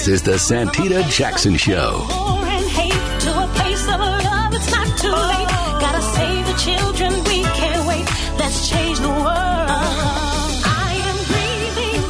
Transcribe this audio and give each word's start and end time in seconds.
This 0.00 0.08
is 0.08 0.22
the 0.22 0.38
Santita 0.38 1.06
Jackson 1.10 1.56
Show. 1.58 2.06
War 2.08 2.46
and 2.46 2.66
hate 2.70 3.20
to 3.20 3.30
a 3.44 3.46
place 3.54 3.82
of 3.82 4.00
love. 4.00 4.54
It's 4.54 4.70
not 4.72 4.86
too 4.98 5.12
late. 5.12 5.48
Gotta 5.78 6.00
save 6.00 6.46
the 6.46 6.54
children. 6.54 7.12
We 7.24 7.42
can't 7.42 7.86
wait. 7.86 8.06
Let's 8.38 8.70
change 8.70 8.98
the 8.98 9.10
world. 9.10 9.26
I 9.28 10.96
am 11.04 11.16
grieving 11.28 12.00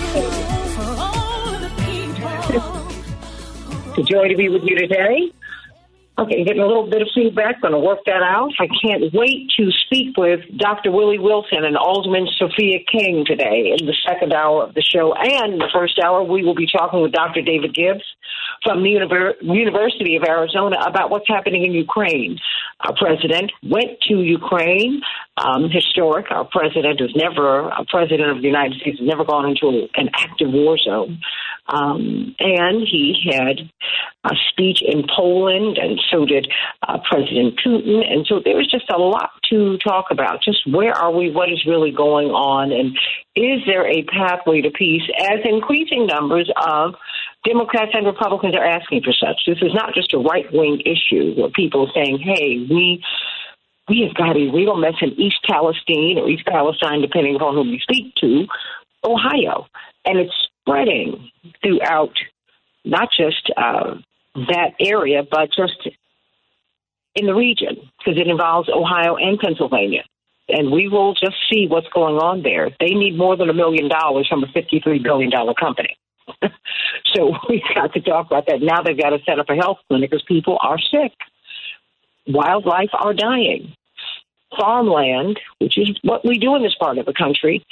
for 0.71 0.87
all 1.03 1.49
of 1.53 1.61
the 1.63 1.71
people. 1.83 2.71
It's 3.89 3.99
a 3.99 4.03
joy 4.05 4.29
to 4.29 4.37
be 4.37 4.49
with 4.49 4.63
you 4.63 4.79
today. 4.79 5.33
Okay, 6.21 6.45
getting 6.45 6.61
a 6.61 6.67
little 6.67 6.87
bit 6.87 7.01
of 7.01 7.09
feedback. 7.15 7.63
Going 7.63 7.73
to 7.73 7.79
work 7.79 8.01
that 8.05 8.21
out. 8.23 8.51
I 8.61 8.69
can't 8.85 9.05
wait 9.15 9.49
to 9.57 9.71
speak 9.87 10.19
with 10.19 10.41
Dr. 10.59 10.91
Willie 10.91 11.19
Wilson 11.19 11.65
and 11.65 11.79
Alderman 11.79 12.29
Sophia 12.37 12.81
King 12.93 13.25
today 13.27 13.73
in 13.75 13.87
the 13.87 13.97
second 14.07 14.35
hour 14.35 14.65
of 14.65 14.75
the 14.75 14.83
show. 14.83 15.15
And 15.15 15.55
in 15.55 15.59
the 15.59 15.71
first 15.73 15.99
hour, 15.99 16.23
we 16.23 16.45
will 16.45 16.55
be 16.55 16.67
talking 16.67 17.01
with 17.01 17.13
Dr. 17.13 17.41
David 17.41 17.75
Gibbs 17.75 18.05
from 18.63 18.83
the 18.83 18.91
Univer- 18.91 19.41
University 19.41 20.17
of 20.17 20.25
Arizona 20.25 20.77
about 20.87 21.09
what's 21.09 21.27
happening 21.27 21.65
in 21.65 21.73
Ukraine. 21.73 22.39
Our 22.81 22.95
president 22.95 23.53
went 23.63 24.01
to 24.09 24.21
Ukraine. 24.21 25.01
Um, 25.39 25.71
historic. 25.71 26.31
Our 26.31 26.45
president 26.45 27.01
has 27.01 27.11
never, 27.17 27.69
a 27.69 27.85
president 27.89 28.31
of 28.31 28.43
the 28.43 28.49
United 28.49 28.79
States 28.79 28.99
has 28.99 29.09
never 29.09 29.25
gone 29.25 29.49
into 29.49 29.89
an 29.95 30.11
active 30.15 30.49
war 30.53 30.77
zone. 30.77 31.19
Um, 31.67 32.35
and 32.39 32.87
he 32.87 33.31
had 33.33 33.71
a 34.25 34.35
speech 34.51 34.83
in 34.83 35.05
Poland, 35.15 35.79
and 35.79 36.01
so 36.11 36.25
did 36.25 36.51
uh, 36.87 36.99
President 37.09 37.59
Putin. 37.65 38.03
And 38.11 38.27
so 38.27 38.41
there 38.45 38.57
was 38.57 38.67
just 38.71 38.91
a 38.91 38.99
lot 38.99 39.31
to 39.51 39.79
talk 39.79 40.07
about. 40.11 40.43
Just 40.43 40.67
where 40.67 40.93
are 40.93 41.13
we? 41.13 41.31
What 41.31 41.51
is 41.51 41.65
really 41.67 41.93
going 41.93 42.29
on? 42.29 42.73
And 42.73 42.99
is 43.37 43.61
there 43.67 43.89
a 43.89 44.05
pathway 44.05 44.61
to 44.63 44.71
peace 44.71 45.09
as 45.19 45.41
increasing 45.45 46.07
numbers 46.07 46.51
of 46.57 46.95
Democrats 47.45 47.93
and 47.95 48.07
Republicans 48.07 48.55
are 48.55 48.65
asking 48.65 49.03
for 49.03 49.13
such? 49.13 49.41
This 49.47 49.63
is 49.63 49.73
not 49.75 49.95
just 49.95 50.13
a 50.13 50.19
right 50.19 50.47
wing 50.53 50.83
issue 50.85 51.35
where 51.41 51.51
people 51.51 51.87
are 51.87 51.93
saying, 51.95 52.19
hey, 52.19 52.67
we 52.69 53.03
we 53.89 54.07
have 54.07 54.15
got 54.15 54.37
a 54.37 54.51
real 54.53 54.77
mess 54.77 54.95
in 55.03 55.11
East 55.21 55.39
Palestine 55.49 56.19
or 56.19 56.29
East 56.29 56.47
Palestine, 56.47 57.01
depending 57.01 57.35
upon 57.35 57.55
whom 57.55 57.69
you 57.69 57.79
speak 57.81 58.15
to, 58.17 58.47
Ohio. 59.05 59.67
And 60.05 60.19
it's 60.19 60.49
spreading 60.61 61.31
throughout 61.63 62.13
not 62.85 63.09
just 63.17 63.51
uh, 63.57 63.95
that 64.35 64.73
area, 64.81 65.23
but 65.29 65.51
just 65.53 65.89
in 67.15 67.27
the 67.27 67.35
region, 67.35 67.77
because 67.99 68.21
it 68.21 68.29
involves 68.29 68.69
Ohio 68.69 69.17
and 69.17 69.39
Pennsylvania. 69.39 70.05
And 70.49 70.73
we 70.73 70.89
will 70.89 71.15
just 71.15 71.37
see 71.51 71.67
what's 71.69 71.89
going 71.89 72.17
on 72.17 72.43
there. 72.43 72.71
They 72.81 72.95
need 72.95 73.17
more 73.17 73.37
than 73.37 73.51
a 73.51 73.55
million 73.55 73.89
dollars 73.89 74.27
from 74.29 74.43
a 74.43 74.47
$53 74.47 75.03
billion 75.03 75.31
company. 75.59 75.97
so 77.15 77.33
we've 77.49 77.63
got 77.75 77.93
to 77.93 78.01
talk 78.01 78.27
about 78.27 78.47
that. 78.47 78.61
Now 78.61 78.83
they've 78.83 78.99
got 78.99 79.11
to 79.11 79.19
set 79.25 79.39
up 79.39 79.49
a 79.49 79.55
health 79.55 79.79
clinic 79.89 80.11
because 80.11 80.25
people 80.27 80.59
are 80.63 80.79
sick. 80.79 81.13
Wildlife 82.27 82.91
are 82.95 83.15
dying. 83.15 83.75
Farmland, 84.59 85.39
which 85.59 85.79
is 85.79 85.97
what 86.03 86.25
we 86.25 86.39
do 86.39 86.57
in 86.57 86.63
this 86.63 86.75
part 86.75 86.99
of 86.99 87.07
the 87.07 87.13
country, 87.13 87.65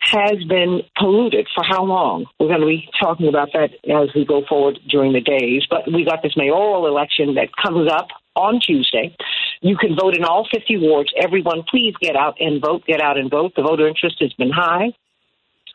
has 0.00 0.42
been 0.48 0.82
polluted 0.96 1.48
for 1.54 1.64
how 1.64 1.84
long? 1.84 2.26
We're 2.38 2.48
going 2.48 2.60
to 2.60 2.66
be 2.66 2.88
talking 3.00 3.28
about 3.28 3.48
that 3.54 3.70
as 3.90 4.14
we 4.14 4.24
go 4.24 4.42
forward 4.48 4.78
during 4.88 5.12
the 5.12 5.20
days. 5.20 5.64
But 5.68 5.92
we 5.92 6.04
got 6.04 6.22
this 6.22 6.36
mayoral 6.36 6.86
election 6.86 7.34
that 7.34 7.48
comes 7.60 7.90
up 7.90 8.08
on 8.34 8.60
Tuesday. 8.60 9.16
You 9.62 9.76
can 9.76 9.96
vote 9.96 10.16
in 10.16 10.24
all 10.24 10.46
50 10.52 10.78
wards. 10.78 11.10
Everyone, 11.16 11.64
please 11.68 11.94
get 12.00 12.14
out 12.14 12.36
and 12.40 12.60
vote. 12.60 12.84
Get 12.86 13.00
out 13.00 13.18
and 13.18 13.30
vote. 13.30 13.52
The 13.56 13.62
voter 13.62 13.88
interest 13.88 14.16
has 14.20 14.32
been 14.34 14.50
high 14.50 14.92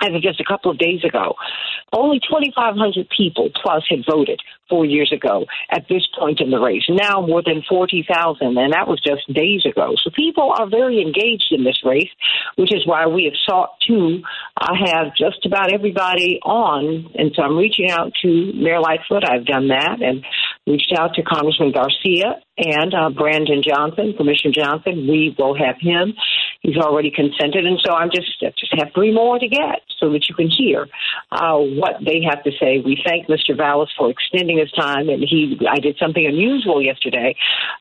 as 0.02 0.14
of 0.14 0.22
just 0.22 0.40
a 0.40 0.46
couple 0.46 0.72
of 0.72 0.78
days 0.78 1.04
ago. 1.04 1.36
Only 1.94 2.20
2,500 2.20 3.10
people 3.16 3.50
plus 3.62 3.84
had 3.90 4.00
voted 4.10 4.40
four 4.70 4.86
years 4.86 5.12
ago 5.12 5.46
at 5.70 5.86
this 5.90 6.08
point 6.18 6.40
in 6.40 6.50
the 6.50 6.60
race. 6.60 6.84
Now 6.88 7.22
more 7.22 7.44
than 7.44 7.64
40,000, 7.68 8.58
and 8.58 8.74
that 8.74 8.88
was 8.88 9.02
just 9.06 9.28
days 9.34 9.66
ago. 9.66 9.96
So 10.02 10.10
people 10.16 10.54
are 10.58 10.70
very 10.70 11.02
engaged 11.02 11.52
in 11.52 11.64
this 11.64 11.82
race, 11.84 12.10
which 12.56 12.74
is 12.74 12.88
why 12.88 13.08
we 13.08 13.26
have 13.26 13.38
sought 13.46 13.76
to 13.88 14.22
uh, 14.60 14.74
have 14.86 15.16
just 15.16 15.46
about 15.46 15.74
everybody 15.74 16.40
on. 16.44 17.12
And 17.16 17.32
so 17.36 17.44
I'm 17.44 17.58
reaching 17.58 17.92
out 17.92 18.14
to 18.22 18.54
Mayor 18.54 18.80
Lightfoot. 18.80 19.24
I've 19.30 19.46
done 19.46 19.68
that 19.68 20.02
and 20.02 20.24
reached 20.66 20.94
out 20.98 21.16
to 21.16 21.24
Congressman 21.24 21.74
Garcia 21.74 22.40
and 22.62 22.94
uh, 22.94 23.10
Brandon 23.10 23.64
Johnson, 23.68 24.14
Commissioner 24.16 24.54
Johnson. 24.54 25.08
We 25.08 25.36
will 25.38 25.58
have 25.58 25.76
him. 25.80 26.14
He's 26.62 26.78
already 26.78 27.10
consented, 27.10 27.66
and 27.66 27.80
so 27.84 27.92
I'm 27.92 28.12
just 28.14 28.40
just 28.40 28.74
have 28.78 28.90
three 28.94 29.12
more 29.12 29.40
to 29.40 29.48
get 29.48 29.82
so 30.00 30.12
that 30.12 30.30
you 30.30 30.36
can 30.36 30.48
hear 30.48 30.88
uh, 31.32 31.58
what 31.58 31.96
they 32.06 32.22
have 32.30 32.44
to 32.44 32.52
say. 32.60 32.82
We 32.86 33.02
thank 33.04 33.28
Mr. 33.28 33.58
Vallas 33.58 33.90
for 33.98 34.12
extending 34.12 34.60
his 34.60 34.72
time, 34.72 35.10
and 35.10 35.24
he 35.28 35.60
I 35.68 35.80
did 35.80 35.98
something 35.98 36.24
unusual 36.24 36.80
yesterday. 36.80 37.36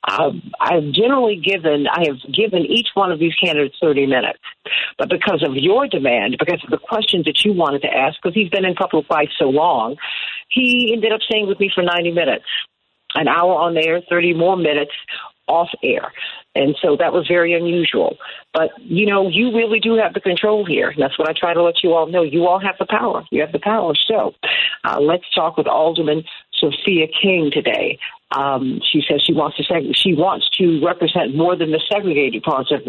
Uh, 0.08 0.32
I've 0.58 0.92
generally 0.92 1.36
given 1.36 1.86
I 1.92 2.06
have 2.08 2.20
given 2.32 2.64
each 2.64 2.88
one 2.94 3.12
of 3.12 3.18
these 3.18 3.34
candidates 3.34 3.76
30 3.82 4.06
minutes, 4.06 4.40
but 4.96 5.10
because 5.10 5.44
of 5.46 5.56
your 5.56 5.86
demand, 5.86 6.36
because 6.38 6.64
of 6.64 6.70
the 6.70 6.78
questions 6.78 7.26
that 7.26 7.44
you 7.44 7.52
wanted 7.52 7.82
to 7.82 7.88
ask, 7.88 8.16
because 8.22 8.34
he's 8.34 8.48
been 8.48 8.64
in 8.64 8.74
public 8.74 9.10
life 9.10 9.28
so 9.38 9.44
long, 9.44 9.96
he 10.48 10.90
ended 10.94 11.12
up 11.12 11.20
staying 11.20 11.46
with 11.46 11.60
me 11.60 11.70
for 11.74 11.82
90 11.82 12.12
minutes 12.12 12.46
an 13.14 13.28
hour 13.28 13.54
on 13.54 13.76
air, 13.76 14.00
30 14.08 14.34
more 14.34 14.56
minutes 14.56 14.92
off 15.50 15.68
air. 15.82 16.12
And 16.54 16.76
so 16.80 16.96
that 16.96 17.12
was 17.12 17.26
very 17.28 17.54
unusual. 17.54 18.16
But, 18.54 18.70
you 18.78 19.06
know, 19.06 19.28
you 19.28 19.54
really 19.54 19.80
do 19.80 19.96
have 19.96 20.14
the 20.14 20.20
control 20.20 20.64
here. 20.64 20.90
And 20.90 21.02
that's 21.02 21.18
what 21.18 21.28
I 21.28 21.32
try 21.32 21.54
to 21.54 21.62
let 21.62 21.82
you 21.82 21.92
all 21.92 22.06
know. 22.06 22.22
You 22.22 22.46
all 22.46 22.60
have 22.60 22.76
the 22.78 22.86
power. 22.86 23.24
You 23.30 23.40
have 23.40 23.52
the 23.52 23.58
power. 23.58 23.94
So 24.06 24.34
uh, 24.84 25.00
let's 25.00 25.24
talk 25.34 25.56
with 25.56 25.66
Alderman 25.66 26.24
Sophia 26.54 27.06
King 27.20 27.50
today. 27.52 27.98
Um, 28.36 28.80
she 28.90 29.02
says 29.08 29.22
she 29.24 29.32
wants 29.32 29.56
to 29.56 29.64
seg- 29.64 29.96
she 29.96 30.14
wants 30.14 30.48
to 30.58 30.80
represent 30.84 31.34
more 31.34 31.56
than 31.56 31.72
the 31.72 31.80
segregated 31.90 32.44
parts 32.44 32.70
of 32.70 32.82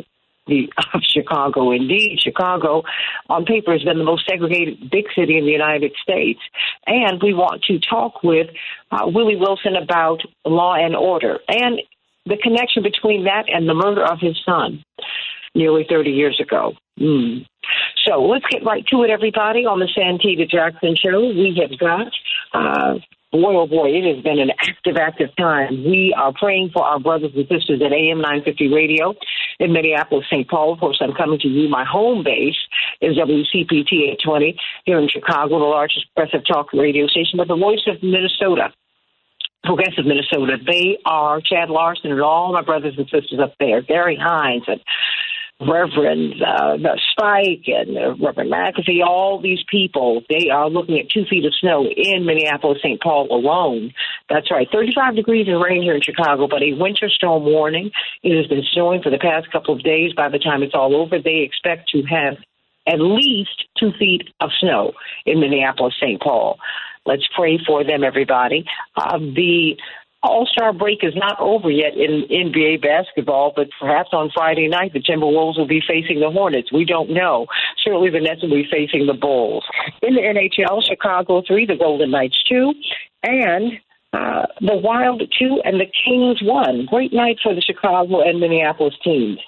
the 0.47 0.71
of 0.93 1.01
Chicago. 1.03 1.71
Indeed, 1.71 2.19
Chicago 2.21 2.83
on 3.29 3.45
paper 3.45 3.71
has 3.71 3.83
been 3.83 3.97
the 3.97 4.03
most 4.03 4.27
segregated 4.27 4.89
big 4.89 5.05
city 5.15 5.37
in 5.37 5.45
the 5.45 5.51
United 5.51 5.93
States. 6.01 6.39
And 6.85 7.21
we 7.21 7.33
want 7.33 7.63
to 7.63 7.79
talk 7.79 8.23
with 8.23 8.47
uh, 8.91 9.07
Willie 9.07 9.37
Wilson 9.37 9.75
about 9.75 10.21
law 10.45 10.75
and 10.75 10.95
order 10.95 11.39
and 11.47 11.81
the 12.25 12.37
connection 12.37 12.83
between 12.83 13.25
that 13.25 13.45
and 13.47 13.67
the 13.67 13.73
murder 13.73 14.03
of 14.03 14.19
his 14.19 14.39
son 14.45 14.83
nearly 15.55 15.85
30 15.89 16.11
years 16.11 16.39
ago. 16.39 16.73
Mm. 16.99 17.45
So 18.05 18.21
let's 18.21 18.45
get 18.49 18.65
right 18.65 18.85
to 18.87 19.03
it, 19.03 19.09
everybody, 19.09 19.65
on 19.65 19.79
the 19.79 19.87
Santita 19.87 20.49
Jackson 20.49 20.95
Show. 20.95 21.19
We 21.19 21.59
have 21.61 21.77
got 21.79 22.11
uh, 22.53 22.99
boy, 23.31 23.55
oh 23.55 23.67
boy, 23.67 23.89
it 23.89 24.15
has 24.15 24.23
been 24.23 24.39
an 24.39 24.51
active, 24.59 24.97
active 24.97 25.29
time. 25.37 25.83
We 25.85 26.13
are 26.17 26.33
praying 26.33 26.71
for 26.73 26.83
our 26.83 26.99
brothers 26.99 27.31
and 27.35 27.47
sisters 27.47 27.81
at 27.83 27.93
AM 27.93 28.19
950 28.19 28.73
Radio 28.73 29.15
in 29.59 29.71
Minneapolis, 29.71 30.25
St. 30.29 30.47
Paul. 30.49 30.73
Of 30.73 30.79
course, 30.79 30.99
I'm 31.01 31.13
coming 31.13 31.39
to 31.39 31.47
you. 31.47 31.69
My 31.69 31.85
home 31.85 32.23
base 32.23 32.57
is 32.99 33.17
WCPT 33.17 34.19
820 34.19 34.57
here 34.85 34.99
in 34.99 35.07
Chicago, 35.07 35.59
the 35.59 35.65
largest 35.65 36.05
progressive 36.15 36.45
talk 36.45 36.73
radio 36.73 37.07
station, 37.07 37.37
but 37.37 37.47
the 37.47 37.55
voice 37.55 37.83
of 37.87 38.03
Minnesota. 38.03 38.73
Progressive 39.63 40.07
Minnesota. 40.07 40.57
They 40.65 40.97
are 41.05 41.39
Chad 41.39 41.69
Larson 41.69 42.11
and 42.11 42.21
all 42.21 42.51
my 42.51 42.63
brothers 42.63 42.95
and 42.97 43.07
sisters 43.09 43.39
up 43.39 43.53
there, 43.59 43.83
Gary 43.83 44.17
Hines 44.19 44.63
and 44.65 44.81
Reverend 45.61 46.41
uh, 46.41 46.77
Spike 47.11 47.65
and 47.67 47.97
uh, 47.97 48.15
Reverend 48.23 48.51
McAfee, 48.51 49.05
all 49.05 49.39
these 49.39 49.59
people, 49.69 50.23
they 50.27 50.49
are 50.49 50.69
looking 50.69 50.97
at 50.97 51.09
two 51.09 51.23
feet 51.29 51.45
of 51.45 51.53
snow 51.59 51.85
in 51.85 52.25
Minneapolis, 52.25 52.79
St. 52.81 52.99
Paul 52.99 53.27
alone. 53.29 53.93
That's 54.29 54.49
right, 54.49 54.67
35 54.71 55.15
degrees 55.15 55.47
and 55.47 55.61
rain 55.61 55.83
here 55.83 55.95
in 55.95 56.01
Chicago, 56.01 56.47
but 56.47 56.63
a 56.63 56.73
winter 56.73 57.09
storm 57.09 57.43
warning. 57.43 57.91
It 58.23 58.35
has 58.35 58.47
been 58.47 58.63
snowing 58.73 59.03
for 59.03 59.11
the 59.11 59.19
past 59.19 59.51
couple 59.51 59.75
of 59.75 59.83
days. 59.83 60.13
By 60.13 60.29
the 60.29 60.39
time 60.39 60.63
it's 60.63 60.73
all 60.73 60.95
over, 60.95 61.17
they 61.19 61.45
expect 61.45 61.89
to 61.89 62.01
have 62.03 62.37
at 62.87 62.99
least 62.99 63.65
two 63.79 63.91
feet 63.99 64.23
of 64.39 64.49
snow 64.59 64.93
in 65.25 65.39
Minneapolis, 65.39 65.93
St. 66.01 66.19
Paul. 66.19 66.57
Let's 67.05 67.27
pray 67.35 67.59
for 67.65 67.83
them, 67.83 68.03
everybody. 68.03 68.65
Uh, 68.95 69.17
the 69.17 69.75
all 70.23 70.45
Star 70.45 70.71
break 70.71 71.03
is 71.03 71.15
not 71.15 71.39
over 71.39 71.69
yet 71.69 71.95
in 71.95 72.25
NBA 72.29 72.81
basketball, 72.81 73.53
but 73.55 73.69
perhaps 73.79 74.09
on 74.13 74.29
Friday 74.33 74.67
night 74.67 74.93
the 74.93 74.99
Timberwolves 74.99 75.57
will 75.57 75.67
be 75.67 75.81
facing 75.85 76.19
the 76.19 76.29
Hornets. 76.29 76.71
We 76.71 76.85
don't 76.85 77.09
know. 77.09 77.47
Certainly 77.83 78.11
the 78.11 78.19
Nets 78.19 78.41
will 78.43 78.51
be 78.51 78.67
facing 78.71 79.07
the 79.07 79.13
Bulls. 79.13 79.65
In 80.01 80.15
the 80.15 80.21
NHL, 80.21 80.83
Chicago 80.87 81.41
three, 81.45 81.65
the 81.65 81.75
Golden 81.75 82.11
Knights 82.11 82.37
two, 82.47 82.73
and 83.23 83.73
uh, 84.13 84.45
the 84.59 84.75
Wild 84.75 85.23
two, 85.39 85.61
and 85.63 85.79
the 85.79 85.87
Kings 86.05 86.39
one. 86.43 86.85
Great 86.85 87.13
night 87.13 87.37
for 87.41 87.55
the 87.55 87.61
Chicago 87.61 88.21
and 88.21 88.39
Minneapolis 88.39 88.95
teams. 89.03 89.39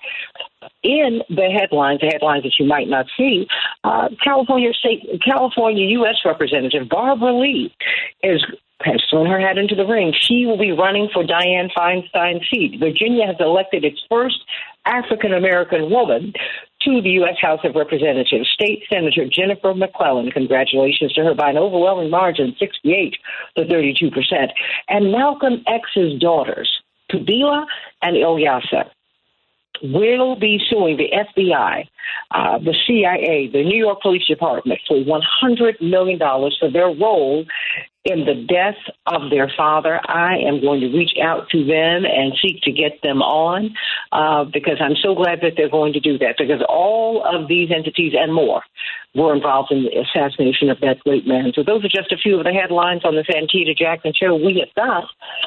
In 0.82 1.22
the 1.30 1.50
headlines, 1.52 2.00
the 2.00 2.08
headlines 2.08 2.44
that 2.44 2.54
you 2.58 2.66
might 2.66 2.88
not 2.88 3.06
see, 3.18 3.48
uh, 3.84 4.08
California 4.24 4.72
State, 4.74 5.22
California 5.24 5.86
U.S. 6.00 6.16
Representative 6.26 6.88
Barbara 6.90 7.38
Lee 7.38 7.76
is 8.24 8.42
has 8.86 9.02
thrown 9.10 9.28
her 9.28 9.40
hat 9.40 9.58
into 9.58 9.76
the 9.76 9.86
ring. 9.86 10.14
She 10.20 10.46
will 10.46 10.58
be 10.58 10.72
running 10.72 11.10
for 11.14 11.24
Dianne 11.24 11.72
Feinstein's 11.76 12.48
seat. 12.50 12.80
Virginia 12.80 13.28
has 13.28 13.36
elected 13.40 13.84
its 13.84 14.00
first 14.10 14.44
African 14.86 15.34
American 15.34 15.90
woman 15.90 16.34
to 16.82 17.02
the 17.02 17.10
U.S. 17.24 17.38
House 17.42 17.62
of 17.64 17.76
Representatives, 17.76 18.50
State 18.54 18.84
Senator 18.92 19.26
Jennifer 19.30 19.74
McClellan. 19.74 20.32
Congratulations 20.32 21.14
to 21.14 21.24
her 21.24 21.34
by 21.34 21.50
an 21.50 21.58
overwhelming 21.58 22.10
margin, 22.10 22.56
68 22.60 23.16
to 23.58 23.68
32 23.68 24.12
percent. 24.12 24.52
And 24.90 25.12
Malcolm 25.12 25.64
X's 25.68 26.20
daughters, 26.20 26.70
Qubilah 27.12 27.66
and 28.02 28.18
Ilyasah, 28.18 28.90
will 29.82 30.36
be 30.36 30.62
suing 30.70 30.98
the 30.98 31.10
FBI, 31.12 31.88
uh, 32.32 32.58
the 32.60 32.76
CIA, 32.86 33.50
the 33.52 33.64
New 33.64 33.78
York 33.78 34.02
Police 34.02 34.26
Department 34.28 34.80
for 34.88 34.98
$100 34.98 35.82
million 35.82 36.20
for 36.20 36.72
their 36.72 36.88
role 36.88 37.46
in 38.06 38.26
the 38.26 38.36
death 38.36 38.76
of 39.08 39.30
their 39.30 39.50
father. 39.56 40.00
I 40.06 40.38
am 40.38 40.60
going 40.60 40.82
to 40.82 40.88
reach 40.88 41.14
out 41.22 41.50
to 41.52 41.60
them 41.64 42.04
and 42.06 42.34
seek 42.42 42.62
to 42.64 42.72
get 42.72 43.02
them 43.02 43.22
on 43.22 43.74
uh, 44.12 44.44
because 44.44 44.78
I'm 44.82 44.96
so 45.02 45.16
glad 45.16 45.40
that 45.42 45.54
they're 45.56 45.70
going 45.70 45.94
to 45.94 46.02
do 46.02 46.18
that 46.18 46.36
because 46.38 46.62
all 46.68 47.24
of 47.26 47.48
these 47.48 47.72
entities 47.72 48.14
and 48.18 48.34
more 48.34 48.62
were 49.16 49.34
involved 49.34 49.72
in 49.72 49.84
the 49.84 50.00
assassination 50.00 50.70
of 50.70 50.80
that 50.82 51.00
great 51.00 51.26
man. 51.26 51.54
So 51.56 51.64
those 51.64 51.86
are 51.86 51.90
just 51.90 52.12
a 52.12 52.18
few 52.18 52.38
of 52.38 52.44
the 52.44 52.52
headlines 52.52 53.06
on 53.06 53.16
the 53.16 53.24
Santita 53.24 53.78
Jackson 53.78 54.12
show. 54.14 54.36
We 54.36 54.60
have 54.60 54.74
got 54.76 55.06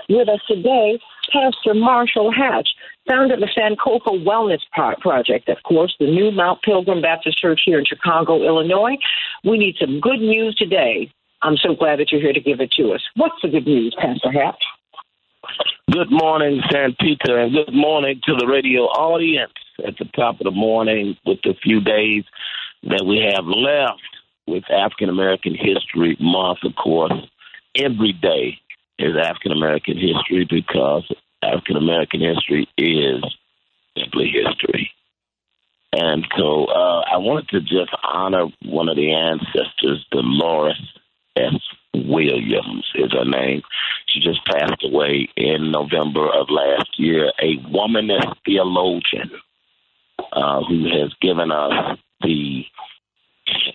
with 0.09 0.29
us 0.29 0.41
today 0.49 0.99
Pastor 1.33 1.75
Marshall 1.75 2.33
Hatch, 2.33 2.69
founder 3.07 3.35
of 3.35 3.41
the 3.41 3.47
Sankofa 3.47 4.25
Wellness 4.25 4.61
Project, 5.01 5.49
of 5.49 5.63
course, 5.63 5.95
the 5.99 6.07
new 6.07 6.31
Mount 6.31 6.63
Pilgrim 6.63 7.03
Baptist 7.03 7.39
Church 7.39 7.63
here 7.65 7.79
in 7.79 7.85
Chicago, 7.85 8.43
Illinois. 8.43 8.97
We 9.45 9.59
need 9.59 9.77
some 9.79 10.01
good 10.01 10.21
news 10.21 10.55
today 10.57 11.11
I'm 11.43 11.57
so 11.57 11.75
glad 11.75 11.99
that 11.99 12.11
you're 12.11 12.21
here 12.21 12.33
to 12.33 12.41
give 12.41 12.61
it 12.61 12.73
to 12.73 12.93
us. 12.93 13.03
What's 13.15 13.41
the 13.43 13.49
good 13.49 13.67
news, 13.67 13.95
Pastor 13.99 14.33
Hatch? 14.33 14.63
Good 15.91 16.11
morning, 16.11 16.61
Santita, 16.73 17.45
and 17.45 17.53
good 17.53 17.73
morning 17.73 18.21
to 18.25 18.35
the 18.37 18.47
radio 18.47 18.83
audience 18.83 19.53
at 19.87 19.97
the 19.99 20.07
top 20.07 20.41
of 20.41 20.45
the 20.45 20.51
morning 20.51 21.17
with 21.25 21.39
the 21.45 21.55
few 21.63 21.81
days 21.81 22.25
that 22.83 23.05
we 23.07 23.19
have 23.33 23.45
left 23.47 24.03
with 24.47 24.65
African 24.71 25.09
American 25.09 25.55
History 25.55 26.17
Month, 26.19 26.61
of 26.65 26.75
course. 26.75 27.13
Every 27.77 28.13
day 28.13 28.59
is 28.99 29.15
African 29.17 29.53
American 29.53 29.97
history 29.97 30.47
because 30.49 31.05
African 31.43 31.77
American 31.77 32.21
history 32.21 32.69
is 32.79 33.25
simply 33.99 34.33
history. 34.33 34.91
And 35.93 36.27
so 36.37 36.67
uh, 36.67 37.03
I 37.11 37.17
wanted 37.19 37.49
to 37.51 37.61
just 37.61 37.91
honor 38.03 38.47
one 38.65 38.89
of 38.89 38.97
the 38.97 39.13
ancestors, 39.13 40.05
Dolores 40.11 40.81
S. 41.37 41.55
Williams 41.95 42.85
is 42.95 43.13
her 43.13 43.25
name. 43.25 43.63
She 44.07 44.21
just 44.21 44.45
passed 44.45 44.85
away 44.85 45.29
in 45.37 45.71
November 45.71 46.29
of 46.29 46.51
last 46.51 46.99
year. 46.99 47.33
A 47.41 47.57
womanist 47.69 48.35
theologian 48.45 49.31
uh, 50.33 50.63
who 50.65 50.85
has 50.85 51.15
given 51.23 51.51
us 51.51 51.99
the, 52.21 52.65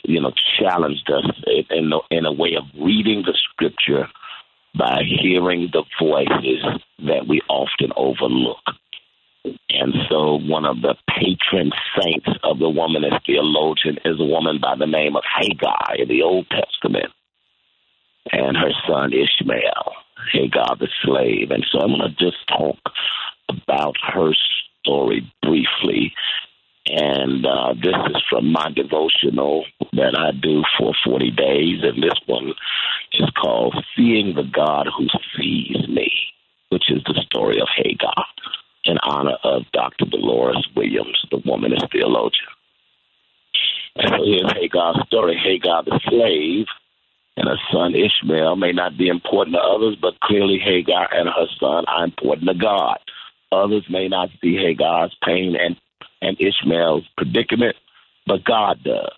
you 0.04 0.22
know, 0.22 0.32
challenged 0.60 1.10
us 1.10 1.26
in, 1.72 1.92
in 2.12 2.26
a 2.26 2.32
way 2.32 2.56
of 2.56 2.66
reading 2.80 3.24
the 3.26 3.38
scripture 3.52 4.08
by 4.78 5.02
hearing 5.04 5.70
the 5.72 5.84
voices 6.00 6.64
that 7.00 7.28
we 7.28 7.42
often 7.50 7.92
overlook. 7.96 8.58
And 9.70 9.94
so, 10.10 10.36
one 10.36 10.66
of 10.66 10.82
the 10.82 10.96
patron 11.10 11.72
saints 12.00 12.30
of 12.44 12.60
the 12.60 12.70
womanist 12.70 13.26
theologian 13.26 13.98
is 14.06 14.20
a 14.20 14.24
woman 14.24 14.60
by 14.62 14.76
the 14.78 14.86
name 14.86 15.16
of 15.16 15.24
Hagar 15.40 15.96
in 15.98 16.08
the 16.08 16.22
Old 16.22 16.48
Testament 16.50 17.12
and 18.32 18.56
her 18.56 18.72
son 18.88 19.12
Ishmael, 19.14 19.94
Hagar 20.32 20.76
the 20.80 20.88
slave. 21.04 21.52
And 21.52 21.66
so 21.72 21.80
I'm 21.80 21.98
going 21.98 22.02
to 22.02 22.24
just 22.24 22.38
talk 22.48 22.78
about 23.50 23.96
her 24.14 24.32
story 24.82 25.32
briefly. 25.42 26.14
And 26.88 27.46
uh, 27.46 27.74
this 27.74 27.96
is 28.10 28.24
from 28.30 28.52
my 28.52 28.72
devotional 28.76 29.66
that 29.94 30.18
I 30.18 30.32
do 30.32 30.64
for 30.78 30.94
40 31.06 31.32
days. 31.32 31.84
And 31.84 32.02
this 32.02 32.20
one 32.26 32.54
is 33.14 33.30
called 33.40 33.76
Seeing 33.96 34.36
the 34.36 34.44
God 34.44 34.88
Who 34.98 35.08
Sees 35.38 35.88
Me, 35.88 36.12
which 36.70 36.90
is 36.90 37.04
the 37.06 37.22
story 37.26 37.62
of 37.62 37.68
Hagar 37.76 38.26
in 38.86 38.98
honor 39.04 39.38
of 39.44 39.64
Dr. 39.74 40.06
Dolores 40.06 40.68
Williams, 40.76 41.24
the 41.30 41.38
womanist 41.38 41.92
theologian. 41.92 42.48
And 43.96 44.10
so 44.10 44.24
here's 44.24 44.54
Hagar's 44.54 45.06
story 45.08 45.38
Hagar 45.38 45.84
the 45.84 46.00
slave 46.10 46.66
and 47.38 47.48
her 47.48 47.58
son 47.72 47.94
Ishmael 47.96 48.56
may 48.56 48.72
not 48.72 48.98
be 48.98 49.08
important 49.08 49.56
to 49.56 49.62
others, 49.62 49.96
but 50.02 50.20
clearly 50.20 50.60
Hagar 50.60 51.08
and 51.12 51.30
her 51.30 51.48
son 51.60 51.86
are 51.88 52.04
important 52.04 52.48
to 52.48 52.56
God. 52.56 52.98
Others 53.52 53.86
may 53.90 54.08
not 54.08 54.30
see 54.42 54.56
Hagar's 54.56 55.16
pain 55.26 55.56
and, 55.60 55.78
and 56.22 56.38
Ishmael's 56.40 57.08
predicament, 57.18 57.76
but 58.28 58.44
God 58.44 58.84
does. 58.84 59.12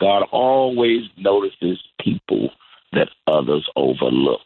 God 0.00 0.24
always 0.30 1.02
notices 1.16 1.78
people 2.00 2.50
that 2.92 3.08
others 3.26 3.68
overlook 3.76 4.42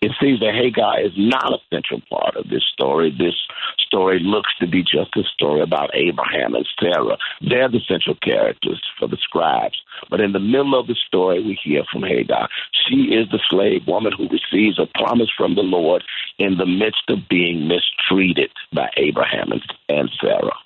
it 0.00 0.12
seems 0.20 0.38
that 0.40 0.54
Hagar 0.54 1.00
is 1.00 1.12
not 1.16 1.52
a 1.52 1.58
central 1.74 2.00
part 2.08 2.36
of 2.36 2.48
this 2.48 2.62
story. 2.72 3.10
This 3.10 3.34
story 3.80 4.20
looks 4.20 4.50
to 4.60 4.66
be 4.68 4.82
just 4.82 5.16
a 5.16 5.24
story 5.34 5.60
about 5.60 5.90
Abraham 5.92 6.54
and 6.54 6.66
Sarah. 6.78 7.18
They're 7.40 7.68
the 7.68 7.80
central 7.88 8.14
characters 8.22 8.80
for 8.98 9.08
the 9.08 9.16
scribes. 9.16 9.76
But 10.08 10.20
in 10.20 10.32
the 10.32 10.38
middle 10.38 10.78
of 10.78 10.86
the 10.86 10.94
story, 10.94 11.42
we 11.42 11.58
hear 11.62 11.82
from 11.90 12.04
Hagar. 12.04 12.48
She 12.86 13.10
is 13.10 13.28
the 13.30 13.40
slave 13.50 13.88
woman 13.88 14.12
who 14.16 14.28
receives 14.28 14.78
a 14.78 14.86
promise 14.94 15.30
from 15.36 15.56
the 15.56 15.62
Lord 15.62 16.04
in 16.38 16.58
the 16.58 16.66
midst 16.66 17.02
of 17.08 17.28
being 17.28 17.66
mistreated 17.66 18.50
by 18.72 18.90
Abraham 18.96 19.50
and 19.88 20.10
Sarah. 20.20 20.56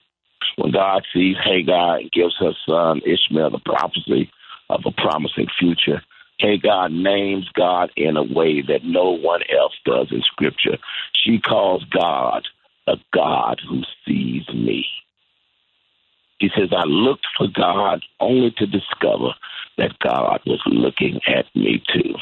When 0.57 0.73
God 0.73 1.05
sees 1.15 1.37
Hagar 1.43 1.99
and 1.99 2.13
gives 2.13 2.37
her 2.39 2.53
son 2.69 3.01
Ishmael 3.07 3.51
the 3.51 3.61
prophecy 3.65 4.31
of 4.69 4.83
a 4.85 4.93
promising 4.93 5.47
future, 5.59 6.03
Hagar 6.43 6.89
names 6.89 7.49
God 7.55 7.91
in 7.97 8.17
a 8.17 8.23
way 8.23 8.63
that 8.63 8.85
no 8.85 9.11
one 9.11 9.43
else 9.57 9.75
does 9.85 10.09
in 10.11 10.23
Scripture. 10.23 10.79
She 11.15 11.39
calls 11.39 11.85
God 11.85 12.47
a 12.89 12.97
God 13.15 13.61
who 13.69 13.83
sees 14.05 14.47
me. 14.49 14.85
He 16.41 16.51
says, 16.57 16.71
I 16.77 16.83
looked 16.85 17.27
for 17.39 17.47
God 17.47 18.03
only 18.19 18.51
to 18.59 18.67
discover 18.67 19.35
that 19.79 19.97
God 20.01 20.41
was 20.45 20.61
looking 20.67 21.21
at 21.29 21.47
me 21.55 21.81
too. 21.95 22.15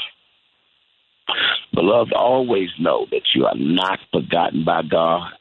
Beloved, 1.73 2.12
always 2.12 2.69
know 2.78 3.06
that 3.11 3.23
you 3.34 3.46
are 3.46 3.56
not 3.56 3.99
forgotten 4.12 4.64
by 4.64 4.82
God. 4.82 5.32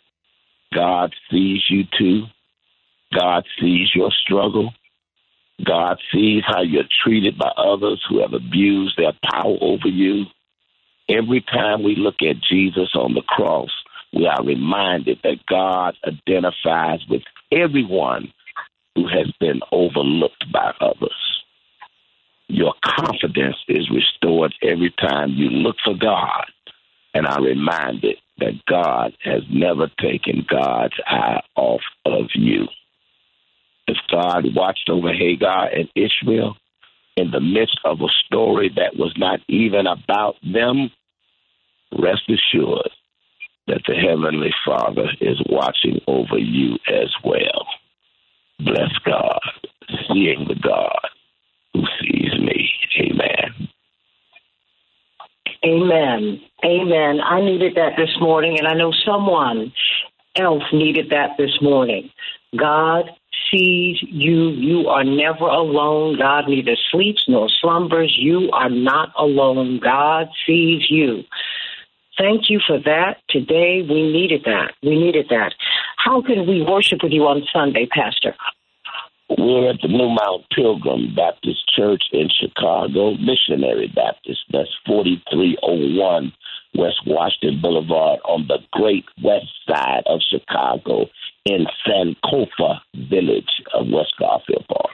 God 0.73 1.13
sees 1.29 1.63
you 1.69 1.83
too. 1.97 2.25
God 3.13 3.43
sees 3.59 3.89
your 3.93 4.11
struggle. 4.11 4.73
God 5.63 5.99
sees 6.13 6.43
how 6.45 6.61
you're 6.61 6.83
treated 7.03 7.37
by 7.37 7.51
others 7.57 8.03
who 8.07 8.21
have 8.21 8.33
abused 8.33 8.97
their 8.97 9.13
power 9.31 9.57
over 9.61 9.87
you. 9.87 10.25
Every 11.09 11.41
time 11.41 11.83
we 11.83 11.95
look 11.95 12.21
at 12.21 12.41
Jesus 12.41 12.89
on 12.95 13.13
the 13.13 13.23
cross, 13.23 13.69
we 14.13 14.25
are 14.27 14.43
reminded 14.43 15.19
that 15.23 15.45
God 15.47 15.95
identifies 16.05 17.01
with 17.09 17.23
everyone 17.51 18.31
who 18.95 19.07
has 19.07 19.31
been 19.39 19.61
overlooked 19.71 20.45
by 20.51 20.73
others. 20.79 21.43
Your 22.47 22.73
confidence 22.83 23.57
is 23.67 23.89
restored 23.91 24.53
every 24.63 24.93
time 24.99 25.31
you 25.33 25.49
look 25.49 25.75
for 25.83 25.95
God 25.95 26.45
and 27.13 27.27
are 27.27 27.41
reminded 27.41 28.17
that 28.39 28.65
God 28.67 29.13
has 29.23 29.43
never 29.49 29.89
taken 29.99 30.45
God's 30.49 30.95
eye 31.05 31.41
off 31.55 31.81
of 32.05 32.25
you 32.33 32.67
as 33.89 33.97
God 34.11 34.45
watched 34.55 34.89
over 34.89 35.11
Hagar 35.11 35.67
and 35.67 35.89
Ishmael 35.95 36.55
in 37.17 37.31
the 37.31 37.41
midst 37.41 37.79
of 37.83 38.01
a 38.01 38.07
story 38.25 38.71
that 38.75 38.95
was 38.95 39.13
not 39.17 39.39
even 39.47 39.87
about 39.87 40.35
them, 40.41 40.91
rest 41.97 42.29
assured 42.29 42.91
that 43.67 43.81
the 43.87 43.95
Heavenly 43.95 44.53
Father 44.65 45.07
is 45.19 45.41
watching 45.49 45.99
over 46.07 46.37
you 46.37 46.77
as 46.87 47.13
well. 47.23 47.67
Bless 48.59 48.91
God, 49.05 49.39
seeing 50.07 50.45
the 50.47 50.55
God 50.55 51.09
who 51.73 51.83
sees 52.01 52.33
me. 52.39 52.69
Amen. 52.99 53.69
Amen. 55.65 56.41
Amen. 56.63 57.19
I 57.21 57.41
needed 57.41 57.75
that 57.75 57.93
this 57.97 58.15
morning, 58.19 58.57
and 58.57 58.67
I 58.67 58.73
know 58.73 58.91
someone 59.05 59.71
else 60.35 60.63
needed 60.71 61.09
that 61.09 61.31
this 61.37 61.57
morning. 61.61 62.09
God 62.57 63.09
sees 63.51 63.97
you. 64.01 64.49
You 64.49 64.87
are 64.87 65.03
never 65.03 65.45
alone. 65.45 66.17
God 66.17 66.47
neither 66.47 66.75
sleeps 66.91 67.25
nor 67.27 67.49
slumbers. 67.61 68.15
You 68.17 68.49
are 68.51 68.69
not 68.69 69.11
alone. 69.17 69.79
God 69.83 70.27
sees 70.45 70.89
you. 70.89 71.23
Thank 72.17 72.49
you 72.49 72.59
for 72.65 72.79
that. 72.79 73.17
Today 73.29 73.81
we 73.87 74.11
needed 74.11 74.43
that. 74.45 74.73
We 74.83 74.99
needed 74.99 75.27
that. 75.29 75.53
How 75.97 76.21
can 76.21 76.47
we 76.47 76.61
worship 76.61 76.99
with 77.01 77.13
you 77.13 77.23
on 77.23 77.43
Sunday, 77.53 77.87
Pastor? 77.87 78.35
We're 79.29 79.69
at 79.69 79.81
the 79.81 79.87
New 79.87 80.09
Mount 80.09 80.49
Pilgrim 80.53 81.13
Baptist 81.15 81.69
Church 81.75 82.03
in 82.11 82.29
Chicago, 82.29 83.13
Missionary 83.13 83.87
Baptist. 83.95 84.39
That's 84.51 84.75
4301 84.87 86.33
West 86.75 87.01
Washington 87.05 87.61
Boulevard 87.61 88.19
on 88.25 88.47
the 88.47 88.57
great 88.73 89.05
west 89.23 89.47
side 89.67 90.03
of 90.07 90.19
Chicago 90.27 91.05
in 91.45 91.65
Sankofa 91.87 92.81
village 93.09 93.61
of 93.73 93.87
West 93.89 94.13
Garfield 94.19 94.65
Park. 94.67 94.91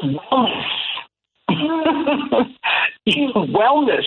wellness. 3.08 4.04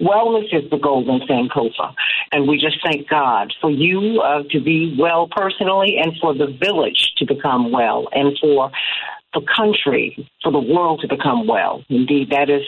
Wellness 0.00 0.46
is 0.52 0.70
the 0.70 0.78
golden 0.80 1.20
Sankofa. 1.26 1.94
And 2.32 2.48
we 2.48 2.58
just 2.58 2.78
thank 2.84 3.08
God 3.08 3.52
for 3.60 3.70
you 3.70 4.20
uh, 4.20 4.42
to 4.50 4.60
be 4.60 4.96
well 4.98 5.28
personally 5.28 5.96
and 6.02 6.12
for 6.20 6.34
the 6.34 6.46
village 6.46 7.12
to 7.18 7.26
become 7.26 7.72
well 7.72 8.08
and 8.12 8.36
for 8.40 8.70
the 9.34 9.42
country, 9.54 10.30
for 10.42 10.52
the 10.52 10.60
world 10.60 11.00
to 11.00 11.08
become 11.08 11.46
well. 11.46 11.84
Indeed, 11.88 12.30
that 12.30 12.48
is 12.48 12.62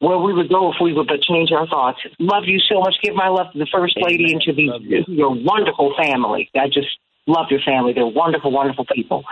where 0.00 0.18
we 0.18 0.32
would 0.32 0.48
go 0.48 0.72
if 0.72 0.76
we 0.80 0.92
would 0.92 1.08
but 1.08 1.22
change 1.22 1.50
our 1.52 1.66
thoughts. 1.66 1.98
Love 2.18 2.44
you 2.46 2.58
so 2.60 2.80
much. 2.80 2.94
Give 3.02 3.14
my 3.14 3.28
love 3.28 3.52
to 3.52 3.58
the 3.58 3.68
First 3.72 3.96
Lady 4.00 4.32
and 4.32 4.40
to 4.42 4.52
the, 4.52 5.04
your 5.08 5.30
wonderful 5.30 5.94
family. 5.96 6.50
I 6.54 6.66
just 6.66 6.88
love 7.28 7.46
your 7.50 7.60
family. 7.60 7.92
They're 7.92 8.06
wonderful, 8.06 8.50
wonderful 8.50 8.86
people, 8.92 9.24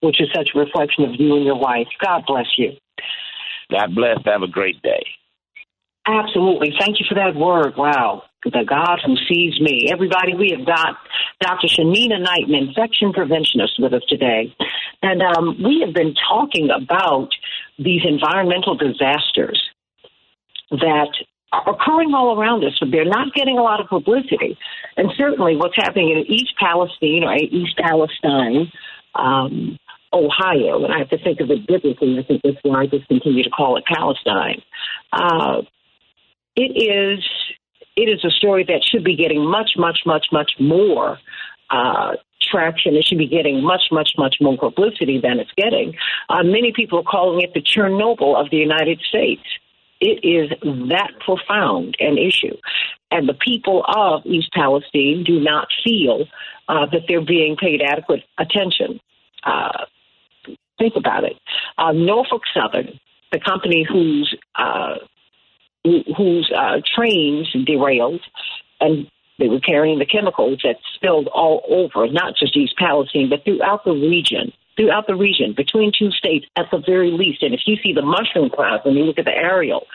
which 0.00 0.20
is 0.20 0.28
such 0.34 0.50
a 0.54 0.58
reflection 0.58 1.04
of 1.04 1.20
you 1.20 1.36
and 1.36 1.44
your 1.44 1.58
wife. 1.58 1.86
God 2.04 2.24
bless 2.26 2.46
you. 2.56 2.72
God 3.70 3.94
bless. 3.94 4.18
Have 4.24 4.42
a 4.42 4.48
great 4.48 4.82
day. 4.82 5.04
Absolutely. 6.06 6.74
Thank 6.78 6.98
you 6.98 7.06
for 7.08 7.14
that 7.14 7.36
word. 7.36 7.74
Wow. 7.76 8.24
The 8.44 8.64
God 8.68 8.98
who 9.06 9.14
sees 9.28 9.60
me. 9.60 9.88
Everybody, 9.92 10.34
we 10.34 10.52
have 10.56 10.66
got 10.66 10.96
Dr. 11.40 11.68
Shanina 11.68 12.20
Knighton, 12.20 12.54
infection 12.54 13.12
preventionist, 13.12 13.78
with 13.78 13.94
us 13.94 14.02
today. 14.08 14.52
And 15.00 15.22
um, 15.22 15.62
we 15.62 15.84
have 15.84 15.94
been 15.94 16.14
talking 16.28 16.70
about 16.70 17.28
these 17.78 18.02
environmental 18.04 18.76
disasters 18.76 19.62
that 20.70 21.12
occurring 21.52 22.14
all 22.14 22.38
around 22.38 22.64
us, 22.64 22.76
but 22.80 22.90
they're 22.90 23.04
not 23.04 23.34
getting 23.34 23.58
a 23.58 23.62
lot 23.62 23.80
of 23.80 23.88
publicity. 23.88 24.58
And 24.96 25.10
certainly 25.16 25.56
what's 25.56 25.76
happening 25.76 26.10
in 26.10 26.24
East 26.30 26.54
Palestine 26.58 27.24
or 27.24 27.34
East 27.36 27.76
Palestine, 27.76 28.72
um, 29.14 29.78
Ohio, 30.12 30.84
and 30.84 30.92
I 30.92 30.98
have 30.98 31.10
to 31.10 31.18
think 31.18 31.40
of 31.40 31.50
it 31.50 31.66
biblically. 31.66 32.18
I 32.18 32.22
think 32.22 32.42
that's 32.42 32.58
why 32.62 32.82
I 32.82 32.86
just 32.86 33.08
continue 33.08 33.42
to 33.42 33.50
call 33.50 33.76
it 33.76 33.84
Palestine. 33.86 34.62
Uh, 35.12 35.62
it 36.54 36.72
is 36.76 37.24
it 37.96 38.08
is 38.08 38.24
a 38.24 38.30
story 38.30 38.64
that 38.64 38.82
should 38.84 39.04
be 39.04 39.16
getting 39.16 39.44
much, 39.44 39.72
much, 39.76 40.00
much, 40.06 40.26
much 40.32 40.52
more 40.58 41.18
uh, 41.70 42.12
traction. 42.40 42.96
It 42.96 43.04
should 43.04 43.18
be 43.18 43.28
getting 43.28 43.62
much, 43.62 43.82
much, 43.90 44.12
much 44.16 44.36
more 44.40 44.56
publicity 44.56 45.20
than 45.20 45.38
it's 45.38 45.50
getting. 45.56 45.94
Uh, 46.28 46.42
many 46.42 46.72
people 46.74 47.00
are 47.00 47.04
calling 47.04 47.42
it 47.42 47.52
the 47.54 47.60
Chernobyl 47.60 48.40
of 48.40 48.50
the 48.50 48.56
United 48.56 49.00
States. 49.08 49.42
It 50.04 50.26
is 50.26 50.50
that 50.88 51.12
profound 51.24 51.96
an 52.00 52.18
issue. 52.18 52.56
And 53.12 53.28
the 53.28 53.34
people 53.34 53.84
of 53.86 54.26
East 54.26 54.50
Palestine 54.52 55.22
do 55.24 55.38
not 55.38 55.68
feel 55.84 56.26
uh, 56.68 56.86
that 56.86 57.02
they're 57.06 57.24
being 57.24 57.56
paid 57.56 57.80
adequate 57.80 58.24
attention. 58.36 58.98
Uh, 59.44 59.84
think 60.76 60.94
about 60.96 61.22
it. 61.22 61.36
Uh, 61.78 61.92
Norfolk 61.92 62.42
Southern, 62.52 62.98
the 63.30 63.38
company 63.38 63.86
whose 63.88 64.36
uh, 64.56 64.94
whose 65.84 66.52
uh, 66.56 66.80
trains 66.96 67.48
derailed 67.64 68.20
and 68.80 69.06
they 69.38 69.48
were 69.48 69.60
carrying 69.60 69.98
the 69.98 70.06
chemicals 70.06 70.60
that 70.64 70.76
spilled 70.94 71.28
all 71.28 71.62
over, 71.68 72.10
not 72.10 72.34
just 72.36 72.56
East 72.56 72.74
Palestine, 72.76 73.28
but 73.28 73.44
throughout 73.44 73.84
the 73.84 73.92
region, 73.92 74.52
throughout 74.76 75.06
the 75.06 75.14
region, 75.14 75.54
between 75.56 75.92
two 75.96 76.10
states 76.10 76.46
at 76.56 76.66
the 76.70 76.82
very 76.84 77.10
least. 77.10 77.42
And 77.42 77.54
if 77.54 77.60
you 77.66 77.76
see 77.82 77.92
the 77.92 78.02
mushroom 78.02 78.50
clouds 78.50 78.84
when 78.84 78.94
you 78.94 79.04
look 79.04 79.18
at 79.18 79.24
the 79.24 79.36
aerial 79.36 79.86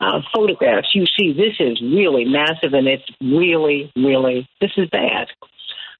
uh, 0.00 0.20
photographs, 0.34 0.94
you 0.94 1.06
see 1.06 1.32
this 1.32 1.54
is 1.60 1.80
really 1.80 2.24
massive 2.24 2.72
and 2.72 2.88
it's 2.88 3.04
really, 3.20 3.92
really, 3.96 4.48
this 4.60 4.72
is 4.76 4.88
bad. 4.90 5.28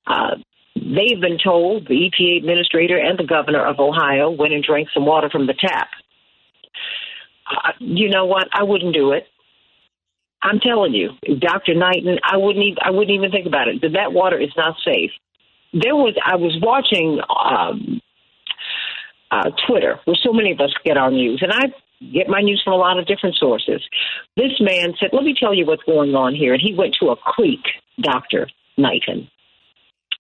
Uh, 0.07 0.37
they've 0.75 1.21
been 1.21 1.39
told, 1.43 1.87
the 1.89 2.11
EPA 2.11 2.39
administrator 2.39 2.99
and 2.99 3.19
the 3.19 3.25
governor 3.25 3.65
of 3.65 3.79
Ohio 3.79 4.31
went 4.31 4.53
and 4.53 4.65
drank 4.65 4.89
some 4.93 5.07
water 5.07 5.31
from 5.31 5.47
the 5.47 5.55
tap. 5.55 5.89
Uh, 7.51 7.73
you 7.79 8.09
know 8.09 8.27
what? 8.27 8.49
I 8.53 8.63
wouldn't 8.63 8.95
do 8.95 9.13
it. 9.13 9.27
I'm 10.43 10.61
telling 10.61 10.93
you, 10.93 11.11
Dr. 11.39 11.75
Knighton, 11.75 12.19
I 12.23 12.37
wouldn't 12.37 12.63
even, 12.63 12.79
I 12.83 12.91
wouldn't 12.91 13.11
even 13.11 13.31
think 13.31 13.47
about 13.47 13.69
it. 13.69 13.81
That 13.81 14.13
water 14.13 14.39
is 14.39 14.51
not 14.57 14.77
safe. 14.85 15.11
There 15.73 15.97
was 15.97 16.15
I 16.25 16.37
was 16.37 16.57
watching 16.61 17.19
um, 17.29 18.01
uh, 19.31 19.51
Twitter, 19.67 20.01
where 20.05 20.17
so 20.17 20.33
many 20.33 20.53
of 20.53 20.61
us 20.61 20.73
get 20.85 20.97
our 20.97 21.11
news, 21.11 21.43
and 21.43 21.53
I 21.53 21.73
get 22.13 22.29
my 22.29 22.41
news 22.41 22.61
from 22.63 22.75
a 22.75 22.77
lot 22.77 22.99
of 22.99 23.07
different 23.07 23.37
sources. 23.37 23.83
This 24.37 24.53
man 24.61 24.95
said, 24.99 25.11
"Let 25.13 25.25
me 25.25 25.35
tell 25.39 25.55
you 25.55 25.67
what's 25.67 25.83
going 25.85 26.15
on 26.15 26.35
here," 26.35 26.53
and 26.53 26.63
he 26.63 26.75
went 26.75 26.97
to 27.01 27.11
a 27.11 27.17
creek, 27.17 27.65
Doctor 28.01 28.49
Knighton, 28.77 29.29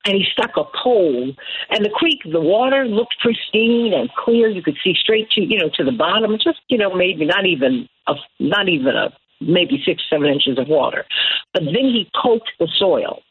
and 0.04 0.14
he 0.14 0.24
stuck 0.32 0.56
a 0.56 0.64
pole 0.82 1.32
and 1.70 1.84
the 1.84 1.90
creek 1.90 2.20
the 2.30 2.40
water 2.40 2.84
looked 2.86 3.14
pristine 3.20 3.92
and 3.94 4.10
clear 4.12 4.48
you 4.48 4.62
could 4.62 4.76
see 4.84 4.94
straight 4.94 5.30
to 5.30 5.40
you 5.40 5.58
know 5.58 5.70
to 5.74 5.84
the 5.84 5.92
bottom 5.92 6.32
just 6.42 6.60
you 6.68 6.78
know 6.78 6.94
maybe 6.94 7.24
not 7.24 7.46
even 7.46 7.88
a 8.06 8.14
not 8.38 8.68
even 8.68 8.94
a 8.96 9.12
maybe 9.46 9.82
six, 9.84 10.02
seven 10.08 10.28
inches 10.28 10.58
of 10.58 10.68
water. 10.68 11.04
But 11.52 11.64
then 11.64 11.74
he 11.74 12.10
poked 12.22 12.50
the 12.58 12.68
soil, 12.76 13.22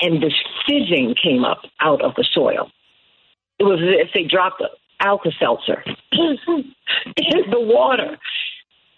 and 0.00 0.22
this 0.22 0.34
fizzing 0.66 1.14
came 1.20 1.44
up 1.44 1.62
out 1.80 2.02
of 2.02 2.14
the 2.16 2.26
soil. 2.32 2.70
It 3.62 3.64
was 3.64 3.78
as 3.78 3.94
if 3.94 4.08
they 4.12 4.24
dropped 4.24 4.60
Alka 4.98 5.30
Seltzer 5.38 5.84
in 6.10 7.42
the 7.46 7.60
water. 7.62 8.18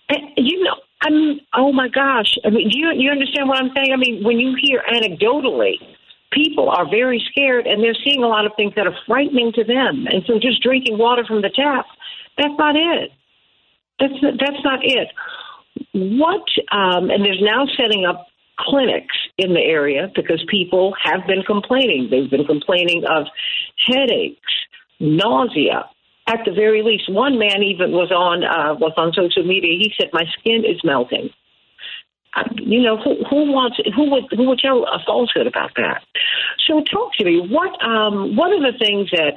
And, 0.08 0.22
you 0.38 0.64
know, 0.64 0.76
I 1.02 1.10
mean, 1.10 1.40
oh 1.52 1.70
my 1.70 1.88
gosh. 1.88 2.32
I 2.46 2.48
mean, 2.48 2.70
do 2.70 2.78
you, 2.78 2.92
you 2.96 3.10
understand 3.10 3.46
what 3.46 3.60
I'm 3.60 3.70
saying? 3.76 3.92
I 3.92 3.96
mean, 3.96 4.24
when 4.24 4.40
you 4.40 4.56
hear 4.58 4.80
anecdotally, 4.88 5.74
people 6.32 6.70
are 6.70 6.88
very 6.88 7.22
scared 7.30 7.66
and 7.66 7.84
they're 7.84 7.96
seeing 8.02 8.24
a 8.24 8.26
lot 8.26 8.46
of 8.46 8.52
things 8.56 8.72
that 8.76 8.86
are 8.86 8.96
frightening 9.06 9.52
to 9.52 9.64
them. 9.64 10.06
And 10.08 10.24
so 10.26 10.38
just 10.40 10.62
drinking 10.62 10.96
water 10.96 11.26
from 11.28 11.42
the 11.42 11.50
tap, 11.54 11.84
that's 12.38 12.56
not 12.56 12.74
it. 12.74 13.10
That's, 14.00 14.14
that's 14.40 14.64
not 14.64 14.80
it. 14.82 15.08
What, 15.92 16.48
um, 16.72 17.10
and 17.10 17.22
there's 17.22 17.42
now 17.42 17.66
setting 17.76 18.06
up 18.06 18.28
clinics 18.58 19.16
in 19.38 19.54
the 19.54 19.60
area 19.60 20.10
because 20.14 20.44
people 20.48 20.94
have 21.02 21.26
been 21.26 21.42
complaining. 21.42 22.08
They've 22.10 22.30
been 22.30 22.46
complaining 22.46 23.04
of 23.08 23.26
headaches, 23.86 24.52
nausea. 25.00 25.90
At 26.26 26.40
the 26.46 26.52
very 26.52 26.82
least, 26.82 27.12
one 27.12 27.38
man 27.38 27.62
even 27.62 27.92
was 27.92 28.10
on 28.10 28.44
uh, 28.44 28.74
was 28.80 28.94
on 28.96 29.12
social 29.12 29.44
media. 29.44 29.76
He 29.78 29.92
said, 29.98 30.08
"My 30.12 30.24
skin 30.38 30.64
is 30.64 30.80
melting." 30.82 31.28
Uh, 32.36 32.44
you 32.56 32.82
know 32.82 32.96
who, 32.96 33.16
who 33.28 33.52
wants 33.52 33.78
who 33.94 34.10
would 34.10 34.24
who 34.30 34.48
would 34.48 34.58
tell 34.58 34.84
a 34.84 34.98
falsehood 35.04 35.46
about 35.46 35.72
that? 35.76 36.02
So 36.66 36.82
talk 36.90 37.12
to 37.18 37.24
me. 37.24 37.46
What 37.46 37.70
um, 37.84 38.36
what 38.36 38.50
are 38.52 38.72
the 38.72 38.78
things 38.78 39.10
that 39.10 39.34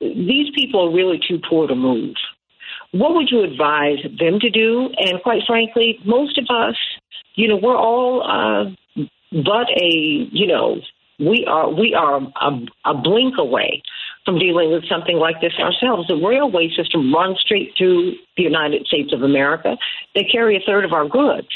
these 0.00 0.50
people 0.54 0.88
are 0.88 0.92
really 0.92 1.20
too 1.26 1.40
poor 1.48 1.68
to 1.68 1.74
move? 1.74 2.16
What 2.94 3.14
would 3.14 3.28
you 3.30 3.42
advise 3.42 3.98
them 4.18 4.38
to 4.38 4.50
do? 4.50 4.88
And 4.96 5.20
quite 5.22 5.42
frankly, 5.46 5.98
most 6.04 6.38
of 6.38 6.44
us, 6.48 6.76
you 7.34 7.48
know, 7.48 7.56
we're 7.56 7.76
all 7.76 8.22
uh, 8.22 8.70
but 9.32 9.68
a, 9.76 10.28
you 10.30 10.46
know, 10.46 10.76
we 11.18 11.44
are 11.48 11.68
we 11.68 11.94
are 11.94 12.20
a, 12.40 12.50
a 12.84 12.94
blink 12.94 13.34
away 13.38 13.82
from 14.24 14.38
dealing 14.38 14.70
with 14.70 14.88
something 14.88 15.16
like 15.16 15.40
this 15.40 15.52
ourselves. 15.58 16.06
The 16.06 16.14
railway 16.14 16.70
system 16.76 17.12
runs 17.12 17.40
straight 17.40 17.72
through 17.76 18.12
the 18.36 18.44
United 18.44 18.86
States 18.86 19.12
of 19.12 19.22
America. 19.22 19.76
They 20.14 20.24
carry 20.24 20.56
a 20.56 20.60
third 20.64 20.84
of 20.84 20.92
our 20.92 21.08
goods. 21.08 21.48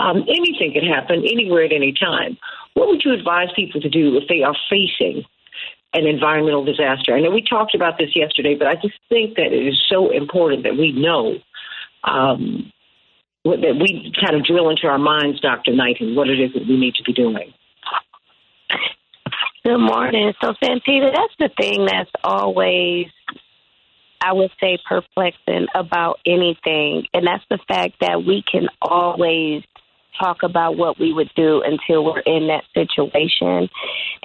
Um, 0.00 0.22
anything 0.22 0.72
could 0.72 0.88
happen 0.88 1.18
anywhere 1.18 1.64
at 1.64 1.72
any 1.72 1.92
time. 1.92 2.38
What 2.74 2.88
would 2.88 3.02
you 3.04 3.12
advise 3.12 3.48
people 3.54 3.80
to 3.82 3.90
do 3.90 4.16
if 4.16 4.24
they 4.28 4.42
are 4.42 4.56
facing 4.70 5.24
an 5.94 6.06
environmental 6.06 6.64
disaster. 6.64 7.14
I 7.14 7.20
know 7.20 7.30
we 7.30 7.42
talked 7.42 7.74
about 7.74 7.98
this 7.98 8.16
yesterday, 8.16 8.54
but 8.54 8.66
I 8.66 8.74
just 8.76 8.94
think 9.08 9.36
that 9.36 9.52
it 9.52 9.66
is 9.66 9.80
so 9.88 10.10
important 10.10 10.62
that 10.64 10.76
we 10.76 10.92
know 10.92 11.38
um, 12.04 12.72
that 13.44 13.76
we 13.80 14.12
kind 14.20 14.36
of 14.36 14.44
drill 14.44 14.70
into 14.70 14.86
our 14.86 14.98
minds, 14.98 15.40
Dr. 15.40 15.72
Knighton, 15.72 16.14
what 16.14 16.28
it 16.28 16.40
is 16.40 16.52
that 16.54 16.66
we 16.66 16.78
need 16.78 16.94
to 16.94 17.02
be 17.02 17.12
doing. 17.12 17.52
Good 19.64 19.78
morning. 19.78 20.32
So, 20.40 20.54
Santita, 20.62 21.12
that's 21.14 21.34
the 21.38 21.50
thing 21.56 21.86
that's 21.86 22.10
always, 22.24 23.06
I 24.20 24.32
would 24.32 24.50
say, 24.60 24.78
perplexing 24.88 25.66
about 25.74 26.18
anything. 26.26 27.06
And 27.14 27.26
that's 27.26 27.44
the 27.48 27.58
fact 27.68 27.94
that 28.00 28.24
we 28.24 28.42
can 28.50 28.68
always 28.80 29.62
talk 30.18 30.42
about 30.42 30.76
what 30.76 30.98
we 30.98 31.12
would 31.12 31.30
do 31.34 31.62
until 31.62 32.04
we're 32.04 32.20
in 32.20 32.48
that 32.48 32.64
situation. 32.74 33.68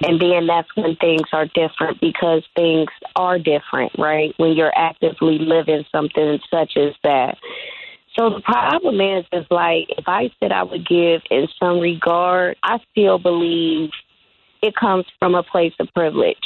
And 0.04 0.20
then 0.20 0.46
that's 0.46 0.68
when 0.76 0.96
things 0.96 1.28
are 1.32 1.46
different 1.46 2.00
because 2.00 2.42
things 2.54 2.88
are 3.16 3.38
different, 3.38 3.92
right? 3.98 4.34
When 4.36 4.52
you're 4.52 4.76
actively 4.76 5.38
living 5.38 5.84
something 5.90 6.38
such 6.50 6.76
as 6.76 6.94
that. 7.04 7.38
So 8.18 8.30
the 8.30 8.40
problem 8.40 9.00
is, 9.00 9.24
is 9.32 9.46
like 9.50 9.88
advice 9.96 10.32
that 10.40 10.52
I 10.52 10.64
would 10.64 10.86
give 10.86 11.22
in 11.30 11.46
some 11.58 11.78
regard, 11.78 12.56
I 12.62 12.78
still 12.90 13.18
believe 13.18 13.90
it 14.62 14.74
comes 14.74 15.04
from 15.18 15.34
a 15.34 15.42
place 15.42 15.74
of 15.78 15.88
privilege. 15.94 16.36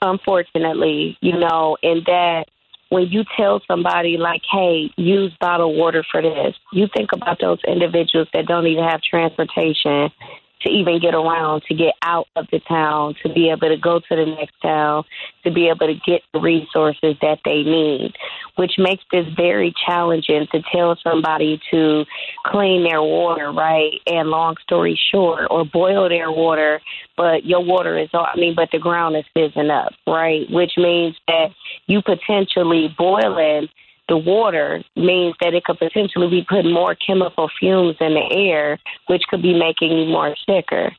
Unfortunately, 0.00 1.18
you 1.20 1.38
know, 1.38 1.76
and 1.82 2.04
that 2.06 2.46
when 2.94 3.08
you 3.10 3.24
tell 3.36 3.60
somebody 3.66 4.16
like, 4.16 4.42
"Hey, 4.50 4.90
use 4.96 5.32
bottled 5.40 5.76
water 5.76 6.04
for 6.10 6.22
this," 6.22 6.54
you 6.72 6.86
think 6.96 7.10
about 7.12 7.40
those 7.40 7.58
individuals 7.66 8.28
that 8.32 8.46
don't 8.46 8.66
even 8.68 8.84
have 8.84 9.02
transportation 9.02 10.12
to 10.62 10.70
even 10.70 10.98
get 10.98 11.14
around, 11.14 11.62
to 11.68 11.74
get 11.74 11.94
out 12.02 12.26
of 12.36 12.46
the 12.50 12.58
town, 12.60 13.14
to 13.22 13.32
be 13.32 13.50
able 13.50 13.68
to 13.68 13.76
go 13.76 14.00
to 14.00 14.16
the 14.16 14.24
next 14.24 14.54
town, 14.62 15.04
to 15.44 15.50
be 15.50 15.68
able 15.68 15.86
to 15.86 15.94
get 16.06 16.22
the 16.32 16.40
resources 16.40 17.16
that 17.20 17.38
they 17.44 17.62
need, 17.62 18.14
which 18.56 18.72
makes 18.78 19.04
this 19.12 19.26
very 19.36 19.74
challenging 19.86 20.46
to 20.52 20.62
tell 20.72 20.96
somebody 21.02 21.60
to 21.70 22.04
clean 22.46 22.84
their 22.84 23.02
water, 23.02 23.52
right? 23.52 23.92
And 24.06 24.30
long 24.30 24.56
story 24.62 24.98
short, 25.12 25.48
or 25.50 25.64
boil 25.64 26.08
their 26.08 26.30
water, 26.30 26.80
but 27.16 27.44
your 27.44 27.62
water 27.62 27.98
is, 27.98 28.08
I 28.14 28.34
mean, 28.36 28.54
but 28.54 28.70
the 28.72 28.78
ground 28.78 29.16
is 29.16 29.24
fizzing 29.34 29.70
up, 29.70 29.92
right? 30.06 30.46
Which 30.50 30.72
means 30.76 31.14
that 31.26 31.48
you 31.86 32.00
potentially 32.00 32.94
boiling 32.96 33.68
the 34.08 34.16
water 34.16 34.82
means 34.96 35.34
that 35.40 35.54
it 35.54 35.64
could 35.64 35.78
potentially 35.78 36.28
be 36.28 36.46
putting 36.48 36.72
more 36.72 36.94
chemical 36.94 37.50
fumes 37.58 37.96
in 38.00 38.14
the 38.14 38.28
air, 38.32 38.78
which 39.06 39.22
could 39.28 39.42
be 39.42 39.58
making 39.58 39.96
you 39.96 40.06
more 40.06 40.34
sicker. 40.46 40.92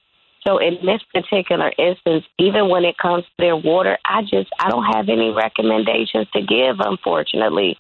So 0.48 0.60
in 0.60 0.78
this 0.86 1.02
particular 1.12 1.72
instance, 1.78 2.24
even 2.38 2.70
when 2.70 2.86
it 2.86 2.98
comes 3.00 3.24
to 3.24 3.32
their 3.40 3.56
water, 3.56 3.98
I 4.06 4.22
just 4.22 4.50
I 4.60 4.70
don't 4.70 4.86
have 4.86 5.10
any 5.10 5.32
recommendations 5.32 6.28
to 6.34 6.42
give, 6.42 6.76
unfortunately. 6.80 7.78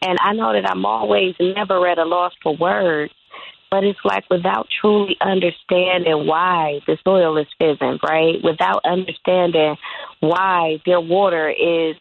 And 0.00 0.18
I 0.20 0.32
know 0.32 0.52
that 0.52 0.70
I'm 0.70 0.86
always 0.86 1.34
never 1.38 1.86
at 1.86 1.98
a 1.98 2.04
loss 2.04 2.32
for 2.42 2.56
words, 2.56 3.12
but 3.70 3.84
it's 3.84 3.98
like 4.04 4.24
without 4.30 4.66
truly 4.80 5.16
understanding 5.20 6.26
why 6.26 6.80
the 6.86 6.96
soil 7.04 7.36
is 7.36 7.46
fizzing, 7.58 7.98
right? 8.08 8.36
Without 8.42 8.80
understanding 8.86 9.76
why 10.20 10.80
their 10.86 11.00
water 11.00 11.50
is 11.50 11.96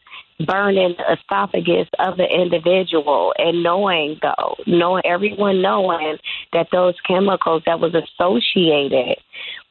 burning 0.45 0.95
esophagus 1.09 1.87
of 1.99 2.17
the 2.17 2.25
individual 2.25 3.33
and 3.37 3.63
knowing 3.63 4.19
though 4.21 4.55
knowing 4.67 5.01
everyone 5.05 5.61
knowing 5.61 6.17
that 6.51 6.67
those 6.73 6.95
chemicals 7.07 7.63
that 7.65 7.79
was 7.79 7.93
associated 7.95 9.17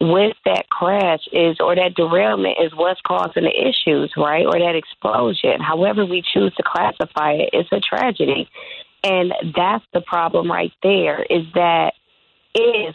with 0.00 0.35
that 0.47 0.66
crash 0.71 1.21
is 1.33 1.59
or 1.61 1.75
that 1.75 1.94
derailment 1.94 2.56
is 2.62 2.73
what's 2.75 3.00
causing 3.06 3.44
the 3.44 3.50
issues 3.50 4.11
right? 4.16 4.47
Or 4.47 4.59
that 4.59 4.75
explosion. 4.75 5.61
However 5.61 6.06
we 6.06 6.23
choose 6.33 6.54
to 6.54 6.62
classify 6.64 7.33
it 7.33 7.50
it's 7.52 7.68
a 7.71 7.80
tragedy. 7.80 8.49
And 9.02 9.35
that's 9.54 9.85
the 9.92 10.00
problem 10.00 10.50
right 10.50 10.73
there 10.83 11.23
is 11.23 11.44
that 11.54 11.92
if 12.54 12.94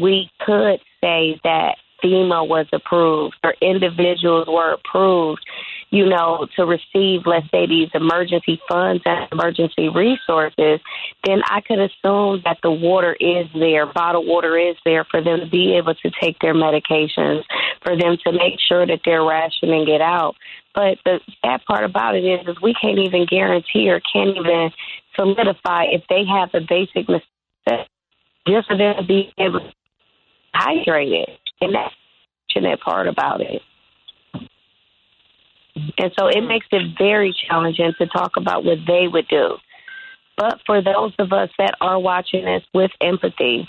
we 0.00 0.30
could 0.40 0.80
say 1.02 1.38
that 1.44 1.76
FEMA 2.02 2.46
was 2.46 2.66
approved 2.72 3.36
or 3.44 3.54
individuals 3.60 4.46
were 4.48 4.72
approved 4.72 5.44
you 5.92 6.06
know, 6.06 6.48
to 6.56 6.64
receive, 6.64 7.20
let's 7.26 7.48
say, 7.50 7.66
these 7.66 7.90
emergency 7.92 8.58
funds 8.66 9.02
and 9.04 9.28
emergency 9.30 9.90
resources, 9.90 10.80
then 11.22 11.42
I 11.44 11.60
could 11.60 11.78
assume 11.78 12.40
that 12.46 12.56
the 12.62 12.70
water 12.70 13.14
is 13.20 13.46
there, 13.54 13.84
bottled 13.84 14.26
water 14.26 14.56
is 14.56 14.74
there 14.86 15.04
for 15.04 15.22
them 15.22 15.40
to 15.40 15.46
be 15.46 15.76
able 15.76 15.94
to 15.96 16.10
take 16.18 16.38
their 16.40 16.54
medications, 16.54 17.42
for 17.84 17.94
them 17.94 18.16
to 18.24 18.32
make 18.32 18.58
sure 18.66 18.86
that 18.86 19.00
they're 19.04 19.22
rationing 19.22 19.86
it 19.86 20.00
out. 20.00 20.34
But 20.74 20.96
the 21.04 21.20
sad 21.44 21.60
part 21.66 21.84
about 21.84 22.16
it 22.16 22.24
is, 22.24 22.48
is 22.48 22.56
we 22.62 22.72
can't 22.72 22.98
even 22.98 23.26
guarantee 23.26 23.90
or 23.90 24.00
can't 24.00 24.34
even 24.34 24.70
solidify 25.14 25.88
if 25.92 26.04
they 26.08 26.24
have 26.24 26.52
the 26.52 26.60
basic 26.66 27.06
necessities 27.06 27.88
just 28.48 28.66
for 28.66 28.78
them 28.78 28.96
to 28.96 29.04
be 29.04 29.30
able 29.36 29.60
to 29.60 29.72
hydrate 30.54 31.12
it. 31.12 31.41
And 31.62 31.74
that's 31.74 31.94
the 32.54 32.76
part 32.84 33.06
about 33.06 33.40
it. 33.40 33.62
And 35.96 36.12
so 36.18 36.26
it 36.26 36.42
makes 36.42 36.66
it 36.70 36.98
very 36.98 37.34
challenging 37.48 37.92
to 37.98 38.06
talk 38.06 38.32
about 38.36 38.64
what 38.64 38.78
they 38.86 39.08
would 39.10 39.28
do. 39.28 39.56
But 40.36 40.58
for 40.66 40.82
those 40.82 41.12
of 41.18 41.32
us 41.32 41.50
that 41.58 41.74
are 41.80 41.98
watching 41.98 42.44
this 42.44 42.62
with 42.74 42.90
empathy, 43.00 43.68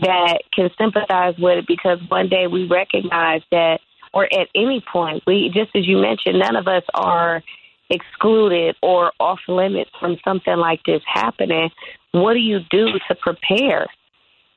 that 0.00 0.38
can 0.54 0.70
sympathize 0.78 1.34
with 1.38 1.58
it 1.58 1.66
because 1.66 1.98
one 2.08 2.28
day 2.28 2.46
we 2.46 2.66
recognize 2.66 3.42
that, 3.50 3.80
or 4.12 4.24
at 4.24 4.48
any 4.54 4.82
point, 4.92 5.22
we, 5.26 5.50
just 5.54 5.74
as 5.74 5.86
you 5.86 5.98
mentioned, 5.98 6.38
none 6.38 6.56
of 6.56 6.68
us 6.68 6.82
are 6.94 7.42
excluded 7.90 8.76
or 8.82 9.12
off 9.18 9.40
limits 9.48 9.90
from 9.98 10.16
something 10.24 10.56
like 10.56 10.80
this 10.84 11.02
happening. 11.06 11.70
What 12.12 12.34
do 12.34 12.40
you 12.40 12.60
do 12.70 12.86
to 13.08 13.14
prepare? 13.14 13.86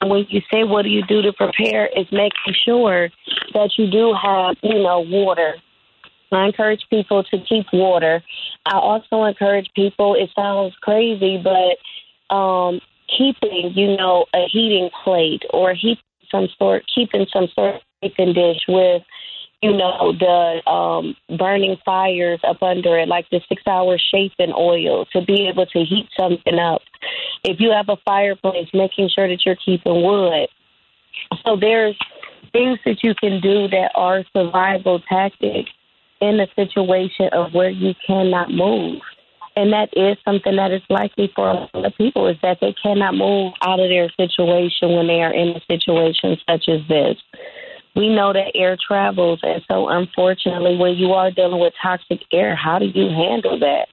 When 0.09 0.25
you 0.29 0.41
say 0.51 0.63
what 0.63 0.83
do 0.83 0.89
you 0.89 1.03
do 1.05 1.21
to 1.21 1.33
prepare, 1.33 1.87
is 1.87 2.07
making 2.11 2.55
sure 2.65 3.09
that 3.53 3.71
you 3.77 3.89
do 3.89 4.13
have, 4.21 4.55
you 4.61 4.81
know, 4.81 4.99
water 4.99 5.55
I 6.33 6.47
encourage 6.47 6.81
people 6.89 7.23
to 7.23 7.37
keep 7.47 7.67
water. 7.71 8.23
I 8.65 8.77
also 8.77 9.23
encourage 9.23 9.69
people, 9.75 10.15
it 10.15 10.29
sounds 10.35 10.73
crazy, 10.81 11.41
but 11.41 12.35
um, 12.35 12.81
keeping, 13.15 13.73
you 13.75 13.95
know, 13.95 14.25
a 14.33 14.45
heating 14.51 14.89
plate 15.03 15.43
or 15.51 15.73
heat 15.73 15.99
some 16.31 16.47
sort, 16.57 16.83
keeping 16.93 17.27
some 17.31 17.47
sort 17.53 17.75
of 18.01 18.11
dish 18.17 18.61
with, 18.67 19.03
you 19.63 19.71
know, 19.71 20.11
the 20.11 20.69
um, 20.69 21.15
burning 21.37 21.77
fires 21.85 22.41
up 22.45 22.61
under 22.61 22.99
it, 22.99 23.07
like 23.07 23.29
the 23.31 23.39
six 23.47 23.63
hour 23.65 23.97
chafing 24.11 24.53
oil 24.53 25.05
to 25.13 25.21
be 25.21 25.47
able 25.47 25.65
to 25.67 25.85
heat 25.85 26.09
something 26.19 26.59
up. 26.59 26.81
If 27.45 27.61
you 27.61 27.71
have 27.71 27.87
a 27.87 27.95
fireplace, 28.03 28.67
making 28.73 29.09
sure 29.15 29.29
that 29.29 29.45
you're 29.45 29.55
keeping 29.55 30.03
wood. 30.03 30.49
So 31.45 31.55
there's 31.55 31.97
things 32.51 32.77
that 32.83 33.03
you 33.03 33.15
can 33.15 33.39
do 33.39 33.69
that 33.69 33.91
are 33.95 34.25
survival 34.35 34.99
tactics 35.07 35.71
in 36.19 36.41
a 36.41 36.47
situation 36.57 37.29
of 37.31 37.53
where 37.53 37.69
you 37.69 37.93
cannot 38.05 38.51
move. 38.51 38.99
And 39.55 39.71
that 39.71 39.89
is 39.93 40.17
something 40.25 40.57
that 40.57 40.71
is 40.71 40.81
likely 40.89 41.31
for 41.33 41.49
a 41.49 41.53
lot 41.53 41.85
of 41.85 41.93
people 41.95 42.27
is 42.27 42.37
that 42.41 42.57
they 42.59 42.73
cannot 42.73 43.15
move 43.15 43.53
out 43.61 43.79
of 43.79 43.87
their 43.87 44.09
situation 44.17 44.93
when 44.93 45.07
they 45.07 45.21
are 45.21 45.33
in 45.33 45.49
a 45.49 45.61
situation 45.69 46.37
such 46.49 46.67
as 46.67 46.81
this. 46.89 47.17
We 47.95 48.09
know 48.09 48.33
that 48.33 48.51
air 48.55 48.75
travels, 48.75 49.39
and 49.43 49.61
so 49.69 49.87
unfortunately, 49.87 50.77
when 50.77 50.95
you 50.95 51.11
are 51.13 51.29
dealing 51.29 51.59
with 51.59 51.73
toxic 51.81 52.21
air, 52.31 52.55
how 52.55 52.79
do 52.79 52.85
you 52.85 53.07
handle 53.09 53.59
that? 53.59 53.87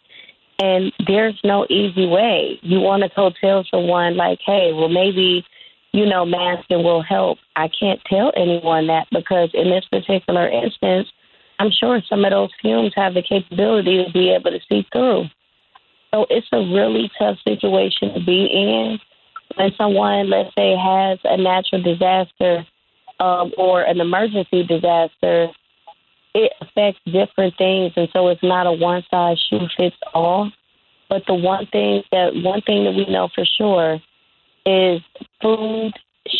And 0.62 0.92
there's 1.06 1.38
no 1.44 1.66
easy 1.68 2.06
way. 2.06 2.58
You 2.62 2.80
want 2.80 3.02
to 3.02 3.10
go 3.14 3.30
tell 3.40 3.64
someone, 3.70 4.16
like, 4.16 4.38
hey, 4.44 4.72
well, 4.74 4.88
maybe, 4.88 5.44
you 5.92 6.06
know, 6.06 6.24
masking 6.24 6.82
will 6.82 7.02
help. 7.02 7.38
I 7.56 7.68
can't 7.68 8.00
tell 8.06 8.32
anyone 8.36 8.86
that 8.86 9.06
because 9.10 9.50
in 9.52 9.68
this 9.68 9.84
particular 9.90 10.48
instance, 10.48 11.08
I'm 11.58 11.70
sure 11.70 12.00
some 12.08 12.24
of 12.24 12.30
those 12.30 12.50
fumes 12.62 12.92
have 12.96 13.12
the 13.12 13.22
capability 13.22 14.04
to 14.04 14.12
be 14.12 14.30
able 14.30 14.50
to 14.50 14.60
see 14.66 14.86
through. 14.92 15.24
So 16.12 16.26
it's 16.30 16.48
a 16.52 16.58
really 16.58 17.10
tough 17.18 17.36
situation 17.46 18.14
to 18.14 18.24
be 18.24 18.46
in 18.46 18.98
when 19.56 19.70
someone, 19.76 20.30
let's 20.30 20.54
say, 20.56 20.74
has 20.74 21.18
a 21.24 21.36
natural 21.36 21.82
disaster 21.82 22.66
um, 23.20 23.52
or 23.56 23.82
an 23.82 24.00
emergency 24.00 24.64
disaster. 24.64 25.48
It 26.32 26.52
affects 26.60 27.00
different 27.06 27.54
things, 27.58 27.92
and 27.96 28.08
so 28.12 28.28
it's 28.28 28.42
not 28.42 28.66
a 28.66 28.72
one 28.72 29.02
size 29.10 29.38
shoe 29.50 29.66
fits 29.76 29.96
all. 30.14 30.50
But 31.08 31.24
the 31.26 31.34
one 31.34 31.66
thing 31.66 32.02
that 32.12 32.34
one 32.34 32.62
thing 32.62 32.84
that 32.84 32.92
we 32.92 33.06
know 33.06 33.28
for 33.34 33.44
sure 33.44 34.00
is 34.64 35.00
food, 35.42 35.92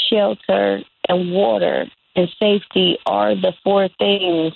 shelter, 0.08 0.80
and 1.08 1.32
water 1.32 1.86
and 2.14 2.28
safety 2.38 2.98
are 3.06 3.34
the 3.34 3.52
four 3.64 3.88
things 3.98 4.54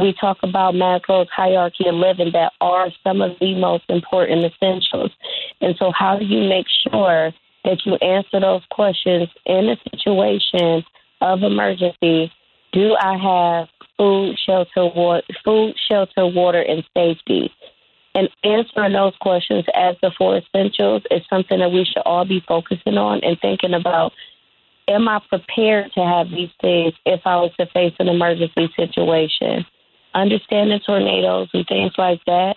we 0.00 0.14
talk 0.20 0.38
about 0.42 0.74
Maslow's 0.74 1.28
hierarchy 1.30 1.86
of 1.88 1.94
living 1.94 2.32
that 2.32 2.52
are 2.60 2.88
some 3.04 3.20
of 3.20 3.32
the 3.40 3.54
most 3.54 3.84
important 3.88 4.44
essentials. 4.44 5.10
And 5.60 5.74
so, 5.78 5.92
how 5.92 6.18
do 6.18 6.24
you 6.24 6.48
make 6.48 6.66
sure 6.88 7.32
that 7.64 7.84
you 7.84 7.94
answer 7.96 8.40
those 8.40 8.62
questions 8.70 9.28
in 9.46 9.68
a 9.68 9.76
situation 9.90 10.84
of 11.20 11.42
emergency? 11.42 12.32
Do 12.72 12.96
I 13.00 13.16
have 13.16 13.68
food, 13.96 14.36
shelter, 14.44 14.86
water, 14.86 15.22
food, 15.44 15.74
shelter, 15.88 16.26
water, 16.26 16.62
and 16.62 16.84
safety? 16.96 17.52
And 18.14 18.28
answering 18.44 18.92
those 18.92 19.14
questions 19.20 19.64
as 19.74 19.96
the 20.00 20.12
four 20.16 20.38
essentials 20.38 21.02
is 21.10 21.22
something 21.28 21.58
that 21.58 21.72
we 21.72 21.84
should 21.84 22.02
all 22.06 22.24
be 22.24 22.42
focusing 22.46 22.96
on 22.96 23.20
and 23.24 23.38
thinking 23.40 23.74
about. 23.74 24.12
Am 24.86 25.08
I 25.08 25.20
prepared 25.28 25.92
to 25.94 26.04
have 26.04 26.30
these 26.30 26.50
things 26.60 26.92
if 27.06 27.20
I 27.24 27.36
was 27.36 27.52
to 27.58 27.66
face 27.66 27.94
an 27.98 28.08
emergency 28.08 28.68
situation? 28.76 29.64
understanding 30.14 30.80
tornadoes 30.86 31.48
and 31.52 31.66
things 31.66 31.92
like 31.98 32.20
that 32.26 32.56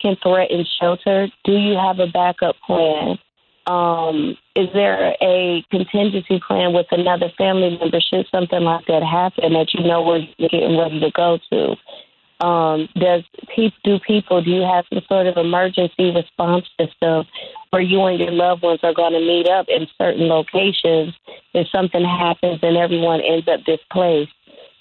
can 0.00 0.16
threaten 0.22 0.64
shelter. 0.80 1.28
Do 1.44 1.52
you 1.52 1.76
have 1.76 1.98
a 1.98 2.06
backup 2.06 2.56
plan? 2.66 3.18
Um, 3.66 4.36
is 4.56 4.68
there 4.72 5.14
a 5.20 5.64
contingency 5.70 6.40
plan 6.46 6.72
with 6.72 6.86
another 6.90 7.30
family 7.36 7.76
member 7.78 8.00
should 8.00 8.26
something 8.30 8.60
like 8.60 8.86
that 8.86 9.02
happen 9.02 9.52
that 9.52 9.74
you 9.74 9.84
know 9.86 10.02
where 10.02 10.18
you're 10.38 10.48
getting 10.48 10.78
ready 10.78 11.00
to 11.00 11.10
go 11.10 11.38
to? 11.52 11.76
Um, 12.44 12.88
does 12.98 13.22
do 13.84 13.98
people 14.06 14.42
do 14.42 14.50
you 14.50 14.62
have 14.62 14.86
some 14.88 15.02
sort 15.08 15.26
of 15.26 15.36
emergency 15.36 16.10
response 16.10 16.64
system 16.80 17.26
where 17.68 17.82
you 17.82 18.02
and 18.04 18.18
your 18.18 18.32
loved 18.32 18.62
ones 18.62 18.80
are 18.82 18.94
going 18.94 19.12
to 19.12 19.20
meet 19.20 19.46
up 19.46 19.66
in 19.68 19.86
certain 19.98 20.26
locations 20.26 21.14
if 21.52 21.68
something 21.68 22.02
happens 22.02 22.60
and 22.62 22.78
everyone 22.78 23.20
ends 23.20 23.46
up 23.46 23.60
displaced? 23.64 24.32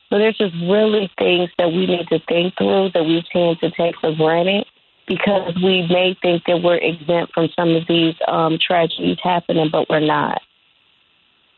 So 0.09 0.17
there's 0.17 0.37
just 0.37 0.55
really 0.63 1.11
things 1.19 1.49
that 1.57 1.67
we 1.67 1.85
need 1.85 2.07
to 2.07 2.19
think 2.29 2.55
through 2.57 2.91
that 2.93 3.03
we 3.03 3.23
tend 3.31 3.59
to 3.59 3.69
take 3.71 3.95
for 3.99 4.15
granted 4.15 4.65
because 5.09 5.53
we 5.57 5.85
may 5.89 6.15
think 6.21 6.43
that 6.47 6.61
we're 6.63 6.77
exempt 6.77 7.33
from 7.33 7.49
some 7.59 7.75
of 7.75 7.83
these 7.89 8.15
um, 8.29 8.57
tragedies 8.65 9.17
happening, 9.21 9.69
but 9.71 9.89
we're 9.89 9.99
not. 9.99 10.41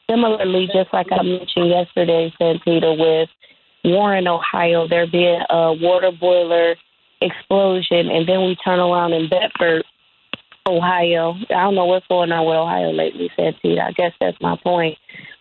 similarly, 0.10 0.68
just 0.74 0.92
like 0.94 1.08
I 1.12 1.22
mentioned 1.22 1.70
yesterday, 1.70 2.34
Santita, 2.42 2.98
with 2.98 3.30
Warren, 3.86 4.28
Ohio, 4.28 4.88
there 4.88 5.08
being 5.08 5.42
a 5.50 5.74
water 5.74 6.12
boiler 6.20 6.76
explosion, 7.22 8.10
and 8.10 8.28
then 8.28 8.42
we 8.46 8.56
turn 8.64 8.80
around 8.80 9.14
in 9.14 9.30
Bedford, 9.30 9.84
Ohio. 10.68 11.36
I 11.50 11.64
don't 11.64 11.76
know 11.76 11.86
what's 11.86 12.08
going 12.08 12.32
on 12.32 12.46
with 12.46 12.56
Ohio 12.56 12.92
lately, 12.92 13.30
Santita. 13.38 13.82
I 13.82 13.92
guess 13.92 14.14
that's 14.20 14.38
my 14.42 14.58
point. 14.64 14.98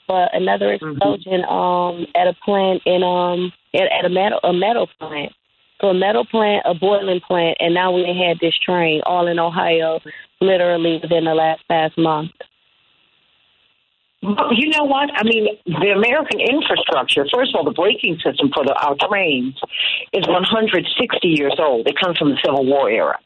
But 0.08 0.34
another 0.34 0.76
Mm-hmm. 0.76 0.90
explosion 0.90 1.44
um, 1.48 2.06
at 2.16 2.26
a 2.26 2.34
plant 2.44 2.82
in 2.86 3.02
um 3.02 3.52
at, 3.74 3.86
at 3.92 4.04
a 4.04 4.08
metal 4.08 4.40
a 4.42 4.52
metal 4.52 4.88
plant. 4.98 5.32
A 5.82 5.94
metal 5.94 6.26
plant, 6.26 6.62
a 6.66 6.74
boiling 6.74 7.20
plant, 7.20 7.56
and 7.58 7.72
now 7.72 7.92
we 7.92 8.02
had 8.02 8.38
this 8.40 8.54
train 8.58 9.00
all 9.06 9.26
in 9.26 9.38
Ohio, 9.38 10.00
literally 10.40 10.98
within 11.02 11.24
the 11.24 11.34
last 11.34 11.66
past 11.68 11.96
month. 11.96 12.32
But 14.22 14.52
you 14.56 14.68
know 14.68 14.84
what? 14.84 15.08
I 15.14 15.24
mean, 15.24 15.48
the 15.64 15.92
American 15.96 16.40
infrastructure, 16.40 17.24
first 17.32 17.54
of 17.54 17.58
all, 17.58 17.64
the 17.64 17.70
braking 17.70 18.18
system 18.22 18.50
for 18.54 18.64
the, 18.64 18.74
our 18.74 18.94
trains 19.08 19.54
is 20.12 20.28
160 20.28 21.28
years 21.28 21.56
old. 21.58 21.86
It 21.86 21.96
comes 21.98 22.18
from 22.18 22.30
the 22.30 22.38
Civil 22.44 22.66
War 22.66 22.90
era. 22.90 23.18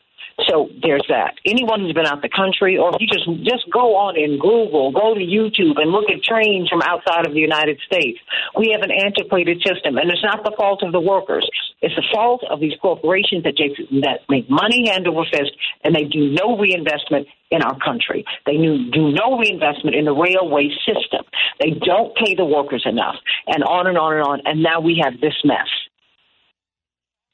So 0.48 0.68
there's 0.82 1.06
that. 1.08 1.34
Anyone 1.46 1.80
who's 1.80 1.92
been 1.92 2.06
out 2.06 2.20
the 2.20 2.28
country, 2.28 2.76
or 2.76 2.90
if 2.90 3.00
you 3.00 3.06
just 3.06 3.26
just 3.46 3.70
go 3.70 3.94
on 3.94 4.18
and 4.18 4.40
Google, 4.40 4.90
go 4.90 5.14
to 5.14 5.20
YouTube 5.22 5.78
and 5.78 5.92
look 5.92 6.10
at 6.10 6.22
trains 6.22 6.68
from 6.68 6.82
outside 6.82 7.26
of 7.26 7.32
the 7.34 7.40
United 7.40 7.78
States, 7.86 8.18
we 8.58 8.74
have 8.74 8.82
an 8.82 8.90
antiquated 8.90 9.62
system, 9.62 9.96
and 9.96 10.10
it's 10.10 10.24
not 10.24 10.42
the 10.42 10.52
fault 10.56 10.82
of 10.82 10.90
the 10.90 11.00
workers. 11.00 11.48
It's 11.82 11.94
the 11.94 12.04
fault 12.12 12.42
of 12.50 12.58
these 12.58 12.74
corporations 12.82 13.44
that 13.44 13.56
take, 13.56 13.78
that 14.02 14.26
make 14.28 14.50
money 14.50 14.90
hand 14.90 15.06
over 15.06 15.22
fist, 15.30 15.52
and 15.84 15.94
they 15.94 16.04
do 16.04 16.34
no 16.34 16.58
reinvestment 16.58 17.28
in 17.50 17.62
our 17.62 17.78
country. 17.78 18.24
They 18.44 18.56
do 18.56 18.90
do 18.90 19.12
no 19.12 19.38
reinvestment 19.38 19.94
in 19.94 20.04
the 20.04 20.14
railway 20.14 20.74
system. 20.82 21.22
They 21.60 21.78
don't 21.78 22.14
pay 22.16 22.34
the 22.34 22.44
workers 22.44 22.82
enough, 22.86 23.16
and 23.46 23.62
on 23.62 23.86
and 23.86 23.96
on 23.98 24.14
and 24.14 24.22
on. 24.22 24.40
And 24.46 24.62
now 24.62 24.80
we 24.80 25.00
have 25.04 25.20
this 25.20 25.38
mess 25.44 25.70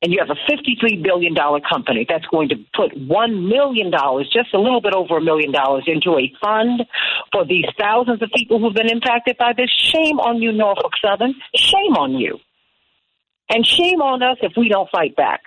and 0.02 0.12
you 0.12 0.18
have 0.18 0.30
a 0.30 0.50
$53 0.50 1.02
billion 1.02 1.34
company 1.68 2.06
that's 2.08 2.24
going 2.26 2.48
to 2.48 2.56
put 2.74 2.92
$1 2.92 3.48
million, 3.48 3.92
just 4.32 4.54
a 4.54 4.58
little 4.58 4.80
bit 4.80 4.94
over 4.94 5.18
a 5.18 5.20
million 5.20 5.52
dollars, 5.52 5.84
into 5.86 6.16
a 6.16 6.32
fund 6.42 6.84
for 7.32 7.44
these 7.44 7.66
thousands 7.78 8.22
of 8.22 8.30
people 8.34 8.58
who've 8.58 8.74
been 8.74 8.90
impacted 8.90 9.36
by 9.36 9.52
this, 9.54 9.70
shame 9.70 10.18
on 10.18 10.40
you, 10.40 10.52
Norfolk 10.52 10.92
Southern. 11.04 11.34
Shame 11.54 11.96
on 11.96 12.14
you. 12.14 12.38
And 13.50 13.66
shame 13.66 14.00
on 14.00 14.22
us 14.22 14.38
if 14.42 14.52
we 14.56 14.68
don't 14.68 14.88
fight 14.90 15.16
back. 15.16 15.40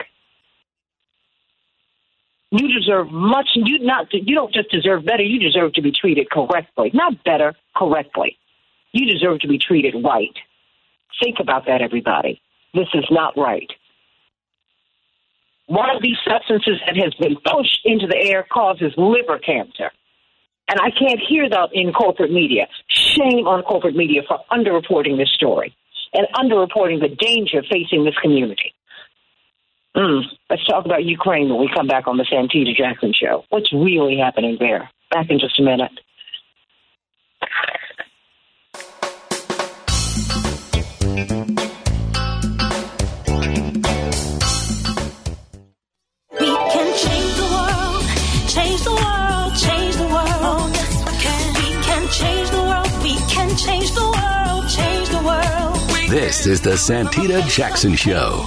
You 2.51 2.67
deserve 2.71 3.09
much. 3.09 3.49
You 3.55 3.79
not. 3.79 4.13
You 4.13 4.35
don't 4.35 4.53
just 4.53 4.69
deserve 4.69 5.05
better. 5.05 5.23
You 5.23 5.39
deserve 5.39 5.73
to 5.73 5.81
be 5.81 5.91
treated 5.91 6.29
correctly. 6.29 6.91
Not 6.93 7.23
better, 7.23 7.55
correctly. 7.75 8.37
You 8.91 9.11
deserve 9.11 9.39
to 9.39 9.47
be 9.47 9.57
treated 9.57 9.95
right. 10.03 10.35
Think 11.23 11.37
about 11.39 11.65
that, 11.65 11.81
everybody. 11.81 12.39
This 12.75 12.89
is 12.93 13.05
not 13.09 13.35
right 13.35 13.71
one 15.67 15.89
of 15.95 16.01
these 16.01 16.17
substances 16.27 16.79
that 16.85 16.97
has 16.97 17.13
been 17.15 17.35
pushed 17.45 17.81
into 17.85 18.07
the 18.07 18.17
air 18.17 18.45
causes 18.51 18.93
liver 18.97 19.39
cancer. 19.39 19.91
And 20.69 20.79
I 20.79 20.91
can't 20.91 21.19
hear 21.19 21.49
that 21.49 21.69
in 21.73 21.91
corporate 21.91 22.31
media. 22.31 22.67
Shame 22.87 23.47
on 23.47 23.63
corporate 23.63 23.95
media 23.95 24.21
for 24.27 24.39
underreporting 24.51 25.17
this 25.17 25.31
story 25.33 25.75
and 26.13 26.27
underreporting 26.35 27.01
the 27.01 27.09
danger 27.09 27.63
facing 27.69 28.05
this 28.05 28.15
community. 28.21 28.73
Mm. 29.95 30.23
Let's 30.49 30.65
talk 30.65 30.85
about 30.85 31.03
Ukraine 31.03 31.49
when 31.49 31.59
we 31.59 31.69
come 31.73 31.87
back 31.87 32.07
on 32.07 32.17
the 32.17 32.23
Santita 32.23 32.75
Jackson 32.75 33.13
show. 33.13 33.43
What's 33.49 33.71
really 33.71 34.17
happening 34.17 34.57
there? 34.59 34.89
Back 35.11 35.29
in 35.29 35.39
just 35.39 35.59
a 35.59 35.63
minute. 35.63 35.91
Change 56.13 56.59
the 56.61 56.73
Santita 56.73 57.47
Jackson 57.47 57.95
Show. 57.95 58.45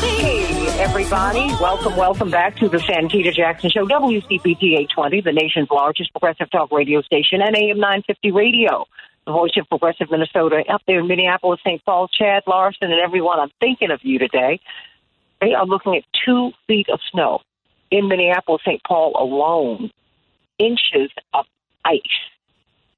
Hey, 0.00 0.78
everybody. 0.78 1.46
Welcome, 1.60 1.96
welcome 1.96 2.30
back 2.30 2.56
to 2.56 2.70
the 2.70 2.78
Santita 2.78 3.34
Jackson 3.34 3.68
Show, 3.68 3.84
WCPT 3.84 4.78
820, 4.78 5.20
the 5.20 5.32
nation's 5.32 5.68
largest 5.70 6.10
progressive 6.12 6.50
talk 6.50 6.72
radio 6.72 7.02
station, 7.02 7.42
and 7.42 7.54
AM 7.54 7.78
950 7.78 8.30
radio. 8.32 8.86
The 9.26 9.32
voice 9.32 9.52
of 9.58 9.68
progressive 9.68 10.10
Minnesota 10.10 10.64
up 10.72 10.80
there 10.86 11.00
in 11.00 11.06
Minneapolis, 11.06 11.60
St. 11.62 11.84
Paul, 11.84 12.08
Chad 12.08 12.44
Larson, 12.46 12.90
and 12.90 13.00
everyone. 13.04 13.40
I'm 13.40 13.50
thinking 13.60 13.90
of 13.90 14.00
you 14.02 14.18
today. 14.18 14.58
They 15.42 15.52
are 15.52 15.66
looking 15.66 15.96
at 15.96 16.04
two 16.24 16.52
feet 16.66 16.88
of 16.88 17.00
snow 17.12 17.40
in 17.90 18.08
Minneapolis, 18.08 18.62
St. 18.64 18.82
Paul 18.84 19.12
alone. 19.18 19.90
Inches 20.58 21.10
of 21.32 21.46
ice. 21.84 22.00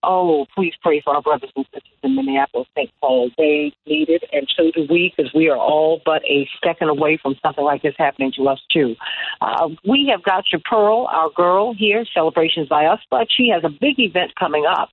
Oh, 0.05 0.47
please 0.53 0.75
pray 0.83 1.01
for 1.01 1.15
our 1.15 1.23
brothers 1.23 1.51
and 1.55 1.65
sisters 1.73 1.93
in 2.03 2.17
Minneapolis, 2.17 2.67
St. 2.77 2.91
Paul. 3.01 3.31
They 3.39 3.73
need 3.87 4.09
it, 4.09 4.25
and 4.33 4.49
so 4.57 4.73
do 4.73 4.85
we, 4.91 5.15
because 5.17 5.33
we 5.33 5.49
are 5.49 5.57
all 5.57 6.01
but 6.05 6.25
a 6.25 6.49
second 6.65 6.89
away 6.89 7.19
from 7.23 7.37
something 7.41 7.63
like 7.63 7.83
this 7.83 7.95
happening 7.97 8.33
to 8.37 8.49
us, 8.49 8.61
too. 8.73 8.97
Uh, 9.41 9.69
we 9.87 10.09
have 10.11 10.25
got 10.25 10.51
your 10.51 10.61
Pearl, 10.65 11.07
our 11.07 11.31
girl 11.31 11.73
here, 11.73 12.05
celebrations 12.13 12.69
by 12.69 12.87
us, 12.87 12.99
but 13.11 13.29
she 13.31 13.49
has 13.49 13.63
a 13.63 13.69
big 13.69 14.01
event 14.01 14.35
coming 14.35 14.65
up 14.67 14.91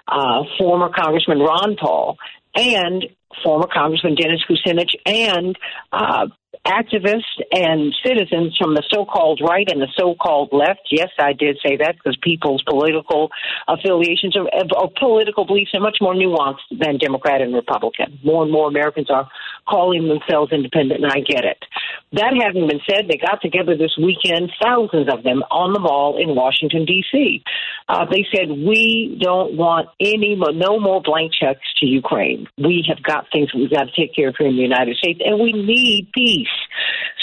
uh, 0.08 0.42
former 0.58 0.88
Congressman 0.88 1.38
Ron 1.38 1.76
Paul, 1.80 2.16
and 2.56 3.04
former 3.44 3.68
Congressman 3.72 4.16
Dennis 4.16 4.40
Kucinich, 4.50 4.96
and 5.06 5.56
uh, 5.92 6.26
activists 6.66 7.38
and 7.52 7.94
citizens 8.04 8.56
from 8.56 8.74
the 8.74 8.82
so-called 8.90 9.40
right 9.46 9.70
and 9.70 9.80
the 9.80 9.88
so-called 9.96 10.50
left. 10.52 10.80
Yes, 10.90 11.08
I 11.18 11.32
did 11.32 11.58
say 11.64 11.76
that 11.76 11.96
because 11.96 12.16
people's 12.22 12.62
political 12.62 13.30
affiliations 13.66 14.36
or, 14.36 14.48
or 14.76 14.90
political 14.98 15.44
beliefs 15.46 15.72
are 15.74 15.80
much 15.80 15.98
more 16.00 16.14
nuanced 16.14 16.64
than 16.70 16.98
Democrat 16.98 17.40
and 17.40 17.54
Republican. 17.54 18.18
More 18.24 18.42
and 18.42 18.52
more 18.52 18.68
Americans 18.68 19.10
are 19.10 19.28
calling 19.68 20.08
themselves 20.08 20.52
independent, 20.52 21.02
and 21.02 21.12
I 21.12 21.20
get 21.20 21.44
it. 21.44 21.64
That 22.12 22.32
having 22.42 22.66
been 22.66 22.80
said, 22.88 23.08
they 23.08 23.18
got 23.18 23.42
together 23.42 23.76
this 23.76 23.96
weekend, 24.00 24.50
thousands 24.62 25.12
of 25.12 25.22
them 25.24 25.42
on 25.50 25.74
the 25.74 25.80
mall 25.80 26.16
in 26.16 26.34
Washington, 26.34 26.86
D.C. 26.86 27.44
Uh, 27.88 28.06
they 28.10 28.26
said, 28.34 28.48
We 28.48 29.18
don't 29.20 29.56
want 29.56 29.88
any 30.00 30.34
more, 30.34 30.52
no 30.52 30.80
more 30.80 31.02
blank 31.02 31.32
checks 31.38 31.68
to 31.80 31.86
Ukraine. 31.86 32.46
We 32.56 32.84
have 32.88 33.02
got 33.02 33.26
things 33.32 33.52
we've 33.54 33.70
got 33.70 33.84
to 33.84 33.92
take 33.96 34.14
care 34.14 34.28
of 34.28 34.36
here 34.38 34.48
in 34.48 34.56
the 34.56 34.62
United 34.62 34.96
States, 34.96 35.20
and 35.24 35.38
we 35.38 35.52
need 35.52 36.08
peace. 36.14 36.37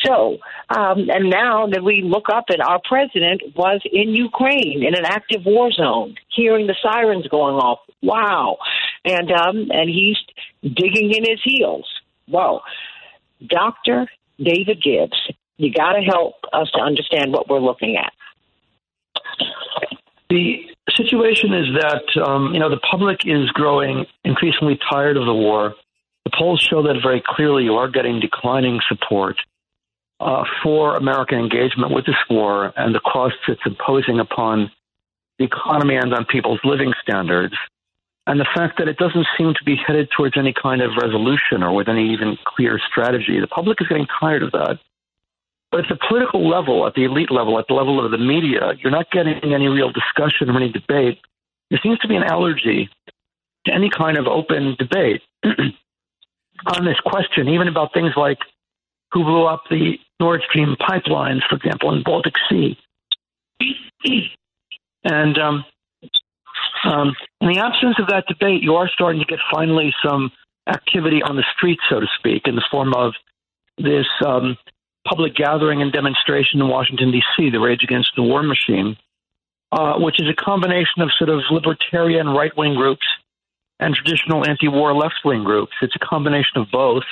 So, 0.04 0.38
um, 0.70 1.10
and 1.10 1.30
now 1.30 1.68
that 1.68 1.84
we 1.84 2.02
look 2.04 2.26
up 2.30 2.46
and 2.50 2.62
our 2.62 2.80
president 2.84 3.42
was 3.56 3.82
in 3.92 4.10
Ukraine 4.10 4.84
in 4.86 4.94
an 4.96 5.06
active 5.06 5.46
war 5.46 5.72
zone, 5.72 6.16
hearing 6.30 6.68
the 6.68 6.76
sirens 6.82 7.28
going 7.28 7.56
off. 7.56 7.80
Wow. 8.02 8.58
And, 9.04 9.32
um, 9.32 9.70
and 9.72 9.90
he's 9.90 10.18
digging 10.62 11.12
in 11.12 11.24
his 11.24 11.40
heels. 11.44 11.88
Whoa. 12.28 12.62
Dr. 13.46 14.08
David 14.38 14.82
Gibbs, 14.82 15.18
you 15.58 15.72
got 15.72 15.94
to 15.94 16.02
help 16.02 16.36
us 16.54 16.70
to 16.72 16.82
understand 16.82 17.32
what 17.32 17.50
we're 17.50 17.60
looking 17.60 17.98
at. 17.98 18.12
The 20.30 20.66
situation 20.96 21.54
is 21.54 21.66
that 21.80 22.26
um, 22.26 22.54
you 22.54 22.60
know 22.60 22.70
the 22.70 22.80
public 22.80 23.22
is 23.26 23.50
growing 23.52 24.06
increasingly 24.24 24.80
tired 24.90 25.18
of 25.18 25.26
the 25.26 25.34
war. 25.34 25.76
Polls 26.38 26.62
show 26.62 26.84
that 26.84 27.00
very 27.02 27.24
clearly. 27.26 27.64
You 27.64 27.76
are 27.76 27.90
getting 27.90 28.20
declining 28.20 28.80
support 28.88 29.38
uh, 30.20 30.44
for 30.64 30.96
American 30.96 31.40
engagement 31.40 31.94
with 31.94 32.06
this 32.06 32.16
war 32.30 32.74
and 32.76 32.94
the 32.94 33.00
costs 33.00 33.40
it's 33.48 33.62
imposing 33.66 34.20
upon 34.20 34.72
the 35.38 35.46
economy 35.46 35.96
and 35.96 36.14
on 36.14 36.26
people's 36.26 36.60
living 36.64 36.94
standards 37.02 37.56
and 38.28 38.40
the 38.40 38.48
fact 38.56 38.78
that 38.80 38.88
it 38.88 38.98
doesn't 38.98 39.28
seem 39.38 39.54
to 39.54 39.64
be 39.64 39.76
headed 39.76 40.10
towards 40.16 40.38
any 40.38 40.54
kind 40.54 40.82
of 40.82 40.92
resolution 41.00 41.62
or 41.62 41.74
with 41.74 41.88
any 41.88 42.12
even 42.12 42.38
clear 42.46 42.80
strategy. 42.90 43.40
The 43.40 43.48
public 43.48 43.80
is 43.82 43.88
getting 43.88 44.08
tired 44.20 44.42
of 44.42 44.52
that. 44.54 44.80
But 45.72 45.82
at 45.82 45.90
the 45.90 46.00
political 46.08 46.48
level, 46.48 46.88
at 46.88 46.94
the 46.94 47.04
elite 47.04 47.32
level, 47.32 47.60
at 47.60 47.66
the 47.68 47.74
level 47.74 48.04
of 48.04 48.12
the 48.12 48.18
media, 48.18 48.74
you're 48.82 48.92
not 48.92 49.12
getting 49.12 49.54
any 49.54 49.68
real 49.68 49.92
discussion 49.92 50.50
or 50.50 50.58
any 50.58 50.72
debate. 50.72 51.20
There 51.70 51.80
seems 51.84 52.00
to 52.00 52.08
be 52.08 52.16
an 52.16 52.24
allergy 52.24 52.90
to 53.66 53.74
any 53.74 53.90
kind 53.90 54.18
of 54.18 54.26
open 54.26 54.76
debate 54.80 55.22
on 56.66 56.86
this 56.86 57.00
question, 57.06 57.50
even 57.50 57.68
about 57.68 57.94
things 57.94 58.14
like 58.16 58.40
who 59.12 59.24
blew 59.24 59.46
up 59.46 59.64
the 59.70 59.98
Nord 60.20 60.42
Stream 60.50 60.76
pipelines, 60.80 61.42
for 61.50 61.56
example, 61.56 61.92
in 61.92 62.00
the 62.00 62.04
Baltic 62.04 62.34
Sea. 62.50 62.78
and 65.04 65.38
um, 65.38 65.66
um, 66.84 67.16
in 67.42 67.50
the 67.50 67.60
absence 67.60 67.96
of 68.00 68.08
that 68.08 68.26
debate, 68.28 68.62
you 68.62 68.76
are 68.76 68.90
starting 68.90 69.22
to 69.22 69.26
get 69.26 69.40
finally 69.52 69.94
some 70.04 70.32
activity 70.68 71.22
on 71.22 71.36
the 71.36 71.44
street, 71.56 71.80
so 71.90 72.00
to 72.00 72.08
speak, 72.18 72.48
in 72.48 72.56
the 72.56 72.66
form 72.72 72.94
of 72.94 73.14
this 73.78 74.08
um, 74.26 74.58
public 75.08 75.36
gathering 75.36 75.82
and 75.82 75.92
demonstration 75.92 76.60
in 76.60 76.68
Washington, 76.68 77.12
D.C., 77.12 77.50
the 77.50 77.60
Rage 77.60 77.84
Against 77.84 78.12
the 78.16 78.24
War 78.24 78.44
Machine, 78.44 78.98
uh, 79.72 79.98
which 79.98 80.20
is 80.20 80.28
a 80.30 80.34
combination 80.34 81.02
of 81.02 81.12
sort 81.18 81.30
of 81.30 81.42
libertarian 81.52 82.28
right 82.30 82.56
wing 82.58 82.76
groups 82.76 83.06
and 83.80 83.94
traditional 83.96 84.48
anti 84.48 84.68
war 84.68 84.94
left 84.94 85.16
wing 85.24 85.44
groups. 85.44 85.74
It's 85.82 85.96
a 85.96 86.06
combination 86.06 86.58
of 86.58 86.68
both. 86.72 87.04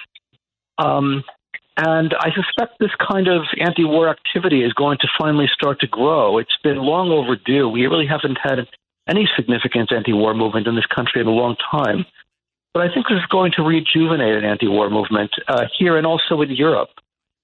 Um, 0.78 1.24
and 1.76 2.14
I 2.20 2.30
suspect 2.34 2.80
this 2.80 2.92
kind 3.00 3.28
of 3.28 3.44
anti 3.60 3.84
war 3.84 4.10
activity 4.10 4.64
is 4.64 4.74
going 4.74 4.98
to 5.00 5.08
finally 5.20 5.48
start 5.54 5.80
to 5.82 5.88
grow. 5.88 6.38
It's 6.38 6.58
been 6.64 6.78
long 6.78 7.12
overdue. 7.12 7.68
We 7.68 7.88
really 7.88 8.06
haven't 8.06 8.38
had 8.42 8.68
any 9.08 9.28
significant 9.36 9.92
anti-war 9.92 10.34
movement 10.34 10.68
in 10.68 10.76
this 10.76 10.86
country 10.86 11.22
in 11.22 11.28
a 11.28 11.32
long 11.32 11.56
time. 11.72 12.06
But 12.74 12.90
I 12.90 12.94
think 12.94 13.08
this 13.08 13.18
is 13.18 13.26
going 13.30 13.52
to 13.58 13.64
rejuvenate 13.64 14.36
an 14.36 14.46
anti-war 14.46 14.90
movement 14.90 15.32
uh, 15.48 15.66
here 15.78 15.98
and 15.98 16.08
also 16.08 16.42
in 16.42 16.52
Europe. 16.52 16.90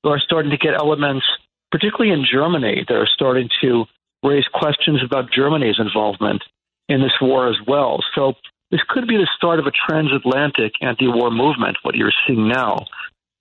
We 0.04 0.12
are 0.12 0.20
starting 0.20 0.52
to 0.52 0.58
get 0.58 0.74
elements, 0.74 1.26
particularly 1.72 2.12
in 2.12 2.26
Germany, 2.26 2.86
that 2.88 2.96
are 2.96 3.08
starting 3.08 3.50
to 3.62 3.86
raise 4.24 4.48
questions 4.54 5.02
about 5.04 5.32
Germany's 5.32 5.80
involvement 5.80 6.44
in 6.88 7.02
this 7.02 7.14
war 7.22 7.50
as 7.50 7.58
well. 7.68 8.00
So 8.16 8.34
this 8.72 8.82
could 8.90 9.08
be 9.08 9.18
the 9.18 9.28
start 9.36 9.60
of 9.60 9.66
a 9.66 9.72
transatlantic 9.72 10.74
anti-war 10.82 11.32
movement. 11.32 11.78
What 11.84 11.96
you're 11.96 12.14
seeing 12.28 12.48
now. 12.48 12.86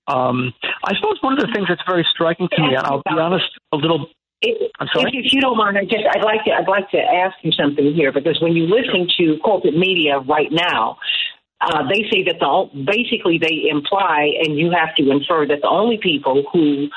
Um, 0.06 0.54
I 0.84 0.94
suppose 0.96 1.18
one 1.20 1.34
of 1.34 1.40
the 1.40 1.52
things 1.52 1.66
that's 1.68 1.82
very 1.86 2.06
striking 2.10 2.48
to 2.50 2.62
me, 2.62 2.74
and 2.74 2.86
I'll 2.86 3.02
be 3.02 3.20
honest, 3.20 3.44
a 3.72 3.76
little 3.76 4.08
if, 4.40 4.72
if, 4.94 5.32
you 5.32 5.40
don't 5.40 5.56
mind, 5.56 5.76
I 5.76 5.82
just 5.82 6.04
I'd 6.14 6.22
like 6.22 6.44
to 6.44 6.52
I'd 6.52 6.68
like 6.68 6.90
to 6.90 6.98
ask 6.98 7.36
you 7.42 7.50
something 7.52 7.92
here 7.92 8.12
because 8.12 8.40
when 8.40 8.52
you 8.52 8.66
listen 8.66 9.08
to 9.18 9.36
corporate 9.44 9.76
media 9.76 10.20
right 10.20 10.50
now, 10.52 10.98
uh, 11.60 11.82
they 11.88 12.08
say 12.10 12.22
that 12.24 12.36
the 12.38 12.84
basically 12.84 13.38
they 13.38 13.68
imply 13.68 14.30
and 14.44 14.56
you 14.56 14.70
have 14.70 14.94
to 14.96 15.10
infer 15.10 15.46
that 15.46 15.60
the 15.60 15.68
only 15.68 15.98
people 16.00 16.44
who 16.52 16.88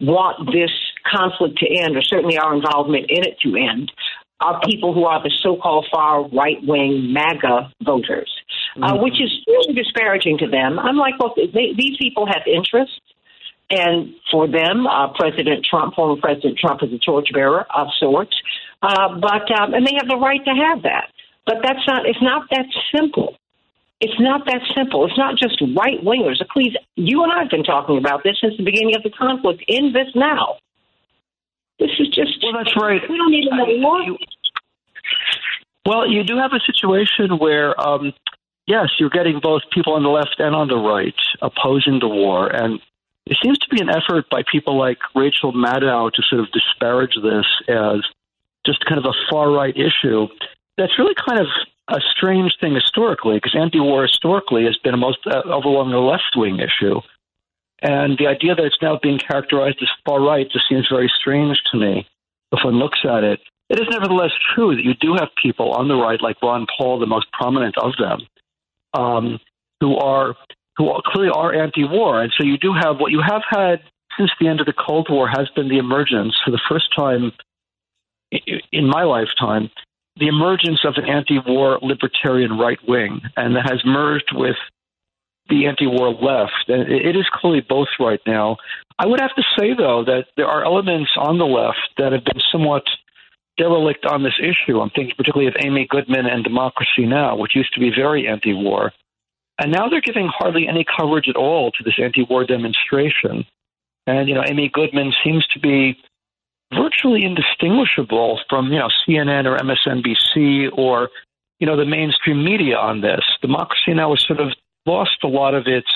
want 0.00 0.50
this 0.52 0.70
conflict 1.06 1.58
to 1.58 1.66
end 1.68 1.96
or 1.96 2.02
certainly 2.02 2.36
our 2.36 2.54
involvement 2.54 3.06
in 3.08 3.24
it 3.24 3.38
to 3.40 3.56
end 3.56 3.92
are 4.40 4.60
people 4.64 4.94
who 4.94 5.04
are 5.04 5.22
the 5.22 5.32
so-called 5.42 5.86
far 5.92 6.28
right-wing 6.28 7.12
MAGA 7.12 7.72
voters, 7.82 8.30
uh, 8.76 8.92
mm-hmm. 8.92 9.02
which 9.02 9.20
is 9.20 9.30
really 9.46 9.74
disparaging 9.74 10.38
to 10.38 10.46
them. 10.46 10.78
I'm 10.78 10.96
like, 10.96 11.18
well, 11.18 11.34
they, 11.36 11.74
these 11.76 11.96
people 11.98 12.26
have 12.26 12.42
interests 12.46 13.00
and 13.70 14.14
for 14.30 14.48
them, 14.48 14.86
uh, 14.86 15.12
President 15.12 15.64
Trump, 15.64 15.94
former 15.94 16.20
President 16.20 16.58
Trump, 16.58 16.82
is 16.82 16.92
a 16.92 16.98
torchbearer 16.98 17.66
of 17.74 17.88
sorts. 17.98 18.34
Uh, 18.82 19.18
but 19.20 19.50
um, 19.58 19.74
and 19.74 19.86
they 19.86 19.94
have 19.98 20.08
the 20.08 20.16
right 20.16 20.42
to 20.44 20.50
have 20.50 20.82
that. 20.82 21.10
But 21.44 21.56
that's 21.62 21.84
not. 21.86 22.06
It's 22.06 22.22
not 22.22 22.48
that 22.50 22.66
simple. 22.94 23.36
It's 24.00 24.18
not 24.20 24.46
that 24.46 24.62
simple. 24.76 25.04
It's 25.04 25.18
not 25.18 25.36
just 25.36 25.60
right 25.76 26.00
wingers. 26.02 26.40
Please, 26.52 26.72
you 26.94 27.24
and 27.24 27.32
I 27.32 27.40
have 27.40 27.50
been 27.50 27.64
talking 27.64 27.98
about 27.98 28.22
this 28.22 28.36
since 28.40 28.56
the 28.56 28.64
beginning 28.64 28.94
of 28.94 29.02
the 29.02 29.10
conflict. 29.10 29.64
In 29.66 29.92
this 29.92 30.08
now, 30.14 30.56
this 31.78 31.90
is 31.98 32.08
just. 32.08 32.42
Well, 32.42 32.52
that's 32.52 32.76
right. 32.76 33.00
We 33.08 33.16
don't 33.16 33.30
need 33.30 33.46
another 33.50 33.78
war. 33.78 34.18
Well, 35.86 36.10
you 36.10 36.22
do 36.22 36.36
have 36.36 36.52
a 36.52 36.60
situation 36.60 37.38
where, 37.38 37.78
um, 37.80 38.12
yes, 38.66 38.88
you're 38.98 39.08
getting 39.10 39.40
both 39.40 39.62
people 39.72 39.94
on 39.94 40.02
the 40.02 40.10
left 40.10 40.36
and 40.38 40.54
on 40.54 40.68
the 40.68 40.76
right 40.76 41.14
opposing 41.40 41.98
the 42.00 42.08
war, 42.08 42.48
and 42.48 42.80
it 43.26 43.38
seems 43.42 43.58
to 43.58 43.68
be 43.68 43.80
an 43.80 43.88
effort 43.88 44.28
by 44.30 44.42
people 44.50 44.76
like 44.78 44.98
Rachel 45.14 45.52
Maddow 45.52 46.12
to 46.12 46.22
sort 46.22 46.40
of 46.40 46.48
disparage 46.52 47.14
this 47.22 47.46
as 47.68 48.00
just 48.66 48.84
kind 48.84 48.98
of 48.98 49.04
a 49.06 49.14
far 49.30 49.50
right 49.50 49.74
issue. 49.76 50.28
That's 50.76 50.98
really 50.98 51.14
kind 51.14 51.40
of 51.40 51.46
a 51.88 52.00
strange 52.14 52.54
thing 52.60 52.74
historically, 52.74 53.36
because 53.36 53.54
anti-war 53.54 54.02
historically 54.02 54.64
has 54.64 54.76
been 54.78 54.92
a 54.94 54.98
most 54.98 55.18
uh, 55.26 55.42
overwhelmingly 55.46 56.02
left-wing 56.02 56.58
issue, 56.58 57.00
and 57.82 58.18
the 58.18 58.26
idea 58.26 58.54
that 58.54 58.64
it's 58.64 58.82
now 58.82 58.98
being 59.02 59.18
characterized 59.18 59.78
as 59.82 59.88
far 60.04 60.20
right 60.20 60.50
just 60.50 60.68
seems 60.68 60.86
very 60.90 61.10
strange 61.20 61.60
to 61.70 61.78
me. 61.78 62.06
If 62.52 62.64
one 62.64 62.78
looks 62.78 63.00
at 63.04 63.24
it, 63.24 63.40
it 63.68 63.78
is 63.78 63.86
nevertheless 63.90 64.32
true 64.54 64.74
that 64.74 64.84
you 64.84 64.94
do 64.94 65.14
have 65.14 65.28
people 65.40 65.72
on 65.72 65.88
the 65.88 65.94
right, 65.94 66.20
like 66.20 66.42
Ron 66.42 66.66
Paul, 66.76 66.98
the 66.98 67.06
most 67.06 67.30
prominent 67.32 67.76
of 67.76 67.92
them, 67.98 68.20
um, 68.94 69.38
who 69.80 69.96
are 69.96 70.34
who 70.76 70.92
clearly 71.04 71.30
are 71.34 71.52
anti-war. 71.52 72.22
And 72.22 72.32
so 72.38 72.44
you 72.44 72.56
do 72.56 72.72
have 72.72 72.98
what 72.98 73.12
you 73.12 73.20
have 73.20 73.42
had 73.48 73.80
since 74.16 74.30
the 74.40 74.48
end 74.48 74.60
of 74.60 74.66
the 74.66 74.72
Cold 74.72 75.08
War 75.10 75.28
has 75.28 75.48
been 75.54 75.68
the 75.68 75.78
emergence 75.78 76.36
for 76.44 76.50
the 76.50 76.60
first 76.68 76.94
time 76.96 77.32
in 78.30 78.86
my 78.86 79.04
lifetime, 79.04 79.70
the 80.16 80.28
emergence 80.28 80.84
of 80.84 80.94
an 80.96 81.04
anti-war 81.04 81.78
libertarian 81.82 82.58
right 82.58 82.78
wing, 82.86 83.20
and 83.36 83.56
that 83.56 83.70
has 83.70 83.82
merged 83.84 84.32
with 84.34 84.56
the 85.48 85.66
anti-war 85.66 86.12
left. 86.12 86.68
And 86.68 86.90
it 86.90 87.16
is 87.16 87.26
clearly 87.32 87.64
both 87.66 87.88
right 87.98 88.20
now. 88.26 88.56
I 88.98 89.06
would 89.06 89.20
have 89.20 89.34
to 89.36 89.42
say, 89.58 89.74
though, 89.76 90.04
that 90.04 90.26
there 90.36 90.46
are 90.46 90.64
elements 90.64 91.10
on 91.16 91.38
the 91.38 91.46
left 91.46 91.90
that 91.98 92.12
have 92.12 92.24
been 92.24 92.40
somewhat 92.50 92.84
derelict 93.56 94.06
on 94.06 94.22
this 94.22 94.38
issue. 94.40 94.80
I'm 94.80 94.90
thinking 94.90 95.14
particularly 95.16 95.48
of 95.48 95.56
Amy 95.64 95.86
Goodman 95.88 96.26
and 96.26 96.44
Democracy 96.44 97.06
Now!, 97.06 97.36
which 97.36 97.54
used 97.54 97.74
to 97.74 97.80
be 97.80 97.90
very 97.90 98.26
anti-war. 98.26 98.92
And 99.58 99.72
now 99.72 99.88
they're 99.88 100.00
giving 100.00 100.28
hardly 100.28 100.68
any 100.68 100.84
coverage 100.84 101.28
at 101.28 101.36
all 101.36 101.72
to 101.72 101.84
this 101.84 101.98
anti 102.00 102.22
war 102.22 102.44
demonstration. 102.44 103.44
And, 104.06 104.28
you 104.28 104.34
know, 104.34 104.44
Amy 104.48 104.70
Goodman 104.72 105.12
seems 105.24 105.46
to 105.48 105.60
be 105.60 105.98
virtually 106.72 107.24
indistinguishable 107.24 108.40
from, 108.48 108.72
you 108.72 108.78
know, 108.78 108.88
CNN 109.06 109.46
or 109.46 109.56
MSNBC 109.58 110.70
or, 110.72 111.10
you 111.58 111.66
know, 111.66 111.76
the 111.76 111.84
mainstream 111.84 112.44
media 112.44 112.76
on 112.76 113.00
this. 113.00 113.22
Democracy 113.42 113.94
Now! 113.94 114.10
has 114.10 114.24
sort 114.26 114.40
of 114.40 114.52
lost 114.88 115.18
a 115.22 115.28
lot 115.28 115.54
of 115.54 115.66
its 115.66 115.90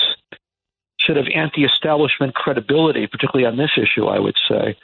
sort 0.99 1.17
of 1.17 1.27
anti 1.33 1.65
establishment 1.65 2.33
credibility, 2.35 3.07
particularly 3.07 3.45
on 3.45 3.57
this 3.57 3.71
issue, 3.77 4.05
I 4.05 4.19
would 4.19 4.37
say. 4.47 4.77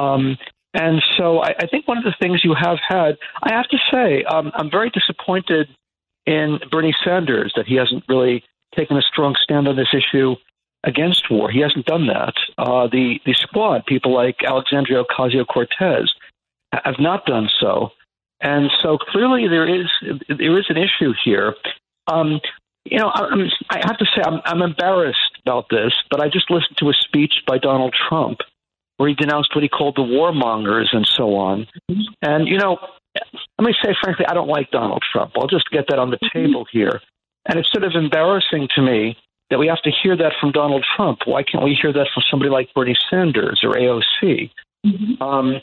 Um, 0.00 0.38
and 0.72 1.02
so 1.16 1.40
I, 1.40 1.50
I, 1.58 1.66
think 1.66 1.88
one 1.88 1.98
of 1.98 2.04
the 2.04 2.14
things 2.20 2.44
you 2.44 2.54
have 2.54 2.78
had, 2.86 3.16
I 3.42 3.52
have 3.52 3.68
to 3.68 3.78
say, 3.90 4.22
um, 4.22 4.52
I'm 4.54 4.70
very 4.70 4.88
disappointed 4.90 5.68
in 6.26 6.60
Bernie 6.70 6.94
Sanders 7.04 7.52
that 7.56 7.66
he 7.66 7.74
hasn't 7.74 8.04
really 8.08 8.44
taken 8.76 8.96
a 8.96 9.02
strong 9.02 9.34
stand 9.42 9.66
on 9.66 9.74
this 9.74 9.92
issue 9.92 10.36
against 10.84 11.28
war. 11.28 11.50
He 11.50 11.60
hasn't 11.60 11.86
done 11.86 12.06
that. 12.06 12.34
Uh, 12.56 12.86
the 12.86 13.20
the 13.26 13.34
squad, 13.34 13.84
people 13.86 14.14
like 14.14 14.36
Alexandria 14.46 15.02
Ocasio 15.02 15.44
Cortez, 15.46 16.12
have 16.72 17.00
not 17.00 17.26
done 17.26 17.48
so, 17.60 17.90
and 18.40 18.70
so 18.82 18.96
clearly 18.96 19.48
there 19.48 19.68
is 19.68 19.86
there 20.28 20.58
is 20.58 20.66
an 20.68 20.76
issue 20.76 21.12
here. 21.24 21.54
Um, 22.06 22.40
you 22.84 22.98
know, 22.98 23.10
I'm, 23.14 23.48
I 23.68 23.78
have 23.84 23.98
to 23.98 24.04
say 24.04 24.22
I'm, 24.24 24.40
I'm 24.44 24.62
embarrassed 24.62 25.38
about 25.44 25.66
this, 25.70 25.92
but 26.10 26.20
I 26.20 26.28
just 26.28 26.50
listened 26.50 26.76
to 26.78 26.88
a 26.88 26.92
speech 26.92 27.34
by 27.46 27.58
Donald 27.58 27.94
Trump 28.08 28.38
where 28.96 29.08
he 29.08 29.14
denounced 29.14 29.54
what 29.54 29.62
he 29.62 29.68
called 29.68 29.96
the 29.96 30.02
warmongers 30.02 30.88
and 30.92 31.06
so 31.06 31.34
on. 31.36 31.66
And, 32.20 32.46
you 32.46 32.58
know, 32.58 32.78
let 33.58 33.66
me 33.66 33.74
say 33.82 33.94
frankly, 34.02 34.26
I 34.28 34.34
don't 34.34 34.48
like 34.48 34.70
Donald 34.70 35.02
Trump. 35.10 35.32
I'll 35.36 35.46
just 35.46 35.70
get 35.70 35.86
that 35.88 35.98
on 35.98 36.10
the 36.10 36.18
table 36.32 36.66
here. 36.70 37.00
And 37.46 37.58
it's 37.58 37.72
sort 37.72 37.84
of 37.84 37.92
embarrassing 37.94 38.68
to 38.74 38.82
me 38.82 39.16
that 39.48 39.58
we 39.58 39.66
have 39.66 39.82
to 39.82 39.90
hear 39.90 40.16
that 40.16 40.34
from 40.40 40.52
Donald 40.52 40.84
Trump. 40.96 41.20
Why 41.24 41.42
can't 41.42 41.64
we 41.64 41.76
hear 41.80 41.92
that 41.92 42.08
from 42.14 42.22
somebody 42.30 42.50
like 42.50 42.72
Bernie 42.74 42.96
Sanders 43.10 43.60
or 43.64 43.72
AOC? 43.72 44.50
Um, 45.20 45.60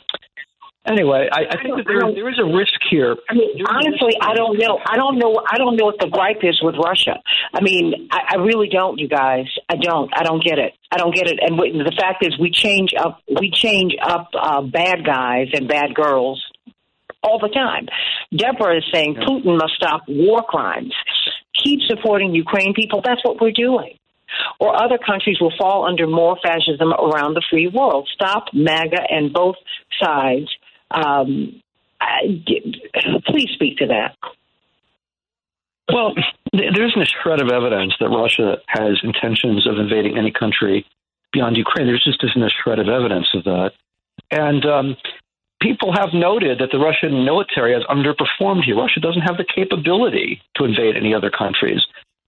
anyway, 0.88 1.30
I, 1.32 1.42
I 1.52 1.62
think 1.62 1.76
that 1.78 1.86
there, 1.86 2.02
there 2.14 2.30
is 2.30 2.40
a 2.40 2.46
risk 2.46 2.74
here. 2.90 3.16
I 3.30 3.34
mean, 3.34 3.50
honestly, 3.68 4.14
I 4.22 4.34
don't 4.34 4.58
know. 4.58 4.80
I 4.86 4.98
don't 4.98 5.20
know. 5.20 5.42
I 5.50 5.58
don't 5.58 5.76
know 5.76 5.86
what 5.86 6.00
the 6.00 6.08
gripe 6.08 6.44
is 6.44 6.60
with 6.62 6.76
Russia. 6.76 7.22
I 7.54 7.62
mean, 7.62 8.10
I, 8.12 8.36
I 8.36 8.36
really 8.38 8.70
don't, 8.70 8.98
you 8.98 9.08
guys. 9.08 9.46
I 9.70 9.76
don't. 9.76 10.10
I 10.16 10.24
don't 10.24 10.44
get 10.44 10.58
it. 10.60 10.74
I 10.92 10.98
don't 10.98 11.14
get 11.14 11.28
it. 11.28 11.40
And 11.42 11.58
we, 11.60 11.72
the 11.72 11.96
fact 12.00 12.26
is, 12.26 12.38
we 12.40 12.52
change 12.52 12.92
up. 12.98 13.22
We 13.28 13.52
change 13.52 13.96
up 14.02 14.30
uh, 14.34 14.62
bad 14.62 15.06
guys 15.06 15.48
and 15.54 15.68
bad 15.68 15.94
girls 15.94 16.44
all 17.24 17.40
the 17.40 17.50
time. 17.50 17.88
Deborah 18.36 18.78
is 18.78 18.84
saying 18.94 19.16
Putin 19.16 19.58
must 19.58 19.74
stop 19.76 20.04
war 20.08 20.44
crimes. 20.44 20.94
Keep 21.64 21.82
supporting 21.88 22.34
Ukraine 22.34 22.74
people. 22.74 23.02
That's 23.04 23.24
what 23.24 23.42
we're 23.42 23.52
doing. 23.52 23.98
Or 24.60 24.76
other 24.76 24.98
countries 24.98 25.38
will 25.40 25.54
fall 25.58 25.88
under 25.88 26.06
more 26.06 26.38
fascism 26.44 26.92
around 26.94 27.34
the 27.34 27.44
free 27.50 27.68
world. 27.68 28.10
Stop 28.14 28.46
MAGA 28.54 29.02
and 29.10 29.34
both 29.34 29.56
sides. 30.02 30.48
Um, 30.92 31.62
I, 32.00 32.44
please 33.26 33.50
speak 33.54 33.78
to 33.78 33.88
that. 33.88 34.16
Well, 35.92 36.16
there 36.52 36.86
isn't 36.86 37.02
a 37.02 37.06
shred 37.06 37.42
of 37.42 37.50
evidence 37.50 37.94
that 38.00 38.10
Russia 38.10 38.58
has 38.68 39.00
intentions 39.04 39.66
of 39.66 39.78
invading 39.80 40.18
any 40.18 40.32
country 40.32 40.86
beyond 41.32 41.56
Ukraine. 41.58 41.88
There 41.88 41.96
just 41.96 42.24
isn't 42.24 42.44
a 42.44 42.50
shred 42.50 42.80
of 42.80 42.90
evidence 42.90 43.28
of 43.34 43.46
that. 43.46 43.72
And 44.32 44.66
um, 44.66 44.98
people 45.62 45.94
have 45.94 46.10
noted 46.14 46.60
that 46.60 46.72
the 46.72 46.80
Russian 46.80 47.24
military 47.24 47.74
has 47.74 47.84
underperformed 47.84 48.64
here. 48.64 48.76
Russia 48.76 49.00
doesn't 49.00 49.22
have 49.22 49.38
the 49.38 49.46
capability 49.46 50.42
to 50.56 50.66
invade 50.66 50.98
any 50.98 51.14
other 51.14 51.30
countries. 51.30 51.82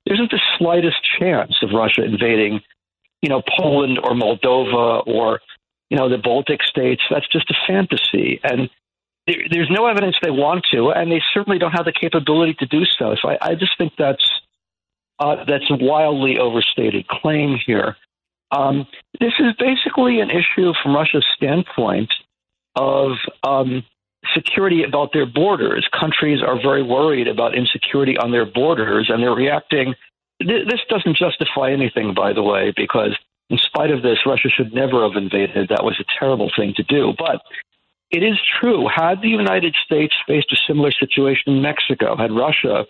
There 0.05 0.15
isn't 0.15 0.31
the 0.31 0.41
slightest 0.57 0.97
chance 1.19 1.55
of 1.61 1.71
Russia 1.73 2.03
invading, 2.03 2.61
you 3.21 3.29
know, 3.29 3.41
Poland 3.57 3.99
or 4.01 4.11
Moldova 4.11 5.05
or, 5.05 5.41
you 5.89 5.97
know, 5.97 6.09
the 6.09 6.17
Baltic 6.17 6.63
states. 6.63 7.01
That's 7.09 7.27
just 7.27 7.49
a 7.49 7.55
fantasy. 7.67 8.39
And 8.43 8.69
there, 9.27 9.37
there's 9.49 9.69
no 9.69 9.87
evidence 9.87 10.15
they 10.21 10.31
want 10.31 10.65
to, 10.71 10.89
and 10.89 11.11
they 11.11 11.21
certainly 11.33 11.59
don't 11.59 11.71
have 11.71 11.85
the 11.85 11.93
capability 11.93 12.55
to 12.55 12.65
do 12.65 12.85
so. 12.85 13.15
So 13.21 13.29
I, 13.29 13.37
I 13.41 13.55
just 13.55 13.77
think 13.77 13.93
that's 13.97 14.29
uh, 15.19 15.43
that's 15.45 15.69
a 15.69 15.75
wildly 15.75 16.39
overstated 16.39 17.07
claim 17.07 17.57
here. 17.65 17.97
Um, 18.51 18.87
this 19.19 19.33
is 19.39 19.53
basically 19.59 20.21
an 20.21 20.31
issue 20.31 20.73
from 20.81 20.95
Russia's 20.95 21.25
standpoint 21.35 22.11
of 22.75 23.11
um, 23.43 23.83
security 24.33 24.83
about 24.83 25.13
their 25.13 25.25
borders. 25.25 25.87
Countries 25.97 26.41
are 26.41 26.59
very 26.59 26.81
worried 26.81 27.27
about 27.27 27.55
insecurity 27.55 28.17
on 28.17 28.31
their 28.31 28.45
borders, 28.45 29.09
and 29.09 29.21
they're 29.21 29.35
reacting. 29.35 29.93
This 30.39 30.79
doesn't 30.89 31.17
justify 31.17 31.71
anything, 31.71 32.13
by 32.13 32.33
the 32.33 32.41
way, 32.41 32.73
because 32.75 33.15
in 33.49 33.57
spite 33.57 33.91
of 33.91 34.03
this, 34.03 34.19
Russia 34.25 34.49
should 34.49 34.73
never 34.73 35.01
have 35.03 35.15
invaded. 35.15 35.69
That 35.69 35.83
was 35.83 35.99
a 35.99 36.19
terrible 36.19 36.51
thing 36.55 36.73
to 36.75 36.83
do. 36.83 37.13
But 37.17 37.41
it 38.11 38.23
is 38.23 38.37
true. 38.59 38.87
Had 38.87 39.21
the 39.21 39.29
United 39.29 39.75
States 39.83 40.13
faced 40.27 40.51
a 40.51 40.57
similar 40.67 40.91
situation 40.91 41.53
in 41.53 41.61
Mexico, 41.61 42.15
had 42.15 42.31
Russia 42.31 42.85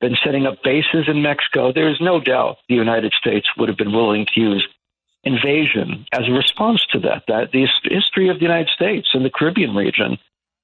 been 0.00 0.16
setting 0.24 0.46
up 0.46 0.62
bases 0.62 1.08
in 1.08 1.22
Mexico, 1.22 1.72
there 1.72 1.88
is 1.88 2.00
no 2.00 2.20
doubt 2.20 2.58
the 2.68 2.74
United 2.74 3.12
States 3.12 3.48
would 3.56 3.68
have 3.68 3.78
been 3.78 3.92
willing 3.92 4.26
to 4.32 4.40
use 4.40 4.66
invasion 5.24 6.06
as 6.12 6.28
a 6.28 6.32
response 6.32 6.84
to 6.92 7.00
that. 7.00 7.24
That 7.26 7.50
the 7.52 7.66
history 7.84 8.28
of 8.28 8.38
the 8.38 8.44
United 8.44 8.68
States 8.68 9.08
and 9.12 9.24
the 9.24 9.30
Caribbean 9.30 9.74
region 9.74 10.18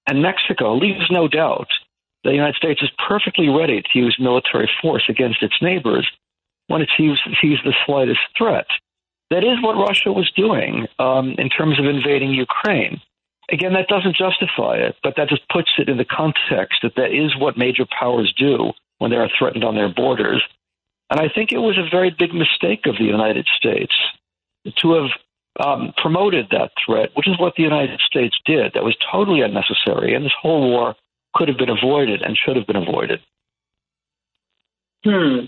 and 0.06 0.22
Mexico 0.22 0.76
leaves 0.76 1.10
no 1.10 1.26
doubt 1.26 1.68
that 2.22 2.30
the 2.30 2.36
United 2.36 2.56
States 2.56 2.82
is 2.82 2.90
perfectly 3.08 3.48
ready 3.48 3.82
to 3.82 3.98
use 3.98 4.16
military 4.20 4.70
force 4.80 5.04
against 5.08 5.42
its 5.42 5.60
neighbors 5.60 6.08
when 6.68 6.80
it 6.80 6.90
sees, 6.96 7.18
sees 7.42 7.58
the 7.64 7.74
slightest 7.84 8.20
threat. 8.38 8.66
That 9.30 9.44
is 9.44 9.62
what 9.62 9.76
Russia 9.76 10.12
was 10.12 10.30
doing 10.36 10.86
um, 10.98 11.34
in 11.38 11.48
terms 11.48 11.78
of 11.78 11.86
invading 11.86 12.30
Ukraine. 12.30 13.00
Again, 13.50 13.74
that 13.74 13.88
doesn't 13.88 14.16
justify 14.16 14.76
it, 14.76 14.96
but 15.02 15.14
that 15.16 15.28
just 15.28 15.48
puts 15.48 15.70
it 15.78 15.88
in 15.88 15.98
the 15.98 16.04
context 16.04 16.80
that 16.82 16.96
that 16.96 17.12
is 17.12 17.36
what 17.36 17.58
major 17.58 17.86
powers 17.86 18.32
do 18.36 18.72
when 18.98 19.10
they 19.10 19.16
are 19.16 19.30
threatened 19.38 19.64
on 19.64 19.74
their 19.74 19.88
borders. 19.88 20.42
And 21.10 21.20
I 21.20 21.28
think 21.28 21.52
it 21.52 21.58
was 21.58 21.76
a 21.76 21.88
very 21.90 22.10
big 22.10 22.32
mistake 22.32 22.86
of 22.86 22.96
the 22.96 23.04
United 23.04 23.46
States 23.56 23.94
to 24.78 24.92
have 24.94 25.10
um, 25.60 25.92
promoted 25.96 26.48
that 26.50 26.72
threat, 26.84 27.10
which 27.14 27.28
is 27.28 27.38
what 27.38 27.54
the 27.56 27.62
United 27.62 28.00
States 28.00 28.36
did. 28.44 28.72
That 28.72 28.84
was 28.84 28.96
totally 29.12 29.42
unnecessary, 29.42 30.14
and 30.14 30.24
this 30.24 30.32
whole 30.40 30.70
war 30.70 30.96
could 31.34 31.48
have 31.48 31.58
been 31.58 31.68
avoided 31.68 32.22
and 32.22 32.36
should 32.36 32.56
have 32.56 32.66
been 32.66 32.76
avoided. 32.76 33.20
Hmm. 35.04 35.44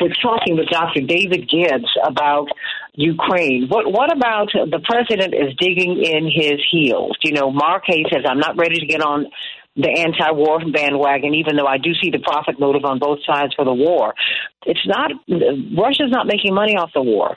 We're 0.00 0.14
talking 0.20 0.56
with 0.56 0.68
Dr. 0.68 1.00
David 1.00 1.48
Gibbs 1.48 1.90
about 2.04 2.48
Ukraine. 2.94 3.68
What 3.68 3.90
what 3.92 4.14
about 4.14 4.50
the 4.52 4.80
president 4.82 5.32
is 5.32 5.54
digging 5.58 6.02
in 6.02 6.24
his 6.26 6.60
heels? 6.70 7.16
You 7.22 7.32
know, 7.32 7.50
Mark 7.50 7.84
says, 7.86 8.24
I'm 8.28 8.40
not 8.40 8.56
ready 8.56 8.80
to 8.80 8.86
get 8.86 9.00
on 9.00 9.26
the 9.76 9.90
anti-war 9.90 10.60
bandwagon, 10.72 11.34
even 11.34 11.56
though 11.56 11.66
I 11.66 11.78
do 11.78 11.92
see 12.02 12.10
the 12.10 12.18
profit 12.18 12.58
motive 12.58 12.84
on 12.84 12.98
both 12.98 13.20
sides 13.24 13.54
for 13.54 13.64
the 13.64 13.74
war. 13.74 14.14
It's 14.64 14.86
not 14.86 15.12
Russia's 15.28 16.10
not 16.10 16.26
making 16.26 16.52
money 16.54 16.74
off 16.76 16.90
the 16.92 17.02
war. 17.02 17.36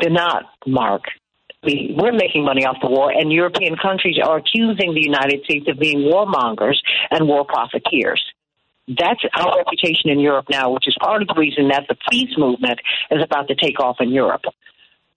They're 0.00 0.10
not, 0.10 0.44
Mark. 0.66 1.02
We, 1.62 1.94
we're 1.96 2.12
making 2.12 2.44
money 2.44 2.64
off 2.64 2.76
the 2.80 2.88
war, 2.88 3.10
and 3.10 3.32
European 3.32 3.76
countries 3.76 4.16
are 4.22 4.38
accusing 4.38 4.94
the 4.94 5.02
United 5.02 5.44
States 5.44 5.66
of 5.68 5.78
being 5.78 5.98
warmongers 5.98 6.76
and 7.10 7.26
war 7.26 7.44
profiteers. 7.44 8.22
That's 8.88 9.20
our 9.34 9.58
reputation 9.58 10.10
in 10.10 10.18
Europe 10.18 10.46
now, 10.50 10.72
which 10.72 10.88
is 10.88 10.96
part 11.00 11.20
of 11.20 11.28
the 11.28 11.34
reason 11.34 11.68
that 11.68 11.84
the 11.88 11.96
peace 12.10 12.34
movement 12.38 12.80
is 13.10 13.22
about 13.22 13.48
to 13.48 13.54
take 13.54 13.80
off 13.80 13.96
in 14.00 14.10
Europe. 14.10 14.42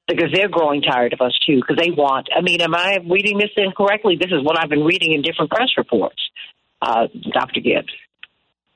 Because 0.07 0.29
they're 0.33 0.49
growing 0.49 0.81
tired 0.81 1.13
of 1.13 1.21
us 1.21 1.37
too, 1.45 1.61
because 1.61 1.77
they 1.77 1.91
want. 1.91 2.27
I 2.35 2.41
mean, 2.41 2.59
am 2.59 2.75
I 2.75 2.99
reading 3.07 3.37
this 3.37 3.51
incorrectly? 3.55 4.17
This 4.17 4.31
is 4.31 4.43
what 4.43 4.59
I've 4.59 4.69
been 4.69 4.83
reading 4.83 5.13
in 5.13 5.21
different 5.21 5.51
press 5.51 5.69
reports, 5.77 6.21
uh, 6.81 7.07
Dr. 7.31 7.61
Gibbs. 7.61 7.93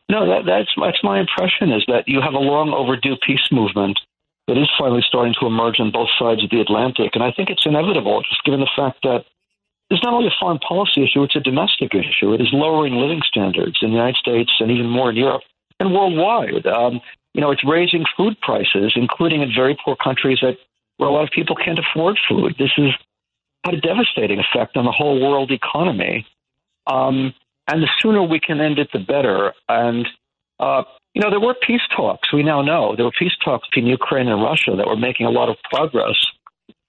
No, 0.08 0.27
that, 0.27 0.45
that's 0.45 0.69
that's 0.79 1.03
my 1.03 1.19
impression 1.19 1.73
is 1.73 1.84
that 1.88 2.08
you 2.08 2.21
have 2.21 2.36
a 2.36 2.39
long 2.39 2.71
overdue 2.71 3.17
peace 3.25 3.49
movement 3.51 3.99
that 4.47 4.58
is 4.58 4.69
finally 4.77 5.03
starting 5.05 5.34
to 5.39 5.47
emerge 5.47 5.79
on 5.79 5.91
both 5.91 6.10
sides 6.19 6.43
of 6.43 6.51
the 6.51 6.62
Atlantic, 6.62 7.15
and 7.15 7.23
I 7.23 7.31
think 7.31 7.49
it's 7.49 7.65
inevitable, 7.65 8.21
just 8.21 8.43
given 8.45 8.60
the 8.60 8.69
fact 8.75 8.99
that 9.03 9.25
it's 9.89 10.04
not 10.04 10.13
only 10.13 10.28
a 10.28 10.39
foreign 10.39 10.60
policy 10.60 11.04
issue; 11.04 11.24
it's 11.24 11.36
a 11.36 11.39
domestic 11.39 11.93
issue. 11.93 12.34
It 12.34 12.41
is 12.41 12.50
lowering 12.52 12.95
living 12.95 13.21
standards 13.28 13.80
in 13.82 13.89
the 13.89 13.95
United 13.95 14.17
States 14.17 14.52
and 14.60 14.71
even 14.71 14.89
more 14.89 15.10
in 15.10 15.15
Europe 15.15 15.43
and 15.80 15.93
worldwide. 15.93 16.65
Um, 16.65 17.02
you 17.34 17.41
know, 17.41 17.52
it's 17.52 17.63
raising 17.65 18.06
food 18.15 18.39
prices, 18.41 18.93
including 18.95 19.41
in 19.41 19.52
very 19.54 19.78
poor 19.84 19.95
countries 19.95 20.39
that 20.41 20.58
where 20.98 21.10
a 21.10 21.12
lot 21.12 21.24
of 21.24 21.30
people 21.32 21.56
can't 21.56 21.80
afford 21.80 22.17
food. 22.28 22.56
This 22.58 22.71
has 22.78 22.91
had 23.65 23.74
a 23.74 23.82
devastating 23.82 24.39
effect 24.39 24.78
on 24.78 24.86
the 24.86 24.91
whole 24.91 25.19
world 25.19 25.52
economy. 25.52 26.26
Um, 26.88 27.34
and 27.67 27.82
the 27.82 27.89
sooner 28.00 28.24
we 28.24 28.39
can 28.39 28.62
end 28.62 28.80
it, 28.80 28.89
the 28.93 29.00
better. 29.00 29.54
And 29.67 30.08
uh, 30.60 30.84
you 31.13 31.21
know, 31.21 31.30
there 31.30 31.39
were 31.39 31.56
peace 31.56 31.82
talks. 31.95 32.32
We 32.32 32.43
now 32.43 32.62
know 32.62 32.95
there 32.95 33.06
were 33.06 33.12
peace 33.17 33.36
talks 33.43 33.67
between 33.69 33.88
Ukraine 33.88 34.28
and 34.28 34.41
Russia 34.41 34.76
that 34.78 34.88
were 34.88 34.98
making 34.98 35.26
a 35.26 35.32
lot 35.32 35.50
of 35.50 35.58
progress. 35.71 36.15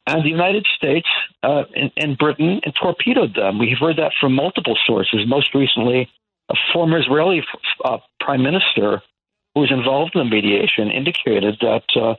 And 0.07 0.25
the 0.25 0.31
United 0.31 0.67
States 0.77 1.09
uh, 1.43 1.65
and, 1.75 1.91
and 1.97 2.19
Britain 2.19 2.61
and 2.65 2.75
torpedoed 2.81 3.35
them. 3.35 3.59
We've 3.59 3.79
heard 3.79 3.97
that 3.97 4.13
from 4.21 4.35
multiple 4.35 4.79
sources. 4.87 5.25
Most 5.27 5.55
recently, 5.55 6.09
a 6.49 6.55
former 6.73 7.01
Israeli 7.01 7.43
uh, 7.85 7.99
prime 8.21 8.43
minister 8.43 9.03
who 9.55 9.61
was 9.63 9.73
involved 9.73 10.15
in 10.15 10.21
the 10.21 10.31
mediation 10.31 10.91
indicated 10.91 11.57
that, 11.61 11.85
uh, 11.97 12.15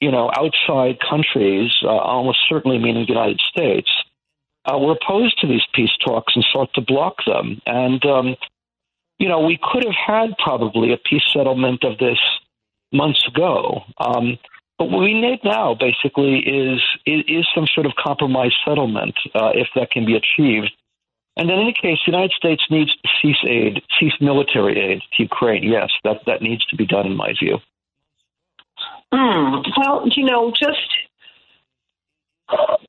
you 0.00 0.10
know, 0.10 0.30
outside 0.36 0.98
countries, 1.00 1.72
uh, 1.82 1.88
almost 1.88 2.38
certainly 2.48 2.78
meaning 2.78 3.04
the 3.06 3.12
United 3.12 3.40
States, 3.40 3.90
uh, 4.66 4.78
were 4.78 4.92
opposed 4.92 5.38
to 5.40 5.46
these 5.46 5.66
peace 5.74 5.96
talks 6.04 6.34
and 6.36 6.44
sought 6.52 6.72
to 6.74 6.80
block 6.80 7.16
them. 7.26 7.60
And, 7.66 8.04
um, 8.06 8.36
you 9.18 9.28
know, 9.28 9.40
we 9.40 9.58
could 9.60 9.84
have 9.84 9.94
had 9.94 10.38
probably 10.38 10.92
a 10.92 10.96
peace 10.96 11.24
settlement 11.32 11.84
of 11.84 11.98
this 11.98 12.18
months 12.92 13.26
ago. 13.26 13.82
Um, 13.98 14.38
but 14.84 14.90
what 14.90 15.02
we 15.02 15.14
need 15.14 15.40
now, 15.44 15.74
basically, 15.74 16.40
is 16.40 16.80
is, 17.06 17.46
some 17.54 17.66
sort 17.74 17.86
of 17.86 17.92
compromise 17.96 18.52
settlement, 18.66 19.14
uh, 19.34 19.50
if 19.54 19.68
that 19.74 19.90
can 19.90 20.04
be 20.04 20.14
achieved. 20.14 20.72
And 21.36 21.50
in 21.50 21.58
any 21.58 21.72
case, 21.72 21.98
the 22.04 22.12
United 22.12 22.32
States 22.32 22.62
needs 22.70 22.92
to 22.92 23.08
cease 23.20 23.42
aid, 23.48 23.82
cease 23.98 24.12
military 24.20 24.78
aid 24.78 25.00
to 25.16 25.22
Ukraine. 25.22 25.62
Yes, 25.62 25.90
that 26.04 26.18
that 26.26 26.42
needs 26.42 26.64
to 26.66 26.76
be 26.76 26.86
done, 26.86 27.06
in 27.06 27.16
my 27.16 27.32
view. 27.42 27.58
Hmm. 29.12 29.62
Well, 29.78 30.06
you 30.14 30.24
know, 30.24 30.50
just 30.50 30.90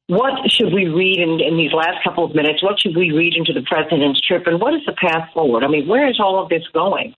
what 0.08 0.52
should 0.52 0.74
we 0.74 0.88
read 0.88 1.20
in, 1.20 1.40
in 1.40 1.56
these 1.56 1.72
last 1.72 2.04
couple 2.04 2.26
of 2.26 2.36
minutes? 2.36 2.62
What 2.62 2.80
should 2.80 2.96
we 2.96 3.12
read 3.12 3.36
into 3.36 3.54
the 3.54 3.62
president's 3.66 4.20
trip, 4.20 4.48
and 4.48 4.60
what 4.60 4.74
is 4.74 4.82
the 4.86 4.94
path 4.94 5.30
forward? 5.34 5.64
I 5.64 5.68
mean, 5.68 5.88
where 5.88 6.10
is 6.10 6.20
all 6.20 6.44
of 6.44 6.50
this 6.50 6.64
going? 6.74 7.16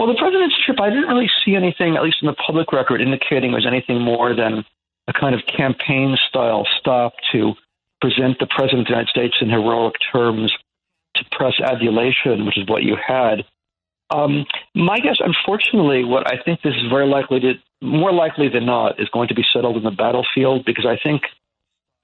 Well, 0.00 0.08
the 0.08 0.18
president's 0.18 0.56
trip, 0.64 0.80
I 0.80 0.88
didn't 0.88 1.08
really 1.08 1.30
see 1.44 1.54
anything, 1.54 1.94
at 1.94 2.02
least 2.02 2.22
in 2.22 2.26
the 2.26 2.32
public 2.32 2.72
record, 2.72 3.02
indicating 3.02 3.50
it 3.52 3.54
was 3.54 3.66
anything 3.66 4.00
more 4.00 4.34
than 4.34 4.64
a 5.06 5.12
kind 5.12 5.34
of 5.34 5.42
campaign 5.44 6.16
style 6.26 6.66
stop 6.78 7.12
to 7.32 7.52
present 8.00 8.38
the 8.38 8.46
president 8.46 8.80
of 8.80 8.86
the 8.86 8.92
United 8.92 9.10
States 9.10 9.36
in 9.42 9.50
heroic 9.50 9.96
terms 10.10 10.56
to 11.16 11.24
press 11.32 11.52
adulation, 11.62 12.46
which 12.46 12.56
is 12.56 12.66
what 12.66 12.82
you 12.82 12.96
had. 12.96 13.44
Um, 14.08 14.46
my 14.74 15.00
guess, 15.00 15.18
unfortunately, 15.20 16.04
what 16.04 16.26
I 16.26 16.42
think 16.42 16.62
this 16.62 16.76
is 16.76 16.88
very 16.88 17.06
likely 17.06 17.38
to, 17.40 17.52
more 17.82 18.10
likely 18.10 18.48
than 18.48 18.64
not, 18.64 18.98
is 18.98 19.08
going 19.10 19.28
to 19.28 19.34
be 19.34 19.44
settled 19.52 19.76
in 19.76 19.82
the 19.82 19.90
battlefield 19.90 20.64
because 20.64 20.86
I 20.86 20.96
think 20.96 21.24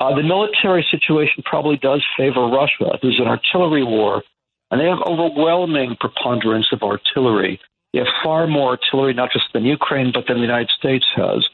uh, 0.01 0.15
the 0.15 0.23
military 0.23 0.87
situation 0.91 1.43
probably 1.47 1.79
does 1.79 2.05
favor 2.15 2.47
Russia. 2.47 2.99
There's 3.01 3.19
an 3.19 3.27
artillery 3.27 3.85
war, 3.85 4.23
and 4.71 4.83
they 4.83 4.85
have 4.85 5.01
overwhelming 5.01 5.97
preponderance 5.99 6.67
of 6.73 6.83
artillery. 6.83 7.59
Have 7.99 8.13
far 8.23 8.47
more 8.47 8.71
artillery, 8.71 9.15
not 9.15 9.33
just 9.33 9.47
than 9.53 9.65
Ukraine, 9.65 10.13
but 10.13 10.27
than 10.27 10.37
the 10.37 10.43
United 10.43 10.71
States 10.71 11.07
has. 11.15 11.47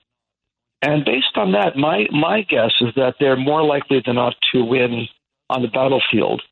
And 0.81 1.05
based 1.05 1.37
on 1.37 1.53
that, 1.53 1.77
my 1.77 2.07
my 2.11 2.43
guess 2.43 2.73
is 2.81 2.95
that 2.97 3.15
they're 3.21 3.37
more 3.37 3.63
likely 3.63 4.03
than 4.05 4.17
not 4.17 4.35
to 4.53 4.65
win 4.65 5.09
on 5.49 5.63
the 5.63 5.69
battlefield. 5.69 6.43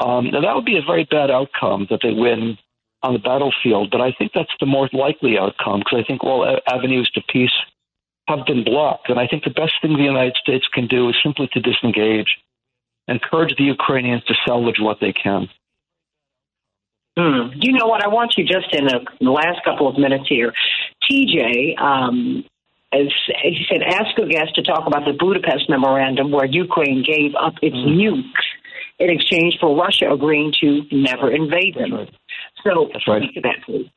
Um, 0.00 0.30
now 0.30 0.40
that 0.40 0.54
would 0.54 0.64
be 0.64 0.76
a 0.76 0.82
very 0.82 1.04
bad 1.04 1.30
outcome 1.30 1.86
that 1.90 2.00
they 2.02 2.12
win 2.12 2.58
on 3.02 3.12
the 3.12 3.18
battlefield, 3.18 3.90
but 3.90 4.00
I 4.00 4.12
think 4.12 4.32
that's 4.34 4.54
the 4.60 4.66
more 4.66 4.88
likely 4.92 5.38
outcome 5.38 5.80
because 5.80 6.02
I 6.02 6.06
think 6.06 6.24
all 6.24 6.58
avenues 6.66 7.10
to 7.14 7.20
peace 7.28 7.52
have 8.28 8.46
been 8.46 8.64
blocked. 8.64 9.10
And 9.10 9.18
I 9.18 9.26
think 9.26 9.44
the 9.44 9.50
best 9.50 9.74
thing 9.82 9.96
the 9.96 10.02
United 10.02 10.36
States 10.36 10.66
can 10.72 10.86
do 10.86 11.08
is 11.08 11.16
simply 11.22 11.48
to 11.52 11.60
disengage, 11.60 12.38
encourage 13.08 13.56
the 13.56 13.64
Ukrainians 13.64 14.24
to 14.24 14.34
salvage 14.46 14.80
what 14.80 14.98
they 15.00 15.12
can. 15.12 15.48
Hmm. 17.16 17.54
You 17.60 17.72
know 17.72 17.86
what? 17.86 18.04
I 18.04 18.08
want 18.08 18.34
you 18.36 18.44
just 18.44 18.74
in 18.74 18.86
the, 18.86 19.00
the 19.20 19.30
last 19.30 19.64
couple 19.64 19.88
of 19.88 19.96
minutes 19.98 20.24
here. 20.28 20.52
TJ, 21.08 21.78
um, 21.80 22.44
as, 22.92 23.06
you 23.44 23.64
said, 23.70 23.82
ask 23.82 24.18
a 24.18 24.26
guest 24.26 24.54
to 24.56 24.62
talk 24.62 24.86
about 24.86 25.04
the 25.04 25.12
Budapest 25.12 25.68
Memorandum 25.68 26.30
where 26.30 26.46
Ukraine 26.46 27.04
gave 27.06 27.32
up 27.40 27.54
its 27.62 27.76
mm. 27.76 27.96
nukes 27.96 28.46
in 28.98 29.10
exchange 29.10 29.58
for 29.60 29.76
Russia 29.76 30.12
agreeing 30.12 30.52
to 30.60 30.82
never 30.90 31.30
invade 31.30 31.76
them. 31.76 31.94
Right. 31.94 32.10
So, 32.64 32.88
That's 32.92 33.06
right. 33.06 33.22
speak 33.22 33.34
to 33.34 33.40
that, 33.42 33.62
please. 33.64 33.90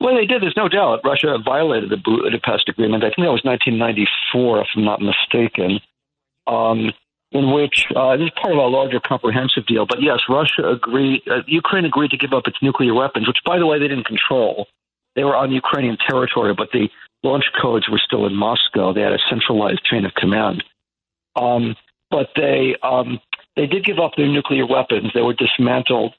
Well, 0.00 0.16
they 0.16 0.26
did. 0.26 0.42
There's 0.42 0.56
no 0.56 0.68
doubt. 0.68 1.00
Russia 1.04 1.36
violated 1.42 1.90
the 1.90 1.96
Budapest 1.96 2.68
Agreement. 2.68 3.04
I 3.04 3.08
think 3.08 3.26
that 3.26 3.32
was 3.32 3.44
1994, 3.44 4.60
if 4.60 4.66
I'm 4.76 4.84
not 4.84 5.00
mistaken, 5.00 5.80
um, 6.46 6.92
in 7.36 7.52
which 7.52 7.86
uh, 7.94 8.16
this 8.16 8.26
is 8.26 8.32
part 8.40 8.52
of 8.52 8.58
a 8.58 8.66
larger 8.66 9.00
comprehensive 9.00 9.66
deal. 9.66 9.84
But 9.86 10.02
yes, 10.02 10.20
Russia 10.28 10.62
agreed. 10.68 11.22
Uh, 11.30 11.42
Ukraine 11.46 11.84
agreed 11.84 12.10
to 12.10 12.16
give 12.16 12.32
up 12.32 12.46
its 12.46 12.56
nuclear 12.62 12.94
weapons, 12.94 13.26
which, 13.26 13.42
by 13.44 13.58
the 13.58 13.66
way, 13.66 13.78
they 13.78 13.88
didn't 13.88 14.06
control. 14.06 14.66
They 15.14 15.24
were 15.24 15.36
on 15.36 15.52
Ukrainian 15.52 15.96
territory, 16.08 16.54
but 16.54 16.68
the 16.72 16.88
launch 17.22 17.44
codes 17.60 17.88
were 17.88 18.00
still 18.04 18.26
in 18.26 18.34
Moscow. 18.34 18.92
They 18.92 19.02
had 19.02 19.12
a 19.12 19.18
centralized 19.30 19.84
chain 19.84 20.04
of 20.04 20.14
command. 20.14 20.64
Um, 21.34 21.76
but 22.10 22.28
they 22.36 22.76
um, 22.82 23.20
they 23.56 23.66
did 23.66 23.84
give 23.84 23.98
up 23.98 24.12
their 24.16 24.28
nuclear 24.28 24.66
weapons. 24.66 25.10
They 25.14 25.22
were 25.22 25.34
dismantled, 25.34 26.14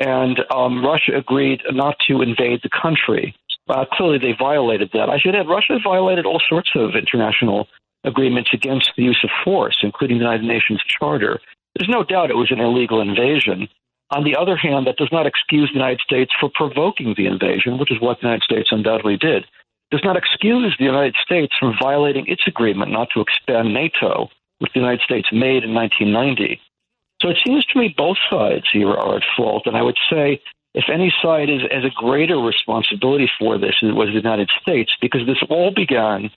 and 0.00 0.40
um, 0.54 0.84
Russia 0.84 1.12
agreed 1.16 1.60
not 1.70 1.96
to 2.08 2.22
invade 2.22 2.60
the 2.62 2.70
country. 2.70 3.34
Uh, 3.68 3.84
clearly, 3.92 4.18
they 4.18 4.34
violated 4.38 4.90
that. 4.94 5.10
I 5.10 5.18
should 5.18 5.34
add, 5.34 5.48
Russia 5.48 5.78
violated 5.84 6.24
all 6.24 6.40
sorts 6.48 6.70
of 6.74 6.96
international 6.96 7.68
agreements 8.04 8.50
against 8.52 8.90
the 8.96 9.02
use 9.02 9.20
of 9.24 9.30
force, 9.44 9.78
including 9.82 10.18
the 10.18 10.24
United 10.24 10.46
Nations 10.46 10.82
Charter. 10.86 11.40
There's 11.74 11.88
no 11.88 12.04
doubt 12.04 12.30
it 12.30 12.36
was 12.36 12.50
an 12.50 12.60
illegal 12.60 13.00
invasion. 13.00 13.68
On 14.10 14.24
the 14.24 14.36
other 14.36 14.56
hand, 14.56 14.86
that 14.86 14.96
does 14.96 15.12
not 15.12 15.26
excuse 15.26 15.68
the 15.68 15.78
United 15.78 16.00
States 16.00 16.32
for 16.40 16.50
provoking 16.54 17.14
the 17.16 17.26
invasion, 17.26 17.78
which 17.78 17.92
is 17.92 18.00
what 18.00 18.20
the 18.20 18.26
United 18.26 18.42
States 18.42 18.70
undoubtedly 18.72 19.16
did. 19.16 19.44
Does 19.90 20.04
not 20.04 20.16
excuse 20.16 20.74
the 20.78 20.84
United 20.84 21.14
States 21.22 21.52
from 21.58 21.76
violating 21.80 22.26
its 22.26 22.42
agreement 22.46 22.90
not 22.90 23.08
to 23.14 23.20
expand 23.20 23.74
NATO, 23.74 24.28
which 24.58 24.72
the 24.72 24.80
United 24.80 25.02
States 25.02 25.28
made 25.32 25.64
in 25.64 25.74
1990. 25.74 26.60
So 27.20 27.28
it 27.28 27.38
seems 27.44 27.64
to 27.66 27.78
me 27.78 27.94
both 27.96 28.16
sides 28.30 28.66
here 28.72 28.90
are 28.90 29.16
at 29.16 29.22
fault. 29.36 29.66
And 29.66 29.76
I 29.76 29.82
would 29.82 29.98
say 30.10 30.40
if 30.74 30.84
any 30.92 31.12
side 31.22 31.50
is, 31.50 31.62
has 31.70 31.84
a 31.84 31.90
greater 31.94 32.38
responsibility 32.38 33.30
for 33.38 33.58
this, 33.58 33.76
it 33.82 33.94
was 33.94 34.08
the 34.08 34.14
United 34.14 34.50
States, 34.60 34.92
because 35.00 35.26
this 35.26 35.42
all 35.48 35.70
began 35.70 36.30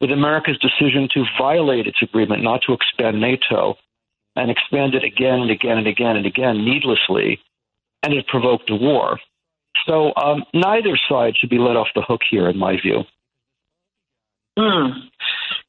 with 0.00 0.10
America's 0.10 0.58
decision 0.58 1.08
to 1.14 1.24
violate 1.38 1.86
its 1.86 2.02
agreement 2.02 2.42
not 2.42 2.60
to 2.66 2.72
expand 2.72 3.20
NATO 3.20 3.76
and 4.34 4.50
expand 4.50 4.94
it 4.94 5.04
again 5.04 5.40
and 5.40 5.50
again 5.50 5.78
and 5.78 5.86
again 5.86 6.16
and 6.16 6.26
again 6.26 6.64
needlessly, 6.64 7.40
and 8.02 8.12
it 8.12 8.26
provoked 8.26 8.70
a 8.70 8.74
war. 8.76 9.18
So 9.86 10.12
um, 10.16 10.44
neither 10.52 10.98
side 11.08 11.34
should 11.36 11.50
be 11.50 11.58
let 11.58 11.76
off 11.76 11.88
the 11.94 12.02
hook 12.02 12.20
here, 12.28 12.48
in 12.48 12.58
my 12.58 12.80
view. 12.80 13.04
Hmm. 14.56 15.06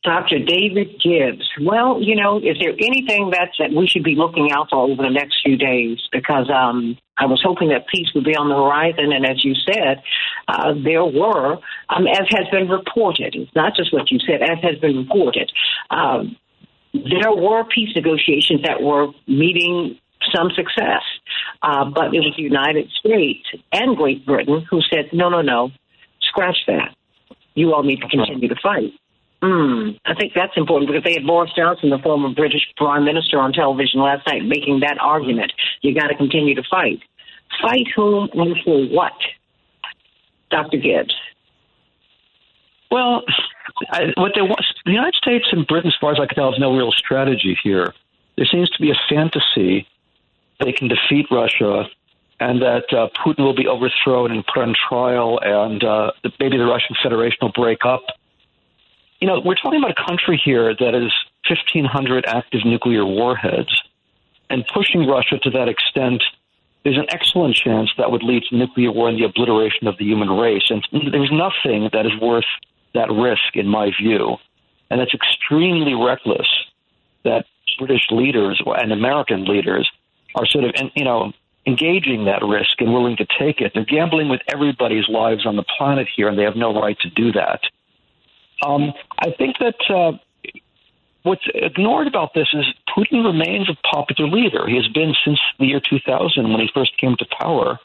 Dr. 0.04 0.40
David 0.40 1.02
Gibbs. 1.04 1.50
Well, 1.62 2.02
you 2.02 2.16
know, 2.16 2.38
is 2.38 2.58
there 2.62 2.72
anything 2.72 3.30
that's, 3.30 3.58
that 3.60 3.72
we 3.76 3.88
should 3.88 4.04
be 4.04 4.16
looking 4.16 4.52
out 4.52 4.70
for 4.70 4.90
over 4.90 5.04
the 5.04 5.10
next 5.10 5.40
few 5.44 5.58
days? 5.58 6.00
Because 6.14 6.50
um, 6.50 6.98
I 7.18 7.26
was 7.26 7.42
hoping 7.44 7.70
that 7.70 7.88
peace 7.88 8.08
would 8.16 8.24
be 8.24 8.36
on 8.36 8.48
the 8.48 8.56
horizon, 8.56 9.12
and 9.12 9.26
as 9.26 9.44
you 9.44 9.54
said, 9.54 10.02
uh, 10.48 10.74
there 10.82 11.04
were, 11.04 11.58
um, 11.90 12.08
as 12.08 12.26
has 12.30 12.48
been 12.52 12.70
reported, 12.70 13.36
it's 13.36 13.54
not 13.54 13.76
just 13.76 13.92
what 13.92 14.10
you 14.10 14.20
said, 14.20 14.42
as 14.42 14.60
has 14.64 14.80
been 14.80 14.96
reported, 14.96 15.52
um, 15.90 16.38
there 16.94 17.34
were 17.36 17.66
peace 17.66 17.90
negotiations 17.94 18.62
that 18.64 18.82
were 18.82 19.08
meeting 19.28 20.00
some 20.34 20.50
success, 20.56 21.04
uh, 21.62 21.86
but 21.86 22.14
it 22.14 22.20
was 22.20 22.34
the 22.38 22.44
United 22.44 22.90
States 23.00 23.46
and 23.74 23.98
Great 23.98 24.26
Britain 24.26 24.66
who 24.70 24.82
said, 24.82 25.10
no, 25.12 25.30
no, 25.30 25.42
no, 25.42 25.72
scratch 26.22 26.58
that. 26.68 26.96
You 27.58 27.74
all 27.74 27.82
need 27.82 28.02
to 28.02 28.08
continue 28.08 28.48
to 28.48 28.56
fight. 28.62 28.94
Mm, 29.42 30.00
I 30.06 30.14
think 30.14 30.34
that's 30.36 30.56
important 30.56 30.92
because 30.92 31.04
they 31.04 31.14
had 31.14 31.26
Boris 31.26 31.52
Johnson, 31.56 31.90
the 31.90 31.98
former 31.98 32.30
British 32.30 32.62
Prime 32.78 33.04
Minister, 33.04 33.40
on 33.40 33.52
television 33.52 34.00
last 34.00 34.28
night 34.28 34.46
making 34.46 34.82
that 34.82 35.00
argument. 35.02 35.52
You 35.82 35.96
got 35.96 36.10
to 36.10 36.16
continue 36.16 36.54
to 36.54 36.62
fight. 36.70 37.00
Fight 37.60 37.88
whom 37.96 38.30
and 38.34 38.56
for 38.64 38.86
what? 38.90 39.14
Dr. 40.52 40.78
Gibbs. 40.78 41.16
Well, 42.92 43.24
I, 43.90 44.14
what 44.18 44.34
they 44.36 44.42
want, 44.42 44.64
the 44.86 44.92
United 44.92 45.16
States 45.16 45.48
and 45.52 45.66
Britain, 45.66 45.88
as 45.88 45.96
far 46.00 46.12
as 46.12 46.20
I 46.20 46.28
can 46.28 46.36
tell, 46.36 46.52
has 46.52 46.60
no 46.60 46.78
real 46.78 46.92
strategy 46.92 47.58
here. 47.64 47.92
There 48.36 48.46
seems 48.46 48.70
to 48.70 48.80
be 48.80 48.92
a 48.92 49.00
fantasy 49.10 49.88
they 50.60 50.74
can 50.74 50.90
defeat 50.90 51.26
Russia 51.32 51.86
and 52.40 52.62
that 52.62 52.86
uh, 52.92 53.08
Putin 53.26 53.40
will 53.40 53.56
be 53.56 53.68
overthrown 53.68 54.32
and 54.32 54.46
put 54.46 54.62
on 54.62 54.76
trial, 54.90 55.40
and 55.42 55.84
uh, 55.84 56.12
maybe 56.40 56.58
the 56.58 56.66
Russian 56.66 56.96
Federation 57.02 57.38
will 57.42 57.52
break 57.52 57.80
up 57.86 58.04
you 59.20 59.28
know, 59.28 59.42
we're 59.44 59.56
talking 59.56 59.80
about 59.80 59.92
a 59.92 60.06
country 60.08 60.40
here 60.44 60.76
that 60.76 60.94
has 60.94 61.12
1,500 61.50 62.26
active 62.28 62.62
nuclear 62.66 63.06
warheads, 63.06 63.82
and 64.50 64.66
pushing 64.74 65.08
Russia 65.08 65.38
to 65.44 65.50
that 65.52 65.68
extent 65.68 66.24
there's 66.84 66.98
an 66.98 67.08
excellent 67.10 67.54
chance 67.54 67.90
that 67.98 68.12
would 68.12 68.24
lead 68.24 68.44
to 68.44 68.56
nuclear 68.56 68.94
war 68.94 69.10
and 69.10 69.20
the 69.20 69.26
obliteration 69.26 69.88
of 69.88 69.98
the 69.98 70.06
human 70.06 70.30
race. 70.30 70.70
And 70.70 70.88
there's 71.12 71.32
nothing 71.34 71.90
that 71.92 72.06
is 72.06 72.14
worth 72.22 72.46
that 72.94 73.12
risk, 73.12 73.56
in 73.56 73.68
my 73.68 73.92
view. 74.00 74.38
And 74.90 75.02
it's 75.02 75.14
extremely 75.14 75.94
reckless 75.96 76.48
that 77.26 77.46
British 77.78 78.08
leaders 78.10 78.62
and 78.66 78.94
American 78.94 79.44
leaders 79.44 79.90
are 80.36 80.46
sort 80.46 80.64
of, 80.64 80.72
you 80.96 81.04
know, 81.04 81.34
engaging 81.68 82.26
that 82.26 82.42
risk 82.44 82.80
and 82.80 82.94
willing 82.94 83.18
to 83.18 83.28
take 83.38 83.60
it. 83.60 83.74
They're 83.76 83.86
gambling 83.86 84.30
with 84.30 84.42
everybody's 84.48 85.08
lives 85.10 85.46
on 85.46 85.58
the 85.58 85.66
planet 85.78 86.08
here, 86.16 86.30
and 86.30 86.40
they 86.40 86.44
have 86.44 86.56
no 86.56 86.74
right 86.74 86.98
to 87.02 87.10
do 87.10 87.34
that. 87.34 87.60
Um, 88.66 88.94
I 89.20 89.32
think 89.38 89.58
that 89.60 89.76
uh, 89.94 90.18
what's 91.24 91.44
ignored 91.54 92.08
about 92.08 92.34
this 92.34 92.48
is 92.54 92.66
Putin 92.98 93.26
remains 93.26 93.70
a 93.70 93.76
popular 93.86 94.32
leader. 94.32 94.66
He 94.66 94.78
has 94.78 94.88
been 94.88 95.14
since 95.26 95.40
the 95.60 95.66
year 95.66 95.82
2000 95.88 96.50
when 96.50 96.62
he 96.62 96.70
first 96.74 96.98
came 96.98 97.16
to 97.18 97.26
power, 97.40 97.78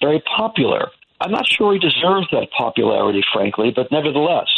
very 0.00 0.22
popular. 0.36 0.90
I'm 1.20 1.32
not 1.32 1.46
sure 1.46 1.72
he 1.72 1.78
deserves 1.78 2.28
that 2.30 2.48
popularity, 2.56 3.22
frankly, 3.32 3.72
but 3.74 3.90
nevertheless, 3.90 4.48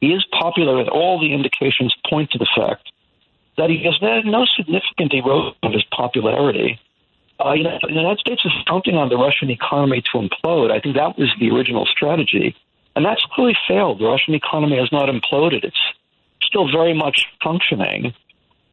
he 0.00 0.08
is 0.08 0.24
popular, 0.32 0.80
and 0.80 0.88
all 0.88 1.20
the 1.20 1.34
indications 1.34 1.94
point 2.08 2.30
to 2.30 2.38
the 2.38 2.48
fact 2.56 2.90
that 3.58 3.68
he 3.70 3.84
has 3.84 3.96
had 4.00 4.24
no 4.24 4.46
significant 4.56 5.12
erosion 5.12 5.54
of 5.62 5.72
his 5.72 5.84
popularity. 5.84 6.80
Uh, 7.38 7.52
you 7.52 7.64
know, 7.64 7.78
the 7.82 7.92
United 7.92 8.18
States 8.18 8.42
is 8.44 8.52
counting 8.66 8.96
on 8.96 9.08
the 9.08 9.16
Russian 9.16 9.50
economy 9.50 10.02
to 10.12 10.18
implode. 10.18 10.70
I 10.70 10.80
think 10.80 10.96
that 10.96 11.18
was 11.18 11.28
the 11.38 11.50
original 11.50 11.86
strategy. 11.86 12.56
And 12.94 13.04
that's 13.04 13.22
clearly 13.32 13.56
failed. 13.68 14.00
The 14.00 14.06
Russian 14.06 14.34
economy 14.34 14.78
has 14.78 14.90
not 14.90 15.10
imploded. 15.10 15.64
It's 15.64 15.76
still 16.42 16.70
very 16.70 16.94
much 16.94 17.26
functioning. 17.44 18.14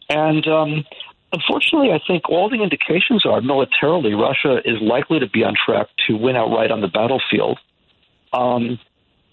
And 0.10 0.48
um, 0.48 0.86
unfortunately, 1.34 1.92
I 1.92 2.00
think 2.08 2.30
all 2.30 2.50
the 2.50 2.64
indications 2.64 3.26
are 3.26 3.42
militarily, 3.42 4.14
Russia 4.14 4.62
is 4.64 4.82
likely 4.82 5.20
to 5.20 5.28
be 5.28 5.44
on 5.44 5.56
track 5.56 5.88
to 6.08 6.16
win 6.16 6.38
outright 6.38 6.72
on 6.72 6.80
the 6.80 6.88
battlefield. 6.88 7.60
Um, 8.32 8.80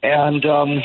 and, 0.02 0.44
um, 0.44 0.82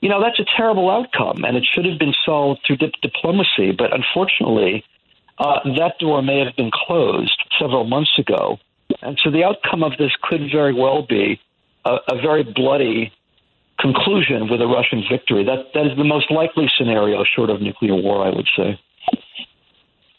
you 0.00 0.08
know, 0.08 0.20
that's 0.20 0.40
a 0.40 0.46
terrible 0.56 0.90
outcome, 0.90 1.44
and 1.44 1.56
it 1.56 1.64
should 1.70 1.84
have 1.84 1.98
been 1.98 2.14
solved 2.24 2.60
through 2.66 2.78
dip- 2.78 3.00
diplomacy. 3.02 3.70
But 3.70 3.92
unfortunately, 3.94 4.84
uh, 5.40 5.60
that 5.78 5.94
door 5.98 6.22
may 6.22 6.44
have 6.44 6.54
been 6.54 6.70
closed 6.70 7.42
several 7.58 7.84
months 7.84 8.12
ago. 8.18 8.58
And 9.00 9.18
so 9.24 9.30
the 9.30 9.44
outcome 9.44 9.82
of 9.82 9.92
this 9.98 10.12
could 10.22 10.42
very 10.52 10.74
well 10.74 11.06
be 11.08 11.40
a, 11.84 11.96
a 12.08 12.20
very 12.20 12.44
bloody 12.44 13.12
conclusion 13.78 14.48
with 14.50 14.60
a 14.60 14.66
Russian 14.66 15.02
victory. 15.10 15.44
That 15.44 15.72
that 15.72 15.86
is 15.86 15.96
the 15.96 16.04
most 16.04 16.30
likely 16.30 16.70
scenario, 16.76 17.24
short 17.24 17.48
of 17.48 17.62
nuclear 17.62 17.94
war, 17.94 18.26
I 18.26 18.30
would 18.30 18.48
say. 18.56 18.78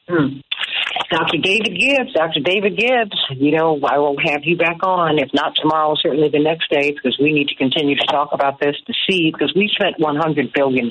Hmm. 0.09 0.41
Dr. 1.11 1.38
David 1.38 1.78
Gibbs, 1.78 2.13
Dr. 2.13 2.39
David 2.39 2.78
Gibbs, 2.78 3.17
you 3.36 3.51
know, 3.51 3.80
I 3.84 3.97
will 3.97 4.17
have 4.24 4.41
you 4.43 4.57
back 4.57 4.84
on, 4.84 5.19
if 5.19 5.30
not 5.34 5.55
tomorrow, 5.55 5.95
certainly 5.95 6.30
the 6.30 6.39
next 6.39 6.69
day, 6.69 6.91
because 6.91 7.17
we 7.22 7.34
need 7.34 7.47
to 7.49 7.55
continue 7.55 7.95
to 7.95 8.05
talk 8.07 8.30
about 8.32 8.59
this 8.59 8.76
to 8.88 8.93
see, 9.07 9.32
because 9.32 9.53
we 9.55 9.69
spent 9.74 9.97
$100 9.99 10.53
billion. 10.53 10.89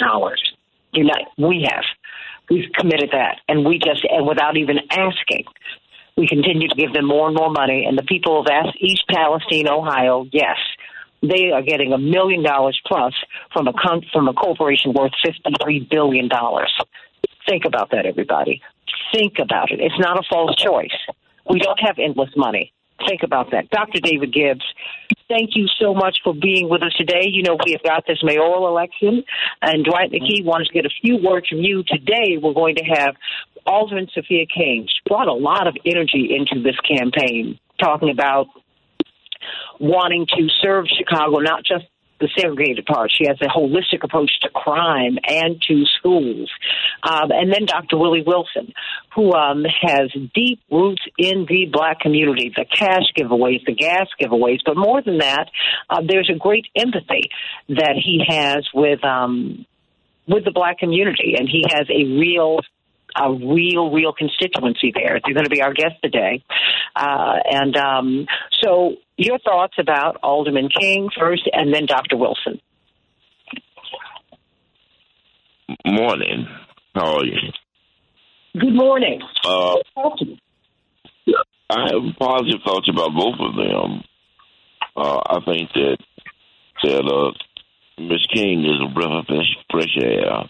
You 0.92 1.04
know, 1.04 1.48
we 1.48 1.66
have. 1.70 1.84
We've 2.50 2.70
committed 2.74 3.10
that, 3.12 3.36
and 3.48 3.64
we 3.64 3.78
just, 3.78 4.04
and 4.10 4.26
without 4.26 4.56
even 4.56 4.78
asking, 4.90 5.44
we 6.16 6.26
continue 6.26 6.68
to 6.68 6.74
give 6.74 6.92
them 6.92 7.06
more 7.06 7.28
and 7.28 7.36
more 7.36 7.50
money. 7.50 7.86
And 7.88 7.96
the 7.96 8.02
people 8.02 8.40
of 8.40 8.46
East 8.80 9.04
Palestine, 9.08 9.68
Ohio, 9.68 10.26
yes, 10.32 10.58
they 11.22 11.52
are 11.52 11.62
getting 11.62 11.92
a 11.92 11.98
million 11.98 12.42
dollars 12.42 12.80
plus 12.86 13.14
from 13.52 13.68
a 13.68 13.72
con- 13.72 14.04
from 14.12 14.26
a 14.26 14.34
corporation 14.34 14.92
worth 14.92 15.12
fifty-three 15.24 15.86
billion 15.90 16.28
dollars. 16.28 16.72
Think 17.48 17.64
about 17.64 17.90
that, 17.92 18.04
everybody. 18.04 18.60
Think 19.14 19.34
about 19.40 19.70
it. 19.70 19.80
It's 19.80 19.98
not 19.98 20.18
a 20.18 20.22
false 20.28 20.56
choice. 20.56 20.96
We 21.48 21.60
don't 21.60 21.80
have 21.80 21.98
endless 21.98 22.30
money. 22.36 22.72
Think 23.08 23.22
about 23.22 23.50
that. 23.52 23.70
Dr. 23.70 24.00
David 24.00 24.32
Gibbs, 24.32 24.64
thank 25.28 25.50
you 25.54 25.66
so 25.80 25.94
much 25.94 26.18
for 26.22 26.34
being 26.34 26.68
with 26.68 26.82
us 26.82 26.92
today. 26.96 27.26
You 27.26 27.42
know, 27.42 27.56
we 27.64 27.72
have 27.72 27.82
got 27.82 28.04
this 28.06 28.18
mayoral 28.22 28.68
election, 28.68 29.24
and 29.62 29.84
Dwight 29.84 30.12
McKee 30.12 30.44
wants 30.44 30.68
to 30.68 30.74
get 30.74 30.86
a 30.86 30.90
few 31.00 31.16
words 31.16 31.48
from 31.48 31.58
you. 31.58 31.82
Today, 31.86 32.36
we're 32.40 32.52
going 32.52 32.76
to 32.76 32.84
have 32.84 33.16
Alderman 33.66 34.08
Sophia 34.12 34.44
King. 34.46 34.86
She 34.86 35.00
brought 35.08 35.28
a 35.28 35.32
lot 35.32 35.66
of 35.66 35.76
energy 35.84 36.36
into 36.36 36.62
this 36.62 36.76
campaign, 36.80 37.58
talking 37.78 38.10
about 38.10 38.48
wanting 39.78 40.26
to 40.26 40.48
serve 40.60 40.86
Chicago, 40.86 41.38
not 41.38 41.64
just 41.64 41.86
the 42.20 42.28
segregated 42.36 42.86
part. 42.86 43.10
She 43.10 43.26
has 43.26 43.38
a 43.40 43.48
holistic 43.48 44.04
approach 44.04 44.30
to 44.42 44.50
crime 44.50 45.18
and 45.26 45.60
to 45.68 45.84
schools. 45.98 46.50
Um, 47.02 47.30
and 47.30 47.52
then 47.52 47.66
Dr. 47.66 47.96
Willie 47.96 48.22
Wilson, 48.24 48.72
who 49.14 49.32
um, 49.32 49.64
has 49.82 50.10
deep 50.34 50.60
roots 50.70 51.02
in 51.18 51.46
the 51.48 51.66
black 51.72 52.00
community, 52.00 52.52
the 52.54 52.64
cash 52.64 53.04
giveaways, 53.16 53.64
the 53.64 53.74
gas 53.74 54.06
giveaways. 54.20 54.58
But 54.64 54.76
more 54.76 55.02
than 55.02 55.18
that, 55.18 55.50
uh, 55.88 56.02
there's 56.06 56.30
a 56.32 56.38
great 56.38 56.66
empathy 56.76 57.30
that 57.68 57.94
he 57.96 58.22
has 58.28 58.68
with 58.74 59.04
um, 59.04 59.66
with 60.26 60.44
the 60.44 60.52
black 60.52 60.78
community, 60.78 61.34
and 61.36 61.48
he 61.48 61.64
has 61.70 61.86
a 61.90 62.04
real 62.04 62.60
a 63.16 63.32
real, 63.32 63.90
real 63.90 64.12
constituency 64.12 64.92
there. 64.94 65.20
They're 65.24 65.34
going 65.34 65.44
to 65.44 65.50
be 65.50 65.62
our 65.62 65.74
guest 65.74 65.96
today. 66.02 66.42
Uh, 66.94 67.36
and 67.50 67.76
um, 67.76 68.26
so, 68.62 68.96
your 69.16 69.38
thoughts 69.38 69.74
about 69.78 70.18
Alderman 70.22 70.68
King 70.68 71.08
first, 71.18 71.48
and 71.52 71.72
then 71.74 71.86
Dr. 71.86 72.16
Wilson. 72.16 72.60
Morning. 75.86 76.46
How 76.94 77.18
are 77.18 77.24
you? 77.24 77.38
Good 78.58 78.74
morning. 78.74 79.20
Uh, 79.44 79.76
I 81.70 81.92
have 81.92 82.16
positive 82.18 82.60
thoughts 82.64 82.88
about 82.88 83.10
both 83.14 83.36
of 83.38 83.54
them. 83.54 84.02
Uh, 84.96 85.20
I 85.26 85.38
think 85.46 85.70
that 85.74 85.98
that 86.82 87.04
uh, 87.04 88.02
Miss 88.02 88.26
King 88.32 88.64
is 88.64 88.80
a 88.84 88.92
breath 88.92 89.12
of 89.12 89.26
fresh, 89.26 89.56
fresh 89.70 89.96
air 90.02 90.48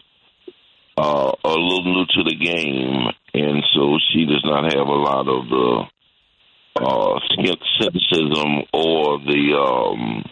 uh, 1.01 1.33
a 1.45 1.49
little 1.49 1.85
new 1.85 2.05
to 2.05 2.23
the 2.29 2.37
game, 2.37 3.09
and 3.33 3.65
so 3.73 3.97
she 4.13 4.27
does 4.27 4.45
not 4.45 4.65
have 4.65 4.87
a 4.87 5.01
lot 5.01 5.27
of 5.29 5.49
the 5.49 5.85
uh, 6.77 7.19
skepticism 7.33 8.69
or 8.75 9.19
the 9.25 9.57
um, 9.57 10.25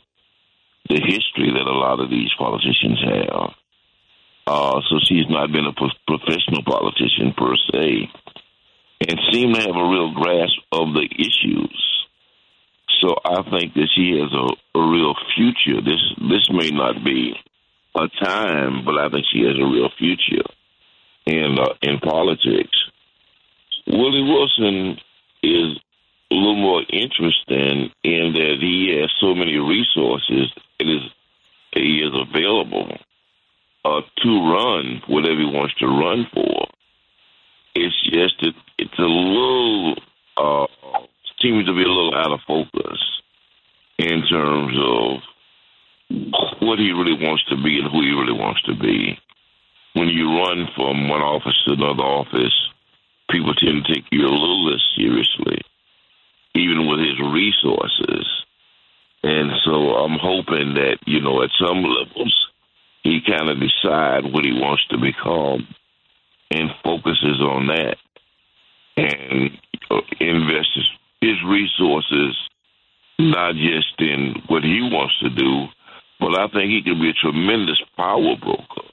the 0.90 1.00
history 1.00 1.52
that 1.56 1.64
a 1.64 1.78
lot 1.78 2.00
of 2.00 2.10
these 2.10 2.28
politicians 2.38 3.00
have. 3.00 3.50
Uh, 4.46 4.80
so 4.90 5.00
she's 5.04 5.28
not 5.28 5.52
been 5.52 5.64
a 5.64 5.72
pro- 5.72 6.04
professional 6.06 6.62
politician 6.64 7.32
per 7.32 7.56
se, 7.72 8.10
and 9.08 9.20
seem 9.32 9.54
to 9.54 9.60
have 9.60 9.76
a 9.76 9.88
real 9.88 10.12
grasp 10.12 10.58
of 10.72 10.92
the 10.92 11.08
issues. 11.16 11.80
So 13.00 13.14
I 13.24 13.40
think 13.56 13.72
that 13.72 13.88
she 13.96 14.20
has 14.20 14.32
a, 14.36 14.78
a 14.78 14.90
real 14.90 15.14
future. 15.34 15.80
This 15.80 16.02
this 16.28 16.44
may 16.50 16.70
not 16.76 17.02
be 17.02 17.32
a 17.94 18.06
time, 18.22 18.84
but 18.84 18.98
I 18.98 19.08
think 19.08 19.24
she 19.32 19.40
has 19.48 19.56
a 19.56 19.64
real 19.64 19.88
future 19.98 20.44
in 21.28 21.58
uh, 21.58 21.74
in 21.82 21.98
politics. 21.98 22.76
Willie 23.86 24.22
Wilson 24.22 24.98
is 25.42 25.78
a 26.30 26.34
little 26.34 26.56
more 26.56 26.82
interesting 26.90 27.90
in 28.02 28.32
that 28.34 28.56
he 28.60 28.98
has 29.00 29.10
so 29.20 29.34
many 29.34 29.56
resources. 29.56 30.52
It 30.78 30.88
is 30.88 31.02
he 31.72 31.98
is 31.98 32.12
available 32.14 32.96
uh, 33.84 34.00
to 34.22 34.28
run 34.28 35.02
whatever 35.06 35.38
he 35.38 35.44
wants 35.44 35.74
to 35.76 35.86
run 35.86 36.26
for. 36.32 36.66
It's 37.74 38.02
just 38.10 38.54
it's 38.78 38.98
a 38.98 39.02
little 39.02 39.96
uh, 40.36 40.66
seems 41.40 41.66
to 41.66 41.74
be 41.74 41.82
a 41.82 41.88
little 41.88 42.14
out 42.14 42.32
of 42.32 42.40
focus 42.46 42.98
in 43.98 44.22
terms 44.26 44.76
of 44.80 45.20
what 46.60 46.78
he 46.78 46.90
really 46.92 47.14
wants 47.20 47.44
to 47.50 47.56
be 47.62 47.78
and 47.78 47.90
who 47.90 48.00
he 48.00 48.10
really 48.10 48.32
wants 48.32 48.62
to 48.62 48.74
be 48.74 49.18
when 49.98 50.08
you 50.08 50.28
run 50.38 50.68
from 50.76 51.08
one 51.08 51.22
office 51.22 51.60
to 51.66 51.72
another 51.72 52.04
office, 52.04 52.54
people 53.30 53.52
tend 53.54 53.84
to 53.84 53.94
take 53.94 54.04
you 54.12 54.20
a 54.20 54.30
little 54.30 54.70
less 54.70 54.82
seriously, 54.96 55.60
even 56.54 56.86
with 56.86 57.00
his 57.00 57.18
resources. 57.18 58.26
And 59.24 59.50
so 59.64 59.96
I'm 59.96 60.18
hoping 60.20 60.74
that, 60.74 60.98
you 61.04 61.20
know, 61.20 61.42
at 61.42 61.50
some 61.58 61.82
levels, 61.82 62.46
he 63.02 63.20
kind 63.26 63.50
of 63.50 63.58
decide 63.58 64.32
what 64.32 64.44
he 64.44 64.52
wants 64.52 64.86
to 64.90 64.98
become 64.98 65.66
and 66.52 66.70
focuses 66.84 67.40
on 67.40 67.66
that 67.66 67.96
and 68.96 69.50
uh, 69.90 70.00
invests 70.20 70.78
his 71.20 71.42
resources 71.44 72.36
not 73.18 73.54
just 73.56 73.98
in 73.98 74.42
what 74.46 74.62
he 74.62 74.80
wants 74.80 75.18
to 75.18 75.28
do, 75.28 75.66
but 76.20 76.38
I 76.38 76.46
think 76.48 76.70
he 76.70 76.82
can 76.82 77.00
be 77.00 77.10
a 77.10 77.12
tremendous 77.14 77.80
power 77.96 78.36
broker 78.40 78.87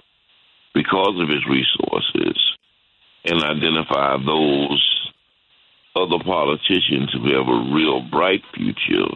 because 0.76 1.15
of 1.19 1.30
his 1.30 1.47
resources 1.47 2.38
and 3.23 3.41
identify 3.41 4.17
those 4.17 5.11
other 5.95 6.21
politicians 6.23 7.09
who 7.13 7.34
have 7.34 7.47
a 7.47 7.73
real 7.73 8.01
bright 8.01 8.43
future 8.53 9.09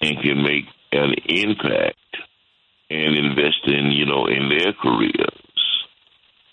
and 0.00 0.22
can 0.22 0.42
make 0.42 0.64
an 0.92 1.12
impact 1.28 1.98
and 2.88 3.16
invest 3.16 3.66
in, 3.66 3.90
you 3.90 4.06
know, 4.06 4.26
in 4.26 4.48
their 4.48 4.72
careers. 4.80 5.42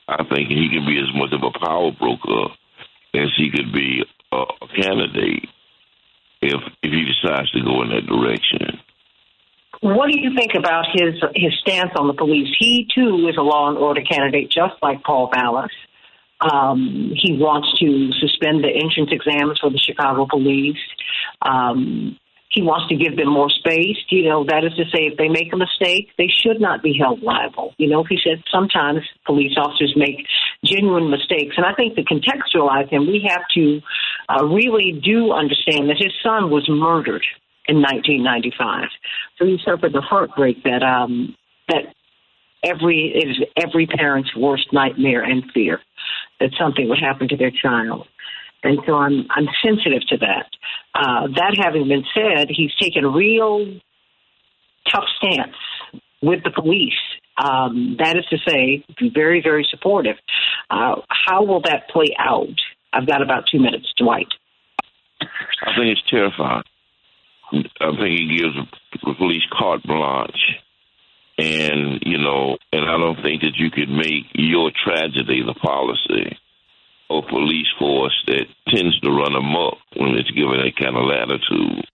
I 0.07 0.23
think 0.23 0.49
he 0.49 0.67
can 0.69 0.85
be 0.85 0.97
as 0.97 1.13
much 1.15 1.31
of 1.31 1.43
a 1.43 1.59
power 1.65 1.91
broker 1.91 2.53
as 3.13 3.29
he 3.37 3.51
could 3.51 3.71
be 3.71 4.03
a, 4.31 4.43
candidate 4.75 5.47
if 6.41 6.61
if 6.81 6.91
he 6.91 7.05
decides 7.05 7.51
to 7.51 7.61
go 7.61 7.83
in 7.83 7.89
that 7.89 8.07
direction. 8.07 8.79
What 9.83 10.09
do 10.09 10.17
you 10.17 10.31
think 10.33 10.55
about 10.55 10.85
his 10.93 11.15
his 11.35 11.51
stance 11.59 11.91
on 11.99 12.07
the 12.07 12.13
police? 12.13 12.47
He 12.57 12.87
too 12.95 13.27
is 13.27 13.35
a 13.37 13.41
law 13.41 13.67
and 13.67 13.77
order 13.77 13.99
candidate, 14.01 14.49
just 14.49 14.75
like 14.81 15.03
Paul 15.03 15.29
Vallas. 15.35 15.75
Um, 16.39 17.11
he 17.13 17.35
wants 17.35 17.67
to 17.79 18.11
suspend 18.15 18.63
the 18.63 18.71
entrance 18.71 19.11
exams 19.11 19.59
for 19.59 19.69
the 19.69 19.77
Chicago 19.77 20.25
police. 20.25 20.79
Um, 21.41 22.17
he 22.47 22.61
wants 22.61 22.87
to 22.89 22.95
give 22.95 23.17
them 23.17 23.27
more 23.27 23.49
space. 23.49 23.99
You 24.07 24.29
know, 24.29 24.45
that 24.45 24.63
is 24.63 24.71
to 24.79 24.85
say, 24.87 25.11
if 25.11 25.17
they 25.17 25.27
make 25.27 25.51
a 25.51 25.57
mistake, 25.57 26.15
they 26.17 26.31
should 26.31 26.61
not 26.61 26.81
be 26.81 26.95
held 26.95 27.21
liable. 27.21 27.75
You 27.77 27.89
know, 27.89 28.05
he 28.07 28.17
said 28.23 28.41
sometimes 28.49 29.03
police 29.25 29.57
officers 29.57 29.95
make 29.97 30.23
genuine 30.63 31.11
mistakes. 31.11 31.55
And 31.57 31.65
I 31.65 31.73
think 31.73 31.95
to 31.95 32.07
contextualize 32.07 32.87
him, 32.87 33.07
we 33.07 33.27
have 33.27 33.43
to 33.55 33.81
uh, 34.29 34.45
really 34.45 34.95
do 34.95 35.33
understand 35.33 35.89
that 35.89 35.99
his 35.99 36.13
son 36.23 36.49
was 36.49 36.69
murdered 36.69 37.25
in 37.67 37.81
1995. 37.81 38.89
So 39.37 39.45
he 39.45 39.57
suffered 39.63 39.93
the 39.93 40.01
heartbreak 40.01 40.63
that 40.63 40.83
um, 40.83 41.35
that 41.69 41.93
every 42.63 43.13
it 43.15 43.29
is 43.29 43.37
every 43.61 43.87
parent's 43.87 44.35
worst 44.35 44.71
nightmare 44.73 45.23
and 45.23 45.43
fear 45.53 45.79
that 46.39 46.51
something 46.59 46.89
would 46.89 46.99
happen 46.99 47.27
to 47.29 47.37
their 47.37 47.51
child. 47.51 48.07
And 48.63 48.79
so 48.85 48.95
I'm 48.95 49.27
I'm 49.29 49.47
sensitive 49.63 50.07
to 50.09 50.17
that. 50.17 50.47
Uh, 50.95 51.27
that 51.35 51.57
having 51.61 51.87
been 51.87 52.05
said, 52.13 52.47
he's 52.49 52.71
taken 52.79 53.03
a 53.03 53.09
real 53.09 53.79
tough 54.91 55.05
stance 55.17 55.55
with 56.21 56.43
the 56.43 56.51
police. 56.51 56.93
Um, 57.37 57.97
that 57.97 58.15
is 58.15 58.25
to 58.29 58.37
say, 58.47 58.85
be 58.99 59.09
very 59.13 59.41
very 59.41 59.67
supportive. 59.69 60.17
Uh, 60.69 60.95
how 61.09 61.43
will 61.43 61.61
that 61.61 61.89
play 61.89 62.15
out? 62.17 62.59
I've 62.93 63.07
got 63.07 63.21
about 63.21 63.45
two 63.51 63.59
minutes, 63.59 63.91
Dwight. 63.97 64.27
I 65.21 65.75
think 65.75 65.97
it's 65.97 66.03
terrifying. 66.09 66.63
I 67.53 67.91
think 67.91 68.19
he 68.19 68.37
gives 68.37 68.55
the 69.03 69.13
police 69.15 69.43
carte 69.51 69.83
blanche. 69.83 70.59
And, 71.37 72.01
you 72.05 72.19
know, 72.19 72.57
and 72.71 72.85
I 72.85 72.97
don't 72.97 73.21
think 73.21 73.41
that 73.41 73.57
you 73.57 73.71
could 73.71 73.89
make 73.89 74.25
your 74.33 74.71
tragedy 74.71 75.41
the 75.41 75.55
policy 75.55 76.37
of 77.09 77.23
police 77.27 77.67
force 77.79 78.15
that 78.27 78.45
tends 78.69 78.99
to 78.99 79.09
run 79.09 79.35
amok 79.35 79.77
when 79.95 80.15
it's 80.15 80.31
given 80.31 80.57
that 80.57 80.77
kind 80.77 80.95
of 80.95 81.05
latitude. 81.05 81.85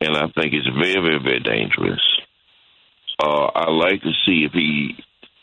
and 0.00 0.16
I 0.16 0.26
think 0.34 0.54
it's 0.54 0.68
very, 0.68 1.00
very, 1.00 1.22
very 1.22 1.40
dangerous. 1.40 2.02
Uh, 3.22 3.46
I 3.54 3.70
like 3.70 4.02
to 4.02 4.12
see 4.26 4.44
if 4.44 4.52
he 4.52 4.96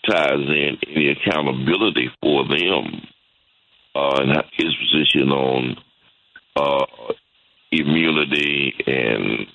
ties 0.09 0.33
in 0.33 0.77
any 0.87 1.11
accountability 1.11 2.09
for 2.21 2.43
them 2.47 3.07
uh, 3.95 4.19
and 4.21 4.43
his 4.57 4.75
position 4.75 5.29
on 5.31 5.77
uh, 6.55 6.85
immunity 7.99 8.73
and 8.85 9.47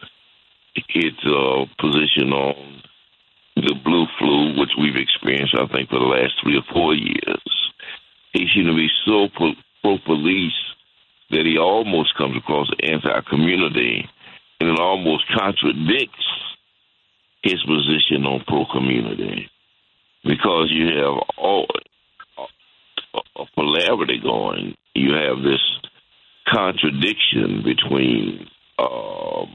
his 0.89 1.13
uh, 1.25 1.65
position 1.79 2.33
on 2.33 2.83
the 3.57 3.75
blue 3.85 4.07
flu, 4.19 4.59
which 4.59 4.71
we've 4.79 4.97
experienced, 4.97 5.55
I 5.55 5.67
think, 5.73 5.89
for 5.89 5.99
the 5.99 6.05
last 6.05 6.35
three 6.43 6.57
or 6.57 6.73
four 6.73 6.95
years. 6.95 7.73
He 8.33 8.47
seems 8.53 8.67
to 8.67 8.75
be 8.75 8.89
so 9.07 9.29
pro 9.37 9.99
police 10.05 10.53
that 11.31 11.47
he 11.47 11.59
almost 11.59 12.17
comes 12.17 12.37
across 12.37 12.69
anti 12.83 13.21
community 13.31 14.09
and 14.61 14.71
it 14.71 14.79
almost 14.81 15.25
contradicts 15.37 16.27
his 17.43 17.63
position 17.63 18.25
on 18.25 18.45
pro 18.47 18.65
community 18.73 19.49
because 20.25 20.69
you 20.71 20.87
have 20.87 21.23
all 21.37 21.67
a 23.37 23.45
polarity 23.55 24.19
going. 24.23 24.75
You 24.95 25.13
have 25.15 25.43
this 25.43 25.61
contradiction 26.55 27.65
between 27.65 28.47
um, 28.79 29.51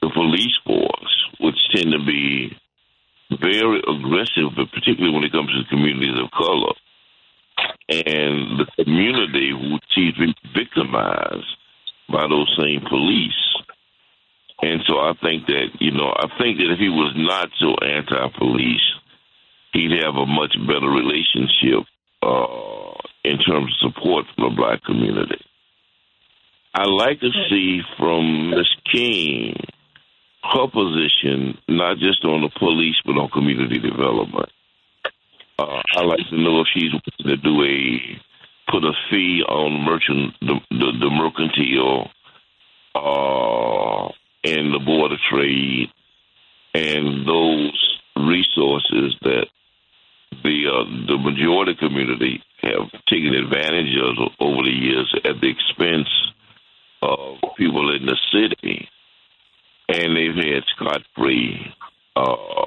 the 0.00 0.10
police 0.14 0.56
force, 0.66 1.26
which 1.40 1.56
tend 1.74 1.92
to 1.92 2.04
be 2.04 2.56
very 3.40 3.80
aggressive, 3.80 4.56
but 4.56 4.72
particularly 4.72 5.14
when 5.14 5.24
it 5.24 5.32
comes 5.32 5.50
to 5.52 5.68
communities 5.68 6.18
of 6.18 6.30
color, 6.30 6.74
and 7.88 8.58
the 8.58 8.66
community 8.82 9.50
who 9.50 9.78
sees 9.94 10.14
victimized 10.54 11.56
by 12.08 12.26
those 12.28 12.48
same 12.58 12.80
police. 12.88 13.42
And 14.62 14.80
so 14.86 14.98
I 14.98 15.12
think 15.22 15.46
that, 15.46 15.68
you 15.80 15.90
know, 15.90 16.12
I 16.14 16.28
think 16.38 16.58
that 16.58 16.70
if 16.70 16.78
he 16.78 16.88
was 16.88 17.12
not 17.16 17.48
so 17.58 17.74
anti 17.84 18.38
police, 18.38 18.86
he'd 19.72 20.02
have 20.04 20.14
a 20.14 20.26
much 20.26 20.54
better 20.66 20.88
relationship 20.88 21.84
uh, 22.22 22.94
in 23.24 23.38
terms 23.38 23.74
of 23.82 23.92
support 23.92 24.26
from 24.34 24.50
the 24.50 24.56
black 24.56 24.84
community. 24.84 25.42
I 26.74 26.84
like 26.84 27.20
to 27.20 27.30
see 27.50 27.82
from 27.98 28.50
Ms. 28.50 28.68
King 28.90 29.54
her 30.42 30.66
position, 30.68 31.58
not 31.68 31.98
just 31.98 32.24
on 32.24 32.42
the 32.42 32.50
police, 32.58 32.96
but 33.04 33.12
on 33.12 33.30
community 33.30 33.78
development. 33.78 34.48
Uh, 35.58 35.82
I 35.96 36.02
like 36.02 36.26
to 36.30 36.40
know 36.40 36.60
if 36.60 36.66
she's 36.74 36.90
going 36.90 37.02
to 37.28 37.36
do 37.36 37.62
a 37.62 38.20
put 38.70 38.84
a 38.84 38.92
fee 39.10 39.42
on 39.46 39.84
merchant 39.84 40.34
the 40.40 40.60
the, 40.70 40.92
the 40.98 41.10
mercantile 41.10 42.10
uh, 42.94 44.08
and 44.44 44.74
the 44.74 44.80
board 44.84 45.12
of 45.12 45.18
trade 45.30 45.88
and 46.74 47.28
those 47.28 47.98
resources 48.16 49.14
that 49.22 49.46
the 50.42 50.64
uh, 50.66 51.06
the 51.06 51.18
majority 51.18 51.74
community 51.78 52.42
have 52.62 52.90
taken 53.08 53.34
advantage 53.34 53.94
of 54.00 54.32
over 54.40 54.62
the 54.64 54.70
years 54.70 55.14
at 55.24 55.40
the 55.40 55.48
expense 55.48 56.08
of 57.02 57.38
people 57.56 57.94
in 57.94 58.06
the 58.06 58.16
city, 58.32 58.88
and 59.88 60.16
they've 60.16 60.34
had 60.34 60.62
scot 60.74 61.02
free 61.16 61.60
uh, 62.16 62.66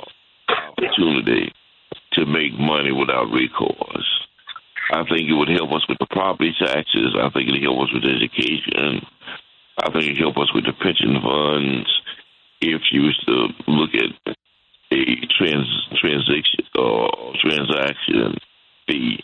opportunity 0.69 1.51
to 2.13 2.25
make 2.25 2.53
money 2.59 2.91
without 2.91 3.31
recourse. 3.31 4.27
I 4.91 5.03
think 5.09 5.29
it 5.29 5.33
would 5.33 5.49
help 5.49 5.71
us 5.71 5.85
with 5.89 5.97
the 5.99 6.07
property 6.11 6.53
taxes. 6.59 7.15
I 7.19 7.29
think 7.29 7.49
it 7.49 7.53
would 7.53 7.63
help 7.63 7.87
us 7.87 7.93
with 7.93 8.05
education. 8.05 9.05
I 9.81 9.91
think 9.91 10.03
it 10.03 10.11
would 10.13 10.21
help 10.21 10.37
us 10.37 10.53
with 10.53 10.65
the 10.65 10.73
pension 10.73 11.17
funds 11.21 11.89
if 12.61 12.81
you 12.91 13.01
was 13.03 13.17
to 13.25 13.71
look 13.71 13.91
at 13.95 14.35
a 14.91 15.27
trans 15.37 15.67
transaction 15.99 16.65
or 16.77 17.09
uh, 17.09 17.33
transaction 17.41 18.37
fee 18.87 19.23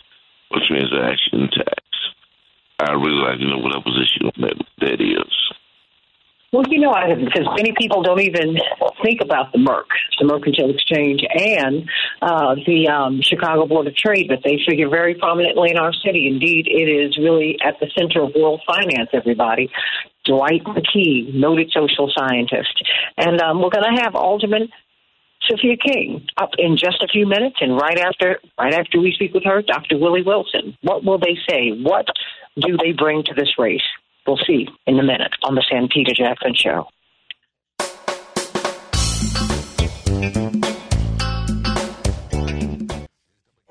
or 0.49 0.59
transaction 0.68 1.49
tax. 1.53 1.90
I 2.82 2.93
really 2.93 3.21
like 3.21 3.39
to 3.39 3.47
know 3.47 3.57
what 3.57 3.75
our 3.75 3.84
position 3.84 4.25
on 4.25 4.41
that 4.41 4.57
that 4.79 5.01
is. 5.01 5.51
Well, 6.51 6.65
you 6.67 6.82
know, 6.82 6.91
because 6.91 7.47
many 7.55 7.73
people 7.79 8.03
don't 8.03 8.19
even 8.19 8.57
think 9.01 9.21
about 9.21 9.53
the 9.53 9.59
Merc, 9.59 9.88
the 10.19 10.25
Mercantile 10.25 10.71
Exchange, 10.71 11.21
and 11.34 11.89
uh, 12.21 12.55
the 12.67 12.89
um, 12.89 13.21
Chicago 13.21 13.65
Board 13.65 13.88
of 13.88 13.95
Trade, 13.95 14.27
but 14.27 14.39
they 14.43 14.59
figure 14.67 14.89
very 14.89 15.15
prominently 15.15 15.71
in 15.71 15.77
our 15.77 15.93
city. 15.93 16.27
Indeed, 16.27 16.67
it 16.67 16.91
is 16.91 17.17
really 17.17 17.57
at 17.63 17.79
the 17.79 17.88
center 17.97 18.23
of 18.23 18.36
world 18.36 18.59
finance, 18.67 19.09
everybody. 19.13 19.71
Dwight 20.25 20.63
McKee, 20.65 21.34
noted 21.34 21.71
social 21.73 22.11
scientist. 22.13 22.84
And 23.15 23.39
um, 23.41 23.61
we're 23.61 23.69
going 23.69 23.95
to 23.95 24.01
have 24.03 24.15
Alderman 24.15 24.69
Sophia 25.49 25.75
King 25.77 26.27
up 26.37 26.51
in 26.57 26.77
just 26.77 27.01
a 27.01 27.07
few 27.07 27.25
minutes, 27.25 27.57
and 27.61 27.75
right 27.75 27.97
after 27.97 28.39
right 28.59 28.73
after 28.73 28.99
we 28.99 29.11
speak 29.11 29.33
with 29.33 29.43
her, 29.43 29.61
Dr. 29.61 29.97
Willie 29.97 30.23
Wilson. 30.23 30.77
What 30.81 31.03
will 31.03 31.17
they 31.17 31.37
say? 31.49 31.71
What 31.71 32.07
do 32.55 32.77
they 32.77 32.91
bring 32.91 33.23
to 33.23 33.33
this 33.33 33.57
race? 33.57 33.81
We'll 34.27 34.39
see 34.45 34.67
in 34.85 34.99
a 34.99 35.03
minute 35.03 35.33
on 35.43 35.55
the 35.55 35.63
San 35.69 35.87
Santita 35.87 36.15
Jackson 36.15 36.53
Show. 36.53 36.87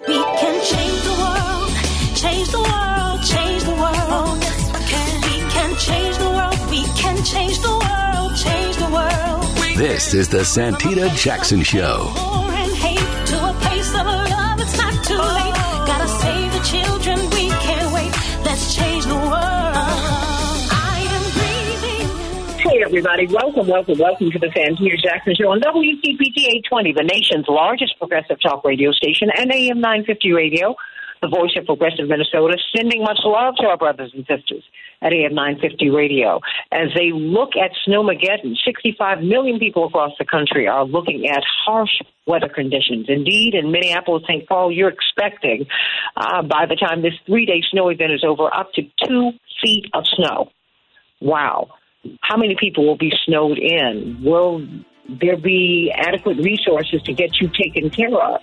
We 0.09 0.19
can 0.41 0.65
change 0.65 1.03
the 1.05 1.15
world, 1.23 1.71
change 2.17 2.49
the 2.51 2.59
world, 2.59 3.23
change 3.23 3.63
the 3.63 3.75
world. 3.75 4.43
Yes, 4.43 4.73
we 4.73 4.81
can. 4.91 5.21
We 5.23 5.37
can 5.51 5.77
change 5.77 6.19
the 6.19 6.31
world, 6.31 6.71
we 6.71 6.83
can 7.01 7.25
change 7.25 7.59
This 9.81 10.13
is 10.13 10.29
the 10.29 10.45
Santita 10.45 11.09
Jackson 11.17 11.63
Show. 11.63 12.13
War 12.15 12.53
and 12.53 12.71
hate 12.77 13.27
to 13.29 13.37
a 13.49 13.53
place 13.65 13.89
of 13.97 14.05
love, 14.05 14.61
it's 14.61 14.77
not 14.77 14.93
too 15.03 15.17
late. 15.17 15.55
Gotta 15.89 16.07
save 16.07 16.53
the 16.53 16.61
children, 16.69 17.17
we 17.31 17.49
can't 17.49 17.91
wait. 17.95 18.13
Let's 18.45 18.77
change 18.77 19.07
the 19.07 19.15
world. 19.15 19.33
I 19.33 21.01
am 21.01 21.25
breathing. 21.33 22.61
Hey, 22.61 22.83
everybody. 22.85 23.27
Welcome, 23.29 23.69
welcome, 23.69 23.97
welcome 23.97 24.31
to 24.31 24.39
the 24.39 24.49
Santita 24.49 25.01
Jackson 25.03 25.35
Show 25.35 25.49
on 25.49 25.63
WCPT 25.63 26.61
820, 26.69 26.93
the 26.93 27.03
nation's 27.03 27.47
largest 27.49 27.99
progressive 27.99 28.37
talk 28.39 28.63
radio 28.63 28.93
station, 28.93 29.31
and 29.35 29.51
AM 29.51 29.81
950 29.81 30.33
radio, 30.35 30.77
the 31.23 31.29
voice 31.29 31.53
of 31.57 31.67
progressive 31.67 32.09
Minnesota, 32.09 32.57
sending 32.75 33.03
much 33.03 33.19
love 33.25 33.55
to 33.57 33.67
our 33.67 33.77
brothers 33.77 34.13
and 34.15 34.27
sisters 34.27 34.65
at 35.03 35.13
AM 35.13 35.35
950 35.35 35.91
radio. 35.91 36.41
As 36.73 36.89
they 36.95 37.13
look 37.13 37.51
at 37.57 37.73
Snowmageddon, 37.87 38.57
65 38.65 39.23
million 39.23 39.59
people 39.59 39.87
across 39.87 40.13
the 40.19 40.25
country 40.25 40.67
are 40.67 40.85
looking 40.85 41.29
at 41.29 41.43
harsh 41.65 42.01
weather 42.27 42.49
conditions. 42.49 43.07
Indeed, 43.09 43.55
in 43.55 43.71
Minneapolis, 43.71 44.23
St. 44.27 44.49
Paul, 44.49 44.73
you're 44.73 44.91
expecting, 44.91 45.67
uh, 46.17 46.43
by 46.43 46.67
the 46.67 46.77
time 46.77 47.03
this 47.03 47.15
three-day 47.27 47.63
snow 47.71 47.89
event 47.91 48.13
is 48.13 48.25
over, 48.27 48.55
up 48.55 48.73
to 48.75 48.83
two 49.05 49.33
feet 49.63 49.87
of 49.93 50.05
snow. 50.17 50.51
Wow. 51.21 51.69
How 52.23 52.37
many 52.37 52.57
people 52.59 52.87
will 52.87 52.97
be 52.97 53.13
snowed 53.27 53.59
in? 53.59 54.21
Will 54.23 54.67
there 55.21 55.37
be 55.37 55.93
adequate 55.95 56.39
resources 56.39 57.03
to 57.03 57.13
get 57.13 57.41
you 57.41 57.49
taken 57.49 57.91
care 57.91 58.15
of? 58.15 58.41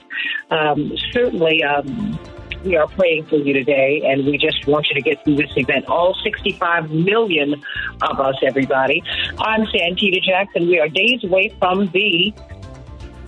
Um, 0.51 0.93
certainly, 1.11 1.63
um, 1.63 2.19
we 2.63 2.75
are 2.75 2.87
praying 2.87 3.25
for 3.25 3.37
you 3.37 3.53
today, 3.53 4.01
and 4.05 4.25
we 4.25 4.37
just 4.37 4.67
want 4.67 4.87
you 4.89 4.95
to 4.95 5.01
get 5.01 5.23
through 5.23 5.35
this 5.35 5.51
event. 5.55 5.85
All 5.87 6.15
65 6.23 6.91
million 6.91 7.55
of 8.01 8.19
us, 8.19 8.35
everybody. 8.43 9.03
I'm 9.37 9.65
Santita 9.65 10.21
Jackson. 10.21 10.67
We 10.67 10.79
are 10.79 10.87
days 10.87 11.23
away 11.23 11.53
from 11.59 11.87
the 11.87 12.33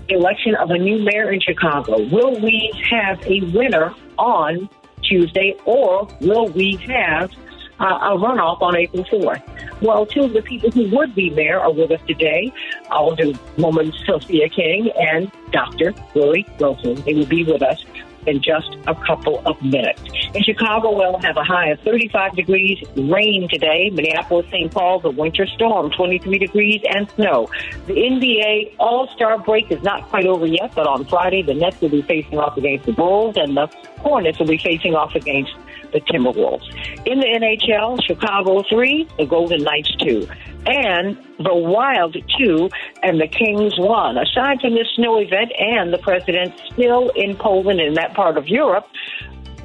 election 0.09 0.55
of 0.55 0.71
a 0.71 0.77
new 0.77 1.03
mayor 1.03 1.31
in 1.31 1.39
Chicago. 1.39 2.01
Will 2.09 2.39
we 2.41 2.71
have 2.89 3.21
a 3.25 3.41
winner 3.53 3.93
on 4.17 4.69
Tuesday, 5.03 5.55
or 5.65 6.07
will 6.21 6.49
we 6.49 6.75
have 6.87 7.31
uh, 7.79 7.85
a 7.85 8.17
runoff 8.17 8.61
on 8.61 8.75
April 8.75 9.03
4th? 9.05 9.81
Well, 9.81 10.05
two 10.05 10.23
of 10.23 10.33
the 10.33 10.41
people 10.41 10.71
who 10.71 10.89
would 10.95 11.15
be 11.15 11.29
mayor 11.29 11.59
are 11.59 11.71
with 11.71 11.91
us 11.91 12.01
today, 12.05 12.51
Alderwoman 12.91 13.93
Sophia 14.05 14.49
King 14.49 14.91
and 14.99 15.31
Dr. 15.51 15.93
Willie 16.13 16.45
Wilson. 16.59 16.95
They 16.95 17.13
will 17.13 17.25
be 17.25 17.45
with 17.45 17.61
us 17.61 17.85
in 18.27 18.41
just 18.41 18.75
a 18.87 18.95
couple 18.95 19.41
of 19.45 19.61
minutes. 19.61 20.01
In 20.33 20.43
Chicago, 20.43 20.95
we'll 20.95 21.19
have 21.19 21.37
a 21.37 21.43
high 21.43 21.69
of 21.69 21.79
35 21.81 22.35
degrees, 22.35 22.83
rain 22.95 23.47
today. 23.49 23.89
Minneapolis, 23.89 24.45
St. 24.51 24.71
Paul, 24.71 24.99
the 24.99 25.09
winter 25.09 25.45
storm, 25.47 25.91
23 25.91 26.37
degrees 26.37 26.81
and 26.93 27.09
snow. 27.11 27.49
The 27.87 27.93
NBA 27.93 28.75
All-Star 28.79 29.39
break 29.39 29.71
is 29.71 29.81
not 29.83 30.07
quite 30.09 30.25
over 30.25 30.45
yet, 30.45 30.73
but 30.75 30.87
on 30.87 31.05
Friday, 31.05 31.41
the 31.41 31.53
Nets 31.53 31.79
will 31.81 31.89
be 31.89 32.01
facing 32.01 32.37
off 32.37 32.57
against 32.57 32.85
the 32.85 32.93
Bulls 32.93 33.35
and 33.37 33.55
the 33.55 33.67
Hornets 33.99 34.39
will 34.39 34.47
be 34.47 34.57
facing 34.57 34.95
off 34.95 35.15
against 35.15 35.51
the 35.91 36.01
Timberwolves. 36.01 36.65
In 37.05 37.19
the 37.19 37.25
NHL, 37.25 38.03
Chicago 38.03 38.63
3, 38.69 39.07
the 39.17 39.25
Golden 39.25 39.63
Knights 39.63 39.95
2 39.97 40.27
and 40.65 41.17
the 41.37 41.55
Wild 41.55 42.15
2 42.37 42.69
and 43.03 43.19
the 43.19 43.27
Kings 43.27 43.73
1. 43.77 44.17
Aside 44.17 44.61
from 44.61 44.75
this 44.75 44.87
snow 44.95 45.17
event 45.17 45.51
and 45.57 45.93
the 45.93 45.97
president 45.97 46.53
still 46.71 47.09
in 47.15 47.35
Poland 47.35 47.79
in 47.79 47.93
that 47.93 48.13
part 48.13 48.37
of 48.37 48.47
Europe, 48.47 48.85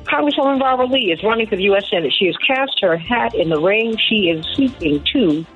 Congresswoman 0.05 0.59
Barbara 0.59 0.87
Lee 0.87 1.13
is 1.13 1.23
running 1.23 1.47
for 1.47 1.57
the 1.57 1.65
U.S. 1.65 1.89
Senate. 1.89 2.13
She 2.17 2.27
has 2.27 2.37
cast 2.47 2.79
her 2.81 2.97
hat 2.97 3.35
in 3.35 3.49
the 3.49 3.61
ring. 3.61 3.97
She 4.09 4.29
is 4.29 4.47
seeking 4.55 5.03
to 5.13 5.47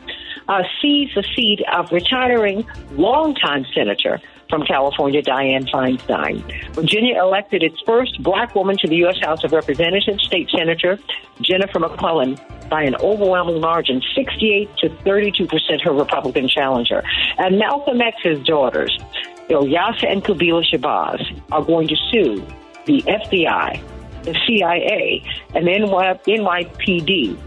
uh, 0.49 0.63
seized 0.81 1.15
the 1.15 1.25
seat 1.37 1.61
of 1.73 1.93
retiring 1.93 2.67
longtime 2.93 3.67
senator 3.75 4.21
from 4.49 4.63
California, 4.63 5.23
Dianne 5.23 5.69
Feinstein. 5.71 6.43
Virginia 6.75 7.21
elected 7.21 7.63
its 7.63 7.81
first 7.87 8.23
black 8.23 8.55
woman 8.55 8.77
to 8.79 8.89
the 8.89 8.97
U.S. 8.97 9.19
House 9.23 9.45
of 9.45 9.53
Representatives, 9.53 10.23
State 10.25 10.51
Senator 10.51 10.99
Jennifer 11.41 11.79
McClellan, 11.79 12.39
by 12.69 12.83
an 12.83 12.97
overwhelming 12.97 13.61
margin, 13.61 14.03
68 14.15 14.69
to 14.79 14.89
32 15.05 15.47
percent, 15.47 15.81
her 15.83 15.93
Republican 15.93 16.49
challenger. 16.49 17.03
And 17.39 17.59
Malcolm 17.59 18.01
X's 18.01 18.45
daughters, 18.45 18.99
Ilyasah 19.49 20.11
and 20.11 20.25
Qubilah 20.25 20.65
Shabazz, 20.71 21.43
are 21.53 21.65
going 21.65 21.89
to 21.89 21.97
sue 22.11 22.45
the 22.87 23.03
FBI, 23.03 23.81
the 24.25 24.37
CIA, 24.47 25.23
and 25.55 25.67
NYPD 25.67 27.39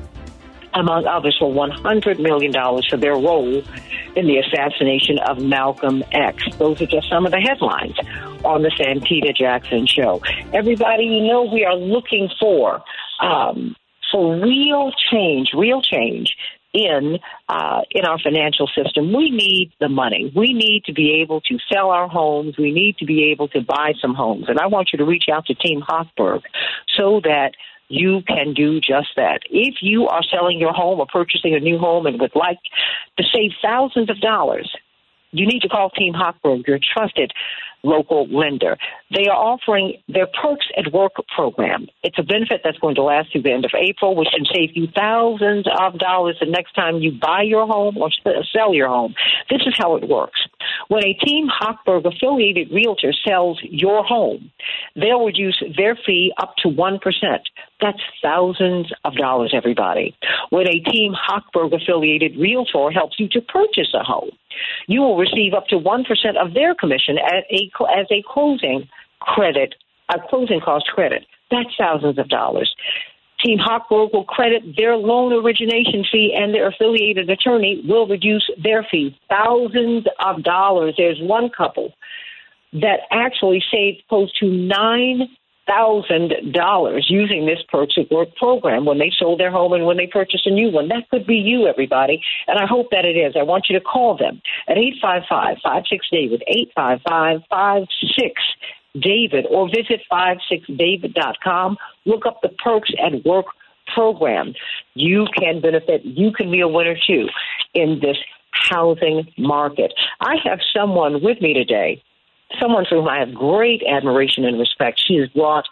among 0.73 1.05
others, 1.05 1.35
for 1.39 1.51
$100 1.51 2.19
million 2.19 2.53
for 2.89 2.97
their 2.97 3.13
role 3.13 3.63
in 4.15 4.27
the 4.27 4.37
assassination 4.37 5.19
of 5.19 5.39
Malcolm 5.39 6.03
X. 6.11 6.43
Those 6.57 6.81
are 6.81 6.85
just 6.85 7.09
some 7.09 7.25
of 7.25 7.31
the 7.31 7.39
headlines 7.39 7.95
on 8.43 8.63
the 8.63 8.69
Santita 8.69 9.35
Jackson 9.35 9.85
show. 9.85 10.21
Everybody, 10.53 11.05
you 11.05 11.27
know, 11.27 11.43
we 11.43 11.65
are 11.65 11.75
looking 11.75 12.29
for, 12.39 12.81
um, 13.21 13.75
for 14.11 14.35
real 14.35 14.91
change, 15.11 15.51
real 15.53 15.81
change 15.81 16.35
in 16.73 17.19
uh, 17.49 17.81
in 17.91 18.05
our 18.05 18.17
financial 18.19 18.67
system. 18.67 19.13
We 19.13 19.29
need 19.29 19.73
the 19.79 19.89
money. 19.89 20.31
We 20.35 20.53
need 20.53 20.85
to 20.85 20.93
be 20.93 21.21
able 21.21 21.41
to 21.41 21.57
sell 21.71 21.89
our 21.89 22.07
homes. 22.07 22.57
We 22.57 22.71
need 22.71 22.97
to 22.99 23.05
be 23.05 23.31
able 23.31 23.49
to 23.49 23.61
buy 23.61 23.93
some 24.01 24.13
homes. 24.13 24.45
And 24.47 24.59
I 24.59 24.67
want 24.67 24.89
you 24.93 24.97
to 24.97 25.05
reach 25.05 25.25
out 25.31 25.45
to 25.47 25.53
Team 25.53 25.81
Hochberg 25.81 26.41
so 26.97 27.19
that 27.23 27.51
you 27.91 28.21
can 28.27 28.53
do 28.53 28.79
just 28.79 29.09
that. 29.17 29.41
If 29.49 29.75
you 29.81 30.07
are 30.07 30.23
selling 30.23 30.59
your 30.59 30.73
home 30.73 30.99
or 30.99 31.05
purchasing 31.05 31.53
a 31.53 31.59
new 31.59 31.77
home 31.77 32.05
and 32.05 32.19
would 32.19 32.35
like 32.35 32.59
to 33.17 33.23
save 33.23 33.51
thousands 33.61 34.09
of 34.09 34.19
dollars, 34.21 34.73
you 35.31 35.45
need 35.45 35.61
to 35.61 35.69
call 35.69 35.89
Team 35.89 36.13
Hochberg, 36.13 36.67
your 36.67 36.79
trusted 36.79 37.31
local 37.83 38.27
lender. 38.27 38.77
They 39.09 39.27
are 39.27 39.35
offering 39.35 39.97
their 40.07 40.27
Perks 40.27 40.67
at 40.77 40.93
Work 40.93 41.13
program. 41.33 41.87
It's 42.03 42.19
a 42.19 42.23
benefit 42.23 42.61
that's 42.63 42.77
going 42.77 42.95
to 42.95 43.03
last 43.03 43.31
through 43.31 43.43
the 43.43 43.51
end 43.51 43.65
of 43.65 43.71
April, 43.75 44.15
which 44.15 44.29
can 44.35 44.45
save 44.45 44.75
you 44.75 44.87
thousands 44.95 45.65
of 45.79 45.97
dollars 45.97 46.37
the 46.39 46.45
next 46.45 46.73
time 46.73 46.97
you 46.97 47.11
buy 47.11 47.41
your 47.41 47.65
home 47.65 47.97
or 47.97 48.09
sell 48.55 48.73
your 48.73 48.87
home. 48.87 49.15
This 49.49 49.61
is 49.65 49.73
how 49.77 49.95
it 49.95 50.07
works. 50.07 50.39
When 50.87 51.05
a 51.05 51.13
Team 51.13 51.47
Hochberg 51.49 52.05
affiliated 52.05 52.71
realtor 52.71 53.13
sells 53.27 53.59
your 53.63 54.03
home, 54.03 54.51
they'll 54.95 55.25
reduce 55.25 55.61
their 55.77 55.95
fee 55.95 56.33
up 56.37 56.55
to 56.57 56.69
1%. 56.69 56.99
That's 57.79 57.99
thousands 58.21 58.91
of 59.05 59.15
dollars, 59.15 59.53
everybody. 59.55 60.15
When 60.49 60.67
a 60.67 60.79
Team 60.79 61.13
Hochberg 61.13 61.73
affiliated 61.73 62.37
realtor 62.37 62.91
helps 62.91 63.19
you 63.19 63.27
to 63.29 63.41
purchase 63.41 63.93
a 63.93 64.03
home, 64.03 64.31
you 64.87 65.01
will 65.01 65.17
receive 65.17 65.53
up 65.53 65.67
to 65.67 65.75
1% 65.77 66.05
of 66.37 66.53
their 66.53 66.75
commission 66.75 67.17
a, 67.17 67.71
as 67.97 68.07
a 68.11 68.23
closing 68.27 68.87
credit, 69.19 69.75
a 70.09 70.17
closing 70.29 70.59
cost 70.59 70.87
credit. 70.87 71.25
That's 71.49 71.69
thousands 71.77 72.17
of 72.17 72.29
dollars. 72.29 72.73
Team 73.43 73.57
Hochberg 73.59 74.13
will 74.13 74.25
credit 74.25 74.63
their 74.77 74.95
loan 74.95 75.33
origination 75.33 76.05
fee 76.11 76.35
and 76.35 76.53
their 76.53 76.67
affiliated 76.67 77.29
attorney 77.29 77.81
will 77.87 78.07
reduce 78.07 78.49
their 78.61 78.85
fee. 78.89 79.17
Thousands 79.29 80.05
of 80.23 80.43
dollars. 80.43 80.95
There's 80.97 81.19
one 81.21 81.49
couple 81.49 81.93
that 82.73 83.01
actually 83.11 83.63
saved 83.71 84.03
close 84.07 84.31
to 84.39 84.47
nine 84.47 85.27
thousand 85.67 86.53
dollars 86.53 87.05
using 87.09 87.45
this 87.45 87.59
Perks 87.71 87.95
Work 88.09 88.35
program 88.35 88.85
when 88.85 88.97
they 88.97 89.11
sold 89.17 89.39
their 89.39 89.51
home 89.51 89.73
and 89.73 89.85
when 89.85 89.97
they 89.97 90.07
purchased 90.07 90.47
a 90.47 90.51
new 90.51 90.71
one. 90.71 90.87
That 90.87 91.09
could 91.09 91.25
be 91.25 91.35
you, 91.35 91.67
everybody, 91.67 92.21
and 92.47 92.57
I 92.57 92.65
hope 92.65 92.87
that 92.91 93.05
it 93.05 93.17
is. 93.17 93.35
I 93.39 93.43
want 93.43 93.67
you 93.69 93.77
to 93.77 93.83
call 93.83 94.17
them 94.17 94.41
at 94.67 94.77
eight 94.77 94.95
five 95.01 95.23
five 95.29 95.57
five 95.63 95.83
six 95.89 96.07
David 96.11 96.43
eight 96.47 96.71
five 96.75 96.99
five 97.07 97.41
five 97.49 97.83
six 98.17 98.41
David 98.99 99.45
or 99.49 99.69
visit 99.69 100.01
56david.com. 100.11 101.77
Look 102.05 102.25
up 102.25 102.39
the 102.41 102.49
Perks 102.49 102.91
at 103.03 103.25
Work 103.25 103.45
program. 103.93 104.53
You 104.93 105.27
can 105.37 105.61
benefit. 105.61 106.03
You 106.03 106.31
can 106.31 106.51
be 106.51 106.61
a 106.61 106.67
winner 106.67 106.95
too 107.07 107.27
in 107.73 107.99
this 108.01 108.17
housing 108.51 109.27
market. 109.37 109.93
I 110.19 110.35
have 110.43 110.59
someone 110.73 111.23
with 111.23 111.41
me 111.41 111.53
today 111.53 112.01
someone 112.59 112.85
for 112.87 112.95
whom 112.95 113.07
I 113.07 113.19
have 113.19 113.33
great 113.33 113.81
admiration 113.87 114.45
and 114.45 114.59
respect. 114.59 115.01
She 115.05 115.15
has 115.17 115.29
brought 115.29 115.67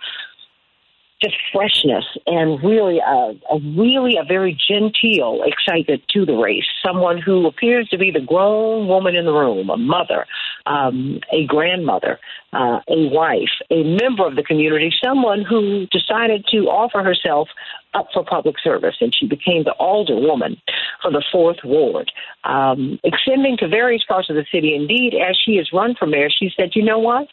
just 1.22 1.36
freshness 1.54 2.06
and 2.26 2.64
really 2.64 3.00
a, 3.00 3.34
a 3.52 3.60
really 3.78 4.16
a 4.20 4.24
very 4.24 4.58
genteel 4.70 5.42
excitement 5.46 6.02
to 6.10 6.26
the 6.26 6.34
race. 6.34 6.64
Someone 6.86 7.22
who 7.22 7.46
appears 7.46 7.90
to 7.90 7.98
be 7.98 8.12
the 8.12 8.22
grown 8.22 8.88
woman 8.88 9.16
in 9.16 9.26
the 9.26 9.34
room, 9.34 9.70
a 9.70 9.78
mother, 9.78 10.26
um, 10.66 11.20
a 11.32 11.46
grandmother, 11.46 12.20
uh, 12.54 12.80
a 12.88 13.10
wife, 13.10 13.50
a 13.70 13.84
member 13.84 14.26
of 14.26 14.36
the 14.36 14.44
community, 14.44 14.92
someone 15.04 15.44
who 15.44 15.86
decided 15.88 16.46
to 16.52 16.68
offer 16.68 17.04
herself 17.04 17.50
up 17.94 18.08
for 18.14 18.24
public 18.24 18.56
service, 18.64 18.96
and 19.02 19.14
she 19.14 19.26
became 19.28 19.64
the 19.64 19.76
alderwoman 19.80 20.58
for 21.02 21.12
the 21.12 21.24
fourth 21.32 21.58
ward, 21.64 22.12
um, 22.44 23.00
extending 23.04 23.58
to 23.58 23.68
various 23.68 24.04
parts 24.08 24.30
of 24.30 24.36
the 24.36 24.46
city. 24.52 24.76
Indeed, 24.76 25.14
as 25.16 25.38
she 25.44 25.58
has 25.58 25.68
run 25.74 25.96
for 25.98 26.06
mayor, 26.06 26.30
she 26.30 26.52
said, 26.56 26.76
"You 26.76 26.84
know 26.84 27.00
what." 27.00 27.28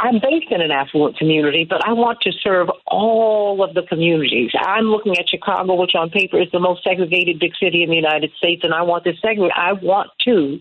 I'm 0.00 0.20
based 0.20 0.50
in 0.50 0.60
an 0.60 0.70
affluent 0.70 1.16
community, 1.16 1.66
but 1.68 1.84
I 1.84 1.92
want 1.92 2.20
to 2.20 2.30
serve 2.30 2.68
all 2.86 3.64
of 3.64 3.74
the 3.74 3.82
communities. 3.82 4.52
I'm 4.56 4.84
looking 4.84 5.18
at 5.18 5.28
Chicago, 5.28 5.74
which 5.74 5.96
on 5.96 6.08
paper 6.10 6.40
is 6.40 6.48
the 6.52 6.60
most 6.60 6.84
segregated 6.84 7.40
big 7.40 7.52
city 7.60 7.82
in 7.82 7.90
the 7.90 7.96
United 7.96 8.30
States, 8.38 8.62
and 8.62 8.72
I 8.72 8.82
want 8.82 9.04
to 9.04 9.12
segregate. 9.20 9.56
I 9.56 9.72
want 9.72 10.10
to 10.26 10.60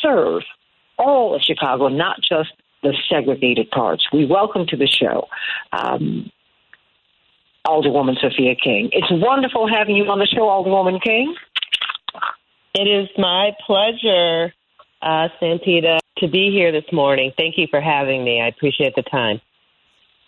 serve 0.00 0.42
all 0.98 1.34
of 1.34 1.42
Chicago, 1.42 1.88
not 1.88 2.16
just 2.26 2.50
the 2.82 2.94
segregated 3.10 3.70
parts. 3.70 4.06
We 4.10 4.24
welcome 4.24 4.66
to 4.68 4.76
the 4.76 4.86
show. 4.86 5.28
Um, 5.72 6.30
Alderwoman 7.66 8.18
Sophia 8.20 8.54
King. 8.54 8.88
It's 8.92 9.10
wonderful 9.10 9.68
having 9.68 9.96
you 9.96 10.04
on 10.04 10.18
the 10.18 10.26
show, 10.26 10.42
Alderwoman 10.42 11.02
King. 11.02 11.34
It 12.74 12.88
is 12.88 13.08
my 13.18 13.52
pleasure, 13.66 14.52
uh, 15.02 15.28
Santita 15.40 15.98
to 16.18 16.28
be 16.28 16.50
here 16.50 16.72
this 16.72 16.90
morning. 16.92 17.32
Thank 17.36 17.58
you 17.58 17.66
for 17.70 17.80
having 17.80 18.24
me. 18.24 18.40
I 18.40 18.48
appreciate 18.48 18.94
the 18.94 19.02
time. 19.02 19.40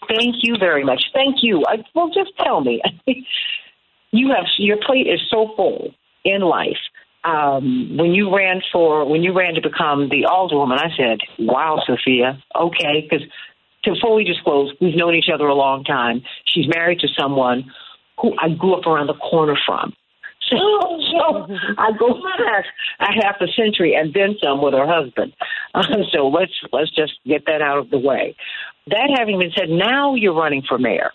Thank 0.09 0.37
you 0.43 0.57
very 0.59 0.85
much. 0.85 1.03
Thank 1.13 1.43
you. 1.43 1.65
I, 1.67 1.85
well, 1.95 2.11
just 2.11 2.31
tell 2.39 2.61
me. 2.61 2.83
you 4.13 4.29
have 4.29 4.47
your 4.59 4.79
plate 4.85 5.07
is 5.07 5.21
so 5.31 5.53
full 5.57 5.95
in 6.25 6.43
life. 6.43 6.79
Um, 7.25 7.97
when 7.97 8.13
you 8.13 8.35
ran 8.35 8.63
for 8.73 9.09
when 9.09 9.23
you 9.23 9.37
ran 9.37 9.55
to 9.55 9.61
become 9.61 10.09
the 10.11 10.27
alderwoman, 10.31 10.79
I 10.79 10.97
said, 10.97 11.19
"Wow, 11.39 11.83
Sophia, 11.85 12.41
okay." 12.55 13.01
Because 13.09 13.27
to 13.85 13.95
fully 14.01 14.23
disclose, 14.23 14.73
we've 14.81 14.95
known 14.95 15.15
each 15.15 15.31
other 15.33 15.47
a 15.47 15.55
long 15.55 15.83
time. 15.83 16.23
She's 16.45 16.67
married 16.69 17.01
to 17.01 17.09
someone 17.19 17.73
who 18.21 18.33
I 18.39 18.51
grew 18.51 18.75
up 18.75 18.87
around 18.87 19.09
the 19.09 19.15
corner 19.15 19.57
from. 19.67 19.93
So, 20.51 20.59
so 21.11 21.47
I 21.77 21.91
go 21.99 22.15
back 22.23 22.65
a 23.01 23.13
half 23.25 23.41
a 23.41 23.49
century 23.49 23.95
and 23.95 24.15
then 24.15 24.37
some 24.43 24.63
with 24.63 24.75
her 24.75 24.87
husband. 24.87 25.33
Uh, 25.75 25.83
so 26.13 26.29
let's 26.29 26.53
let's 26.73 26.91
just 26.95 27.15
get 27.27 27.47
that 27.47 27.63
out 27.63 27.79
of 27.79 27.91
the 27.91 27.99
way. 27.99 28.37
That 28.89 29.11
having 29.19 29.39
been 29.41 29.51
said, 29.57 29.69
now 29.69 30.15
you're 30.15 30.35
running 30.35 30.63
for 30.63 30.79
mayor. 30.79 31.11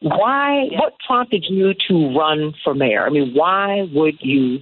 Why? 0.00 0.68
What 0.72 0.94
prompted 1.04 1.44
you 1.48 1.74
to 1.88 2.16
run 2.16 2.54
for 2.62 2.74
mayor? 2.74 3.04
I 3.04 3.10
mean, 3.10 3.34
why 3.34 3.88
would 3.92 4.18
you 4.20 4.60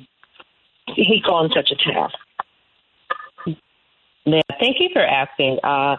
take 0.89 1.29
on 1.29 1.51
such 1.55 1.71
a 1.71 1.77
task? 1.77 2.15
Yeah, 4.25 4.41
thank 4.59 4.77
you 4.81 4.89
for 4.93 5.03
asking. 5.03 5.59
Uh, 5.63 5.97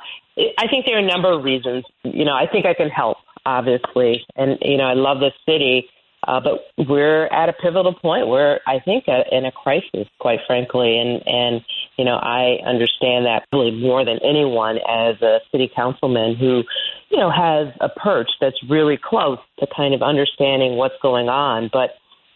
I 0.58 0.68
think 0.70 0.86
there 0.86 0.96
are 0.96 1.04
a 1.04 1.08
number 1.08 1.32
of 1.32 1.44
reasons. 1.44 1.86
You 2.04 2.26
know, 2.26 2.34
I 2.34 2.48
think 2.48 2.66
I 2.66 2.74
can 2.74 2.90
help, 2.90 3.18
obviously, 3.46 4.26
and 4.36 4.58
you 4.62 4.78
know, 4.78 4.86
I 4.86 4.94
love 4.94 5.20
this 5.20 5.34
city 5.46 5.88
uh, 6.28 6.42
but 6.42 6.88
we're 6.90 7.28
at 7.28 7.48
a 7.48 7.54
pivotal 7.54 7.94
point. 7.94 8.28
We're, 8.28 8.60
I 8.68 8.80
think, 8.80 9.06
uh, 9.08 9.24
in 9.32 9.46
a 9.46 9.52
crisis, 9.52 10.08
quite 10.20 10.40
frankly, 10.46 11.00
and 11.00 11.24
and 11.26 11.62
you 11.98 12.04
know 12.04 12.16
I 12.16 12.60
understand 12.66 13.26
that 13.26 13.48
really 13.54 13.72
more 13.72 14.04
than 14.04 14.20
anyone 14.24 14.78
as 14.78 15.22
a 15.22 15.40
city 15.52 15.72
councilman 15.74 16.36
who, 16.36 16.64
you 17.10 17.18
know, 17.18 17.32
has 17.32 17.74
a 17.80 17.88
perch 17.88 18.30
that's 18.42 18.58
really 18.70 19.00
close 19.02 19.40
to 19.60 19.68
kind 19.76 19.94
of 19.94 20.02
understanding 20.02 20.76
what's 20.76 20.96
going 21.02 21.30
on. 21.30 21.70
But 21.72 21.92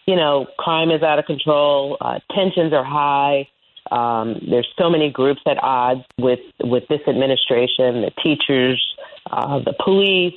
you 0.08 0.16
know, 0.16 0.48
crime 0.58 0.89
is 0.89 1.04
out 1.04 1.20
of 1.20 1.26
control. 1.26 1.98
Uh, 2.00 2.20
tensions 2.34 2.72
are 2.72 2.86
high. 2.86 3.48
Um, 3.92 4.39
there's 4.50 4.68
so 4.80 4.89
many 4.89 5.12
groups 5.12 5.42
at 5.46 5.62
odds 5.62 6.06
with 6.18 6.39
with 6.62 6.88
this 6.88 7.02
administration. 7.08 8.02
The 8.02 8.12
teachers, 8.24 8.82
uh, 9.30 9.60
the 9.60 9.74
police. 9.84 10.34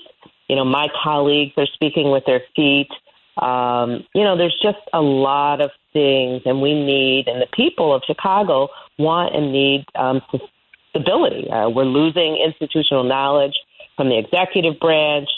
You 0.48 0.56
know, 0.56 0.64
my 0.64 0.88
colleagues 1.02 1.52
are 1.56 1.66
speaking 1.66 2.10
with 2.10 2.24
their 2.26 2.42
feet. 2.56 2.88
Um, 3.36 4.04
you 4.14 4.22
know, 4.22 4.36
there's 4.36 4.58
just 4.62 4.78
a 4.92 5.00
lot 5.00 5.60
of 5.60 5.70
things, 5.92 6.42
and 6.44 6.60
we 6.60 6.74
need, 6.74 7.28
and 7.28 7.40
the 7.40 7.48
people 7.52 7.94
of 7.94 8.02
Chicago 8.06 8.68
want 8.98 9.34
and 9.34 9.52
need 9.52 9.84
um, 9.96 10.22
stability. 10.90 11.50
Uh, 11.50 11.68
we're 11.68 11.84
losing 11.84 12.36
institutional 12.36 13.04
knowledge 13.04 13.54
from 13.96 14.08
the 14.08 14.18
executive 14.18 14.78
branch. 14.80 15.28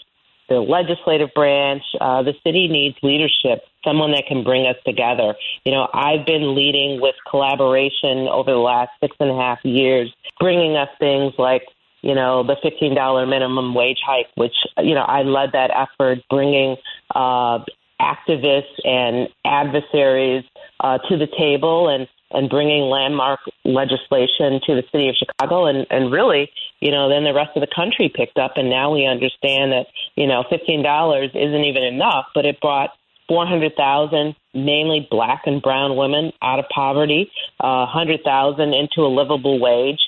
the 0.48 0.60
legislative 0.60 1.30
branch. 1.34 1.82
Uh, 2.00 2.22
the 2.22 2.34
city 2.44 2.68
needs 2.68 2.96
leadership, 3.02 3.64
someone 3.84 4.12
that 4.12 4.26
can 4.28 4.44
bring 4.44 4.66
us 4.66 4.76
together. 4.84 5.34
You 5.64 5.72
know, 5.72 5.88
I've 5.92 6.24
been 6.24 6.54
leading 6.54 7.00
with 7.00 7.16
collaboration 7.28 8.28
over 8.28 8.52
the 8.52 8.58
last 8.58 8.90
six 9.00 9.16
and 9.18 9.30
a 9.30 9.34
half 9.34 9.64
years, 9.64 10.14
bringing 10.38 10.76
us 10.76 10.88
things 11.00 11.32
like 11.38 11.62
you 12.02 12.14
know, 12.14 12.44
the 12.44 12.54
$15 12.64 13.28
minimum 13.28 13.74
wage 13.74 13.98
hike, 14.06 14.28
which, 14.36 14.54
you 14.78 14.94
know, 14.94 15.02
I 15.02 15.22
led 15.22 15.50
that 15.52 15.70
effort, 15.74 16.18
bringing 16.30 16.76
uh, 17.12 17.58
activists 18.00 18.76
and 18.84 19.28
adversaries 19.44 20.44
uh, 20.80 20.98
to 21.08 21.16
the 21.16 21.28
table 21.38 21.88
and, 21.88 22.08
and 22.30 22.50
bringing 22.50 22.82
landmark 22.82 23.40
legislation 23.64 24.60
to 24.66 24.74
the 24.74 24.82
city 24.92 25.08
of 25.08 25.16
Chicago. 25.16 25.66
And, 25.66 25.86
and 25.90 26.12
really, 26.12 26.50
you 26.80 26.90
know, 26.90 27.08
then 27.08 27.24
the 27.24 27.34
rest 27.34 27.56
of 27.56 27.60
the 27.60 27.74
country 27.74 28.12
picked 28.14 28.38
up. 28.38 28.52
And 28.56 28.68
now 28.68 28.92
we 28.92 29.06
understand 29.06 29.72
that, 29.72 29.86
you 30.14 30.26
know, 30.26 30.44
$15 30.50 31.30
isn't 31.34 31.64
even 31.64 31.82
enough, 31.82 32.26
but 32.34 32.44
it 32.44 32.60
brought 32.60 32.90
400,000 33.28 34.34
mainly 34.54 35.06
black 35.10 35.42
and 35.46 35.60
brown 35.60 35.96
women 35.96 36.32
out 36.42 36.58
of 36.58 36.64
poverty, 36.68 37.30
uh, 37.60 37.86
100,000 37.86 38.72
into 38.72 39.00
a 39.00 39.08
livable 39.08 39.58
wage. 39.60 40.00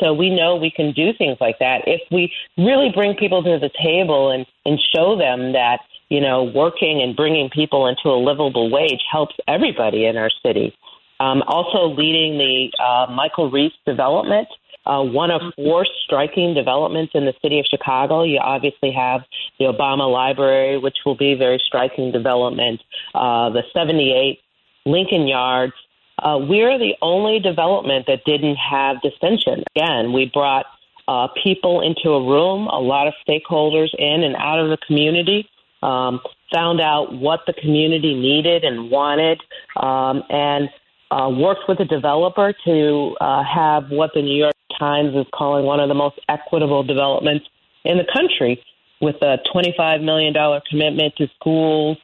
So 0.00 0.12
we 0.12 0.30
know 0.30 0.56
we 0.56 0.70
can 0.70 0.92
do 0.92 1.12
things 1.16 1.38
like 1.40 1.58
that 1.60 1.82
if 1.86 2.00
we 2.10 2.32
really 2.56 2.90
bring 2.94 3.16
people 3.16 3.42
to 3.42 3.58
the 3.58 3.70
table 3.82 4.30
and, 4.30 4.46
and 4.64 4.78
show 4.94 5.16
them 5.16 5.52
that, 5.52 5.80
you 6.08 6.20
know, 6.20 6.44
working 6.44 7.02
and 7.02 7.16
bringing 7.16 7.50
people 7.50 7.86
into 7.86 8.08
a 8.08 8.18
livable 8.18 8.70
wage 8.70 9.00
helps 9.10 9.34
everybody 9.46 10.06
in 10.06 10.16
our 10.16 10.30
city. 10.44 10.76
Um, 11.20 11.42
also 11.46 11.94
leading 11.94 12.38
the 12.38 12.70
uh, 12.82 13.12
Michael 13.12 13.50
Reese 13.50 13.72
development, 13.84 14.48
uh, 14.86 15.02
one 15.02 15.30
of 15.30 15.42
four 15.56 15.84
striking 16.04 16.54
developments 16.54 17.12
in 17.14 17.24
the 17.24 17.34
city 17.42 17.58
of 17.58 17.66
Chicago. 17.66 18.22
You 18.22 18.38
obviously 18.38 18.92
have 18.92 19.22
the 19.58 19.66
Obama 19.66 20.10
Library, 20.10 20.78
which 20.78 20.98
will 21.04 21.16
be 21.16 21.32
a 21.32 21.36
very 21.36 21.60
striking 21.66 22.12
development, 22.12 22.80
uh, 23.14 23.50
the 23.50 23.62
78 23.74 24.38
Lincoln 24.86 25.26
Yards, 25.26 25.74
uh, 26.22 26.38
we're 26.38 26.78
the 26.78 26.94
only 27.00 27.38
development 27.38 28.06
that 28.06 28.24
didn't 28.24 28.56
have 28.56 29.00
dissension. 29.02 29.62
Again, 29.76 30.12
we 30.12 30.30
brought 30.32 30.66
uh, 31.06 31.28
people 31.42 31.80
into 31.80 32.10
a 32.10 32.20
room, 32.20 32.66
a 32.66 32.80
lot 32.80 33.06
of 33.06 33.14
stakeholders 33.26 33.88
in 33.98 34.22
and 34.24 34.34
out 34.36 34.58
of 34.58 34.68
the 34.68 34.78
community, 34.86 35.48
um, 35.82 36.20
found 36.52 36.80
out 36.80 37.12
what 37.12 37.40
the 37.46 37.52
community 37.52 38.14
needed 38.14 38.64
and 38.64 38.90
wanted, 38.90 39.40
um, 39.76 40.22
and 40.28 40.68
uh, 41.10 41.28
worked 41.30 41.62
with 41.68 41.78
the 41.78 41.84
developer 41.84 42.52
to 42.64 43.16
uh, 43.20 43.42
have 43.42 43.90
what 43.90 44.10
the 44.14 44.22
New 44.22 44.36
York 44.36 44.54
Times 44.78 45.14
is 45.14 45.26
calling 45.32 45.64
one 45.64 45.80
of 45.80 45.88
the 45.88 45.94
most 45.94 46.18
equitable 46.28 46.82
developments 46.82 47.46
in 47.84 47.96
the 47.96 48.04
country, 48.12 48.62
with 49.00 49.16
a 49.22 49.38
$25 49.54 50.02
million 50.02 50.34
commitment 50.68 51.14
to 51.16 51.28
schools, 51.36 51.96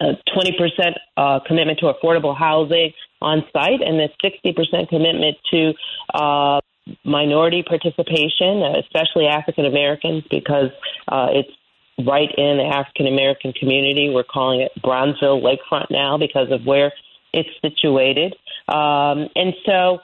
a 0.00 0.12
20% 0.34 0.94
uh, 1.16 1.40
commitment 1.46 1.78
to 1.78 1.92
affordable 1.92 2.36
housing 2.36 2.92
on 3.20 3.44
site, 3.52 3.80
and 3.84 4.00
a 4.00 4.08
60% 4.24 4.88
commitment 4.88 5.36
to 5.50 5.74
uh, 6.14 6.60
minority 7.04 7.62
participation, 7.62 8.62
especially 8.78 9.26
African 9.26 9.66
Americans, 9.66 10.24
because 10.30 10.70
uh, 11.08 11.28
it's 11.30 11.50
right 11.98 12.30
in 12.36 12.58
the 12.58 12.64
African 12.64 13.06
American 13.06 13.52
community. 13.52 14.10
We're 14.12 14.24
calling 14.24 14.60
it 14.60 14.72
Bronzeville 14.82 15.42
Lakefront 15.42 15.90
now 15.90 16.18
because 16.18 16.50
of 16.50 16.64
where 16.64 16.92
it's 17.32 17.48
situated. 17.60 18.34
Um, 18.68 19.28
and 19.34 19.54
so, 19.66 20.00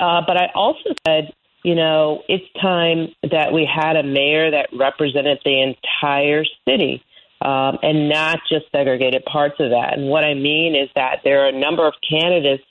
uh, 0.00 0.22
but 0.26 0.36
I 0.36 0.50
also 0.54 0.90
said, 1.06 1.32
you 1.62 1.74
know, 1.74 2.22
it's 2.28 2.44
time 2.60 3.14
that 3.30 3.52
we 3.52 3.66
had 3.66 3.96
a 3.96 4.02
mayor 4.02 4.50
that 4.50 4.68
represented 4.72 5.40
the 5.44 5.62
entire 5.62 6.44
city 6.66 7.02
um, 7.40 7.78
and 7.82 8.08
not 8.08 8.38
just 8.48 8.66
segregated 8.72 9.24
parts 9.24 9.56
of 9.58 9.70
that. 9.70 9.94
And 9.96 10.08
what 10.08 10.24
I 10.24 10.34
mean 10.34 10.74
is 10.74 10.88
that 10.94 11.20
there 11.24 11.44
are 11.44 11.48
a 11.48 11.58
number 11.58 11.86
of 11.86 11.94
candidates 12.08 12.62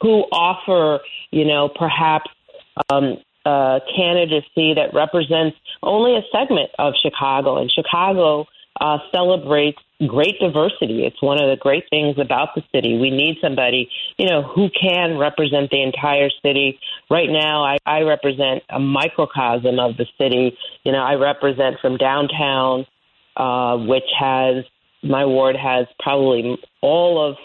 who 0.00 0.24
offer, 0.32 1.00
you 1.30 1.44
know, 1.44 1.68
perhaps 1.68 2.30
um, 2.90 3.18
uh, 3.44 3.80
candidacy 3.94 4.74
that 4.74 4.90
represents 4.92 5.56
only 5.82 6.16
a 6.16 6.22
segment 6.32 6.70
of 6.78 6.94
Chicago. 7.02 7.58
And 7.58 7.70
Chicago 7.70 8.46
uh, 8.80 8.98
celebrates 9.12 9.78
great 10.06 10.38
diversity. 10.40 11.04
It's 11.04 11.22
one 11.22 11.40
of 11.40 11.48
the 11.48 11.56
great 11.56 11.84
things 11.90 12.16
about 12.18 12.54
the 12.54 12.62
city. 12.72 12.98
We 12.98 13.10
need 13.10 13.36
somebody, 13.40 13.88
you 14.18 14.28
know, 14.28 14.42
who 14.42 14.68
can 14.70 15.18
represent 15.18 15.70
the 15.70 15.82
entire 15.82 16.30
city. 16.42 16.78
Right 17.10 17.30
now, 17.30 17.64
I, 17.64 17.78
I 17.86 18.00
represent 18.00 18.62
a 18.70 18.80
microcosm 18.80 19.78
of 19.78 19.96
the 19.96 20.06
city. 20.18 20.56
You 20.84 20.92
know, 20.92 21.02
I 21.02 21.14
represent 21.14 21.76
from 21.80 21.96
downtown 21.96 22.86
uh, 23.36 23.76
which 23.76 24.04
has 24.18 24.64
my 25.02 25.24
ward 25.24 25.56
has 25.56 25.86
probably 26.00 26.56
all 26.80 27.30
of 27.30 27.36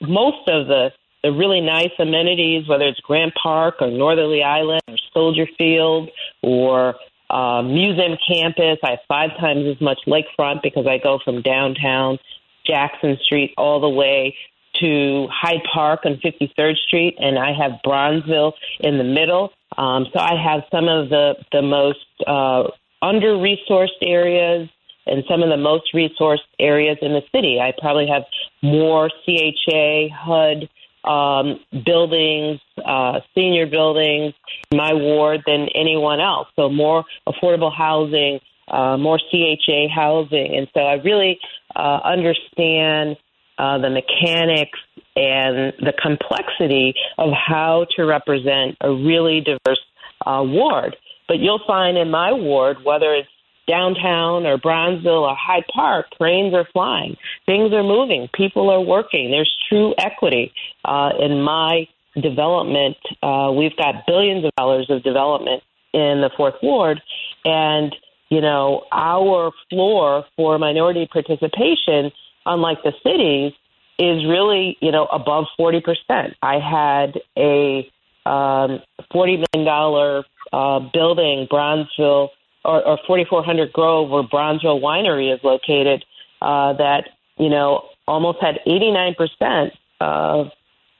most 0.00 0.48
of 0.48 0.66
the 0.66 0.90
the 1.22 1.32
really 1.32 1.60
nice 1.60 1.92
amenities, 1.98 2.68
whether 2.68 2.84
it's 2.84 3.00
Grant 3.00 3.34
Park 3.40 3.76
or 3.80 3.90
Northerly 3.90 4.42
Island 4.42 4.82
or 4.88 4.96
Soldier 5.12 5.46
Field 5.56 6.10
or 6.42 6.96
uh, 7.30 7.62
Museum 7.62 8.18
Campus. 8.26 8.78
I 8.84 8.90
have 8.90 8.98
five 9.08 9.30
times 9.38 9.66
as 9.66 9.80
much 9.80 9.98
lakefront 10.06 10.62
because 10.62 10.86
I 10.86 10.98
go 10.98 11.18
from 11.24 11.42
downtown 11.42 12.18
Jackson 12.66 13.18
Street 13.22 13.54
all 13.56 13.80
the 13.80 13.88
way 13.88 14.36
to 14.80 15.28
Hyde 15.30 15.62
Park 15.72 16.00
on 16.04 16.20
53rd 16.24 16.76
Street, 16.86 17.16
and 17.18 17.38
I 17.38 17.52
have 17.52 17.72
Bronzeville 17.84 18.52
in 18.80 18.98
the 18.98 19.04
middle. 19.04 19.52
Um, 19.76 20.06
so 20.12 20.18
I 20.18 20.34
have 20.42 20.62
some 20.70 20.88
of 20.88 21.08
the 21.08 21.34
the 21.52 21.62
most 21.62 22.04
uh, 22.26 22.64
under 23.00 23.34
resourced 23.34 24.00
areas 24.02 24.68
and 25.06 25.24
some 25.28 25.42
of 25.42 25.48
the 25.48 25.56
most 25.56 25.92
resourced 25.94 26.46
areas 26.58 26.98
in 27.02 27.12
the 27.12 27.22
city. 27.32 27.58
I 27.60 27.72
probably 27.78 28.06
have 28.06 28.22
more 28.62 29.10
CHA, 29.24 30.08
HUD 30.12 30.68
um, 31.04 31.60
buildings, 31.84 32.60
uh, 32.84 33.20
senior 33.34 33.66
buildings 33.66 34.34
in 34.70 34.78
my 34.78 34.92
ward 34.94 35.42
than 35.46 35.68
anyone 35.74 36.20
else. 36.20 36.48
So 36.56 36.68
more 36.68 37.04
affordable 37.26 37.74
housing, 37.74 38.40
uh, 38.68 38.96
more 38.96 39.18
CHA 39.18 39.88
housing. 39.94 40.56
And 40.56 40.68
so 40.74 40.80
I 40.80 40.94
really 40.94 41.38
uh, 41.74 42.00
understand 42.04 43.16
uh, 43.58 43.78
the 43.78 43.90
mechanics 43.90 44.78
and 45.14 45.72
the 45.78 45.92
complexity 46.00 46.94
of 47.18 47.30
how 47.32 47.86
to 47.96 48.04
represent 48.04 48.76
a 48.80 48.90
really 48.90 49.40
diverse 49.40 49.80
uh, 50.24 50.42
ward. 50.44 50.96
But 51.28 51.38
you'll 51.38 51.62
find 51.66 51.96
in 51.98 52.10
my 52.10 52.32
ward, 52.32 52.78
whether 52.84 53.12
it's 53.14 53.28
downtown 53.66 54.46
or 54.46 54.58
Bronzeville 54.58 55.28
or 55.28 55.36
Hyde 55.36 55.64
Park, 55.72 56.06
trains 56.16 56.54
are 56.54 56.66
flying. 56.72 57.16
Things 57.46 57.72
are 57.72 57.82
moving. 57.82 58.28
People 58.34 58.70
are 58.70 58.80
working. 58.80 59.30
There's 59.30 59.52
true 59.68 59.94
equity. 59.98 60.52
Uh, 60.84 61.10
in 61.18 61.42
my 61.42 61.86
development, 62.20 62.96
uh, 63.22 63.52
we've 63.56 63.76
got 63.76 64.06
billions 64.06 64.44
of 64.44 64.50
dollars 64.56 64.86
of 64.90 65.02
development 65.02 65.62
in 65.92 66.20
the 66.20 66.30
fourth 66.36 66.54
ward. 66.62 67.00
And, 67.44 67.94
you 68.30 68.40
know, 68.40 68.84
our 68.92 69.52
floor 69.70 70.24
for 70.36 70.58
minority 70.58 71.08
participation, 71.10 72.12
unlike 72.46 72.78
the 72.82 72.92
cities, 73.02 73.52
is 73.98 74.24
really, 74.26 74.76
you 74.80 74.90
know, 74.90 75.06
above 75.06 75.46
40%. 75.58 76.34
I 76.42 76.58
had 76.58 77.20
a 77.36 77.90
um, 78.24 78.80
$40 79.12 79.44
million 79.54 80.24
uh, 80.52 80.78
building, 80.92 81.46
Bronzeville 81.50 82.28
or, 82.64 82.86
or 82.86 82.98
4400 83.06 83.72
Grove, 83.72 84.10
where 84.10 84.22
Bronzeville 84.22 84.80
Winery 84.80 85.34
is 85.34 85.40
located, 85.42 86.04
uh, 86.40 86.72
that 86.74 87.08
you 87.38 87.48
know 87.48 87.82
almost 88.06 88.38
had 88.40 88.60
89 88.66 89.14
percent 89.14 89.72
of, 90.00 90.48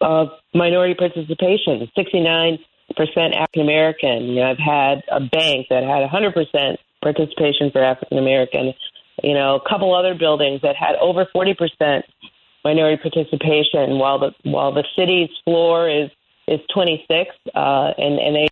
of 0.01 0.29
minority 0.55 0.95
participation, 0.95 1.91
69 1.97 2.59
percent 2.97 3.35
African 3.35 3.63
American. 3.63 4.25
You 4.25 4.37
know, 4.37 4.51
I've 4.51 4.59
had 4.59 5.03
a 5.11 5.21
bank 5.21 5.67
that 5.71 5.83
had 5.83 6.01
100 6.01 6.35
percent 6.35 6.81
participation 7.03 7.71
for 7.71 7.83
African 7.83 8.19
American. 8.19 8.75
You 9.23 9.35
know, 9.35 9.57
a 9.57 9.69
couple 9.69 9.95
other 9.95 10.15
buildings 10.15 10.63
that 10.63 10.77
had 10.77 10.97
over 10.97 11.27
40 11.33 11.55
percent 11.55 12.05
minority 12.65 13.01
participation, 13.03 13.99
while 13.99 14.19
the 14.19 14.33
while 14.45 14.73
the 14.73 14.85
city's 14.97 15.31
floor 15.45 15.89
is 15.89 16.11
is 16.49 16.61
26, 16.75 17.31
uh, 17.55 17.93
and 17.99 18.19
and 18.19 18.37
they 18.37 18.49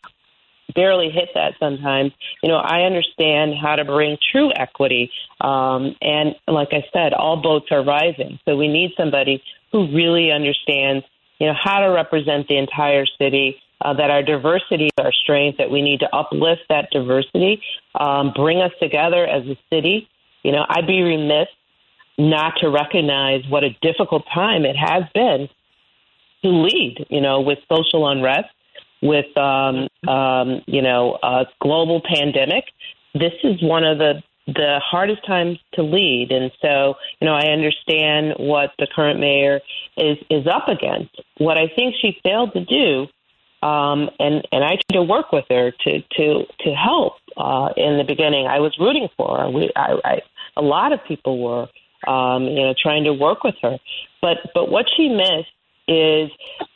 barely 0.75 1.11
hit 1.11 1.31
that 1.35 1.55
sometimes. 1.59 2.12
You 2.43 2.49
know, 2.49 2.57
I 2.57 2.83
understand 2.83 3.55
how 3.61 3.77
to 3.77 3.85
bring 3.85 4.16
true 4.33 4.51
equity. 4.55 5.11
Um, 5.41 5.97
and 6.01 6.35
like 6.49 6.68
I 6.73 6.85
said, 6.93 7.12
all 7.12 7.41
boats 7.43 7.66
are 7.71 7.85
rising. 7.85 8.39
So 8.45 8.57
we 8.57 8.68
need 8.68 8.93
somebody 8.97 9.43
who 9.73 9.95
really 9.95 10.31
understands, 10.33 11.05
you 11.39 11.47
know, 11.47 11.55
how 11.59 11.81
to 11.81 11.87
represent 11.87 12.49
the 12.49 12.57
entire 12.57 13.07
city. 13.18 13.57
Uh, 13.83 13.95
that 13.95 14.11
our 14.11 14.23
diversity 14.23 14.89
is 14.89 14.91
our 14.99 15.11
strength, 15.11 15.57
that 15.57 15.71
we 15.71 15.81
need 15.81 16.01
to 16.01 16.14
uplift 16.14 16.61
that 16.68 16.91
diversity, 16.93 17.62
um, 17.99 18.31
bring 18.37 18.61
us 18.61 18.73
together 18.79 19.27
as 19.27 19.43
a 19.47 19.57
city. 19.71 20.07
You 20.43 20.53
know, 20.53 20.66
I'd 20.68 20.87
be 20.87 21.01
remiss 21.01 21.49
not 22.18 22.57
to 22.61 22.68
recognize 22.68 23.43
what 23.49 23.64
a 23.64 23.71
difficult 23.81 24.25
time 24.35 24.66
it 24.66 24.77
has 24.77 25.05
been 25.14 25.49
to 26.43 26.49
lead, 26.49 27.07
you 27.09 27.21
know, 27.21 27.41
with 27.41 27.59
social 27.73 28.07
unrest 28.07 28.49
with 29.03 29.36
um, 29.36 29.88
um, 30.09 30.62
you 30.66 30.82
know 30.82 31.18
a 31.22 31.46
global 31.61 32.03
pandemic. 32.03 32.64
This 33.14 33.32
is 33.42 33.62
one 33.62 33.84
of 33.84 33.98
the 33.98 34.22
the 34.55 34.80
hardest 34.82 35.24
times 35.26 35.59
to 35.74 35.82
lead. 35.82 36.28
And 36.30 36.51
so, 36.62 36.94
you 37.20 37.26
know, 37.26 37.34
I 37.34 37.53
understand 37.53 38.34
what 38.38 38.70
the 38.78 38.86
current 38.94 39.20
mayor 39.20 39.61
is 39.96 40.18
is 40.28 40.46
up 40.46 40.68
against. 40.68 41.14
What 41.38 41.59
I 41.59 41.68
think 41.74 41.94
she 42.01 42.18
failed 42.22 42.53
to 42.55 42.64
do, 42.64 43.66
um, 43.66 44.11
and 44.18 44.46
and 44.53 44.64
I 44.64 44.76
tried 44.76 44.94
to 44.94 45.03
work 45.03 45.32
with 45.32 45.44
her 45.51 45.70
to 45.70 46.01
to 46.01 46.44
to 46.61 46.70
help 46.74 47.14
uh, 47.36 47.70
in 47.76 47.98
the 47.98 48.05
beginning. 48.07 48.46
I 48.46 48.61
was 48.61 48.76
rooting 48.78 49.09
for 49.16 49.38
her. 49.38 49.51
We, 49.51 49.70
I, 49.76 49.94
I, 50.05 50.22
a 50.57 50.62
lot 50.62 50.92
of 50.92 51.01
people 51.07 51.38
were, 51.42 51.68
um, 52.11 52.44
you 52.44 52.62
know, 52.62 52.74
trying 52.80 53.05
to 53.05 53.12
work 53.12 53.44
with 53.44 53.57
her. 53.62 53.78
But 54.20 54.38
but 54.55 54.70
what 54.70 54.86
she 54.96 55.09
missed 55.09 55.53
is 55.86 56.30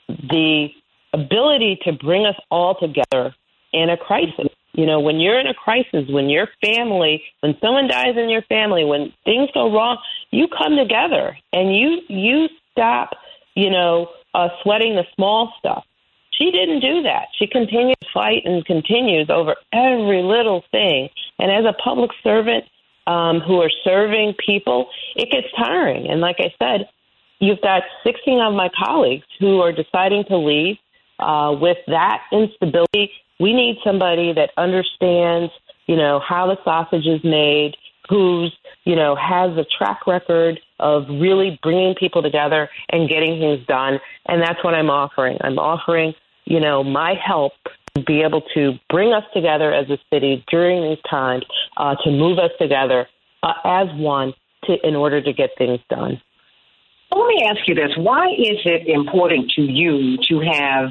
the 0.08 0.68
ability 1.14 1.78
to 1.84 1.92
bring 1.92 2.26
us 2.26 2.36
all 2.50 2.76
together 2.78 3.34
in 3.72 3.90
a 3.90 3.96
crisis. 3.96 4.48
You 4.72 4.86
know, 4.86 5.00
when 5.00 5.20
you're 5.20 5.38
in 5.38 5.46
a 5.46 5.54
crisis, 5.54 6.04
when 6.10 6.28
your 6.28 6.48
family, 6.60 7.22
when 7.40 7.56
someone 7.60 7.86
dies 7.86 8.16
in 8.16 8.28
your 8.28 8.42
family, 8.42 8.84
when 8.84 9.12
things 9.24 9.48
go 9.54 9.72
wrong, 9.72 9.98
you 10.30 10.48
come 10.48 10.76
together 10.76 11.38
and 11.52 11.74
you 11.76 12.00
you 12.08 12.48
stop, 12.72 13.10
you 13.54 13.70
know, 13.70 14.08
uh, 14.34 14.48
sweating 14.62 14.96
the 14.96 15.04
small 15.14 15.52
stuff. 15.58 15.84
She 16.32 16.50
didn't 16.50 16.80
do 16.80 17.02
that. 17.02 17.26
She 17.38 17.46
continued 17.46 17.96
to 18.00 18.08
fight 18.12 18.42
and 18.44 18.64
continues 18.64 19.30
over 19.30 19.54
every 19.72 20.22
little 20.22 20.64
thing. 20.72 21.08
And 21.38 21.52
as 21.52 21.64
a 21.64 21.72
public 21.72 22.10
servant 22.24 22.64
um, 23.06 23.38
who 23.38 23.60
are 23.60 23.70
serving 23.84 24.34
people, 24.44 24.88
it 25.14 25.30
gets 25.30 25.46
tiring. 25.56 26.08
And 26.10 26.20
like 26.20 26.36
I 26.40 26.52
said, 26.58 26.88
you've 27.38 27.60
got 27.60 27.82
16 28.04 28.40
of 28.40 28.54
my 28.54 28.68
colleagues 28.76 29.26
who 29.38 29.60
are 29.60 29.70
deciding 29.70 30.24
to 30.24 30.36
leave 30.36 30.76
uh, 31.18 31.54
with 31.60 31.78
that 31.86 32.22
instability. 32.32 33.10
We 33.40 33.52
need 33.52 33.78
somebody 33.84 34.32
that 34.32 34.50
understands, 34.56 35.52
you 35.86 35.96
know, 35.96 36.20
how 36.20 36.46
the 36.46 36.56
sausage 36.64 37.06
is 37.06 37.22
made, 37.24 37.76
who's, 38.08 38.56
you 38.84 38.96
know, 38.96 39.16
has 39.16 39.56
a 39.56 39.64
track 39.64 40.06
record 40.06 40.60
of 40.78 41.08
really 41.08 41.58
bringing 41.62 41.94
people 41.94 42.22
together 42.22 42.68
and 42.90 43.08
getting 43.08 43.40
things 43.40 43.66
done. 43.66 43.98
And 44.26 44.42
that's 44.42 44.62
what 44.62 44.74
I'm 44.74 44.90
offering. 44.90 45.38
I'm 45.40 45.58
offering, 45.58 46.14
you 46.44 46.60
know, 46.60 46.84
my 46.84 47.14
help 47.14 47.52
to 47.96 48.02
be 48.02 48.22
able 48.22 48.42
to 48.54 48.72
bring 48.90 49.12
us 49.12 49.24
together 49.32 49.72
as 49.72 49.88
a 49.88 49.98
city 50.12 50.44
during 50.50 50.82
these 50.82 51.02
times, 51.08 51.44
uh, 51.76 51.94
to 52.04 52.10
move 52.10 52.38
us 52.38 52.50
together 52.58 53.06
uh, 53.42 53.52
as 53.64 53.88
one 53.94 54.34
to, 54.64 54.76
in 54.86 54.96
order 54.96 55.22
to 55.22 55.32
get 55.32 55.50
things 55.56 55.80
done. 55.88 56.20
Let 57.12 57.26
me 57.26 57.46
ask 57.48 57.68
you 57.68 57.74
this. 57.74 57.90
Why 57.96 58.28
is 58.30 58.58
it 58.64 58.88
important 58.88 59.50
to 59.52 59.62
you 59.62 60.18
to 60.28 60.40
have 60.40 60.90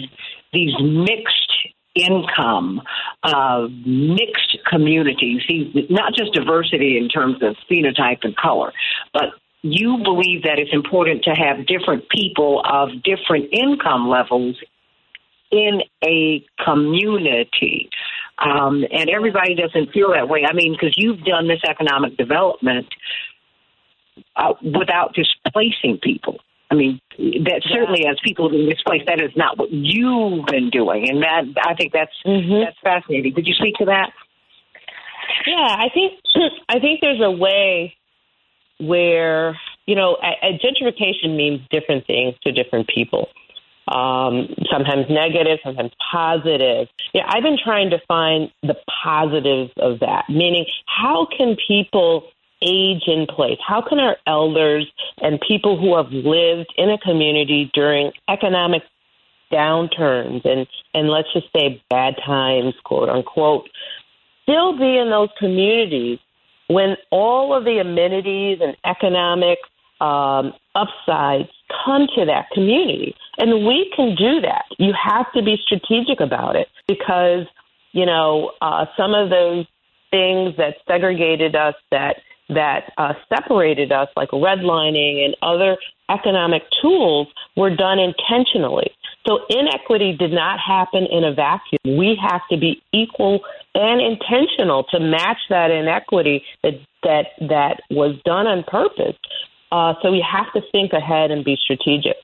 these 0.53 0.73
mixed 0.81 1.51
income, 1.95 2.81
uh, 3.23 3.67
mixed 3.85 4.57
communities, 4.69 5.41
not 5.89 6.13
just 6.15 6.33
diversity 6.33 6.97
in 6.97 7.09
terms 7.09 7.37
of 7.41 7.55
phenotype 7.69 8.19
and 8.23 8.35
color, 8.35 8.73
but 9.13 9.25
you 9.61 9.97
believe 10.03 10.43
that 10.43 10.59
it's 10.59 10.73
important 10.73 11.23
to 11.23 11.31
have 11.31 11.65
different 11.65 12.09
people 12.09 12.61
of 12.69 12.89
different 13.03 13.49
income 13.53 14.09
levels 14.09 14.57
in 15.51 15.81
a 16.03 16.43
community. 16.63 17.89
Um, 18.39 18.83
and 18.91 19.09
everybody 19.09 19.55
doesn't 19.55 19.91
feel 19.93 20.11
that 20.13 20.27
way. 20.27 20.43
I 20.49 20.53
mean, 20.53 20.73
because 20.73 20.95
you've 20.97 21.23
done 21.23 21.47
this 21.47 21.61
economic 21.67 22.17
development 22.17 22.87
uh, 24.35 24.53
without 24.61 25.13
displacing 25.13 25.99
people. 26.01 26.39
I 26.71 26.75
mean, 26.75 26.99
that 27.17 27.61
certainly 27.69 28.07
as 28.07 28.17
people 28.23 28.49
have 28.49 28.51
been 28.51 28.67
displaced, 28.67 29.05
that 29.05 29.21
is 29.21 29.31
not 29.35 29.59
what 29.59 29.71
you've 29.71 30.45
been 30.47 30.71
doing, 30.71 31.07
and 31.07 31.21
that 31.21 31.43
I 31.63 31.75
think 31.75 31.93
that's 31.93 32.11
mm-hmm. 32.25 32.65
that's 32.65 32.77
fascinating. 32.83 33.33
Could 33.33 33.45
you 33.45 33.53
speak 33.53 33.75
to 33.75 33.85
that? 33.85 34.11
Yeah, 35.45 35.75
I 35.79 35.89
think 35.93 36.13
I 36.69 36.79
think 36.79 37.01
there's 37.01 37.21
a 37.21 37.29
way 37.29 37.95
where 38.79 39.55
you 39.85 39.95
know 39.95 40.17
a, 40.23 40.47
a 40.47 40.59
gentrification 40.59 41.35
means 41.35 41.61
different 41.69 42.07
things 42.07 42.35
to 42.43 42.51
different 42.51 42.87
people. 42.87 43.29
Um, 43.85 44.47
sometimes 44.71 45.07
negative, 45.09 45.59
sometimes 45.63 45.91
positive. 46.11 46.87
Yeah, 47.13 47.23
I've 47.27 47.43
been 47.43 47.59
trying 47.61 47.89
to 47.89 47.99
find 48.07 48.49
the 48.63 48.75
positives 49.03 49.73
of 49.77 49.99
that. 49.99 50.23
Meaning, 50.29 50.65
how 50.87 51.27
can 51.37 51.57
people 51.67 52.29
age 52.63 53.03
in 53.07 53.27
place? 53.27 53.59
How 53.65 53.81
can 53.81 53.99
our 53.99 54.17
elders 54.25 54.89
and 55.21 55.39
people 55.41 55.77
who 55.77 55.95
have 55.95 56.11
lived 56.11 56.73
in 56.77 56.89
a 56.89 56.97
community 56.97 57.69
during 57.73 58.11
economic 58.29 58.83
downturns 59.51 60.43
and, 60.45 60.65
and 60.93 61.09
let's 61.09 61.31
just 61.33 61.47
say 61.55 61.83
bad 61.89 62.15
times, 62.25 62.73
quote 62.83 63.09
unquote, 63.09 63.69
still 64.43 64.77
be 64.77 64.97
in 64.97 65.09
those 65.09 65.29
communities 65.37 66.19
when 66.67 66.95
all 67.11 67.55
of 67.55 67.65
the 67.65 67.79
amenities 67.79 68.59
and 68.61 68.75
economic 68.85 69.59
um, 70.01 70.53
upsides 70.75 71.49
come 71.85 72.07
to 72.15 72.25
that 72.25 72.49
community? 72.53 73.15
And 73.37 73.65
we 73.65 73.91
can 73.95 74.15
do 74.15 74.41
that. 74.41 74.65
You 74.77 74.93
have 74.93 75.31
to 75.33 75.43
be 75.43 75.57
strategic 75.63 76.19
about 76.19 76.55
it 76.55 76.67
because, 76.87 77.45
you 77.91 78.05
know, 78.05 78.51
uh, 78.61 78.85
some 78.97 79.13
of 79.13 79.29
those 79.29 79.65
things 80.11 80.55
that 80.57 80.75
segregated 80.87 81.55
us, 81.55 81.73
that 81.89 82.17
that 82.49 82.91
uh, 82.97 83.13
separated 83.29 83.91
us, 83.91 84.09
like 84.15 84.29
redlining 84.29 85.25
and 85.25 85.35
other 85.41 85.77
economic 86.09 86.63
tools, 86.81 87.27
were 87.55 87.75
done 87.75 87.99
intentionally. 87.99 88.91
So 89.27 89.39
inequity 89.49 90.15
did 90.17 90.31
not 90.31 90.59
happen 90.59 91.07
in 91.09 91.23
a 91.23 91.33
vacuum. 91.33 91.97
We 91.97 92.17
have 92.21 92.41
to 92.51 92.57
be 92.57 92.81
equal 92.91 93.39
and 93.73 94.01
intentional 94.01 94.83
to 94.91 94.99
match 94.99 95.37
that 95.49 95.71
inequity 95.71 96.43
that 96.61 96.73
that 97.03 97.25
that 97.39 97.81
was 97.89 98.15
done 98.25 98.47
on 98.47 98.63
purpose. 98.63 99.17
Uh, 99.71 99.93
so 100.01 100.11
we 100.11 100.23
have 100.29 100.51
to 100.53 100.61
think 100.71 100.93
ahead 100.93 101.31
and 101.31 101.43
be 101.43 101.57
strategic. 101.63 102.17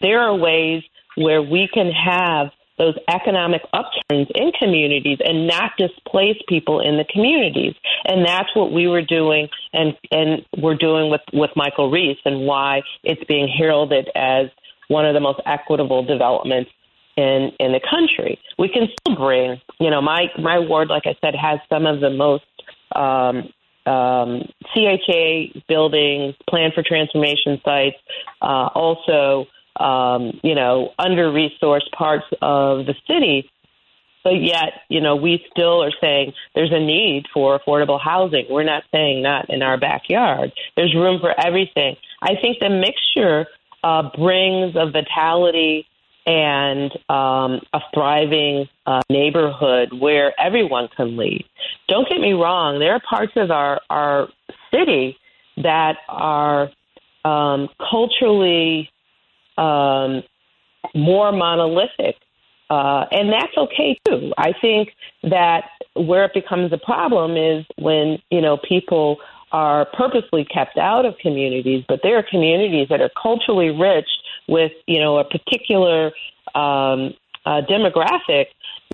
There 0.00 0.20
are 0.20 0.36
ways 0.36 0.82
where 1.16 1.42
we 1.42 1.68
can 1.72 1.90
have 1.90 2.50
those 2.82 2.96
economic 3.08 3.62
upturns 3.72 4.26
in 4.34 4.50
communities 4.58 5.18
and 5.24 5.46
not 5.46 5.70
displace 5.78 6.36
people 6.48 6.80
in 6.80 6.96
the 6.96 7.04
communities. 7.04 7.74
And 8.04 8.26
that's 8.26 8.48
what 8.54 8.72
we 8.72 8.88
were 8.88 9.02
doing 9.02 9.48
and, 9.72 9.96
and 10.10 10.44
we're 10.58 10.74
doing 10.74 11.10
with, 11.10 11.20
with 11.32 11.50
Michael 11.54 11.90
Reese 11.90 12.18
and 12.24 12.44
why 12.44 12.82
it's 13.04 13.22
being 13.24 13.46
heralded 13.46 14.08
as 14.16 14.46
one 14.88 15.06
of 15.06 15.14
the 15.14 15.20
most 15.20 15.40
equitable 15.46 16.02
developments 16.04 16.70
in, 17.16 17.52
in 17.60 17.70
the 17.72 17.80
country. 17.88 18.40
We 18.58 18.68
can 18.68 18.88
still 19.00 19.16
bring, 19.16 19.60
you 19.78 19.90
know, 19.90 20.02
my, 20.02 20.26
my 20.38 20.58
ward, 20.58 20.88
like 20.88 21.04
I 21.06 21.14
said, 21.20 21.34
has 21.40 21.60
some 21.68 21.86
of 21.86 22.00
the 22.00 22.10
most, 22.10 22.44
um, 22.96 23.52
um, 23.84 24.42
CHA 24.74 25.60
buildings, 25.68 26.34
plan 26.48 26.70
for 26.74 26.82
transformation 26.82 27.60
sites, 27.64 27.96
uh, 28.40 28.68
also 28.74 29.46
um, 29.78 30.40
you 30.42 30.54
know, 30.54 30.92
under 30.98 31.30
resourced 31.30 31.90
parts 31.96 32.26
of 32.40 32.86
the 32.86 32.94
city. 33.06 33.50
But 34.24 34.40
yet, 34.40 34.82
you 34.88 35.00
know, 35.00 35.16
we 35.16 35.44
still 35.50 35.82
are 35.82 35.92
saying 36.00 36.32
there's 36.54 36.72
a 36.72 36.78
need 36.78 37.26
for 37.34 37.58
affordable 37.58 38.00
housing. 38.00 38.46
We're 38.48 38.62
not 38.62 38.84
saying 38.92 39.22
not 39.22 39.50
in 39.50 39.62
our 39.62 39.78
backyard. 39.78 40.52
There's 40.76 40.94
room 40.94 41.20
for 41.20 41.34
everything. 41.44 41.96
I 42.20 42.34
think 42.40 42.58
the 42.60 42.70
mixture 42.70 43.46
uh, 43.82 44.10
brings 44.16 44.76
a 44.76 44.90
vitality 44.90 45.86
and 46.24 46.92
um, 47.08 47.60
a 47.72 47.80
thriving 47.92 48.68
uh, 48.86 49.00
neighborhood 49.10 49.88
where 49.98 50.32
everyone 50.40 50.88
can 50.96 51.16
lead. 51.16 51.44
Don't 51.88 52.08
get 52.08 52.20
me 52.20 52.32
wrong, 52.32 52.78
there 52.78 52.92
are 52.92 53.00
parts 53.00 53.32
of 53.34 53.50
our, 53.50 53.80
our 53.90 54.28
city 54.72 55.16
that 55.56 55.96
are 56.08 56.70
um, 57.24 57.68
culturally 57.90 58.88
um, 59.58 60.22
more 60.94 61.32
monolithic. 61.32 62.16
Uh, 62.70 63.04
and 63.10 63.30
that's 63.30 63.56
okay 63.56 63.98
too. 64.06 64.32
I 64.38 64.52
think 64.58 64.90
that 65.24 65.64
where 65.94 66.24
it 66.24 66.32
becomes 66.32 66.72
a 66.72 66.78
problem 66.78 67.36
is 67.36 67.66
when, 67.76 68.18
you 68.30 68.40
know, 68.40 68.56
people 68.56 69.18
are 69.52 69.86
purposely 69.92 70.46
kept 70.46 70.78
out 70.78 71.04
of 71.04 71.14
communities, 71.18 71.84
but 71.86 72.00
there 72.02 72.16
are 72.16 72.22
communities 72.22 72.88
that 72.88 73.02
are 73.02 73.10
culturally 73.20 73.68
rich 73.68 74.08
with, 74.48 74.72
you 74.86 74.98
know, 74.98 75.18
a 75.18 75.24
particular 75.24 76.06
um, 76.54 77.12
uh, 77.44 77.60
demographic 77.68 78.46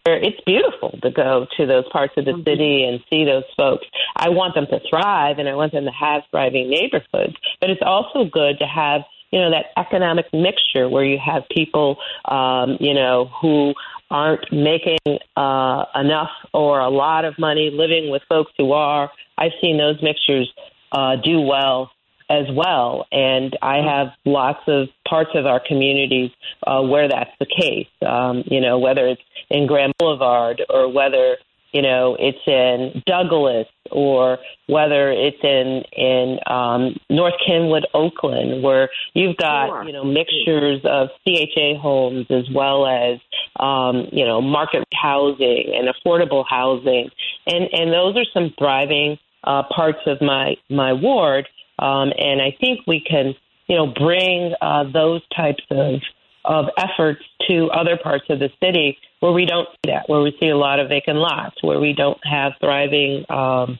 where 0.05 0.17
it's 0.17 0.41
beautiful 0.45 0.99
to 1.03 1.11
go 1.11 1.47
to 1.57 1.67
those 1.67 1.85
parts 1.91 2.15
of 2.17 2.25
the 2.25 2.33
mm-hmm. 2.33 2.49
city 2.49 2.85
and 2.85 3.01
see 3.11 3.25
those 3.25 3.45
folks. 3.57 3.87
I 4.17 4.31
want 4.31 4.55
them 4.55 4.67
to 4.67 4.81
thrive 4.89 5.39
and 5.39 5.49
I 5.49 5.55
want 5.55 5.73
them 5.73 5.85
to 5.85 5.91
have 5.91 6.23
thriving 6.31 6.71
neighborhoods, 6.71 7.37
but 7.61 7.71
it's 7.71 7.83
also 7.85 8.25
good 8.25 8.59
to 8.59 8.67
have 8.67 9.03
you 9.31 9.41
know, 9.41 9.51
that 9.51 9.67
economic 9.77 10.27
mixture 10.33 10.89
where 10.89 11.05
you 11.05 11.19
have 11.19 11.43
people, 11.51 11.97
um, 12.25 12.77
you 12.81 12.95
know, 12.95 13.31
who 13.41 13.75
aren't 14.11 14.51
making 14.53 14.99
uh, 15.37 15.85
enough 15.95 16.31
or 16.55 16.81
a 16.81 16.89
lot 16.89 17.25
of 17.25 17.39
money 17.39 17.71
living 17.73 18.11
with 18.11 18.23
folks 18.29 18.53
who 18.57 18.73
are. 18.73 19.11
I've 19.37 19.53
seen 19.61 19.77
those 19.77 20.03
mixtures 20.03 20.51
uh, 20.93 21.17
do 21.23 21.41
well 21.41 21.91
as 22.31 22.47
well. 22.53 23.07
And 23.11 23.57
I 23.63 23.79
have 23.79 24.09
lots 24.25 24.61
of 24.67 24.89
parts 25.09 25.31
of 25.35 25.47
our 25.47 25.61
communities 25.67 26.31
uh, 26.67 26.83
where 26.83 27.09
that's 27.09 27.31
the 27.39 27.47
case. 27.47 27.89
Um, 28.07 28.45
you 28.47 28.61
know, 28.61 28.79
whether 28.79 29.07
it's 29.07 29.23
in 29.51 29.67
Grand 29.67 29.95
Boulevard 29.99 30.63
or 30.69 30.93
whether 30.93 31.37
you 31.73 31.83
know 31.83 32.17
it's 32.19 32.39
in 32.47 33.03
Douglas 33.07 33.67
or 33.91 34.39
whether 34.67 35.11
it's 35.11 35.39
in 35.43 35.83
in 35.93 36.39
um, 36.47 36.97
North 37.11 37.35
Kenwood, 37.47 37.87
Oakland, 37.95 38.63
where 38.63 38.89
you've 39.15 39.37
got 39.37 39.69
Sure. 39.69 39.85
you 39.85 39.93
know 39.93 40.05
mixtures 40.05 40.81
of 40.85 41.09
CHA 41.27 41.79
homes 41.81 42.27
as 42.31 42.45
well 42.55 42.87
as 42.87 43.19
um, 43.61 44.09
you 44.13 44.25
know 44.25 44.41
market 44.41 44.85
housing 44.95 45.73
and 45.75 45.89
affordable 45.89 46.45
housing, 46.49 47.11
and 47.47 47.69
and 47.73 47.93
those 47.93 48.17
are 48.17 48.27
some 48.33 48.53
thriving 48.59 49.19
uh, 49.45 49.63
parts 49.75 50.01
of 50.07 50.21
my 50.21 50.57
my 50.71 50.93
ward, 50.93 51.49
um, 51.79 52.13
and 52.19 52.41
I 52.43 52.57
think 52.61 52.81
we 52.87 53.01
can 53.01 53.35
you 53.67 53.77
know 53.77 53.87
bring 53.87 54.55
uh, 54.61 54.85
those 54.93 55.23
types 55.35 55.65
of 55.71 56.01
of 56.45 56.67
efforts 56.79 57.21
to 57.49 57.69
other 57.71 57.99
parts 58.03 58.25
of 58.31 58.39
the 58.39 58.49
city 58.63 58.97
where 59.21 59.33
we 59.33 59.47
don't 59.47 59.69
see 59.69 59.93
that, 59.93 60.09
where 60.09 60.21
we 60.21 60.37
see 60.41 60.49
a 60.49 60.57
lot 60.57 60.81
of 60.81 60.89
vacant 60.89 61.19
lots, 61.19 61.57
where 61.63 61.81
we 61.81 61.93
don't 61.93 62.19
have 62.25 62.53
thriving 62.61 63.25
um, 63.31 63.79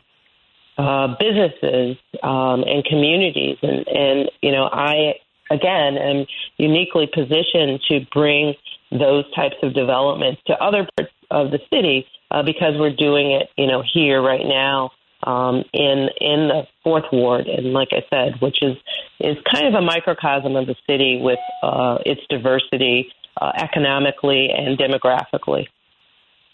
uh, 0.77 1.15
businesses 1.19 1.97
um, 2.23 2.63
and 2.63 2.85
communities. 2.85 3.59
And, 3.63 3.87
and, 3.89 4.31
you 4.43 4.53
know, 4.53 4.69
I, 4.71 5.15
again, 5.51 5.97
am 5.97 6.27
uniquely 6.57 7.09
positioned 7.13 7.81
to 7.89 8.01
bring 8.13 8.55
those 8.91 9.25
types 9.35 9.57
of 9.63 9.75
developments 9.75 10.41
to 10.47 10.55
other 10.55 10.89
parts 10.97 11.13
of 11.31 11.51
the 11.51 11.59
city 11.73 12.07
uh, 12.31 12.43
because 12.43 12.75
we're 12.79 12.95
doing 12.95 13.33
it, 13.33 13.49
you 13.57 13.67
know, 13.67 13.83
here 13.93 14.23
right 14.23 14.45
now 14.45 14.91
um, 15.25 15.65
in 15.73 16.09
in 16.21 16.49
the 16.49 16.63
fourth 16.85 17.05
ward, 17.13 17.47
and 17.49 17.73
like 17.73 17.89
I 17.93 18.05
said, 18.09 18.41
which 18.41 18.63
is 18.63 18.77
is 19.21 19.37
kind 19.53 19.67
of 19.67 19.75
a 19.75 19.85
microcosm 19.85 20.55
of 20.55 20.67
the 20.67 20.77
city 20.89 21.21
with 21.21 21.41
uh, 21.63 21.99
its 22.07 22.21
diversity 22.31 23.11
uh, 23.41 23.53
economically 23.57 24.49
and 24.55 24.79
demographically. 24.79 25.67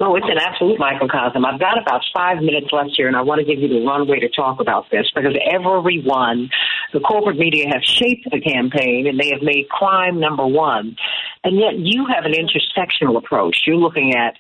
Oh, 0.01 0.17
it's 0.17 0.27
an 0.29 0.39
absolute 0.39 0.79
microcosm. 0.79 1.45
I've 1.45 1.61
got 1.61 1.81
about 1.81 2.03
five 2.13 2.39
minutes 2.43 2.67
left 2.73 2.91
here, 2.97 3.07
and 3.07 3.17
I 3.17 3.23
want 3.23 3.39
to 3.39 3.45
give 3.45 3.63
you 3.63 3.69
the 3.69 3.87
runway 3.87 4.19
to 4.21 4.29
talk 4.29 4.61
about 4.61 4.91
this 4.91 5.07
because 5.15 5.35
everyone, 5.49 6.51
the 6.93 6.99
corporate 6.99 7.39
media 7.39 7.67
has 7.69 7.85
shaped 7.85 8.29
the 8.31 8.41
campaign 8.41 9.07
and 9.07 9.21
they 9.21 9.31
have 9.31 9.43
made 9.43 9.69
crime 9.69 10.19
number 10.19 10.45
one. 10.45 10.97
And 11.45 11.61
yet 11.61 11.79
you 11.79 12.07
have 12.13 12.25
an 12.25 12.33
intersectional 12.33 13.17
approach. 13.17 13.63
You're 13.67 13.77
looking 13.77 14.15
at, 14.17 14.35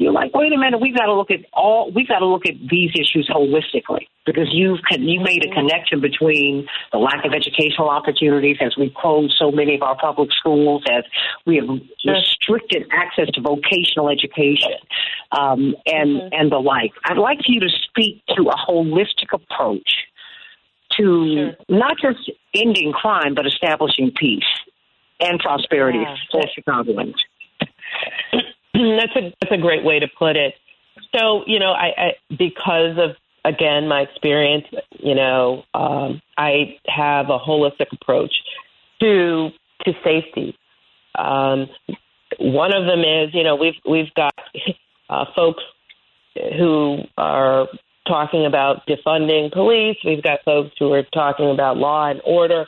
you're 0.00 0.12
like, 0.12 0.34
wait 0.34 0.50
a 0.50 0.56
minute, 0.56 0.80
we've 0.80 0.96
got 0.96 1.06
to 1.06 1.14
look 1.14 1.30
at 1.30 1.40
all, 1.52 1.92
we've 1.94 2.08
got 2.08 2.20
to 2.20 2.26
look 2.26 2.46
at 2.46 2.54
these 2.70 2.90
issues 2.98 3.28
holistically 3.28 4.08
because 4.24 4.48
you've, 4.50 4.78
you 4.98 5.20
made 5.20 5.44
a 5.44 5.52
connection 5.52 6.00
between 6.00 6.66
the 6.90 6.98
lack 6.98 7.22
of 7.26 7.34
educational 7.34 7.90
opportunities 7.90 8.56
as 8.62 8.74
we 8.78 8.92
close 8.96 9.36
so 9.38 9.50
many 9.50 9.74
of 9.74 9.82
our 9.82 9.96
public 10.00 10.30
schools, 10.32 10.82
as 10.90 11.04
we 11.46 11.56
have 11.56 11.68
restricted 12.06 12.86
access 12.92 13.28
to 13.34 13.42
vocational 13.42 14.08
education, 14.08 14.72
um, 15.38 15.74
and, 15.84 16.32
and 16.32 16.50
the 16.50 16.58
like. 16.58 16.92
I'd 17.04 17.18
like 17.18 17.38
for 17.44 17.52
you 17.52 17.60
to 17.60 17.68
speak 17.68 18.22
to 18.36 18.48
a 18.48 18.56
holistic 18.56 19.34
approach 19.34 19.90
to 20.96 21.50
not 21.68 21.96
just 22.00 22.30
ending 22.54 22.92
crime, 22.92 23.34
but 23.34 23.46
establishing 23.46 24.12
peace 24.16 24.42
and 25.20 25.38
prosperity 25.38 25.98
Yeah. 25.98 26.16
for 26.32 26.42
Chicagoans. 26.54 27.16
that's 28.74 29.16
a 29.16 29.34
that's 29.40 29.52
a 29.52 29.58
great 29.58 29.84
way 29.84 29.98
to 29.98 30.08
put 30.18 30.36
it. 30.36 30.54
So 31.16 31.42
you 31.46 31.58
know, 31.58 31.72
I, 31.72 31.86
I 31.96 32.12
because 32.30 32.98
of 32.98 33.16
again 33.44 33.88
my 33.88 34.02
experience, 34.02 34.66
you 34.98 35.14
know, 35.14 35.64
um, 35.74 36.20
I 36.36 36.78
have 36.86 37.26
a 37.30 37.38
holistic 37.38 37.86
approach 37.92 38.32
to 39.00 39.50
to 39.84 39.92
safety. 40.04 40.56
Um, 41.18 41.68
one 42.38 42.74
of 42.74 42.86
them 42.86 43.00
is, 43.00 43.34
you 43.34 43.42
know, 43.42 43.56
we've 43.56 43.74
we've 43.88 44.12
got 44.14 44.34
uh, 45.10 45.24
folks 45.34 45.62
who 46.34 46.98
are 47.18 47.66
talking 48.06 48.46
about 48.46 48.86
defunding 48.86 49.52
police. 49.52 49.96
We've 50.04 50.22
got 50.22 50.40
folks 50.44 50.70
who 50.78 50.92
are 50.92 51.02
talking 51.14 51.50
about 51.50 51.76
law 51.76 52.08
and 52.08 52.20
order. 52.24 52.66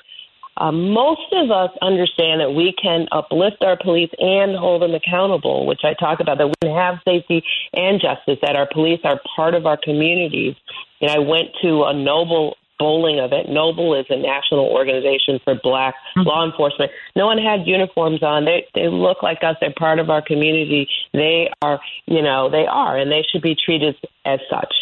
Uh, 0.57 0.71
most 0.71 1.33
of 1.33 1.51
us 1.51 1.71
understand 1.81 2.41
that 2.41 2.51
we 2.51 2.75
can 2.81 3.07
uplift 3.11 3.63
our 3.63 3.77
police 3.77 4.11
and 4.19 4.57
hold 4.57 4.83
them 4.83 4.95
accountable, 4.95 5.67
which 5.67 5.81
I 5.85 5.95
talk 5.95 6.21
about, 6.21 6.39
that 6.39 6.49
we 6.49 6.55
can 6.61 6.75
have 6.75 6.97
safety 7.05 7.43
and 7.73 8.01
justice, 8.01 8.39
that 8.43 8.57
our 8.57 8.69
police 8.71 9.01
are 9.05 9.21
part 9.37 9.55
of 9.55 9.67
our 9.67 9.79
communities. 9.83 10.55
And 11.01 11.11
I 11.11 11.19
went 11.19 11.49
to 11.63 11.85
a 11.85 11.95
Noble 11.95 12.57
bowling 12.79 13.19
event. 13.19 13.49
Noble 13.49 13.95
is 13.95 14.07
a 14.11 14.17
national 14.17 14.67
organization 14.67 15.39
for 15.45 15.55
black 15.63 15.95
law 16.17 16.45
enforcement. 16.45 16.91
No 17.15 17.27
one 17.27 17.39
had 17.39 17.67
uniforms 17.67 18.23
on. 18.23 18.45
They 18.45 18.67
they 18.75 18.89
look 18.89 19.23
like 19.23 19.39
us. 19.45 19.57
They're 19.61 19.73
part 19.79 20.01
of 20.01 20.11
our 20.11 20.21
community. 20.21 20.89
They 21.13 21.49
are, 21.63 21.81
you 22.07 22.23
know, 22.23 22.51
they 22.51 22.67
are, 22.67 22.97
and 22.97 23.11
they 23.11 23.25
should 23.31 23.43
be 23.43 23.55
treated 23.55 23.95
as 24.25 24.41
such. 24.51 24.75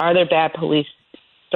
Are 0.00 0.12
there 0.12 0.26
bad 0.26 0.54
police? 0.54 0.86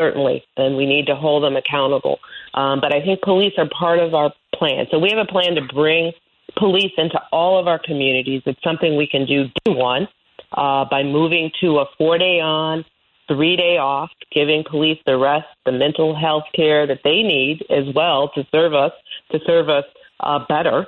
Certainly, 0.01 0.43
and 0.57 0.77
we 0.77 0.87
need 0.87 1.07
to 1.07 1.15
hold 1.15 1.45
them 1.45 1.57
accountable. 1.57 2.19
Um, 2.55 2.81
but 2.81 2.95
I 2.95 3.05
think 3.05 3.21
police 3.21 3.53
are 3.59 3.69
part 3.69 3.99
of 3.99 4.15
our 4.15 4.33
plan. 4.55 4.87
So 4.91 4.99
we 4.99 5.11
have 5.11 5.19
a 5.19 5.31
plan 5.31 5.55
to 5.57 5.63
bring 5.75 6.13
police 6.57 6.93
into 6.97 7.21
all 7.31 7.61
of 7.61 7.67
our 7.67 7.79
communities. 7.79 8.41
It's 8.47 8.63
something 8.65 8.97
we 8.97 9.07
can 9.07 9.27
do 9.27 9.45
day 9.45 9.75
one 9.75 10.09
uh, 10.53 10.87
by 10.91 11.03
moving 11.03 11.51
to 11.61 11.81
a 11.81 11.85
four 11.99 12.17
day 12.17 12.41
on, 12.41 12.87
three 13.29 13.57
day 13.57 13.77
off, 13.77 14.11
giving 14.33 14.65
police 14.69 14.99
the 15.05 15.19
rest, 15.19 15.47
the 15.67 15.73
mental 15.73 16.17
health 16.17 16.45
care 16.55 16.87
that 16.87 17.01
they 17.05 17.23
need 17.23 17.65
as 17.69 17.85
well 17.95 18.31
to 18.35 18.47
serve 18.51 18.73
us, 18.73 18.93
to 19.33 19.39
serve 19.47 19.69
us 19.69 19.85
uh, 20.21 20.39
better. 20.49 20.87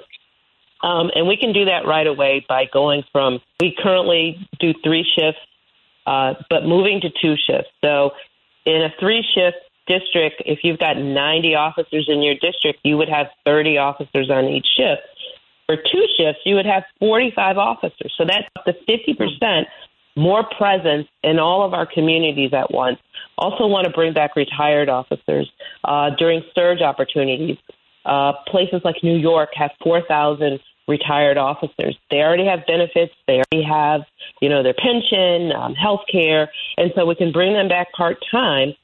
Um, 0.83 1.11
and 1.15 1.29
we 1.29 1.37
can 1.37 1.53
do 1.53 1.67
that 1.67 1.87
right 1.87 2.07
away 2.07 2.45
by 2.49 2.65
going 2.73 3.05
from, 3.13 3.41
we 3.61 3.77
currently 3.79 4.49
do 4.59 4.73
three 4.83 5.05
shifts, 5.05 5.41
uh, 6.07 6.35
but 6.51 6.65
moving 6.65 7.01
to 7.03 7.11
two 7.23 7.37
shifts. 7.37 7.71
So 7.85 8.13
in 8.65 8.83
a 8.83 8.93
three 8.99 9.25
shift 9.35 9.59
district, 9.87 10.43
if 10.47 10.61
you've 10.63 10.79
got 10.79 10.97
90 10.97 11.55
officers 11.55 12.07
in 12.09 12.23
your 12.23 12.35
district, 12.35 12.81
you 12.85 12.97
would 12.97 13.09
have 13.09 13.27
30 13.45 13.79
officers 13.79 14.31
on 14.31 14.47
each 14.47 14.67
shift. 14.77 15.03
For 15.67 15.77
two 15.77 16.05
shifts, 16.17 16.43
you 16.45 16.55
would 16.57 16.67
have 16.67 16.85
45 16.99 17.59
officers. 17.59 18.13
So 18.17 18.25
that's 18.25 18.47
up 18.57 18.65
to 18.65 18.73
50% 18.89 19.65
more 20.17 20.45
presence 20.59 21.09
in 21.23 21.39
all 21.39 21.65
of 21.65 21.73
our 21.73 21.87
communities 21.87 22.53
at 22.53 22.71
once. 22.71 22.99
Also, 23.39 23.67
want 23.67 23.87
to 23.87 23.93
bring 23.93 24.13
back 24.13 24.37
retired 24.37 24.89
officers 24.89 25.51
uh, 25.85 26.11
during 26.19 26.43
surge 26.55 26.83
opportunities. 26.83 27.57
Uh, 28.05 28.33
places 28.47 28.83
like 28.85 28.97
New 29.03 29.17
York 29.17 29.51
have 29.55 29.71
4,000 29.83 30.61
retired 30.89 31.39
officers. 31.39 31.97
They 32.11 32.18
already 32.18 32.47
have 32.47 32.66
benefits. 32.66 33.12
They 33.26 33.43
already 33.43 33.66
have, 33.66 34.03
you 34.41 34.49
know, 34.49 34.62
their 34.62 34.74
pension, 34.74 35.53
um, 35.53 35.74
health 35.74 36.03
care, 36.11 36.51
and 36.76 36.93
so 36.95 37.07
we 37.07 37.14
can 37.14 37.33
bring 37.33 37.53
them 37.53 37.68
back 37.68 37.93
part 37.93 38.18
time 38.30 38.74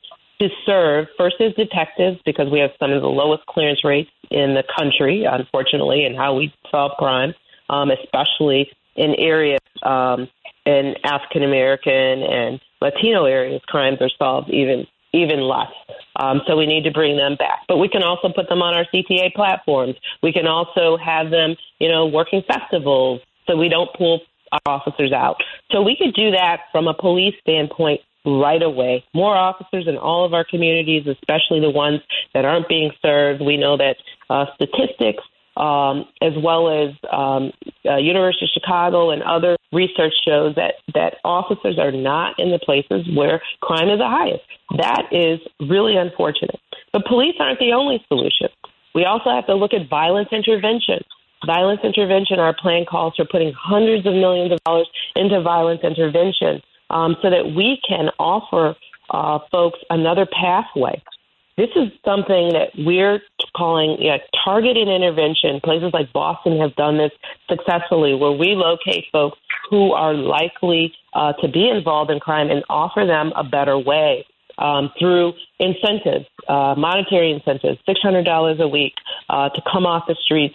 to 0.40 0.48
serve 0.64 1.08
first 1.16 1.36
as 1.40 1.52
detectives 1.54 2.18
because 2.24 2.50
we 2.50 2.60
have 2.60 2.70
some 2.78 2.92
of 2.92 3.02
the 3.02 3.08
lowest 3.08 3.44
clearance 3.46 3.84
rates 3.84 4.10
in 4.30 4.54
the 4.54 4.62
country, 4.78 5.24
unfortunately, 5.24 6.04
in 6.04 6.14
how 6.14 6.34
we 6.34 6.52
solve 6.70 6.92
crime, 6.98 7.34
um, 7.70 7.90
especially 7.90 8.70
in 8.94 9.14
areas 9.16 9.60
um, 9.82 10.28
in 10.64 10.94
African 11.04 11.42
American 11.42 12.22
and 12.22 12.60
Latino 12.80 13.24
areas. 13.24 13.60
Crimes 13.66 13.98
are 14.00 14.10
solved 14.18 14.50
even 14.50 14.86
even 15.12 15.40
less. 15.40 15.72
Um, 16.18 16.42
so 16.46 16.56
we 16.56 16.66
need 16.66 16.84
to 16.84 16.90
bring 16.90 17.16
them 17.16 17.36
back. 17.36 17.62
But 17.68 17.78
we 17.78 17.88
can 17.88 18.02
also 18.02 18.28
put 18.28 18.48
them 18.48 18.60
on 18.60 18.74
our 18.74 18.84
CTA 18.92 19.34
platforms. 19.34 19.94
We 20.22 20.32
can 20.32 20.46
also 20.46 20.96
have 20.96 21.30
them, 21.30 21.56
you 21.78 21.88
know, 21.88 22.06
working 22.06 22.42
festivals 22.46 23.20
so 23.46 23.56
we 23.56 23.68
don't 23.68 23.90
pull 23.96 24.20
our 24.52 24.60
officers 24.66 25.12
out. 25.12 25.36
So 25.70 25.82
we 25.82 25.96
could 25.96 26.14
do 26.14 26.30
that 26.32 26.62
from 26.72 26.88
a 26.88 26.94
police 26.94 27.34
standpoint 27.40 28.00
right 28.24 28.62
away. 28.62 29.04
More 29.14 29.36
officers 29.36 29.86
in 29.86 29.96
all 29.96 30.24
of 30.24 30.34
our 30.34 30.44
communities, 30.44 31.06
especially 31.06 31.60
the 31.60 31.70
ones 31.70 32.00
that 32.34 32.44
aren't 32.44 32.68
being 32.68 32.90
served. 33.00 33.40
We 33.40 33.56
know 33.56 33.76
that 33.76 33.96
uh, 34.28 34.46
statistics, 34.54 35.22
um, 35.58 36.06
as 36.22 36.32
well 36.42 36.70
as 36.70 36.94
um, 37.12 37.50
uh, 37.84 37.96
University 37.96 38.46
of 38.46 38.50
Chicago 38.54 39.10
and 39.10 39.22
other 39.24 39.56
research 39.72 40.14
shows 40.26 40.54
that 40.54 40.74
that 40.94 41.16
officers 41.24 41.78
are 41.78 41.92
not 41.92 42.38
in 42.38 42.50
the 42.50 42.58
places 42.58 43.06
where 43.14 43.42
crime 43.60 43.90
is 43.90 43.98
the 43.98 44.08
highest. 44.08 44.44
That 44.78 45.08
is 45.10 45.40
really 45.68 45.96
unfortunate. 45.96 46.60
But 46.92 47.04
police 47.06 47.34
aren't 47.40 47.58
the 47.58 47.72
only 47.72 48.04
solution. 48.08 48.48
We 48.94 49.04
also 49.04 49.30
have 49.30 49.46
to 49.46 49.54
look 49.54 49.74
at 49.74 49.88
violence 49.88 50.28
intervention. 50.32 51.04
Violence 51.46 51.80
intervention, 51.84 52.40
our 52.40 52.54
plan 52.54 52.84
calls 52.88 53.14
for 53.16 53.24
putting 53.24 53.52
hundreds 53.52 54.06
of 54.06 54.14
millions 54.14 54.52
of 54.52 54.58
dollars 54.64 54.88
into 55.14 55.40
violence 55.40 55.80
intervention 55.84 56.62
um, 56.90 57.16
so 57.22 57.30
that 57.30 57.54
we 57.54 57.80
can 57.86 58.10
offer 58.18 58.74
uh, 59.10 59.38
folks 59.50 59.78
another 59.90 60.26
pathway. 60.26 61.00
This 61.58 61.70
is 61.74 61.90
something 62.04 62.52
that 62.52 62.70
we're 62.78 63.20
calling 63.56 63.98
targeted 64.44 64.86
intervention. 64.86 65.60
Places 65.60 65.90
like 65.92 66.12
Boston 66.12 66.56
have 66.60 66.76
done 66.76 66.98
this 66.98 67.10
successfully, 67.48 68.14
where 68.14 68.30
we 68.30 68.54
locate 68.54 69.06
folks 69.10 69.38
who 69.68 69.90
are 69.90 70.14
likely 70.14 70.94
uh, 71.14 71.32
to 71.42 71.48
be 71.48 71.68
involved 71.68 72.12
in 72.12 72.20
crime 72.20 72.48
and 72.48 72.62
offer 72.70 73.04
them 73.04 73.32
a 73.34 73.42
better 73.42 73.76
way 73.76 74.24
um, 74.58 74.92
through 75.00 75.32
incentives, 75.58 76.26
uh, 76.48 76.76
monetary 76.78 77.32
incentives, 77.32 77.80
$600 77.88 78.60
a 78.60 78.68
week 78.68 78.94
uh, 79.28 79.48
to 79.48 79.60
come 79.70 79.84
off 79.84 80.04
the 80.06 80.14
streets. 80.24 80.54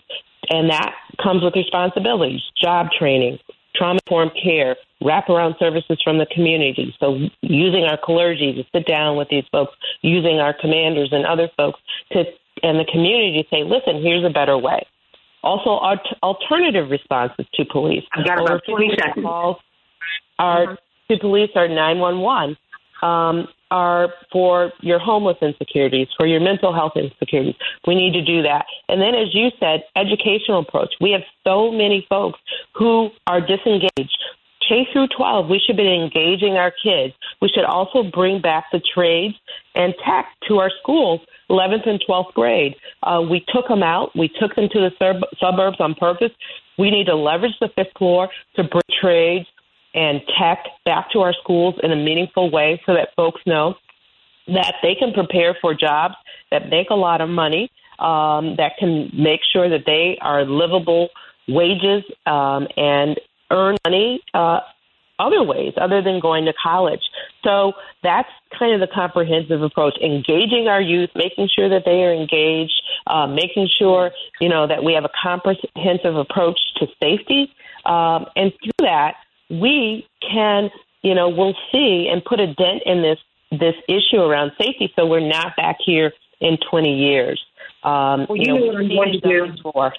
And 0.49 0.69
that 0.69 0.93
comes 1.21 1.43
with 1.43 1.53
responsibilities, 1.53 2.41
job 2.61 2.87
training, 2.97 3.39
trauma 3.75 3.99
informed 4.05 4.31
care, 4.41 4.75
wraparound 5.01 5.57
services 5.59 5.99
from 6.03 6.17
the 6.17 6.25
community. 6.27 6.95
So 6.99 7.17
using 7.41 7.83
our 7.83 7.97
clergy 8.01 8.53
to 8.53 8.63
sit 8.71 8.87
down 8.87 9.17
with 9.17 9.29
these 9.29 9.45
folks, 9.51 9.73
using 10.01 10.39
our 10.39 10.53
commanders 10.53 11.09
and 11.11 11.25
other 11.25 11.49
folks 11.57 11.79
to 12.11 12.23
and 12.61 12.79
the 12.79 12.85
community 12.85 13.43
to 13.43 13.49
say, 13.49 13.63
listen, 13.63 14.01
here's 14.01 14.23
a 14.23 14.29
better 14.29 14.57
way. 14.57 14.85
Also, 15.43 15.71
our 15.71 15.99
alternative 16.21 16.89
responses 16.89 17.45
to 17.55 17.65
police. 17.65 18.03
I've 18.13 18.25
got 18.25 18.41
about 18.41 18.61
20 18.65 18.95
seconds. 18.95 19.25
Calls 19.25 19.57
are 20.39 20.77
to 21.09 21.17
police 21.19 21.49
are 21.55 21.67
911. 21.67 22.55
Um, 23.01 23.47
are 23.73 24.13
for 24.31 24.71
your 24.81 24.99
homeless 24.99 25.37
insecurities, 25.41 26.07
for 26.15 26.27
your 26.27 26.39
mental 26.39 26.71
health 26.71 26.93
insecurities. 26.95 27.55
We 27.87 27.95
need 27.95 28.13
to 28.13 28.23
do 28.23 28.43
that. 28.43 28.65
And 28.87 29.01
then, 29.01 29.15
as 29.15 29.33
you 29.33 29.49
said, 29.59 29.83
educational 29.95 30.59
approach. 30.59 30.93
We 31.01 31.11
have 31.11 31.23
so 31.43 31.71
many 31.71 32.05
folks 32.07 32.39
who 32.75 33.09
are 33.25 33.41
disengaged. 33.41 34.17
K 34.69 34.87
through 34.93 35.07
12, 35.17 35.49
we 35.49 35.59
should 35.59 35.75
be 35.75 35.91
engaging 35.91 36.53
our 36.53 36.71
kids. 36.71 37.13
We 37.41 37.49
should 37.49 37.65
also 37.65 38.03
bring 38.03 38.41
back 38.41 38.65
the 38.71 38.79
trades 38.79 39.35
and 39.75 39.93
tech 40.05 40.27
to 40.47 40.59
our 40.59 40.71
schools, 40.81 41.19
11th 41.49 41.89
and 41.89 42.01
12th 42.07 42.33
grade. 42.33 42.75
Uh, 43.01 43.25
we 43.27 43.43
took 43.53 43.67
them 43.67 43.83
out. 43.83 44.15
We 44.15 44.29
took 44.39 44.55
them 44.55 44.69
to 44.71 44.79
the 44.79 44.91
sur- 44.99 45.19
suburbs 45.39 45.77
on 45.79 45.95
purpose. 45.95 46.31
We 46.77 46.91
need 46.91 47.07
to 47.07 47.15
leverage 47.15 47.57
the 47.59 47.69
fifth 47.75 47.97
floor 47.97 48.29
to 48.55 48.63
bring 48.63 48.83
trades 49.01 49.47
and 49.93 50.21
tech 50.39 50.65
back 50.85 51.11
to 51.11 51.19
our 51.19 51.33
schools 51.33 51.75
in 51.83 51.91
a 51.91 51.95
meaningful 51.95 52.49
way 52.49 52.81
so 52.85 52.93
that 52.93 53.09
folks 53.15 53.41
know 53.45 53.75
that 54.47 54.75
they 54.81 54.95
can 54.95 55.13
prepare 55.13 55.55
for 55.61 55.73
jobs 55.73 56.15
that 56.51 56.69
make 56.69 56.89
a 56.89 56.95
lot 56.95 57.21
of 57.21 57.29
money, 57.29 57.71
um, 57.99 58.55
that 58.57 58.73
can 58.79 59.09
make 59.13 59.41
sure 59.51 59.69
that 59.69 59.85
they 59.85 60.17
are 60.21 60.43
livable 60.45 61.09
wages 61.47 62.03
um, 62.25 62.67
and 62.75 63.19
earn 63.51 63.77
money 63.85 64.21
uh, 64.33 64.59
other 65.19 65.43
ways 65.43 65.73
other 65.77 66.01
than 66.01 66.19
going 66.19 66.45
to 66.45 66.53
college. 66.61 67.01
So 67.43 67.73
that's 68.01 68.29
kind 68.57 68.73
of 68.73 68.79
the 68.87 68.93
comprehensive 68.93 69.61
approach, 69.61 69.97
engaging 70.03 70.67
our 70.67 70.81
youth, 70.81 71.09
making 71.15 71.49
sure 71.53 71.69
that 71.69 71.83
they 71.85 72.03
are 72.03 72.13
engaged, 72.13 72.81
uh, 73.07 73.27
making 73.27 73.69
sure, 73.77 74.11
you 74.41 74.49
know, 74.49 74.67
that 74.67 74.83
we 74.83 74.93
have 74.93 75.05
a 75.05 75.11
comprehensive 75.21 76.15
approach 76.15 76.59
to 76.77 76.87
safety. 77.01 77.53
Um, 77.85 78.25
and 78.35 78.51
through 78.63 78.85
that, 78.85 79.15
we 79.61 80.07
can, 80.21 80.69
you 81.01 81.13
know, 81.13 81.29
we'll 81.29 81.55
see 81.71 82.09
and 82.11 82.23
put 82.23 82.39
a 82.39 82.47
dent 82.47 82.83
in 82.85 83.01
this 83.01 83.19
this 83.51 83.75
issue 83.87 84.19
around 84.19 84.51
safety, 84.59 84.91
so 84.95 85.05
we're 85.05 85.19
not 85.19 85.55
back 85.55 85.77
here 85.85 86.11
in 86.39 86.57
20 86.71 86.89
years. 86.89 87.39
Um, 87.83 88.25
well, 88.27 88.35
you, 88.35 88.47
know, 88.47 88.57
know 88.57 88.65
what 88.65 88.77
I'm 88.77 88.89
going 88.89 89.11
to 89.11 89.19
do. 89.19 89.51
Before. 89.51 89.93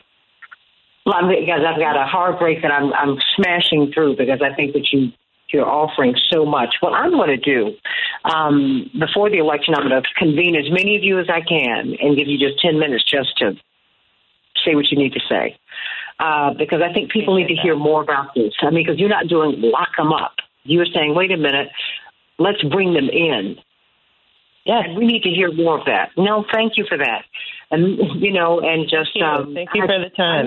Well, 1.06 1.14
I'm, 1.14 1.28
because 1.28 1.60
I've 1.64 1.78
got 1.78 1.96
a 1.96 2.04
heartbreak 2.04 2.62
that 2.62 2.72
I'm 2.72 2.92
I'm 2.92 3.18
smashing 3.36 3.92
through 3.92 4.16
because 4.16 4.40
I 4.42 4.54
think 4.54 4.72
that 4.72 4.88
you 4.92 5.12
you're 5.52 5.68
offering 5.68 6.16
so 6.32 6.44
much. 6.44 6.74
What 6.80 6.94
I'm 6.94 7.12
going 7.12 7.28
to 7.28 7.36
do 7.36 7.76
um, 8.24 8.90
before 8.98 9.30
the 9.30 9.38
election, 9.38 9.74
I'm 9.76 9.88
going 9.88 10.02
to 10.02 10.08
convene 10.16 10.56
as 10.56 10.68
many 10.70 10.96
of 10.96 11.04
you 11.04 11.20
as 11.20 11.26
I 11.28 11.42
can 11.42 11.94
and 12.00 12.16
give 12.16 12.26
you 12.26 12.38
just 12.38 12.60
10 12.60 12.78
minutes 12.80 13.04
just 13.04 13.36
to 13.38 13.52
say 14.64 14.74
what 14.74 14.90
you 14.90 14.98
need 14.98 15.12
to 15.12 15.20
say 15.28 15.56
uh, 16.18 16.54
because 16.56 16.80
I 16.82 16.92
think 16.92 17.10
people 17.10 17.36
need 17.36 17.48
to 17.48 17.60
hear 17.60 17.76
more 17.76 18.02
about 18.02 18.34
this. 18.34 18.52
I 18.62 18.70
mean, 18.70 18.84
because 18.84 18.98
you're 18.98 19.08
not 19.08 19.28
doing 19.28 19.54
lock 19.58 19.96
them 19.96 20.12
up. 20.12 20.34
You're 20.64 20.86
saying, 20.86 21.14
wait 21.14 21.30
a 21.30 21.36
minute, 21.36 21.68
let's 22.38 22.62
bring 22.62 22.94
them 22.94 23.08
in. 23.08 23.56
Yes. 24.64 24.84
And 24.86 24.96
we 24.96 25.06
need 25.06 25.22
to 25.24 25.30
hear 25.30 25.52
more 25.52 25.78
of 25.78 25.86
that. 25.86 26.10
No, 26.16 26.44
thank 26.52 26.76
you 26.76 26.86
for 26.88 26.96
that. 26.96 27.24
And, 27.70 28.22
you 28.22 28.32
know, 28.32 28.60
and 28.60 28.84
just. 28.84 29.12
Thank 29.12 29.16
you, 29.16 29.24
um, 29.24 29.54
thank 29.54 29.70
you 29.74 29.82
for 29.82 29.98
the 29.98 30.10
time. 30.16 30.46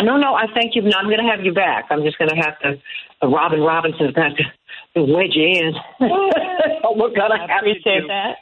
No, 0.00 0.16
no, 0.16 0.34
I 0.34 0.46
thank 0.54 0.74
you. 0.74 0.82
No, 0.82 0.96
I'm 0.98 1.06
going 1.06 1.18
to 1.18 1.30
have 1.30 1.44
you 1.44 1.52
back. 1.52 1.86
I'm 1.90 2.02
just 2.02 2.18
going 2.18 2.30
to 2.30 2.36
have 2.36 2.58
to. 2.60 2.80
Uh, 3.22 3.28
Robin 3.28 3.60
Robinson's 3.60 4.14
going 4.14 4.34
to 4.36 5.02
wedge 5.12 5.34
you 5.34 5.46
in. 5.46 5.74
We're 6.00 7.14
going 7.14 7.30
to 7.30 7.46
have 7.46 7.60
appreciate 7.60 8.08
that. 8.08 8.36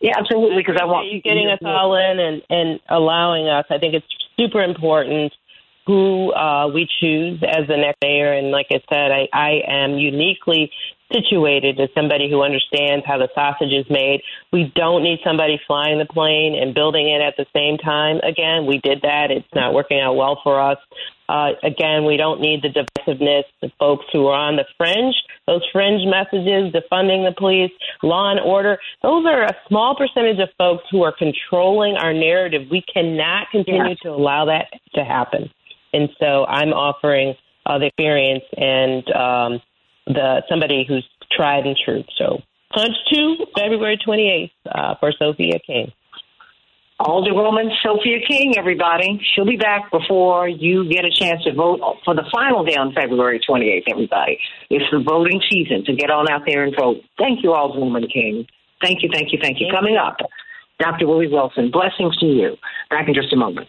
Yeah, 0.00 0.18
absolutely. 0.18 0.62
Because 0.62 0.78
I 0.80 0.84
want 0.84 1.10
you 1.10 1.22
getting 1.22 1.48
us 1.48 1.60
all 1.64 1.94
in 1.94 2.18
and 2.18 2.42
and 2.50 2.80
allowing 2.88 3.48
us. 3.48 3.64
I 3.70 3.78
think 3.78 3.94
it's 3.94 4.06
super 4.36 4.62
important 4.62 5.32
who 5.86 6.32
uh, 6.32 6.68
we 6.68 6.88
choose 7.00 7.42
as 7.42 7.66
the 7.68 7.76
next 7.76 7.98
mayor. 8.02 8.32
And 8.32 8.50
like 8.50 8.66
I 8.70 8.80
said, 8.92 9.10
I, 9.10 9.28
I 9.32 9.60
am 9.66 9.98
uniquely 9.98 10.70
situated 11.12 11.78
as 11.80 11.88
somebody 11.94 12.30
who 12.30 12.42
understands 12.42 13.04
how 13.06 13.18
the 13.18 13.28
sausage 13.34 13.72
is 13.72 13.86
made. 13.90 14.22
We 14.52 14.72
don't 14.74 15.02
need 15.02 15.20
somebody 15.24 15.60
flying 15.66 15.98
the 15.98 16.06
plane 16.06 16.54
and 16.54 16.74
building 16.74 17.08
it 17.08 17.20
at 17.20 17.34
the 17.36 17.46
same 17.54 17.76
time. 17.78 18.18
Again, 18.22 18.66
we 18.66 18.78
did 18.78 19.02
that. 19.02 19.30
It's 19.30 19.46
not 19.54 19.74
working 19.74 20.00
out 20.00 20.14
well 20.14 20.40
for 20.42 20.60
us. 20.60 20.78
Uh, 21.28 21.52
again, 21.62 22.04
we 22.04 22.16
don't 22.16 22.40
need 22.40 22.62
the 22.62 22.68
divisiveness, 22.68 23.44
the 23.60 23.70
folks 23.78 24.04
who 24.12 24.26
are 24.26 24.38
on 24.38 24.56
the 24.56 24.64
fringe, 24.76 25.14
those 25.46 25.62
fringe 25.72 26.02
messages, 26.04 26.72
defunding 26.74 27.24
the 27.28 27.34
police, 27.36 27.70
law 28.02 28.30
and 28.30 28.40
order. 28.40 28.76
Those 29.02 29.24
are 29.26 29.44
a 29.44 29.56
small 29.68 29.96
percentage 29.96 30.40
of 30.40 30.48
folks 30.58 30.84
who 30.90 31.02
are 31.02 31.14
controlling 31.16 31.96
our 31.96 32.12
narrative. 32.12 32.62
We 32.70 32.82
cannot 32.92 33.50
continue 33.50 33.90
yeah. 33.90 33.94
to 34.02 34.08
allow 34.10 34.46
that 34.46 34.66
to 34.94 35.04
happen. 35.04 35.50
And 35.92 36.08
so 36.18 36.44
I'm 36.46 36.72
offering 36.72 37.34
uh, 37.66 37.78
the 37.78 37.86
experience 37.86 38.44
and 38.56 39.08
um, 39.12 39.62
the 40.06 40.42
somebody 40.48 40.84
who's 40.86 41.06
tried 41.30 41.66
and 41.66 41.76
true. 41.84 42.04
So 42.18 42.42
punch 42.74 42.94
two, 43.12 43.46
February 43.56 43.98
28th 44.06 44.50
uh, 44.70 44.94
for 45.00 45.12
Sophia 45.12 45.58
King. 45.66 45.92
Alderwoman 47.00 47.70
Sophia 47.82 48.18
King, 48.26 48.54
everybody. 48.56 49.20
She'll 49.34 49.46
be 49.46 49.56
back 49.56 49.90
before 49.90 50.48
you 50.48 50.88
get 50.88 51.04
a 51.04 51.10
chance 51.10 51.42
to 51.44 51.52
vote 51.52 51.80
for 52.04 52.14
the 52.14 52.22
final 52.32 52.64
day 52.64 52.76
on 52.76 52.92
February 52.92 53.40
28th, 53.48 53.90
everybody. 53.90 54.38
It's 54.70 54.84
the 54.92 55.02
voting 55.02 55.40
season, 55.50 55.84
to 55.86 55.94
get 55.94 56.10
on 56.10 56.30
out 56.30 56.42
there 56.46 56.62
and 56.62 56.74
vote. 56.78 56.98
Thank 57.18 57.42
you, 57.42 57.50
Alderwoman 57.50 58.12
King. 58.12 58.46
Thank 58.80 59.02
you, 59.02 59.10
thank 59.12 59.32
you, 59.32 59.38
thank 59.42 59.58
you. 59.60 59.66
Coming 59.74 59.96
up, 59.96 60.18
Dr. 60.78 61.08
Willie 61.08 61.28
Wilson. 61.28 61.72
Blessings 61.72 62.16
to 62.18 62.26
you. 62.26 62.56
Back 62.90 63.08
in 63.08 63.14
just 63.14 63.32
a 63.32 63.36
moment. 63.36 63.68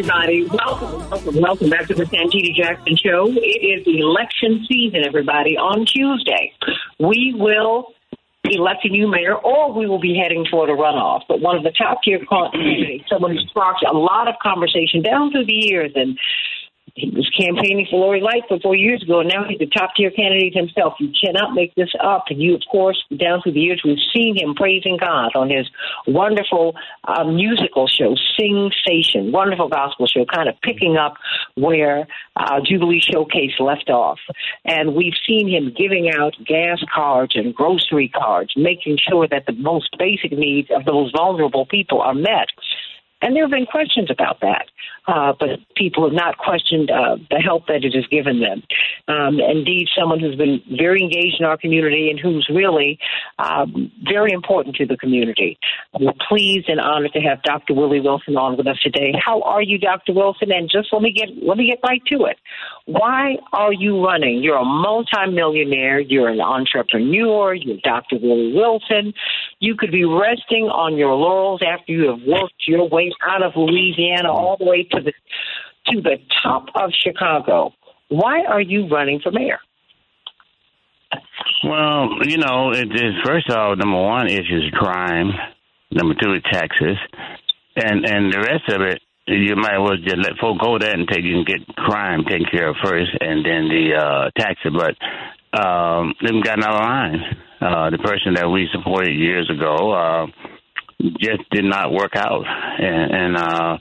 Everybody. 0.00 0.44
Welcome, 0.44 1.10
welcome, 1.10 1.40
welcome 1.42 1.70
back 1.70 1.86
to 1.88 1.94
the 1.94 2.04
Santita 2.04 2.54
Jackson 2.54 2.96
Show. 2.96 3.26
It 3.36 3.36
is 3.36 3.86
election 3.86 4.64
season, 4.66 5.04
everybody. 5.04 5.58
On 5.58 5.84
Tuesday, 5.84 6.54
we 6.98 7.34
will 7.36 7.92
elect 8.44 8.82
a 8.84 8.88
new 8.88 9.10
mayor 9.10 9.34
or 9.34 9.74
we 9.74 9.86
will 9.86 10.00
be 10.00 10.16
heading 10.16 10.46
toward 10.50 10.70
a 10.70 10.72
runoff. 10.72 11.24
But 11.28 11.40
one 11.40 11.54
of 11.54 11.64
the 11.64 11.72
top 11.72 12.02
tier 12.02 12.18
candidates, 12.24 13.04
someone 13.10 13.32
who 13.32 13.40
sparked 13.48 13.84
a 13.86 13.92
lot 13.92 14.26
of 14.26 14.36
conversation 14.42 15.02
down 15.02 15.32
through 15.32 15.44
the 15.44 15.52
years 15.52 15.92
and 15.94 16.18
he 17.00 17.10
was 17.10 17.28
campaigning 17.30 17.86
for 17.90 17.98
Lori 17.98 18.20
Lightfoot 18.20 18.62
four 18.62 18.76
years 18.76 19.02
ago, 19.02 19.20
and 19.20 19.28
now 19.28 19.44
he's 19.48 19.60
a 19.60 19.66
top 19.66 19.90
tier 19.96 20.10
candidate 20.10 20.54
himself. 20.54 20.94
You 21.00 21.10
cannot 21.18 21.54
make 21.54 21.74
this 21.74 21.90
up. 22.02 22.24
And 22.28 22.40
you, 22.42 22.54
of 22.54 22.62
course, 22.70 23.02
down 23.16 23.40
through 23.42 23.52
the 23.52 23.60
years, 23.60 23.80
we've 23.84 23.98
seen 24.14 24.36
him 24.36 24.54
praising 24.54 24.98
God 25.00 25.30
on 25.34 25.48
his 25.48 25.66
wonderful 26.06 26.74
uh, 27.04 27.24
musical 27.24 27.88
show, 27.88 28.14
Sing 28.38 28.70
Station, 28.82 29.32
wonderful 29.32 29.68
gospel 29.68 30.06
show, 30.06 30.24
kind 30.26 30.48
of 30.48 30.54
picking 30.62 30.96
up 30.96 31.14
where 31.54 32.06
uh, 32.36 32.60
Jubilee 32.64 33.00
Showcase 33.00 33.58
left 33.58 33.88
off. 33.88 34.18
And 34.64 34.94
we've 34.94 35.16
seen 35.26 35.48
him 35.48 35.74
giving 35.76 36.10
out 36.10 36.34
gas 36.44 36.82
cards 36.94 37.34
and 37.34 37.54
grocery 37.54 38.08
cards, 38.08 38.52
making 38.56 38.98
sure 38.98 39.26
that 39.28 39.46
the 39.46 39.54
most 39.54 39.96
basic 39.98 40.32
needs 40.32 40.68
of 40.70 40.84
those 40.84 41.10
vulnerable 41.16 41.66
people 41.66 42.00
are 42.02 42.14
met. 42.14 42.48
And 43.22 43.36
there 43.36 43.44
have 43.44 43.50
been 43.50 43.66
questions 43.66 44.10
about 44.10 44.40
that, 44.40 44.66
uh, 45.06 45.32
but 45.38 45.60
people 45.76 46.04
have 46.04 46.14
not 46.14 46.38
questioned 46.38 46.90
uh, 46.90 47.16
the 47.30 47.38
help 47.38 47.66
that 47.66 47.84
it 47.84 47.94
has 47.94 48.06
given 48.06 48.40
them. 48.40 48.62
Um, 49.08 49.40
indeed, 49.40 49.88
someone 49.98 50.20
who's 50.20 50.36
been 50.36 50.62
very 50.70 51.02
engaged 51.02 51.36
in 51.40 51.46
our 51.46 51.56
community 51.56 52.10
and 52.10 52.18
who's 52.18 52.48
really 52.52 52.98
um, 53.38 53.90
very 54.02 54.32
important 54.32 54.76
to 54.76 54.86
the 54.86 54.96
community. 54.96 55.58
We're 55.98 56.12
pleased 56.28 56.68
and 56.68 56.80
honored 56.80 57.12
to 57.12 57.20
have 57.20 57.42
Dr. 57.42 57.74
Willie 57.74 58.00
Wilson 58.00 58.36
on 58.36 58.56
with 58.56 58.66
us 58.66 58.78
today. 58.82 59.12
How 59.24 59.42
are 59.42 59.62
you, 59.62 59.78
Dr. 59.78 60.12
Wilson? 60.12 60.52
And 60.52 60.70
just 60.70 60.92
let 60.92 61.02
me 61.02 61.12
get 61.12 61.28
let 61.42 61.56
me 61.56 61.66
get 61.66 61.80
right 61.86 62.02
to 62.06 62.24
it. 62.26 62.36
Why 62.86 63.36
are 63.52 63.72
you 63.72 64.04
running? 64.04 64.42
You're 64.42 64.58
a 64.58 64.64
multimillionaire. 64.64 66.00
You're 66.00 66.28
an 66.28 66.40
entrepreneur. 66.40 67.54
You're 67.54 67.78
Dr. 67.82 68.16
Willie 68.20 68.52
Wilson. 68.52 69.12
You 69.58 69.74
could 69.76 69.92
be 69.92 70.04
resting 70.04 70.64
on 70.64 70.96
your 70.96 71.14
laurels 71.14 71.60
after 71.66 71.92
you 71.92 72.08
have 72.10 72.20
worked 72.26 72.66
your 72.66 72.88
way 72.88 73.12
out 73.26 73.42
of 73.42 73.52
Louisiana 73.56 74.32
all 74.32 74.56
the 74.56 74.64
way 74.64 74.86
to 74.92 75.00
the 75.00 75.12
to 75.86 76.00
the 76.02 76.16
top 76.42 76.66
of 76.74 76.90
Chicago. 76.92 77.72
Why 78.08 78.42
are 78.44 78.60
you 78.60 78.88
running 78.88 79.20
for 79.20 79.30
mayor? 79.30 79.60
Well, 81.64 82.08
you 82.22 82.38
know, 82.38 82.70
it 82.70 82.90
is 82.92 83.14
first 83.24 83.50
of 83.50 83.56
all, 83.56 83.76
number 83.76 84.00
one 84.00 84.28
is 84.30 84.42
crime. 84.72 85.32
Number 85.90 86.14
two 86.14 86.34
is 86.34 86.42
taxes, 86.50 86.96
and 87.76 88.04
and 88.06 88.32
the 88.32 88.38
rest 88.38 88.68
of 88.68 88.82
it, 88.82 89.02
you 89.26 89.56
might 89.56 89.74
as 89.74 89.80
well 89.80 89.96
just 89.96 90.16
let 90.18 90.38
folk 90.40 90.60
go 90.60 90.78
there 90.78 90.94
until 90.94 91.20
you 91.20 91.42
can 91.42 91.44
get 91.44 91.76
crime 91.76 92.24
taken 92.24 92.46
care 92.50 92.68
of 92.68 92.76
first, 92.82 93.10
and 93.20 93.44
then 93.44 93.68
the 93.68 93.96
uh, 93.96 94.30
taxes. 94.38 94.72
But 94.72 94.94
um, 95.58 96.14
they've 96.22 96.42
gotten 96.44 96.64
out 96.64 96.74
of 96.74 96.80
line. 96.80 97.20
Uh, 97.60 97.90
the 97.90 97.98
person 97.98 98.34
that 98.34 98.48
we 98.48 98.68
supported 98.72 99.12
years 99.12 99.50
ago 99.50 99.92
uh, 99.92 100.26
just 101.18 101.42
did 101.50 101.64
not 101.64 101.92
work 101.92 102.14
out, 102.16 102.44
and, 102.46 103.12
and 103.12 103.36
uh, 103.36 103.76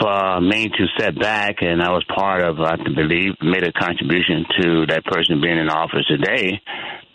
for 0.00 0.40
me 0.40 0.68
to 0.68 0.86
step 0.96 1.14
back, 1.18 1.56
and 1.60 1.82
I 1.82 1.90
was 1.90 2.04
part 2.14 2.42
of, 2.42 2.58
I 2.60 2.76
believe, 2.76 3.34
made 3.40 3.64
a 3.66 3.72
contribution 3.72 4.44
to 4.60 4.86
that 4.86 5.04
person 5.04 5.40
being 5.40 5.58
in 5.58 5.68
office 5.68 6.06
today. 6.08 6.60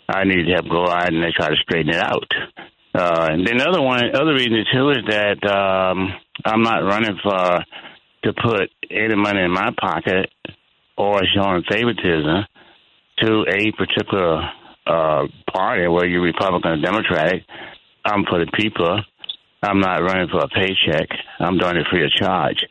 I 0.08 0.24
needed 0.24 0.46
to 0.46 0.52
help 0.54 0.68
go 0.68 0.88
out 0.88 1.12
and 1.12 1.22
try 1.34 1.48
to 1.48 1.56
straighten 1.56 1.90
it 1.90 1.96
out. 1.96 2.28
Uh, 2.94 3.28
and 3.30 3.46
then 3.46 3.56
the 3.58 3.68
other 3.68 3.80
one, 3.80 4.04
other 4.14 4.34
reason 4.34 4.64
too 4.72 4.90
is 4.90 5.04
that 5.08 5.40
um, 5.48 6.12
I'm 6.44 6.62
not 6.62 6.84
running 6.84 7.18
for 7.22 7.64
to 8.24 8.32
put 8.34 8.70
any 8.90 9.16
money 9.16 9.40
in 9.40 9.50
my 9.50 9.70
pocket 9.80 10.30
or 10.96 11.20
showing 11.34 11.64
favoritism 11.70 12.44
to 13.18 13.44
a 13.48 13.72
particular 13.72 14.42
uh, 14.86 15.26
party, 15.52 15.88
whether 15.88 16.06
you're 16.06 16.22
Republican 16.22 16.72
or 16.72 16.82
Democratic. 16.82 17.44
I'm 18.04 18.24
for 18.24 18.44
the 18.44 18.50
people. 18.52 19.00
I'm 19.62 19.78
not 19.78 20.02
running 20.02 20.28
for 20.28 20.40
a 20.40 20.48
paycheck. 20.48 21.08
I'm 21.38 21.56
doing 21.56 21.76
it 21.76 21.86
free 21.90 22.04
of 22.04 22.10
charge. 22.10 22.64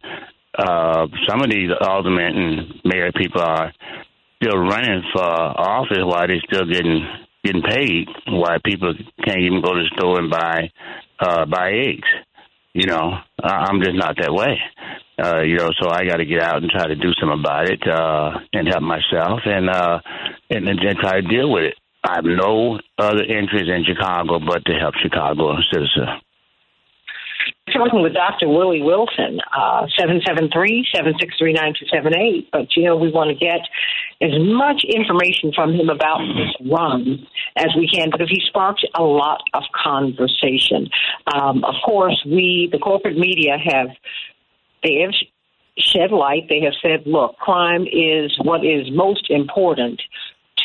Uh, 0.58 1.08
some 1.28 1.42
of 1.42 1.50
these 1.50 1.70
aldermen 1.80 2.36
and 2.36 2.82
mayor 2.84 3.12
people 3.16 3.42
are 3.42 3.72
still 4.42 4.58
running 4.58 5.02
for 5.14 5.24
office 5.24 6.04
while 6.04 6.28
they're 6.28 6.44
still 6.46 6.66
getting 6.66 7.08
getting 7.46 7.62
paid. 7.64 8.08
Why 8.28 8.58
people 8.64 8.94
can't 9.26 9.40
even 9.40 9.62
go 9.62 9.74
to 9.74 9.80
the 9.84 9.92
store 9.98 10.20
and 10.20 10.30
buy 10.30 10.70
uh, 11.20 11.46
buy 11.46 11.72
eggs. 11.72 12.10
You 12.74 12.88
know, 12.88 13.14
I'm 13.42 13.82
just 13.82 13.96
not 13.96 14.18
that 14.18 14.34
way. 14.34 14.60
Uh, 15.22 15.42
you 15.42 15.58
know, 15.58 15.70
so 15.82 15.90
I 15.90 16.06
got 16.06 16.18
to 16.18 16.26
get 16.26 16.42
out 16.42 16.62
and 16.62 16.72
try 16.72 16.88
to 16.88 16.96
do 16.96 17.12
something 17.20 17.40
about 17.40 17.70
it 17.70 17.82
uh, 17.88 18.32
and 18.54 18.68
help 18.68 18.84
myself 18.84 19.42
and 19.46 19.70
uh, 19.70 20.00
and 20.50 20.68
then 20.68 20.78
try 21.00 21.22
to 21.22 21.28
deal 21.28 21.50
with 21.52 21.64
it. 21.64 21.76
I 22.04 22.16
have 22.16 22.26
no 22.26 22.80
other 22.98 23.24
interest 23.24 23.70
in 23.70 23.86
Chicago 23.86 24.40
but 24.40 24.66
to 24.66 24.74
help 24.74 24.96
Chicago 24.96 25.56
citizens 25.72 26.22
talking 27.74 28.02
with 28.02 28.14
Dr. 28.14 28.48
Willie 28.50 28.82
Wilson, 28.82 29.40
uh, 29.56 29.86
773-763-9278. 29.98 32.48
But, 32.52 32.76
you 32.76 32.86
know, 32.86 32.96
we 32.96 33.12
want 33.12 33.30
to 33.30 33.36
get 33.36 33.62
as 34.22 34.32
much 34.40 34.84
information 34.84 35.52
from 35.54 35.74
him 35.74 35.90
about 35.90 36.20
this 36.20 36.56
run 36.70 37.28
as 37.56 37.70
we 37.78 37.88
can 37.88 38.10
because 38.12 38.30
he 38.30 38.42
sparked 38.48 38.86
a 38.96 39.04
lot 39.04 39.42
of 39.54 39.64
conversation. 39.84 40.90
Um, 41.34 41.64
of 41.64 41.76
course, 41.84 42.22
we, 42.26 42.70
the 42.72 42.80
corporate 42.80 43.18
media, 43.18 43.58
have, 43.58 43.90
they 44.84 45.00
have 45.02 45.14
shed 45.78 46.12
light. 46.12 46.48
They 46.50 46.62
have 46.62 46.74
said, 46.82 47.06
look, 47.06 47.38
crime 47.38 47.86
is 47.92 48.36
what 48.44 48.66
is 48.66 48.90
most 48.92 49.30
important 49.30 50.02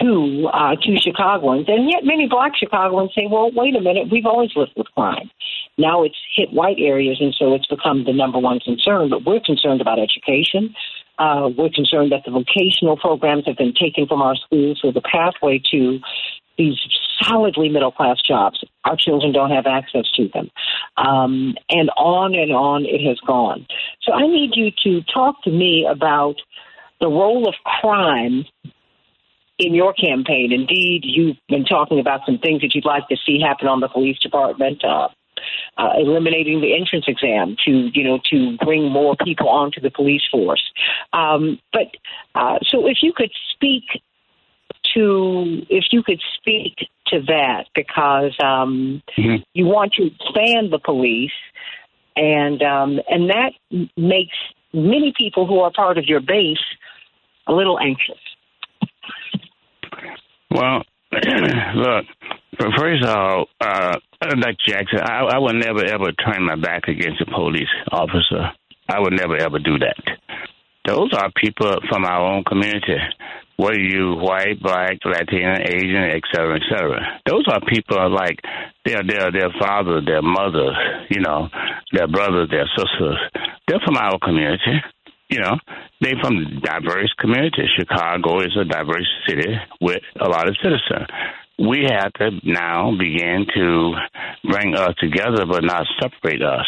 to 0.01 0.49
uh, 0.53 0.77
to 0.77 0.97
Chicagoans, 0.99 1.67
and 1.69 1.91
yet 1.91 2.05
many 2.05 2.29
Black 2.29 2.53
Chicagoans 2.57 3.13
say, 3.15 3.27
"Well, 3.31 3.51
wait 3.55 3.77
a 3.77 3.81
minute, 3.81 4.09
we've 4.11 4.27
always 4.27 4.51
lived 4.57 4.73
with 4.77 4.87
crime. 4.95 5.31
Now 5.79 6.05
it's 6.05 6.17
hit 6.35 6.53
white 6.53 6.79
areas, 6.79 7.19
and 7.21 7.35
so 7.39 7.55
it's 7.55 7.67
become 7.67 8.05
the 8.05 8.13
number 8.13 8.39
one 8.39 8.61
concern. 8.61 9.11
But 9.11 9.25
we're 9.25 9.41
concerned 9.41 9.81
about 9.81 9.99
education. 9.99 10.75
Uh, 11.19 11.49
we're 11.57 11.71
concerned 11.71 12.13
that 12.13 12.23
the 12.25 12.31
vocational 12.31 12.97
programs 12.97 13.45
have 13.47 13.57
been 13.57 13.73
taken 13.73 14.07
from 14.07 14.21
our 14.21 14.37
schools, 14.37 14.79
so 14.83 14.93
the 14.93 15.01
pathway 15.01 15.61
to 15.71 15.99
these 16.59 16.79
solidly 17.21 17.69
middle 17.69 17.93
class 17.93 18.19
jobs, 18.27 18.63
our 18.85 18.97
children 18.97 19.33
don't 19.33 19.51
have 19.51 19.67
access 19.67 20.11
to 20.15 20.29
them, 20.29 20.51
um, 20.97 21.55
and 21.71 21.91
on 21.97 22.35
and 22.35 22.53
on 22.53 22.85
it 22.85 23.07
has 23.07 23.19
gone. 23.27 23.67
So 24.03 24.13
I 24.13 24.27
need 24.27 24.53
you 24.55 24.71
to 24.85 25.03
talk 25.13 25.43
to 25.45 25.51
me 25.51 25.87
about 25.91 26.37
the 27.01 27.09
role 27.09 27.49
of 27.49 27.55
crime 27.81 28.45
in 29.59 29.75
your 29.75 29.93
campaign. 29.93 30.53
Indeed, 30.53 31.03
you've 31.05 31.37
been 31.49 31.65
talking 31.65 31.99
about 31.99 32.21
some 32.27 32.39
things 32.39 32.61
that 32.63 32.75
you'd 32.75 32.85
like 32.85 33.09
to 33.09 33.17
see 33.25 33.41
happen 33.41 33.69
on 33.69 33.81
the 33.81 33.89
police 33.89 34.19
department. 34.19 34.85
Uh, 34.85 35.09
uh, 35.77 35.91
eliminating 35.99 36.63
the 36.63 36.75
entrance 36.75 37.05
exam 37.07 37.57
to 37.65 37.91
you 37.93 38.03
know 38.03 38.19
to 38.31 38.57
bring 38.65 38.91
more 38.91 39.15
people 39.23 39.49
onto 39.49 39.81
the 39.81 39.91
police 39.91 40.23
force. 40.31 40.63
Um, 41.13 41.59
but 41.73 41.89
uh, 42.35 42.59
so 42.63 42.87
if 42.87 42.99
you 43.03 43.13
could 43.15 43.31
speak 43.53 43.85
to 44.95 45.63
if 45.69 45.85
you 45.93 46.03
could 46.03 46.21
speak 46.39 46.75
to 47.09 47.21
that 47.27 47.67
because 47.75 48.35
um, 48.43 49.03
mm-hmm. 49.17 49.43
you 49.53 49.67
want 49.67 49.93
to 49.95 50.07
expand 50.07 50.73
the 50.73 50.79
police 50.83 51.31
and 52.17 52.63
um, 52.63 52.99
and 53.09 53.31
that 53.31 53.53
makes 53.97 54.37
many 54.73 55.13
people 55.17 55.47
who 55.47 55.61
are 55.61 55.71
part 55.71 55.99
of 55.99 56.07
your 56.07 56.21
base 56.21 56.65
a 57.47 57.53
little 57.53 57.79
anxious. 57.79 58.19
Well, 60.51 60.83
look, 61.13 62.05
first 62.79 63.05
of 63.05 63.11
all, 63.11 63.47
uh, 63.61 63.95
like 64.39 64.57
Jackson, 64.67 65.01
I, 65.03 65.25
I 65.35 65.39
would 65.39 65.57
never 65.57 65.85
ever 65.85 66.13
turn 66.13 66.45
my 66.45 66.57
back 66.57 66.89
against 66.89 67.21
a 67.21 67.27
police 67.27 67.69
officer. 67.93 68.53
I 68.89 69.01
would 69.01 69.13
never 69.13 69.37
ever 69.37 69.59
do 69.59 69.79
that. 69.79 70.19
Those 70.87 71.13
are 71.15 71.31
people 71.37 71.73
from 71.91 72.05
our 72.05 72.33
own 72.33 72.45
community. 72.45 72.97
Whether 73.57 73.81
you 73.81 74.17
white, 74.17 74.61
black, 74.63 74.99
Latino, 75.05 75.55
Asian, 75.59 76.11
et 76.13 76.21
cetera, 76.33 76.57
et 76.57 76.63
cetera. 76.71 77.01
Those 77.27 77.45
are 77.49 77.61
people 77.67 78.11
like 78.15 78.39
their 78.85 79.03
their 79.03 79.33
their 79.33 79.51
fathers, 79.59 80.05
their 80.07 80.23
mothers, 80.23 80.77
you 81.11 81.21
know, 81.21 81.49
their 81.93 82.07
brothers, 82.07 82.51
their 82.51 82.69
sisters. 82.77 83.19
They're 83.67 83.81
from 83.85 83.97
our 83.97 84.19
community 84.23 84.81
you 85.29 85.41
know, 85.41 85.57
they 86.01 86.13
from 86.21 86.61
diverse 86.61 87.13
communities. 87.19 87.69
Chicago 87.77 88.41
is 88.41 88.57
a 88.61 88.65
diverse 88.65 89.09
city 89.29 89.55
with 89.81 90.03
a 90.21 90.29
lot 90.29 90.49
of 90.49 90.57
citizens. 90.63 91.09
We 91.59 91.87
have 91.91 92.13
to 92.15 92.31
now 92.45 92.93
begin 92.97 93.47
to 93.55 93.93
bring 94.45 94.75
us 94.75 94.95
together, 95.01 95.47
but 95.47 95.65
not 95.65 95.87
separate 96.01 96.43
us. 96.43 96.67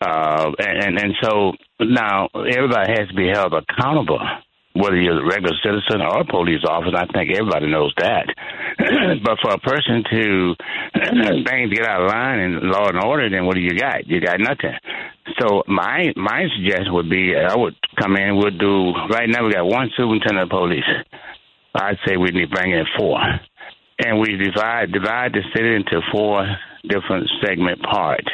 Uh, 0.00 0.50
and 0.58 0.98
and 0.98 1.14
so 1.22 1.52
now 1.80 2.28
everybody 2.34 2.92
has 2.92 3.08
to 3.08 3.14
be 3.14 3.28
held 3.28 3.54
accountable, 3.54 4.20
whether 4.74 5.00
you're 5.00 5.22
a 5.22 5.26
regular 5.26 5.54
citizen 5.62 6.02
or 6.02 6.20
a 6.20 6.24
police 6.24 6.62
officer. 6.68 6.96
I 6.96 7.06
think 7.06 7.30
everybody 7.30 7.70
knows 7.70 7.94
that. 7.98 8.26
but 9.24 9.38
for 9.40 9.54
a 9.54 9.58
person 9.58 10.02
to 10.10 10.54
things 11.46 11.72
get 11.72 11.86
out 11.86 12.02
of 12.02 12.10
line 12.10 12.40
and 12.40 12.70
law 12.70 12.88
and 12.88 13.02
order, 13.02 13.30
then 13.30 13.46
what 13.46 13.54
do 13.54 13.60
you 13.60 13.78
got? 13.78 14.06
You 14.06 14.20
got 14.20 14.40
nothing. 14.40 14.74
So 15.40 15.62
my 15.68 16.12
my 16.16 16.44
suggestion 16.56 16.92
would 16.92 17.08
be 17.08 17.34
I 17.36 17.56
would 17.56 17.74
come 18.00 18.16
in. 18.16 18.36
We'll 18.36 18.58
do 18.58 18.92
right 19.10 19.28
now. 19.28 19.46
We 19.46 19.52
got 19.52 19.64
one 19.64 19.90
superintendent 19.96 20.44
of 20.44 20.50
police. 20.50 20.84
I'd 21.74 21.98
say 22.06 22.16
we 22.16 22.30
need 22.30 22.50
to 22.50 22.54
bring 22.54 22.72
in 22.72 22.84
four, 22.98 23.18
and 23.98 24.20
we 24.20 24.36
divide 24.36 24.92
divide 24.92 25.32
the 25.32 25.42
city 25.54 25.74
into 25.74 26.00
four 26.12 26.46
different 26.88 27.30
segment 27.42 27.82
parts. 27.82 28.28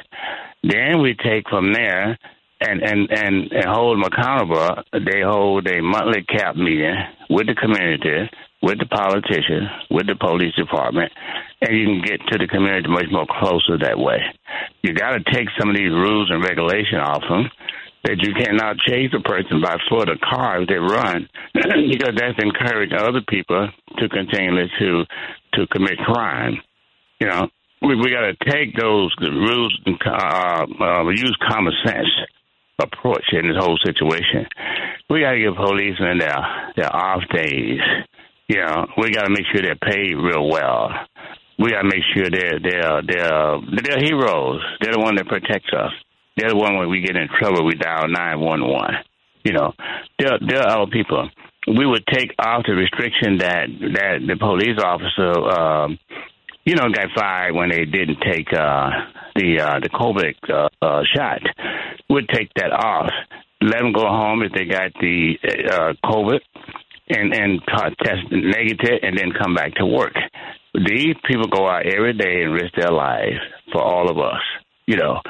Then 0.63 1.01
we 1.01 1.15
take 1.15 1.49
from 1.49 1.73
there 1.73 2.19
and 2.61 2.83
and 2.83 3.11
and, 3.11 3.53
and 3.53 3.65
hold 3.65 3.97
them 3.97 4.05
accountable. 4.05 4.83
They 4.93 5.23
hold 5.23 5.67
a 5.67 5.81
monthly 5.81 6.23
cap 6.25 6.57
meeting 6.57 6.95
with 7.29 7.47
the 7.47 7.55
community 7.55 8.29
with 8.63 8.79
the 8.79 8.87
politicians, 8.87 9.69
with 9.91 10.07
the 10.07 10.17
police 10.17 10.55
department, 10.55 11.13
and 11.63 11.77
you 11.77 11.87
can 11.87 12.03
get 12.03 12.21
to 12.29 12.39
the 12.39 12.47
community 12.47 12.89
much 12.89 13.09
more 13.11 13.27
closer 13.27 13.79
that 13.79 13.99
way. 13.99 14.21
You 14.83 14.93
got 14.93 15.13
to 15.13 15.33
take 15.33 15.49
some 15.59 15.71
of 15.71 15.77
these 15.77 15.91
rules 15.91 16.31
and 16.31 16.43
regulation 16.45 16.99
off 17.01 17.23
them 17.29 17.51
that 18.05 18.21
you 18.21 18.33
cannot 18.35 18.79
chase 18.79 19.13
a 19.13 19.21
person 19.21 19.61
by 19.61 19.77
foot 19.89 20.09
or 20.09 20.17
car 20.17 20.63
if 20.63 20.69
they 20.69 20.77
run 20.77 21.29
because 21.55 22.17
that's 22.17 22.39
encouraging 22.39 22.97
other 22.97 23.21
people 23.29 23.69
to 23.99 24.09
continue 24.09 24.69
to 24.79 25.05
to 25.55 25.67
commit 25.69 25.99
crime. 25.99 26.61
You 27.21 27.29
know, 27.29 27.49
we 27.83 27.97
we 27.97 28.11
got 28.11 28.29
to 28.29 28.37
take 28.51 28.77
those 28.77 29.15
rules 29.21 29.79
and 29.85 29.99
uh, 30.05 30.67
uh, 30.81 31.09
use 31.09 31.37
common 31.49 31.73
sense 31.85 32.09
approach 32.83 33.25
in 33.33 33.49
this 33.49 33.57
whole 33.59 33.79
situation. 33.85 34.47
We 35.09 35.21
got 35.21 35.33
to 35.33 35.41
give 35.41 35.55
policemen 35.57 36.19
their 36.19 36.73
their 36.77 36.95
off 36.95 37.23
days 37.33 37.81
you 38.51 38.57
know, 38.57 38.87
we 38.99 39.13
got 39.13 39.27
to 39.27 39.31
make 39.31 39.47
sure 39.53 39.63
they're 39.63 39.77
paid 39.77 40.13
real 40.17 40.49
well. 40.49 40.91
We 41.57 41.71
got 41.71 41.83
to 41.83 41.89
make 41.89 42.03
sure 42.13 42.29
they're 42.29 42.59
they're 42.59 43.01
they're 43.07 43.61
they're 43.79 44.03
heroes. 44.03 44.61
They're 44.81 44.95
the 44.95 44.99
one 44.99 45.15
that 45.17 45.29
protects 45.29 45.71
us. 45.73 45.93
They're 46.37 46.49
the 46.49 46.57
one 46.57 46.77
when 46.77 46.91
we 46.91 47.01
get 47.01 47.15
in 47.15 47.29
trouble, 47.39 47.65
we 47.65 47.75
dial 47.75 48.09
nine 48.09 48.41
one 48.41 48.67
one. 48.67 48.95
You 49.45 49.53
know, 49.53 49.73
they're 50.19 50.39
they're 50.45 50.67
our 50.67 50.89
people. 50.89 51.31
We 51.69 51.87
would 51.87 52.05
take 52.13 52.35
off 52.41 52.65
the 52.67 52.75
restriction 52.75 53.39
that 53.39 53.69
that 53.95 54.19
the 54.27 54.37
police 54.37 54.79
officer, 54.83 55.31
um, 55.31 55.99
you 56.65 56.75
know, 56.75 56.89
got 56.89 57.09
fired 57.15 57.55
when 57.55 57.71
they 57.71 57.85
didn't 57.85 58.19
take 58.21 58.53
uh, 58.53 58.91
the 59.35 59.61
uh, 59.61 59.81
the 59.81 59.89
COVID 59.89 60.35
uh, 60.49 60.69
uh, 60.83 61.03
shot. 61.15 61.41
We'd 62.09 62.29
take 62.29 62.53
that 62.55 62.73
off 62.73 63.11
let 63.63 63.79
them 63.79 63.93
go 63.93 64.07
home 64.07 64.43
if 64.43 64.53
they 64.53 64.65
got 64.65 64.93
the 65.01 65.35
uh, 65.45 65.93
COVID 66.05 66.41
and 67.11 67.35
and 67.35 67.61
test 68.03 68.31
negative, 68.31 69.01
and 69.03 69.19
then 69.19 69.33
come 69.39 69.55
back 69.55 69.75
to 69.75 69.87
work. 69.87 70.15
These 70.75 71.17
people 71.27 71.49
go 71.49 71.69
out 71.69 71.87
every 71.87 72.15
day 72.15 72.43
and 72.43 72.53
risk 72.53 72.75
their 72.77 72.93
lives 72.93 73.41
for 73.73 73.83
all 73.83 74.11
of 74.11 74.19
us 74.19 74.41
you 74.91 74.97
know, 74.97 75.21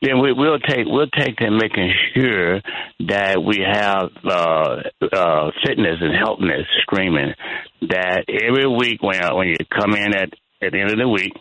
then 0.00 0.18
we, 0.22 0.32
we'll 0.32 0.58
take 0.60 0.86
we'll 0.86 1.10
take 1.10 1.38
them 1.38 1.58
making 1.58 1.92
sure 2.14 2.62
that 3.00 3.42
we 3.44 3.58
have 3.60 4.08
uh, 4.24 4.76
uh, 5.12 5.50
fitness 5.62 5.98
and 6.00 6.14
healthness 6.14 6.64
screaming. 6.80 7.34
That 7.82 8.24
every 8.28 8.66
week 8.66 9.02
when 9.02 9.20
when 9.34 9.48
you 9.48 9.56
come 9.78 9.92
in 9.94 10.14
at 10.14 10.30
at 10.62 10.72
the 10.72 10.80
end 10.80 10.90
of 10.90 10.98
the 10.98 11.08
week, 11.08 11.32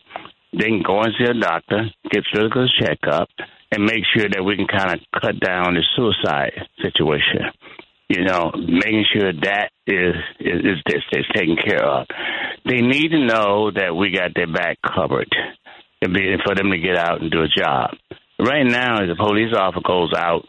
they 0.54 0.66
can 0.66 0.82
go 0.82 1.02
and 1.02 1.14
see 1.18 1.26
a 1.26 1.34
doctor, 1.34 1.90
get 2.10 2.24
physical 2.34 2.68
checkup, 2.80 3.30
and 3.72 3.84
make 3.84 4.04
sure 4.16 4.28
that 4.30 4.44
we 4.44 4.56
can 4.56 4.68
kind 4.68 4.94
of 4.94 5.22
cut 5.22 5.40
down 5.40 5.76
the 5.76 5.84
suicide 5.96 6.68
situation. 6.82 7.52
You 8.08 8.24
know, 8.24 8.52
making 8.56 9.06
sure 9.14 9.32
that 9.34 9.70
is 9.86 10.16
is 10.40 10.82
is, 10.88 11.04
is 11.12 11.26
taken 11.34 11.58
care 11.58 11.86
of. 11.86 12.08
They 12.66 12.82
need 12.82 13.10
to 13.10 13.26
know 13.26 13.70
that 13.70 13.96
we 13.96 14.10
got 14.12 14.34
their 14.34 14.52
back 14.52 14.80
covered 14.82 15.30
and 16.02 16.18
for 16.46 16.56
them 16.56 16.72
to 16.72 16.80
get 16.80 16.98
out 16.98 17.22
and 17.22 17.30
do 17.30 17.42
a 17.44 17.48
job. 17.48 17.92
Right 18.40 18.66
now, 18.66 19.04
a 19.04 19.16
police 19.16 19.54
officer 19.54 19.82
goes 19.86 20.14
out 20.16 20.46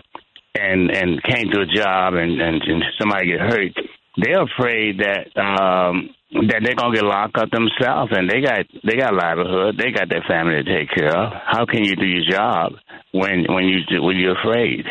and 0.54 0.90
and 0.90 1.22
can't 1.22 1.52
do 1.52 1.60
a 1.60 1.66
job 1.66 2.14
and 2.14 2.40
and, 2.40 2.62
and 2.62 2.84
somebody 2.98 3.26
get 3.26 3.40
hurt, 3.40 3.72
they're 4.16 4.42
afraid 4.42 5.00
that 5.00 5.38
um 5.40 6.10
that 6.32 6.60
they're 6.62 6.74
gonna 6.74 6.94
get 6.94 7.04
locked 7.04 7.36
up 7.38 7.50
themselves 7.50 8.12
and 8.14 8.30
they 8.30 8.40
got 8.40 8.66
they 8.84 8.96
got 8.96 9.14
livelihood, 9.14 9.76
they 9.78 9.90
got 9.90 10.08
their 10.08 10.24
family 10.28 10.62
to 10.62 10.64
take 10.64 10.90
care 10.90 11.10
of. 11.10 11.32
How 11.44 11.66
can 11.66 11.84
you 11.84 11.96
do 11.96 12.06
your 12.06 12.24
job 12.30 12.72
when 13.12 13.46
when 13.48 13.64
you 13.64 14.00
when 14.00 14.16
you're 14.16 14.38
afraid? 14.38 14.86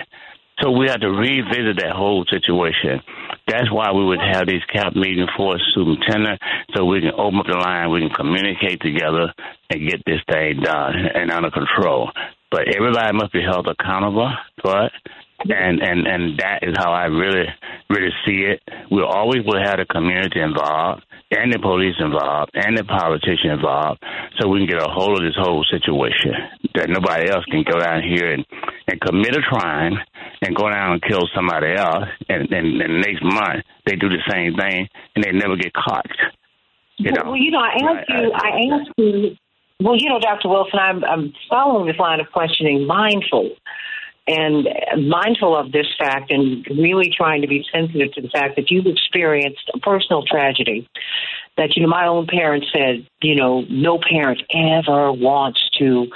So 0.62 0.72
we 0.72 0.88
have 0.90 1.00
to 1.00 1.08
revisit 1.08 1.80
that 1.80 1.96
whole 1.96 2.26
situation. 2.30 3.00
That's 3.48 3.72
why 3.72 3.94
we 3.94 4.04
would 4.04 4.20
have 4.20 4.46
these 4.46 4.64
cap 4.72 4.94
meetings 4.94 5.30
for 5.38 5.56
a 5.56 5.60
superintendent 5.74 6.42
so 6.76 6.84
we 6.84 7.00
can 7.00 7.16
open 7.16 7.40
up 7.40 7.46
the 7.48 7.56
line, 7.56 7.92
we 7.92 8.02
can 8.02 8.10
communicate 8.10 8.82
together 8.82 9.34
and 9.70 9.90
get 9.90 10.04
this 10.06 10.20
thing 10.30 10.60
done 10.62 10.96
and 11.16 11.32
under 11.32 11.50
control. 11.50 12.12
But 12.52 12.68
everybody 12.76 13.16
must 13.16 13.32
be 13.32 13.42
held 13.42 13.68
accountable 13.68 14.30
it. 14.66 14.92
And, 15.48 15.82
and 15.82 16.06
and 16.06 16.40
that 16.40 16.60
is 16.64 16.76
how 16.78 16.92
I 16.92 17.06
really 17.06 17.46
really 17.90 18.12
see 18.28 18.44
it. 18.44 18.62
We 18.92 19.02
always 19.02 19.46
will 19.46 19.64
have 19.64 19.78
the 19.78 19.86
community 19.86 20.42
involved 20.42 21.04
and 21.32 21.54
the 21.54 21.60
police 21.60 21.96
involved 22.00 22.52
and 22.56 22.78
the 22.78 22.84
politician 22.84 23.52
involved 23.52 24.02
so 24.40 24.48
we 24.48 24.60
can 24.60 24.68
get 24.68 24.82
a 24.82 24.90
hold 24.90 25.20
of 25.20 25.24
this 25.24 25.38
whole 25.38 25.64
situation. 25.70 26.34
That 26.76 26.90
nobody 26.90 27.30
else 27.30 27.46
can 27.46 27.64
go 27.64 27.80
down 27.80 28.02
here 28.02 28.34
and, 28.34 28.46
and 28.88 29.00
commit 29.00 29.38
a 29.38 29.42
crime 29.42 29.94
and 30.42 30.56
go 30.56 30.70
down 30.70 30.94
and 30.94 31.02
kill 31.02 31.28
somebody 31.36 31.76
else, 31.76 32.06
and, 32.30 32.52
and, 32.52 32.82
and 32.82 33.02
next 33.02 33.22
month 33.22 33.66
they 33.86 33.96
do 33.96 34.10
the 34.10 34.24
same 34.30 34.56
thing 34.56 34.88
and 35.16 35.24
they 35.24 35.32
never 35.32 35.56
get 35.56 35.74
caught. 35.74 36.10
You 36.98 37.12
know. 37.12 37.32
Well, 37.32 37.38
you 37.38 37.52
know, 37.52 37.60
I 37.60 37.76
asked 37.78 38.10
you. 38.10 38.32
I 38.34 38.50
asked 38.74 38.92
you. 38.98 39.36
Well, 39.82 39.96
you 39.96 40.10
know, 40.10 40.20
Dr. 40.20 40.50
Wilson, 40.50 40.80
I'm, 40.80 41.04
I'm 41.06 41.34
following 41.50 41.88
this 41.88 41.98
line 41.98 42.20
of 42.20 42.28
questioning, 42.34 42.86
mindful 42.86 43.52
and 44.30 44.68
mindful 45.10 45.58
of 45.58 45.72
this 45.72 45.88
fact, 45.98 46.32
and 46.32 46.66
really 46.70 47.12
trying 47.16 47.42
to 47.42 47.48
be 47.48 47.66
sensitive 47.74 48.14
to 48.14 48.22
the 48.22 48.30
fact 48.30 48.56
that 48.56 48.70
you've 48.70 48.86
experienced 48.86 49.70
a 49.74 49.80
personal 49.80 50.24
tragedy. 50.24 50.88
That 51.58 51.76
you 51.76 51.84
know, 51.84 51.90
my 51.90 52.08
own 52.08 52.28
parents 52.28 52.68
said, 52.74 53.08
you 53.22 53.36
know, 53.36 53.62
no 53.70 54.00
parent 54.00 54.42
ever 54.54 55.12
wants 55.12 55.60
to 55.80 56.08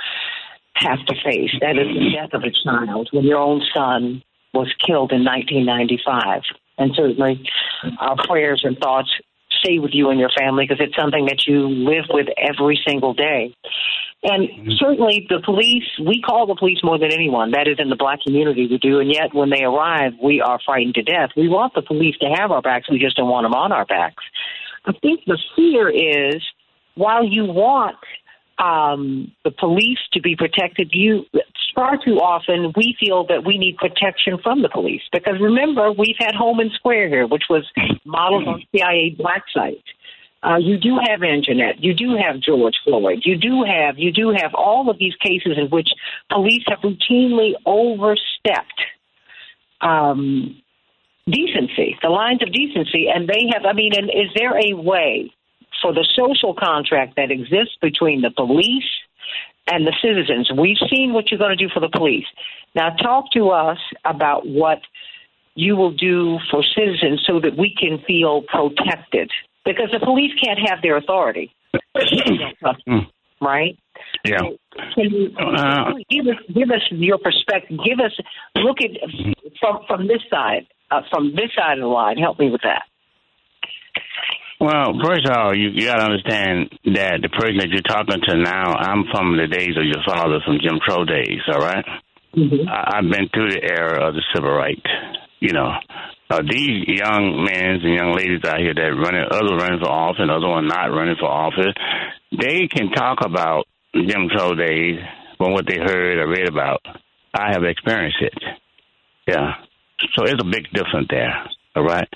have 0.76 1.03
to 1.07 1.15
face. 1.23 1.52
That 1.60 1.77
is 1.77 1.88
the 1.88 2.11
death 2.15 2.34
of 2.34 2.44
a 2.44 2.52
child 2.52 3.10
when 3.11 3.26
your 3.26 3.40
own 3.40 3.61
son 3.76 4.23
was 4.53 4.72
killed 4.85 5.11
in 5.11 5.26
1995. 5.26 6.44
And 6.77 6.91
certainly 6.95 7.44
our 7.99 8.15
prayers 8.15 8.61
and 8.64 8.77
thoughts 8.77 9.10
stay 9.64 9.80
with 9.80 9.91
you 9.94 10.10
and 10.10 10.19
your 10.19 10.31
family 10.38 10.65
because 10.68 10.84
it's 10.85 10.95
something 10.95 11.26
that 11.26 11.45
you 11.48 11.68
live 11.68 12.06
with 12.10 12.27
every 12.38 12.80
single 12.85 13.14
day. 13.14 13.53
And 14.24 14.48
mm-hmm. 14.48 14.72
certainly 14.78 15.28
the 15.30 15.41
police, 15.44 15.84
we 16.00 16.22
call 16.22 16.48
the 16.48 16.56
police 16.56 16.80
more 16.84 16.98
than 16.98 17.12
anyone. 17.12 17.52
That 17.52 17.68
is 17.68 17.76
in 17.78 17.90
the 17.90 17.95
black 17.95 18.20
community 18.26 18.68
we 18.68 18.78
do. 18.78 19.00
And 19.00 19.14
yet 19.14 19.34
when 19.34 19.50
they 19.50 19.64
arrive, 19.64 20.14
we 20.24 20.40
are 20.41 20.60
frightened 20.66 20.95
to 20.95 21.04
death. 21.04 21.32
We 21.36 21.50
want 21.50 21.74
the 21.74 21.82
police 21.82 22.16
to 22.22 22.28
have 22.38 22.52
our 22.52 22.62
backs. 22.62 22.90
We 22.90 23.00
just 23.00 23.18
don't 23.18 23.30
want 23.30 23.45
them 23.45 23.54
on 23.54 23.72
our 23.72 23.86
backs. 23.86 24.24
I 24.86 24.94
think 24.94 25.22
the 25.26 25.38
fear 25.56 25.90
is 25.90 26.41
while 26.95 27.26
you 27.26 27.45
want 27.45 27.98
um, 28.60 29.32
the 29.44 29.52
police 29.52 30.00
to 30.14 30.22
be 30.22 30.36
protected. 30.36 30.91
You 30.94 31.26
far 31.76 31.98
too 31.98 32.18
often 32.20 32.72
we 32.76 32.95
feel 33.00 33.26
that 33.28 33.44
we 33.45 33.58
need 33.58 33.78
protection 33.78 34.38
from 34.41 34.62
the 34.62 34.70
police 34.70 35.02
because 35.12 35.41
remember 35.41 35.91
we've 35.91 36.16
had 36.20 36.36
Homan 36.36 36.70
Square 36.76 37.10
here, 37.10 37.28
which 37.28 37.44
was 37.50 37.66
modeled 38.06 38.48
on 38.48 38.64
CIA 38.72 39.16
black 39.18 39.44
site. 39.54 39.84
Uh, 40.44 40.57
you 40.57 40.78
do 40.78 40.98
have 41.07 41.22
Anjanette. 41.22 41.78
You 41.80 41.94
do 41.94 42.18
have 42.18 42.41
George 42.41 42.76
Floyd. 42.84 43.22
You 43.24 43.38
do 43.38 43.64
have 43.64 43.98
you 43.98 44.11
do 44.11 44.32
have 44.36 44.53
all 44.53 44.90
of 44.90 44.98
these 44.98 45.15
cases 45.15 45.57
in 45.57 45.70
which 45.70 45.90
police 46.30 46.64
have 46.68 46.80
routinely 46.80 47.53
overstepped 47.65 48.82
um, 49.80 50.61
decency, 51.26 51.98
the 52.02 52.10
lines 52.10 52.44
of 52.44 52.52
decency, 52.52 53.07
and 53.07 53.28
they 53.28 53.49
have. 53.53 53.65
I 53.65 53.74
mean, 53.74 53.94
and 53.95 54.10
is 54.10 54.32
there 54.36 54.57
a 54.57 54.74
way 54.74 55.32
for 55.82 55.94
the 55.94 56.07
social 56.15 56.53
contract 56.53 57.15
that 57.18 57.32
exists 57.32 57.78
between 57.82 58.22
the 58.22 58.32
police 58.32 58.90
and 59.68 59.86
the 59.88 59.95
citizens. 60.02 60.52
We've 60.57 60.78
seen 60.90 61.14
what 61.14 61.30
you're 61.30 61.40
going 61.40 61.56
to 61.56 61.68
do 61.68 61.72
for 61.74 61.80
the 61.80 61.90
police. 61.90 62.26
Now, 62.76 62.90
talk 62.90 63.32
to 63.34 63.49
us 63.49 63.78
about 64.03 64.48
what 64.48 64.80
you 65.56 65.76
will 65.76 65.91
do 65.91 66.40
for 66.49 66.64
citizens 66.76 67.24
so 67.26 67.40
that 67.40 67.57
we 67.57 67.74
can 67.78 68.03
feel 68.06 68.41
protected. 68.41 69.32
Because 69.65 69.90
the 69.91 69.99
police 69.99 70.31
can't 70.44 70.60
have 70.69 70.81
their 70.81 70.98
authority. 70.98 71.53
right? 73.41 73.77
Yeah. 74.26 74.38
So 74.40 74.57
can 74.95 75.11
you 75.11 75.30
uh, 75.38 75.94
give 76.10 76.27
us 76.27 76.41
give 76.53 76.69
us 76.72 76.81
your 76.91 77.18
perspective? 77.18 77.77
Give 77.85 77.99
us 77.99 78.11
look 78.56 78.77
at 78.81 78.91
from 79.60 79.80
from 79.88 80.07
this 80.07 80.22
side, 80.30 80.68
uh, 80.91 81.02
from 81.11 81.35
this 81.35 81.52
side 81.56 81.77
of 81.77 81.81
the 81.81 81.88
line. 81.88 82.18
Help 82.18 82.40
me 82.40 82.49
with 82.49 82.61
that. 82.64 82.84
Well, 84.60 84.94
first 85.03 85.27
of 85.27 85.35
all, 85.35 85.53
you, 85.53 85.69
you 85.76 85.88
got 85.88 85.98
to 85.98 86.03
understand 86.03 86.72
that 86.95 87.19
the 87.22 87.27
person 87.27 87.57
that 87.57 87.68
you're 87.68 87.81
talking 87.81 88.22
to 88.22 88.38
now, 88.38 88.72
I'm 88.72 89.03
from 89.11 89.35
the 89.35 89.48
days 89.48 89.76
of 89.76 89.84
your 89.84 90.02
father, 90.07 90.40
from 90.45 90.60
Jim 90.61 90.80
Crow 90.80 91.03
days. 91.03 91.41
All 91.52 91.60
right? 91.60 91.84
mm-hmm. 92.34 92.69
I, 92.69 92.98
I've 92.98 93.11
been 93.11 93.27
through 93.34 93.49
the 93.49 93.61
era 93.61 94.07
of 94.07 94.15
the 94.15 94.23
civil 94.34 94.52
rights. 94.52 94.88
You 95.41 95.52
know, 95.52 95.73
uh, 96.30 96.41
these 96.50 96.88
young 96.88 97.44
men 97.44 97.80
and 97.84 97.94
young 97.94 98.14
ladies 98.16 98.41
out 98.45 98.60
here 98.60 98.74
that 98.74 98.95
running, 98.95 99.26
other 99.30 99.56
running 99.56 99.80
for 99.80 99.91
office, 99.91 100.30
other 100.30 100.48
one 100.48 100.68
not 100.68 100.86
running 100.88 101.16
for 101.20 101.30
office, 101.30 101.74
they 102.32 102.68
can 102.68 102.90
talk 102.91 103.20
about 103.24 103.66
Jim 103.94 104.30
Crow 104.30 104.56
days 104.56 105.00
from 105.38 105.54
what 105.54 105.68
they 105.68 105.78
heard 105.78 106.18
or 106.18 106.28
read 106.28 106.48
about. 106.48 106.82
I 107.34 107.52
have 107.52 107.64
experienced 107.64 108.22
it. 108.22 108.34
Yeah. 109.28 109.54
So 110.16 110.26
it's 110.26 110.41
a 110.41 110.50
big 110.50 110.72
difference 110.74 111.08
there. 111.10 111.34
All 111.76 111.84
right. 111.84 112.08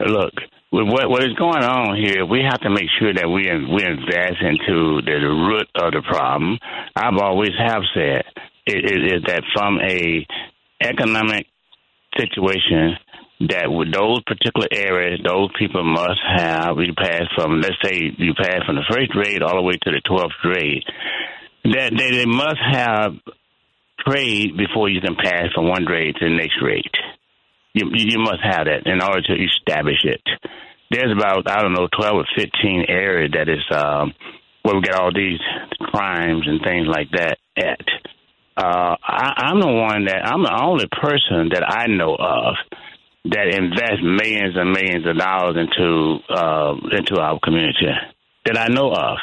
Look, 0.00 0.34
with 0.72 0.86
what 0.86 1.10
what 1.10 1.22
is 1.24 1.34
going 1.34 1.64
on 1.64 1.96
here? 1.96 2.24
We 2.24 2.42
have 2.42 2.60
to 2.60 2.70
make 2.70 2.88
sure 2.98 3.12
that 3.12 3.28
we 3.28 3.50
we 3.50 3.82
invest 3.84 4.40
into 4.40 5.02
the 5.02 5.18
root 5.26 5.68
of 5.74 5.92
the 5.92 6.02
problem. 6.08 6.58
I've 6.94 7.18
always 7.18 7.50
have 7.58 7.82
said 7.94 8.24
it, 8.66 9.14
is 9.14 9.22
that 9.26 9.42
from 9.52 9.78
a 9.80 10.26
economic 10.80 11.46
situation 12.16 12.96
that 13.48 13.72
with 13.72 13.92
those 13.92 14.20
particular 14.24 14.68
areas, 14.70 15.20
those 15.24 15.48
people 15.58 15.82
must 15.82 16.20
have. 16.36 16.76
You 16.76 16.92
pass 16.94 17.24
from 17.34 17.60
let's 17.60 17.80
say 17.82 18.12
you 18.18 18.34
pass 18.34 18.64
from 18.66 18.76
the 18.76 18.84
first 18.90 19.10
grade 19.10 19.42
all 19.42 19.56
the 19.56 19.62
way 19.62 19.78
to 19.80 19.90
the 19.90 20.02
twelfth 20.04 20.36
grade. 20.42 20.84
That 21.64 21.92
they, 21.96 22.10
they 22.10 22.26
must 22.26 22.60
have 22.72 23.12
trade 24.06 24.56
before 24.56 24.88
you 24.88 25.00
can 25.00 25.16
pass 25.16 25.52
from 25.54 25.68
one 25.68 25.84
grade 25.84 26.16
to 26.16 26.24
the 26.24 26.36
next 26.36 26.56
grade. 26.58 26.84
You, 27.72 27.88
you 27.94 28.18
must 28.18 28.42
have 28.42 28.66
that 28.66 28.86
in 28.86 29.00
order 29.00 29.22
to 29.22 29.34
establish 29.36 30.04
it. 30.04 30.22
There's 30.90 31.12
about 31.12 31.48
I 31.48 31.62
don't 31.62 31.72
know 31.72 31.88
twelve 31.88 32.16
or 32.16 32.26
fifteen 32.36 32.84
areas 32.88 33.32
that 33.32 33.48
is 33.48 33.64
um, 33.72 34.12
where 34.62 34.74
we 34.74 34.82
get 34.82 35.00
all 35.00 35.12
these 35.14 35.40
crimes 35.80 36.44
and 36.46 36.60
things 36.62 36.86
like 36.86 37.08
that 37.12 37.38
at. 37.56 37.86
Uh, 38.56 38.96
I, 39.00 39.48
I'm 39.48 39.60
the 39.60 39.72
one 39.72 40.04
that 40.06 40.26
I'm 40.26 40.42
the 40.42 40.60
only 40.62 40.86
person 40.92 41.50
that 41.54 41.64
I 41.64 41.86
know 41.86 42.14
of 42.14 42.56
that 43.24 43.54
invest 43.54 44.02
millions 44.02 44.56
and 44.56 44.72
millions 44.72 45.06
of 45.06 45.16
dollars 45.16 45.56
into 45.56 46.18
uh, 46.28 46.74
into 46.96 47.20
our 47.20 47.38
community 47.42 47.92
that 48.46 48.58
I 48.58 48.68
know 48.68 48.92
of. 48.92 49.18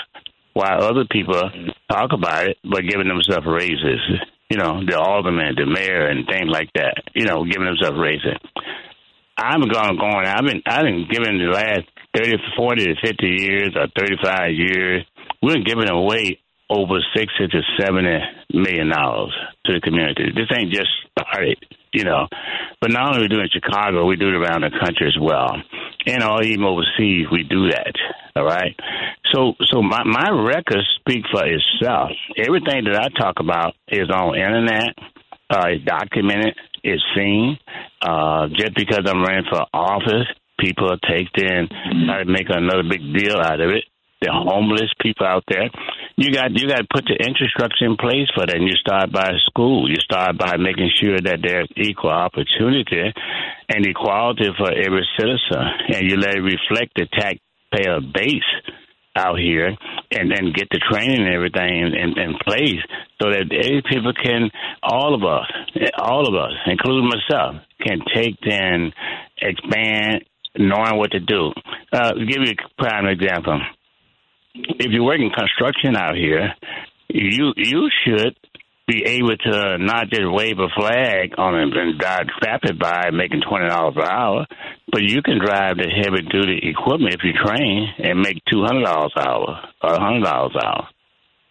While 0.53 0.83
other 0.83 1.05
people 1.09 1.39
talk 1.89 2.13
about 2.13 2.47
it, 2.47 2.57
but 2.63 2.81
giving 2.81 3.07
themselves 3.07 3.45
raises 3.45 4.01
you 4.49 4.57
know, 4.57 4.79
the 4.85 4.97
alderman, 4.97 5.55
the 5.55 5.65
mayor, 5.65 6.07
and 6.07 6.27
things 6.27 6.47
like 6.47 6.71
that. 6.75 7.03
You 7.13 7.25
know, 7.25 7.43
giving 7.43 7.65
themselves 7.65 7.97
raises. 7.99 8.39
I'm 9.37 9.61
going 9.61 9.99
going. 9.99 10.25
I've 10.25 10.45
been 10.45 10.61
I've 10.65 10.83
been 10.83 11.07
giving 11.09 11.37
the 11.37 11.51
last 11.51 11.85
thirty, 12.15 12.37
forty 12.55 12.85
to 12.85 12.95
fifty 13.03 13.43
years 13.43 13.75
or 13.75 13.87
thirty 13.95 14.15
five 14.23 14.51
years. 14.51 15.05
We've 15.41 15.55
been 15.55 15.63
giving 15.63 15.89
away 15.89 16.39
over 16.69 16.95
sixty 17.15 17.47
to 17.47 17.61
seventy 17.79 18.17
million 18.53 18.89
dollars 18.89 19.35
to 19.65 19.73
the 19.73 19.81
community. 19.81 20.31
This 20.33 20.49
ain't 20.57 20.71
just 20.71 20.89
started, 21.11 21.57
you 21.93 22.03
know. 22.03 22.27
But 22.81 22.91
not 22.91 23.09
only 23.09 23.23
we 23.23 23.27
do 23.27 23.39
it 23.39 23.49
in 23.53 23.61
Chicago, 23.61 24.05
we 24.05 24.15
do 24.15 24.29
it 24.29 24.35
around 24.35 24.61
the 24.61 24.71
country 24.79 25.07
as 25.07 25.17
well, 25.19 25.55
and 26.05 26.23
all 26.23 26.43
even 26.43 26.63
overseas 26.63 27.27
we 27.31 27.43
do 27.43 27.69
that. 27.69 27.93
All 28.35 28.45
right. 28.45 28.75
So 29.33 29.53
so 29.65 29.81
my 29.81 30.03
my 30.03 30.29
records 30.29 30.87
speak 30.99 31.25
for 31.31 31.43
itself. 31.45 32.11
Everything 32.37 32.85
that 32.85 32.95
I 32.95 33.09
talk 33.19 33.39
about 33.39 33.75
is 33.87 34.09
on 34.09 34.35
internet. 34.35 34.95
Uh, 35.49 35.67
it's 35.69 35.85
documented. 35.85 36.55
It's 36.83 37.03
seen. 37.15 37.57
Uh, 38.01 38.47
just 38.49 38.75
because 38.75 39.01
I'm 39.07 39.23
running 39.23 39.45
for 39.49 39.65
office, 39.73 40.27
people 40.59 40.89
taking 41.07 41.67
try 42.05 42.23
to 42.23 42.25
make 42.25 42.47
another 42.49 42.83
big 42.83 43.01
deal 43.15 43.37
out 43.37 43.59
of 43.59 43.69
it. 43.71 43.85
The 44.21 44.31
homeless 44.33 44.89
people 44.99 45.27
out 45.27 45.43
there. 45.47 45.69
You 46.17 46.33
got 46.33 46.49
you 46.51 46.67
got 46.67 46.81
to 46.81 46.87
put 46.91 47.05
the 47.05 47.13
infrastructure 47.21 47.85
in 47.85 47.97
place 47.97 48.25
for 48.33 48.45
that. 48.45 48.55
And 48.55 48.65
you 48.65 48.73
start 48.73 49.11
by 49.11 49.29
school. 49.45 49.89
You 49.89 49.97
start 50.01 50.37
by 50.37 50.57
making 50.57 50.89
sure 50.97 51.21
that 51.21 51.39
there's 51.43 51.69
equal 51.77 52.09
opportunity 52.09 53.13
and 53.69 53.85
equality 53.85 54.49
for 54.57 54.73
every 54.73 55.05
citizen, 55.19 55.61
and 55.93 56.09
you 56.09 56.17
let 56.17 56.33
it 56.33 56.41
reflect 56.41 56.97
the 56.97 57.05
taxpayer 57.13 58.01
base 58.01 58.49
out 59.17 59.39
here 59.39 59.75
and 60.11 60.31
and 60.31 60.53
get 60.53 60.69
the 60.69 60.79
training 60.79 61.25
and 61.25 61.33
everything 61.33 61.69
in, 61.69 61.93
in, 61.93 62.19
in 62.19 62.35
place 62.45 62.81
so 63.21 63.29
that 63.29 63.49
people 63.89 64.13
can 64.13 64.49
all 64.83 65.15
of 65.15 65.23
us 65.23 65.47
all 65.97 66.27
of 66.27 66.35
us 66.35 66.53
including 66.67 67.09
myself 67.09 67.55
can 67.85 67.99
take 68.13 68.37
and 68.45 68.93
expand 69.41 70.23
knowing 70.57 70.97
what 70.97 71.11
to 71.11 71.19
do 71.19 71.51
uh 71.93 72.13
give 72.13 72.41
you 72.45 72.53
a 72.53 72.81
prime 72.81 73.07
example 73.07 73.59
if 74.53 74.87
you're 74.91 75.03
working 75.03 75.31
construction 75.35 75.95
out 75.95 76.15
here 76.15 76.53
you 77.09 77.53
you 77.55 77.89
should 78.03 78.35
be 78.87 79.03
able 79.05 79.35
to 79.35 79.77
not 79.79 80.09
just 80.09 80.23
wave 80.23 80.59
a 80.59 80.69
flag 80.75 81.33
on 81.37 81.55
it 81.55 81.75
and 81.75 81.99
drive 81.99 82.27
rapid 82.43 82.79
by 82.79 83.11
making 83.11 83.41
twenty 83.47 83.67
dollars 83.67 83.95
per 83.95 84.03
hour, 84.03 84.45
but 84.91 85.01
you 85.03 85.21
can 85.21 85.39
drive 85.39 85.75
the 85.77 85.89
heavy 85.89 86.23
duty 86.31 86.71
equipment 86.71 87.13
if 87.13 87.21
you 87.23 87.33
train 87.33 87.87
and 87.99 88.21
make 88.21 88.41
two 88.51 88.63
hundred 88.63 88.85
dollars 88.85 89.11
an 89.15 89.27
hour 89.27 89.59
or 89.83 89.93
a 89.93 89.99
hundred 89.99 90.23
dollars 90.23 90.53
an 90.55 90.61
hour. 90.65 90.87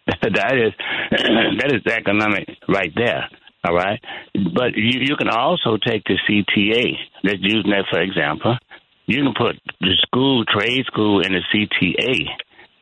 that 0.21 0.53
is 0.55 0.73
that 1.59 1.73
is 1.73 1.85
economic 1.91 2.49
right 2.67 2.91
there. 2.95 3.29
All 3.67 3.75
right, 3.75 3.99
but 4.33 4.73
you 4.75 5.01
you 5.01 5.15
can 5.15 5.29
also 5.29 5.77
take 5.77 6.03
the 6.05 6.17
CTA. 6.27 6.93
Let's 7.23 7.41
use 7.41 7.65
that 7.69 7.85
for 7.91 8.01
example. 8.01 8.57
You 9.05 9.23
can 9.23 9.33
put 9.37 9.55
the 9.79 9.93
school 10.01 10.43
trade 10.45 10.85
school 10.85 11.21
in 11.21 11.33
the 11.33 11.41
CTA 11.53 12.27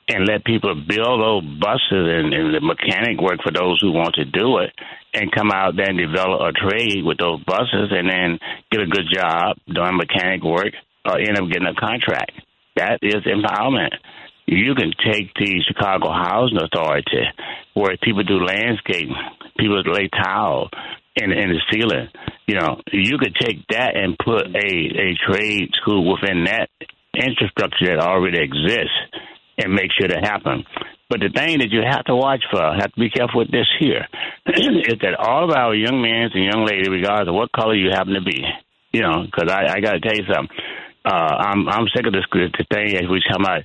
and 0.07 0.27
let 0.27 0.45
people 0.45 0.76
build 0.76 1.22
those 1.22 1.44
buses 1.60 1.82
and, 1.91 2.34
and 2.34 2.53
the 2.53 2.61
mechanic 2.61 3.19
work 3.19 3.41
for 3.41 3.52
those 3.52 3.80
who 3.82 3.91
want 3.91 4.14
to 4.15 4.26
do 4.26 4.60
it 4.60 4.72
and 5.14 5.32
come 5.32 5.52
out 5.52 5.76
there 5.76 5.90
and 5.90 5.98
develop 5.98 6.41
a 6.41 6.52
trade 6.52 7.03
with 7.03 7.18
those 7.18 7.44
buses 7.44 7.90
and 7.90 8.10
then 8.10 8.40
get 8.72 8.82
a 8.82 8.88
good 8.88 9.07
job 9.11 9.57
doing 9.65 9.98
mechanic 9.98 10.44
work 10.44 10.73
or 11.06 11.18
end 11.18 11.38
up 11.38 11.49
getting 11.49 11.68
a 11.68 11.73
contract. 11.73 12.34
That 12.76 12.99
is 13.02 13.26
empowerment. 13.26 13.95
You 14.45 14.76
can 14.76 14.91
take 14.94 15.34
the 15.34 15.64
Chicago 15.65 16.11
Housing 16.11 16.60
Authority 16.61 17.26
where 17.73 17.98
people 17.98 18.23
do 18.23 18.45
landscaping, 18.45 19.15
people 19.57 19.82
lay 19.88 20.07
tile 20.10 20.69
in, 21.15 21.32
in 21.32 21.49
the 21.49 21.61
ceiling. 21.72 22.10
You 22.45 22.60
know, 22.60 22.82
you 22.91 23.18
could 23.18 23.36
take 23.36 23.65
that 23.69 23.98
and 23.98 24.15
put 24.18 24.45
a, 24.53 24.69
a 24.69 25.15
trade 25.26 25.72
school 25.82 26.14
within 26.14 26.44
that 26.44 26.69
infrastructure 27.15 27.88
that 27.88 27.99
already 27.99 28.40
exists 28.44 28.94
and 29.57 29.73
make 29.73 29.91
sure 29.91 30.07
that 30.07 30.23
happen. 30.23 30.65
But 31.10 31.19
the 31.22 31.30
thing 31.30 31.60
that 31.60 31.69
you 31.69 31.82
have 31.86 32.06
to 32.06 32.15
watch 32.15 32.44
for, 32.49 32.61
have 32.61 32.91
to 32.91 32.99
be 32.99 33.10
careful 33.10 33.40
with 33.40 33.52
this 33.52 33.69
here, 33.80 34.07
is 34.48 34.99
that 35.02 35.15
all 35.19 35.45
of 35.45 35.56
our 35.56 35.76
young 35.76 36.02
men 36.02 36.34
and 36.34 36.45
young 36.45 36.65
ladies, 36.65 36.90
regardless 36.90 37.30
of 37.30 37.36
what 37.36 37.52
color 37.52 37.76
you 37.76 37.91
happen 37.91 38.14
to 38.14 38.22
be, 38.22 38.41
you 38.91 39.02
know, 39.02 39.26
because 39.26 39.52
I, 39.52 39.77
I 39.77 39.80
got 39.82 39.94
to 39.94 39.99
tell 39.99 40.15
you 40.15 40.26
something. 40.26 40.56
Uh, 41.06 41.38
I'm 41.38 41.69
I'm 41.69 41.86
sick 41.95 42.07
of 42.07 42.14
this 42.14 42.26
the 42.34 42.65
thing 42.73 42.98
as 42.98 43.07
we 43.07 43.22
talk 43.22 43.38
about 43.38 43.61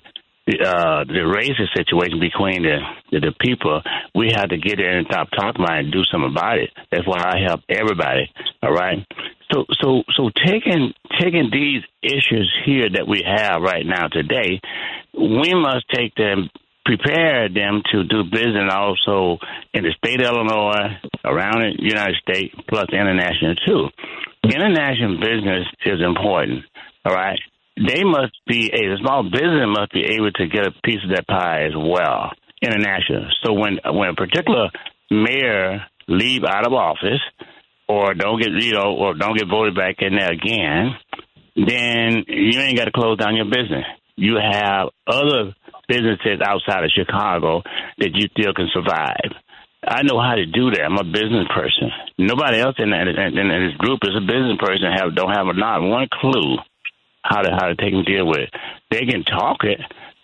the, 0.47 0.61
uh, 0.61 1.05
the 1.05 1.25
racist 1.25 1.73
situation 1.73 2.21
between 2.21 2.63
the, 2.63 2.77
the 3.11 3.21
the 3.21 3.33
people. 3.41 3.81
We 4.15 4.33
have 4.37 4.51
to 4.51 4.59
get 4.59 4.79
in 4.79 4.87
and 4.87 5.07
stop 5.07 5.29
talking 5.31 5.65
about 5.65 5.79
it 5.79 5.85
and 5.89 5.93
do 5.93 6.05
something 6.13 6.31
about 6.31 6.59
it. 6.59 6.71
That's 6.93 7.07
why 7.07 7.23
I 7.25 7.41
help 7.47 7.61
everybody. 7.71 8.29
All 8.63 8.73
right. 8.73 9.07
So 9.53 9.65
so 9.81 10.03
so 10.15 10.31
taking 10.47 10.93
taking 11.21 11.51
these 11.53 11.83
issues 12.03 12.53
here 12.65 12.89
that 12.95 13.07
we 13.09 13.23
have 13.27 13.63
right 13.63 13.85
now 13.85 14.09
today 14.09 14.61
we 15.15 15.55
must 15.55 15.87
take 15.93 16.15
them, 16.15 16.51
prepare 16.85 17.49
them 17.49 17.83
to 17.93 18.05
do 18.05 18.25
business 18.25 18.73
also 18.73 19.39
in 19.75 19.85
the 19.85 19.93
state 19.99 20.21
of 20.23 20.35
Illinois, 20.35 20.99
around 21.25 21.61
the 21.61 21.73
United 21.79 22.17
States, 22.23 22.55
plus 22.69 22.87
international 22.93 23.55
too. 23.67 23.89
International 24.45 25.19
business 25.21 25.67
is 25.85 26.01
important, 26.03 26.65
all 27.05 27.15
right? 27.15 27.39
They 27.77 28.05
must 28.05 28.37
be, 28.47 28.71
a 28.73 28.97
small 28.99 29.23
business 29.23 29.67
must 29.67 29.93
be 29.93 30.05
able 30.17 30.33
to 30.33 30.47
get 30.47 30.67
a 30.67 30.73
piece 30.85 31.03
of 31.05 31.11
that 31.11 31.27
pie 31.27 31.65
as 31.67 31.73
well, 31.77 32.31
international. 32.63 33.29
So 33.45 33.53
when, 33.53 33.79
when 33.85 34.11
a 34.11 34.15
particular 34.15 34.71
mayor 35.11 35.85
leave 36.09 36.45
out 36.45 36.67
of 36.67 36.73
office, 36.73 37.21
or 37.91 38.15
don't 38.15 38.41
get 38.41 38.51
you 38.53 38.73
know, 38.73 38.95
or 38.97 39.15
don't 39.15 39.37
get 39.37 39.49
voted 39.49 39.75
back 39.75 39.97
in 39.99 40.17
there 40.17 40.33
again, 40.33 40.95
then 41.57 42.25
you 42.29 42.61
ain't 42.61 42.79
got 42.79 42.85
to 42.85 42.93
close 42.93 43.19
down 43.19 43.37
your 43.37 43.51
business 43.51 43.85
you 44.21 44.37
have 44.37 44.89
other 45.07 45.57
businesses 45.89 46.45
outside 46.45 46.85
of 46.85 46.93
Chicago 46.93 47.63
that 47.99 48.13
you 48.13 48.29
still 48.37 48.53
can 48.53 48.69
survive. 48.73 49.33
I 49.83 50.03
know 50.03 50.21
how 50.21 50.37
to 50.37 50.45
do 50.45 50.71
that. 50.71 50.85
I'm 50.85 51.01
a 51.01 51.09
business 51.09 51.49
person. 51.57 51.89
Nobody 52.19 52.61
else 52.61 52.77
in, 52.79 52.91
that, 52.91 53.09
in, 53.09 53.33
in 53.33 53.49
this 53.49 53.77
group 53.79 54.01
is 54.05 54.13
a 54.15 54.21
business 54.21 54.61
person. 54.61 54.93
Have 54.93 55.17
don't 55.17 55.33
have 55.33 55.49
not 55.57 55.81
one 55.81 56.07
clue 56.21 56.59
how 57.25 57.41
to 57.41 57.51
how 57.53 57.69
to 57.69 57.77
take 57.77 57.95
and 57.95 58.05
deal 58.05 58.27
with 58.27 58.45
it. 58.45 58.53
They 58.91 59.09
can 59.09 59.25
talk 59.25 59.65
it, 59.65 59.81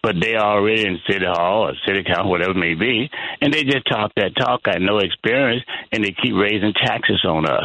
but 0.07 0.15
they 0.23 0.37
already 0.37 0.87
in 0.87 1.01
city 1.11 1.27
hall 1.27 1.67
or 1.67 1.73
city 1.85 2.05
council, 2.05 2.31
whatever 2.31 2.53
it 2.53 2.57
may 2.57 2.75
be, 2.75 3.11
and 3.41 3.53
they 3.53 3.65
just 3.65 3.89
talk 3.91 4.13
that 4.15 4.37
talk, 4.37 4.63
got 4.63 4.81
no 4.81 4.99
experience, 4.99 5.65
and 5.91 6.05
they 6.05 6.15
keep 6.23 6.33
raising 6.33 6.73
taxes 6.73 7.25
on 7.29 7.45
us. 7.45 7.65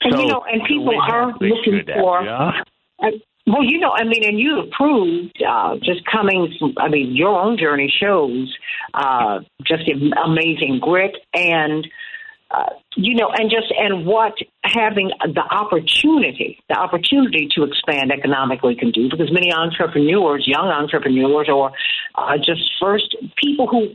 And 0.00 0.14
so, 0.14 0.20
you 0.22 0.28
know, 0.28 0.44
and 0.50 0.62
people 0.66 0.98
are 0.98 1.32
looking 1.32 1.82
that, 1.88 1.96
for. 2.00 2.22
Yeah? 2.22 2.52
Well, 3.46 3.62
you 3.62 3.78
know, 3.78 3.92
I 3.94 4.04
mean, 4.04 4.24
and 4.24 4.38
you 4.38 4.60
approved 4.60 5.36
uh, 5.46 5.76
just 5.76 6.00
coming. 6.10 6.54
From, 6.58 6.72
I 6.78 6.88
mean, 6.88 7.14
your 7.14 7.38
own 7.38 7.58
journey 7.58 7.92
shows 8.00 8.56
uh, 8.94 9.40
just 9.62 9.82
amazing 10.24 10.80
grit 10.80 11.16
and. 11.34 11.86
Uh, 12.56 12.70
you 12.96 13.14
know, 13.14 13.28
and 13.36 13.50
just 13.50 13.70
and 13.76 14.06
what 14.06 14.32
having 14.64 15.10
the 15.20 15.42
opportunity, 15.50 16.58
the 16.70 16.74
opportunity 16.74 17.48
to 17.54 17.64
expand 17.64 18.10
economically 18.10 18.74
can 18.74 18.90
do, 18.90 19.10
because 19.10 19.30
many 19.30 19.52
entrepreneurs, 19.52 20.44
young 20.46 20.68
entrepreneurs, 20.68 21.48
or 21.52 21.72
uh, 22.14 22.38
just 22.38 22.62
first 22.80 23.14
people 23.36 23.66
who 23.66 23.94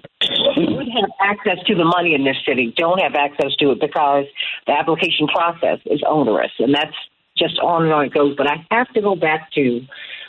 would 0.58 0.88
have 0.90 1.10
access 1.20 1.58
to 1.66 1.74
the 1.74 1.86
money 1.86 2.14
in 2.14 2.24
this 2.24 2.38
city 2.46 2.72
don't 2.78 3.00
have 3.00 3.16
access 3.16 3.56
to 3.58 3.72
it 3.72 3.80
because 3.82 4.26
the 4.68 4.74
application 4.74 5.26
process 5.28 5.80
is 5.88 6.04
onerous, 6.08 6.52
and 6.60 6.72
that's 6.72 6.96
just 7.36 7.58
on 7.60 7.86
and 7.86 7.94
on 7.94 8.06
it 8.06 8.14
goes. 8.14 8.36
But 8.38 8.46
I 8.46 8.64
have 8.70 8.94
to 8.94 9.02
go 9.02 9.16
back 9.16 9.52
to 9.54 9.82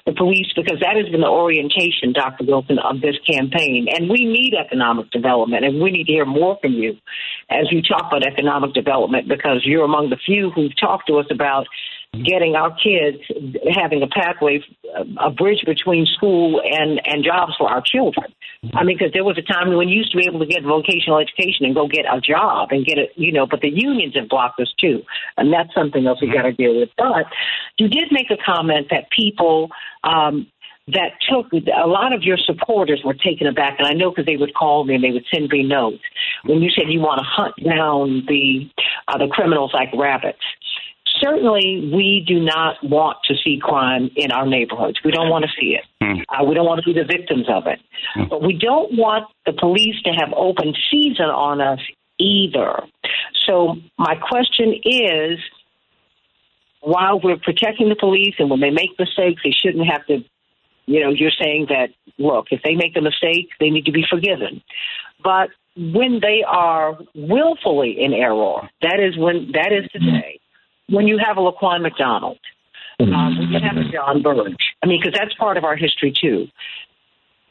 the 0.06 0.12
police 0.12 0.52
because 0.56 0.80
that 0.80 0.96
has 0.96 1.08
been 1.10 1.20
the 1.20 1.28
orientation, 1.28 2.12
Dr. 2.12 2.44
Wilson, 2.44 2.78
of 2.78 3.00
this 3.00 3.16
campaign. 3.26 3.86
And 3.88 4.10
we 4.10 4.24
need 4.24 4.54
economic 4.54 5.10
development, 5.10 5.64
and 5.64 5.80
we 5.80 5.90
need 5.90 6.06
to 6.06 6.12
hear 6.12 6.26
more 6.26 6.58
from 6.60 6.72
you 6.72 6.96
as 7.50 7.70
you 7.70 7.82
talk 7.82 8.06
about 8.08 8.26
economic 8.26 8.74
development 8.74 9.28
because 9.28 9.62
you're 9.64 9.84
among 9.84 10.10
the 10.10 10.16
few 10.16 10.50
who've 10.50 10.76
talked 10.78 11.06
to 11.06 11.18
us 11.18 11.26
about 11.30 11.66
getting 12.12 12.54
our 12.54 12.70
kids 12.76 13.18
having 13.74 14.02
a 14.02 14.06
pathway, 14.06 14.62
a 15.18 15.30
bridge 15.30 15.62
between 15.64 16.04
school 16.06 16.60
and 16.62 17.00
and 17.04 17.24
jobs 17.24 17.54
for 17.56 17.70
our 17.70 17.82
children. 17.84 18.32
I 18.74 18.84
mean, 18.84 18.96
because 18.98 19.12
there 19.12 19.24
was 19.24 19.38
a 19.38 19.42
time 19.42 19.74
when 19.74 19.88
you 19.88 19.98
used 19.98 20.12
to 20.12 20.18
be 20.18 20.26
able 20.26 20.38
to 20.40 20.46
get 20.46 20.62
vocational 20.62 21.18
education 21.18 21.64
and 21.64 21.74
go 21.74 21.88
get 21.88 22.04
a 22.04 22.20
job 22.20 22.68
and 22.70 22.84
get 22.84 22.98
it, 22.98 23.10
you 23.16 23.32
know, 23.32 23.46
but 23.46 23.60
the 23.60 23.70
unions 23.70 24.14
have 24.14 24.28
blocked 24.28 24.60
us 24.60 24.72
too, 24.78 25.02
and 25.36 25.52
that's 25.52 25.74
something 25.74 26.06
else 26.06 26.20
we 26.20 26.30
got 26.30 26.42
to 26.42 26.52
deal 26.52 26.78
with. 26.78 26.90
But 26.96 27.26
you 27.78 27.88
did 27.88 28.12
make 28.12 28.30
a 28.30 28.36
comment 28.36 28.88
that 28.90 29.10
people. 29.10 29.70
Um, 30.04 30.46
that 30.88 31.12
took 31.30 31.46
a 31.52 31.86
lot 31.86 32.12
of 32.12 32.24
your 32.24 32.36
supporters 32.36 33.02
were 33.04 33.14
taken 33.14 33.46
aback, 33.46 33.76
and 33.78 33.86
I 33.86 33.92
know 33.92 34.10
because 34.10 34.26
they 34.26 34.36
would 34.36 34.52
call 34.52 34.84
me 34.84 34.96
and 34.96 35.04
they 35.04 35.12
would 35.12 35.24
send 35.32 35.48
me 35.48 35.62
notes 35.62 36.02
when 36.44 36.60
you 36.60 36.70
said 36.70 36.86
you 36.88 36.98
want 36.98 37.20
to 37.20 37.24
hunt 37.24 37.54
down 37.64 38.24
the 38.26 38.68
uh, 39.06 39.16
the 39.16 39.28
criminals 39.28 39.70
like 39.72 39.90
rabbits 39.94 40.42
certainly 41.20 41.90
we 41.92 42.24
do 42.26 42.40
not 42.40 42.76
want 42.82 43.18
to 43.24 43.34
see 43.42 43.58
crime 43.60 44.10
in 44.16 44.32
our 44.32 44.46
neighborhoods. 44.46 44.98
We 45.04 45.10
don't 45.10 45.28
want 45.28 45.44
to 45.44 45.50
see 45.60 45.76
it. 45.76 45.84
Mm. 46.02 46.22
Uh, 46.28 46.44
we 46.44 46.54
don't 46.54 46.66
want 46.66 46.82
to 46.84 46.92
be 46.92 46.98
the 46.98 47.06
victims 47.06 47.46
of 47.48 47.66
it. 47.66 47.80
Mm. 48.16 48.28
But 48.28 48.42
we 48.42 48.58
don't 48.58 48.96
want 48.96 49.26
the 49.46 49.52
police 49.52 50.00
to 50.04 50.10
have 50.10 50.32
open 50.34 50.74
season 50.90 51.26
on 51.26 51.60
us 51.60 51.80
either. 52.18 52.82
So 53.46 53.76
my 53.98 54.14
question 54.16 54.74
is, 54.84 55.38
while 56.80 57.20
we're 57.20 57.38
protecting 57.38 57.88
the 57.88 57.96
police 57.96 58.34
and 58.38 58.50
when 58.50 58.60
they 58.60 58.70
make 58.70 58.90
mistakes, 58.98 59.42
they 59.44 59.52
shouldn't 59.52 59.86
have 59.86 60.04
to, 60.06 60.18
you 60.86 61.00
know, 61.00 61.10
you're 61.10 61.30
saying 61.30 61.66
that, 61.68 61.90
look, 62.18 62.46
if 62.50 62.60
they 62.64 62.74
make 62.74 62.96
a 62.96 63.00
mistake, 63.00 63.48
they 63.60 63.70
need 63.70 63.86
to 63.86 63.92
be 63.92 64.04
forgiven. 64.08 64.62
But 65.22 65.50
when 65.76 66.20
they 66.20 66.44
are 66.46 66.98
willfully 67.14 67.96
in 68.00 68.12
error, 68.12 68.68
that 68.82 69.00
is 69.00 69.16
when 69.16 69.52
that 69.52 69.72
is 69.72 69.88
to 69.92 70.00
say, 70.00 70.40
when 70.88 71.06
you 71.06 71.18
have 71.24 71.36
a 71.36 71.40
Laquan 71.40 71.82
McDonald, 71.82 72.38
um, 73.00 73.38
when 73.38 73.48
you 73.48 73.60
have 73.60 73.76
a 73.76 73.90
John 73.90 74.22
Burge. 74.22 74.56
I 74.82 74.86
mean, 74.86 75.00
because 75.02 75.18
that's 75.18 75.34
part 75.34 75.56
of 75.56 75.64
our 75.64 75.76
history 75.76 76.12
too. 76.18 76.46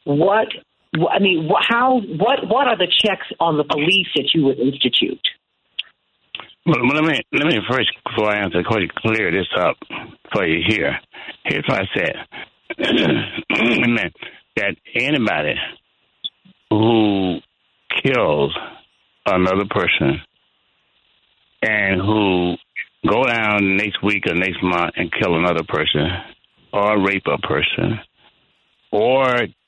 What 0.04 0.48
I 1.10 1.20
mean, 1.20 1.50
how 1.70 2.02
what 2.02 2.48
what 2.48 2.68
are 2.68 2.78
the 2.78 2.88
checks 2.88 3.28
on 3.40 3.58
the 3.58 3.64
police 3.64 4.08
that 4.16 4.32
you 4.34 4.46
would 4.46 4.60
institute? 4.60 5.22
Well, 6.66 6.86
let 6.94 7.04
me 7.04 7.22
let 7.34 7.48
me 7.48 7.60
first, 7.70 7.92
before 8.06 8.30
I 8.30 8.44
answer 8.44 8.60
the 8.60 8.68
question, 8.68 8.90
clear 8.98 9.32
this 9.32 9.48
up 9.58 9.78
for 10.32 10.46
you 10.46 10.64
here. 10.68 11.00
Here's 11.46 11.66
what 11.68 11.82
I 11.82 11.88
said. 11.96 12.16
That 14.58 14.76
anybody 14.94 15.56
who 16.70 17.40
kills 18.04 18.54
another 19.26 19.64
person 19.70 20.20
and 21.62 22.02
who 22.02 22.56
go 23.08 23.24
down 23.24 23.78
next 23.78 24.04
week 24.04 24.24
or 24.28 24.36
next 24.36 24.62
month 24.62 24.94
and 24.96 25.12
kill 25.12 25.38
another 25.38 25.64
person 25.68 26.08
or 26.74 27.06
rape 27.06 27.26
a 27.28 27.38
person 27.40 28.00
or 28.92 29.26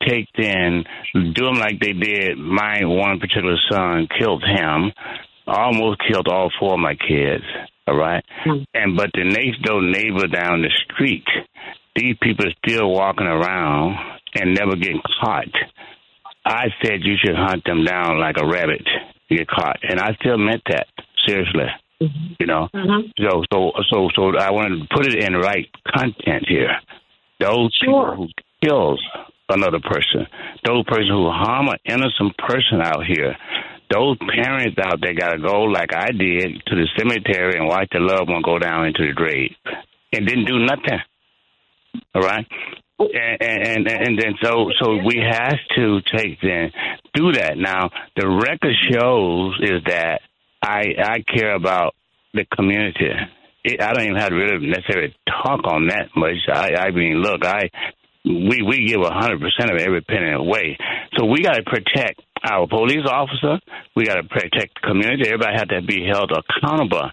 take 0.07 0.27
then 0.37 0.83
do 1.13 1.45
them 1.45 1.55
like 1.55 1.79
they 1.79 1.93
did 1.93 2.37
my 2.37 2.79
one 2.83 3.19
particular 3.19 3.55
son 3.71 4.07
killed 4.19 4.43
him 4.43 4.91
almost 5.47 6.01
killed 6.07 6.27
all 6.27 6.51
four 6.59 6.73
of 6.73 6.79
my 6.79 6.95
kids 6.95 7.43
all 7.85 7.97
right? 7.97 8.23
Hmm. 8.43 8.63
And 8.73 8.95
but 8.95 9.09
the 9.13 9.23
next 9.25 9.61
door 9.63 9.81
neighbor 9.81 10.27
down 10.27 10.61
the 10.61 10.71
street 10.85 11.25
these 11.95 12.15
people 12.21 12.45
are 12.47 12.55
still 12.65 12.91
walking 12.91 13.27
around 13.27 13.97
and 14.35 14.55
never 14.55 14.75
getting 14.75 15.01
caught. 15.21 15.53
I 16.45 16.65
said 16.81 17.03
you 17.03 17.15
should 17.23 17.35
hunt 17.35 17.63
them 17.65 17.85
down 17.85 18.19
like 18.19 18.35
a 18.41 18.47
rabbit 18.47 18.83
to 19.29 19.35
get 19.37 19.47
caught. 19.47 19.77
And 19.83 19.99
i 19.99 20.13
still 20.19 20.37
meant 20.37 20.63
that 20.69 20.87
seriously 21.25 21.67
Mm-hmm. 22.03 22.33
you 22.39 22.47
know? 22.47 22.67
Mm-hmm. 22.73 23.11
So 23.21 23.43
so 23.51 23.71
so 23.91 24.09
so 24.15 24.37
i 24.37 24.51
want 24.51 24.69
to 24.69 24.95
put 24.95 25.07
it 25.07 25.23
in 25.23 25.33
right 25.35 25.67
content 25.87 26.45
here. 26.47 26.75
Those 27.39 27.77
people 27.81 28.15
who 28.15 28.27
kills 28.63 29.01
another 29.49 29.79
person, 29.79 30.27
those 30.65 30.83
person 30.85 31.09
who 31.09 31.29
harm 31.29 31.67
an 31.67 31.79
innocent 31.85 32.37
person 32.37 32.81
out 32.81 33.05
here, 33.05 33.35
those 33.93 34.17
parents 34.17 34.77
out 34.81 34.99
there 35.01 35.13
got 35.13 35.33
to 35.33 35.39
go 35.39 35.63
like 35.63 35.93
I 35.93 36.07
did 36.11 36.63
to 36.67 36.75
the 36.75 36.87
cemetery 36.97 37.57
and 37.57 37.67
watch 37.67 37.89
the 37.91 37.99
loved 37.99 38.29
one 38.29 38.41
go 38.41 38.57
down 38.59 38.87
into 38.87 39.05
the 39.05 39.13
grave 39.13 39.51
and 40.11 40.27
didn't 40.27 40.45
do 40.45 40.59
nothing. 40.59 40.99
All 42.15 42.21
right. 42.21 42.47
And, 42.99 43.41
and 43.41 43.87
and 43.87 44.19
then 44.19 44.35
so 44.41 44.69
so 44.79 44.97
we 45.03 45.19
have 45.29 45.57
to 45.75 45.99
take 46.15 46.39
then 46.41 46.71
do 47.13 47.33
that. 47.33 47.57
Now 47.57 47.89
the 48.15 48.27
record 48.27 48.75
shows 48.91 49.59
is 49.61 49.83
that 49.87 50.21
I 50.63 50.83
I 50.97 51.17
care 51.21 51.55
about 51.55 51.93
the 52.33 52.45
community. 52.55 53.09
It, 53.65 53.81
I 53.81 53.93
don't 53.93 54.03
even 54.03 54.17
have 54.17 54.29
to 54.29 54.35
really 54.35 54.67
necessarily 54.67 55.15
talk 55.27 55.61
on 55.65 55.87
that 55.87 56.09
much. 56.15 56.37
I 56.51 56.87
I 56.87 56.91
mean, 56.91 57.21
look, 57.21 57.45
I 57.45 57.69
we 58.25 58.61
we 58.61 58.87
give 58.87 59.01
a 59.01 59.13
hundred 59.13 59.41
percent 59.41 59.71
of 59.71 59.79
every 59.79 60.01
penny 60.01 60.31
away. 60.31 60.77
So 61.17 61.25
we 61.25 61.41
got 61.41 61.55
to 61.55 61.63
protect 61.63 62.21
our 62.43 62.67
police 62.67 63.05
officer. 63.05 63.59
We 63.95 64.05
got 64.05 64.15
to 64.15 64.23
protect 64.23 64.79
the 64.81 64.87
community. 64.87 65.27
Everybody 65.27 65.53
has 65.53 65.67
to 65.67 65.81
be 65.85 66.07
held 66.09 66.31
accountable. 66.31 67.09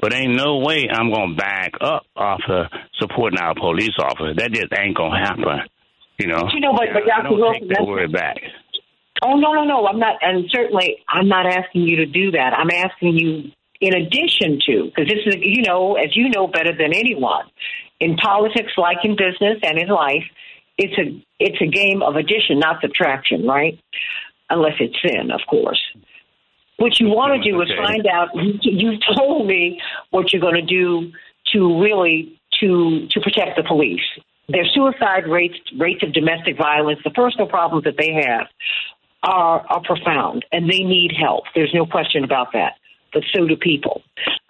But 0.00 0.14
ain't 0.14 0.34
no 0.34 0.58
way 0.58 0.88
I'm 0.90 1.12
gonna 1.12 1.34
back 1.34 1.72
up 1.80 2.04
off 2.16 2.40
of 2.48 2.66
supporting 2.98 3.38
our 3.38 3.54
police 3.54 3.96
officer. 3.98 4.34
That 4.34 4.52
just 4.52 4.72
ain't 4.78 4.96
gonna 4.96 5.18
happen. 5.18 5.68
You 6.18 6.28
know. 6.28 6.48
You 6.52 6.60
know, 6.60 6.72
but, 6.72 6.88
but 6.92 7.02
I 7.04 7.22
Dr. 7.22 7.28
don't 7.28 7.40
Wilson, 7.40 7.60
take 7.60 7.78
that 7.78 7.86
word 7.86 8.12
back. 8.12 8.36
Oh 9.22 9.36
no, 9.36 9.52
no, 9.52 9.64
no! 9.64 9.86
I'm 9.86 9.98
not, 9.98 10.16
and 10.22 10.48
certainly 10.50 10.98
I'm 11.08 11.28
not 11.28 11.46
asking 11.46 11.82
you 11.82 11.96
to 11.96 12.06
do 12.06 12.30
that. 12.32 12.54
I'm 12.56 12.70
asking 12.70 13.18
you, 13.18 13.50
in 13.80 13.94
addition 13.94 14.60
to, 14.66 14.84
because 14.84 15.08
this 15.08 15.26
is, 15.26 15.36
you 15.40 15.62
know, 15.62 15.96
as 15.96 16.16
you 16.16 16.30
know 16.30 16.46
better 16.46 16.72
than 16.72 16.94
anyone, 16.94 17.44
in 18.00 18.16
politics, 18.16 18.72
like 18.78 18.98
in 19.04 19.16
business 19.16 19.58
and 19.62 19.78
in 19.78 19.88
life, 19.88 20.24
it's 20.78 20.96
a 20.98 21.24
it's 21.38 21.60
a 21.60 21.66
game 21.66 22.02
of 22.02 22.16
addition, 22.16 22.58
not 22.58 22.80
subtraction, 22.80 23.46
right? 23.46 23.78
Unless 24.48 24.74
it's 24.80 24.96
sin, 25.02 25.30
of 25.30 25.40
course. 25.48 25.80
What 26.78 26.98
you 26.98 27.08
want 27.08 27.42
to 27.42 27.50
do 27.50 27.60
is 27.60 27.68
find 27.76 28.06
out. 28.06 28.28
You, 28.34 28.54
you 28.62 28.98
told 29.14 29.46
me 29.46 29.82
what 30.10 30.32
you're 30.32 30.40
going 30.40 30.54
to 30.54 30.62
do 30.62 31.12
to 31.52 31.82
really 31.82 32.40
to 32.60 33.06
to 33.10 33.20
protect 33.20 33.56
the 33.56 33.64
police. 33.64 34.00
Their 34.48 34.64
suicide 34.64 35.28
rates, 35.28 35.56
rates 35.78 36.02
of 36.02 36.12
domestic 36.12 36.56
violence, 36.56 37.00
the 37.04 37.10
personal 37.10 37.46
problems 37.46 37.84
that 37.84 37.96
they 37.98 38.12
have 38.14 38.48
are 39.22 39.64
are 39.68 39.82
profound, 39.82 40.44
and 40.52 40.68
they 40.70 40.80
need 40.80 41.12
help. 41.18 41.44
There's 41.54 41.74
no 41.74 41.86
question 41.86 42.24
about 42.24 42.52
that. 42.52 42.74
But 43.12 43.24
so 43.34 43.46
do 43.46 43.56
people. 43.56 44.02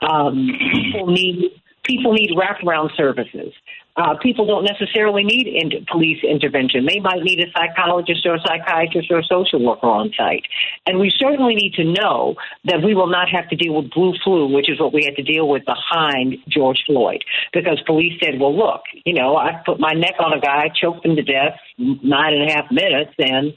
Um, 0.03 0.51
people 0.73 1.07
need 1.07 1.51
people 1.85 2.13
need 2.13 2.31
wraparound 2.37 2.95
services. 2.97 3.53
Uh, 3.97 4.15
people 4.23 4.47
don't 4.47 4.65
necessarily 4.65 5.25
need 5.25 5.47
in- 5.47 5.85
police 5.91 6.23
intervention. 6.23 6.87
They 6.87 7.01
might 7.01 7.23
need 7.23 7.41
a 7.41 7.51
psychologist 7.53 8.25
or 8.25 8.37
a 8.37 8.41
psychiatrist 8.41 9.11
or 9.11 9.19
a 9.19 9.25
social 9.25 9.63
worker 9.65 9.87
on 9.87 10.13
site. 10.17 10.47
And 10.87 10.99
we 11.01 11.11
certainly 11.11 11.55
need 11.55 11.75
to 11.75 11.85
know 11.85 12.37
that 12.65 12.83
we 12.83 12.95
will 12.95 13.09
not 13.09 13.29
have 13.29 13.49
to 13.49 13.57
deal 13.57 13.75
with 13.75 13.91
blue 13.91 14.15
flu, 14.23 14.47
which 14.47 14.71
is 14.71 14.79
what 14.79 14.93
we 14.95 15.05
had 15.05 15.17
to 15.17 15.23
deal 15.23 15.49
with 15.49 15.65
behind 15.65 16.37
George 16.49 16.83
Floyd, 16.87 17.25
because 17.53 17.81
police 17.87 18.19
said, 18.23 18.39
"Well, 18.39 18.57
look, 18.57 18.83
you 19.05 19.13
know, 19.13 19.37
I 19.37 19.61
put 19.67 19.81
my 19.81 19.93
neck 19.93 20.15
on 20.21 20.33
a 20.33 20.41
guy, 20.41 20.69
choked 20.69 21.05
him 21.05 21.17
to 21.17 21.23
death, 21.23 21.59
nine 21.79 22.35
and 22.35 22.49
a 22.49 22.53
half 22.53 22.71
minutes, 22.71 23.15
and." 23.19 23.55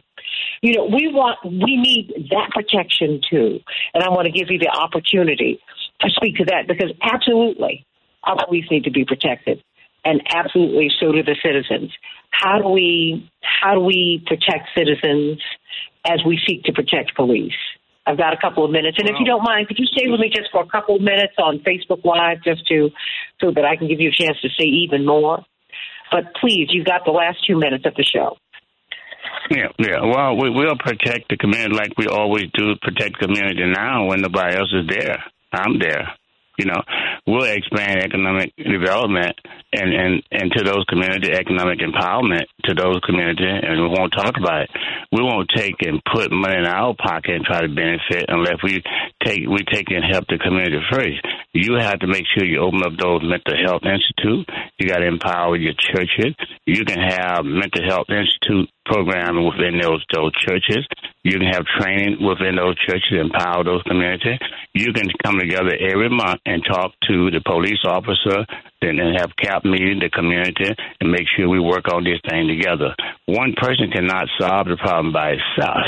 You 0.61 0.73
know, 0.75 0.85
we 0.85 1.07
want, 1.11 1.39
we 1.43 1.77
need 1.77 2.29
that 2.31 2.51
protection 2.51 3.21
too. 3.29 3.59
And 3.93 4.03
I 4.03 4.09
want 4.09 4.25
to 4.25 4.31
give 4.31 4.49
you 4.49 4.59
the 4.59 4.69
opportunity 4.69 5.59
to 6.01 6.09
speak 6.09 6.37
to 6.37 6.45
that 6.45 6.67
because 6.67 6.91
absolutely 7.01 7.85
our 8.23 8.45
police 8.45 8.65
need 8.71 8.85
to 8.85 8.91
be 8.91 9.05
protected 9.05 9.63
and 10.05 10.21
absolutely 10.29 10.91
so 10.99 11.11
do 11.11 11.23
the 11.23 11.35
citizens. 11.43 11.91
How 12.31 12.59
do 12.59 12.69
we, 12.69 13.29
how 13.41 13.75
do 13.75 13.81
we 13.81 14.23
protect 14.25 14.69
citizens 14.75 15.39
as 16.05 16.19
we 16.25 16.39
seek 16.45 16.63
to 16.63 16.73
protect 16.73 17.15
police? 17.15 17.53
I've 18.05 18.17
got 18.17 18.33
a 18.33 18.37
couple 18.37 18.65
of 18.65 18.71
minutes, 18.71 18.97
and 18.99 19.07
if 19.07 19.15
you 19.17 19.25
don't 19.25 19.43
mind, 19.43 19.69
could 19.69 19.79
you 19.79 19.85
stay 19.85 20.09
with 20.09 20.19
me 20.19 20.29
just 20.29 20.51
for 20.51 20.61
a 20.61 20.67
couple 20.67 20.97
of 20.97 21.01
minutes 21.01 21.35
on 21.37 21.59
Facebook 21.59 22.03
Live, 22.03 22.43
just 22.43 22.67
to 22.67 22.89
so 23.39 23.51
that 23.51 23.63
I 23.63 23.77
can 23.77 23.87
give 23.87 24.01
you 24.01 24.09
a 24.09 24.11
chance 24.11 24.37
to 24.41 24.49
say 24.49 24.65
even 24.65 25.05
more. 25.05 25.45
But 26.11 26.35
please, 26.39 26.67
you've 26.69 26.85
got 26.85 27.05
the 27.05 27.11
last 27.11 27.37
two 27.47 27.57
minutes 27.57 27.85
of 27.85 27.95
the 27.95 28.03
show. 28.03 28.35
Yeah, 29.49 29.67
yeah. 29.77 30.01
Well, 30.01 30.37
we, 30.37 30.49
we'll 30.49 30.77
protect 30.77 31.29
the 31.29 31.37
community 31.37 31.75
like 31.75 31.97
we 31.97 32.07
always 32.07 32.45
do. 32.53 32.75
Protect 32.81 33.19
the 33.19 33.27
community 33.27 33.63
now 33.65 34.07
when 34.07 34.21
nobody 34.21 34.55
else 34.55 34.73
is 34.73 34.87
there. 34.87 35.23
I'm 35.51 35.79
there. 35.79 36.13
You 36.57 36.65
know, 36.65 36.81
we'll 37.25 37.49
expand 37.49 38.03
economic 38.03 38.53
development 38.55 39.33
and 39.73 39.91
and 39.91 40.23
and 40.31 40.51
to 40.51 40.63
those 40.63 40.85
community 40.85 41.31
economic 41.33 41.79
empowerment 41.79 42.45
to 42.65 42.75
those 42.75 42.99
community, 43.05 43.49
and 43.49 43.81
we 43.81 43.87
won't 43.87 44.13
talk 44.13 44.37
about 44.37 44.61
it. 44.61 44.69
We 45.11 45.23
won't 45.23 45.49
take 45.55 45.81
and 45.81 45.99
put 46.13 46.31
money 46.31 46.57
in 46.59 46.65
our 46.65 46.93
pocket 46.93 47.41
and 47.41 47.45
try 47.45 47.61
to 47.61 47.73
benefit 47.73 48.25
unless 48.27 48.61
we 48.61 48.83
take 49.25 49.49
we 49.49 49.65
take 49.65 49.89
and 49.89 50.05
help 50.05 50.27
the 50.27 50.37
community 50.37 50.77
first. 50.91 51.25
You 51.53 51.73
have 51.81 51.99
to 51.99 52.07
make 52.07 52.25
sure 52.29 52.45
you 52.45 52.61
open 52.61 52.83
up 52.85 53.01
those 53.01 53.21
mental 53.23 53.57
health 53.65 53.81
institute. 53.81 54.47
You 54.77 54.89
got 54.89 54.99
to 54.99 55.07
empower 55.07 55.57
your 55.57 55.73
churches. 55.73 56.35
You 56.67 56.85
can 56.85 56.99
have 57.01 57.45
mental 57.45 57.81
health 57.89 58.13
institute 58.13 58.69
programming 58.85 59.45
within 59.45 59.79
those 59.79 60.03
those 60.13 60.33
churches. 60.39 60.85
You 61.23 61.39
can 61.39 61.47
have 61.47 61.65
training 61.79 62.17
within 62.19 62.55
those 62.55 62.77
churches, 62.79 63.19
empower 63.19 63.63
those 63.63 63.83
communities. 63.83 64.39
You 64.73 64.91
can 64.93 65.07
come 65.23 65.39
together 65.39 65.71
every 65.79 66.09
month 66.09 66.41
and 66.45 66.63
talk 66.63 66.91
to 67.07 67.31
the 67.31 67.41
police 67.45 67.79
officer, 67.85 68.45
then 68.81 68.99
and 68.99 69.17
have 69.17 69.35
cap 69.37 69.63
meeting 69.63 69.99
the 69.99 70.09
community 70.09 70.75
and 70.99 71.11
make 71.11 71.27
sure 71.35 71.47
we 71.47 71.59
work 71.59 71.87
on 71.91 72.03
this 72.03 72.19
thing 72.29 72.47
together. 72.47 72.95
One 73.25 73.53
person 73.55 73.91
cannot 73.91 74.27
solve 74.39 74.67
the 74.67 74.77
problem 74.77 75.13
by 75.13 75.37
itself. 75.39 75.87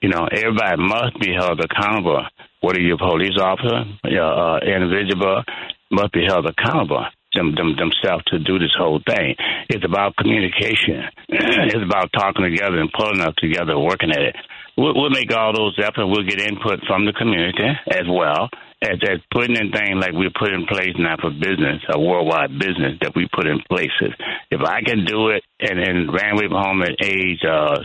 You 0.00 0.08
know, 0.08 0.26
everybody 0.26 0.82
must 0.82 1.20
be 1.20 1.32
held 1.32 1.60
accountable. 1.60 2.26
Whether 2.60 2.80
you're 2.80 2.94
a 2.94 2.98
police 2.98 3.38
officer, 3.38 3.84
uh, 4.04 4.58
individual, 4.64 5.42
must 5.90 6.12
be 6.12 6.24
held 6.26 6.46
accountable 6.46 7.06
them, 7.34 7.54
them 7.54 7.76
themselves 7.76 8.24
to 8.28 8.38
do 8.38 8.58
this 8.58 8.74
whole 8.76 9.00
thing. 9.06 9.34
It's 9.68 9.84
about 9.84 10.16
communication. 10.16 11.04
it's 11.28 11.84
about 11.84 12.12
talking 12.12 12.44
together 12.44 12.78
and 12.78 12.92
pulling 12.92 13.20
up 13.20 13.36
together, 13.36 13.78
working 13.78 14.10
at 14.10 14.22
it. 14.22 14.36
We'll, 14.76 14.94
we'll 14.94 15.10
make 15.10 15.34
all 15.34 15.52
those 15.52 15.76
efforts. 15.78 16.08
We'll 16.08 16.28
get 16.28 16.40
input 16.40 16.80
from 16.86 17.04
the 17.04 17.12
community 17.12 17.68
as 17.90 18.08
well 18.08 18.48
as, 18.82 18.98
as 19.02 19.18
putting 19.30 19.56
in 19.56 19.70
things 19.70 20.00
like 20.00 20.12
we 20.12 20.28
put 20.34 20.52
in 20.52 20.66
place 20.66 20.94
now 20.98 21.16
for 21.20 21.30
business, 21.30 21.82
a 21.92 21.98
worldwide 21.98 22.58
business 22.58 22.98
that 23.00 23.14
we 23.14 23.28
put 23.32 23.46
in 23.46 23.60
places. 23.68 24.12
If 24.50 24.60
I 24.60 24.82
can 24.82 25.04
do 25.04 25.28
it 25.28 25.44
and, 25.60 25.78
and 25.78 26.12
ran 26.12 26.36
from 26.36 26.52
home 26.52 26.82
at 26.82 26.98
age 27.04 27.40
uh, 27.46 27.78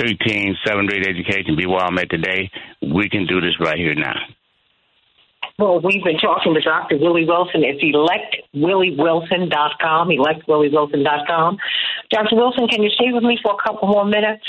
13, 0.00 0.56
seventh 0.66 0.88
grade 0.88 1.06
education, 1.06 1.56
be 1.56 1.66
where 1.66 1.84
I'm 1.84 1.98
at 1.98 2.10
today, 2.10 2.50
we 2.82 3.08
can 3.08 3.26
do 3.26 3.40
this 3.40 3.54
right 3.60 3.78
here 3.78 3.94
now. 3.94 4.18
Well, 5.62 5.78
we've 5.78 6.02
been 6.02 6.18
talking 6.18 6.54
to 6.54 6.60
Dr. 6.60 6.98
Willie 6.98 7.24
Wilson. 7.24 7.62
It's 7.62 7.78
electwilliewilson.com, 7.78 10.08
electwilliewilson.com. 10.08 11.58
Dr. 12.10 12.34
Wilson, 12.34 12.66
can 12.66 12.82
you 12.82 12.90
stay 12.90 13.12
with 13.12 13.22
me 13.22 13.38
for 13.40 13.54
a 13.54 13.62
couple 13.62 13.86
more 13.86 14.04
minutes? 14.04 14.42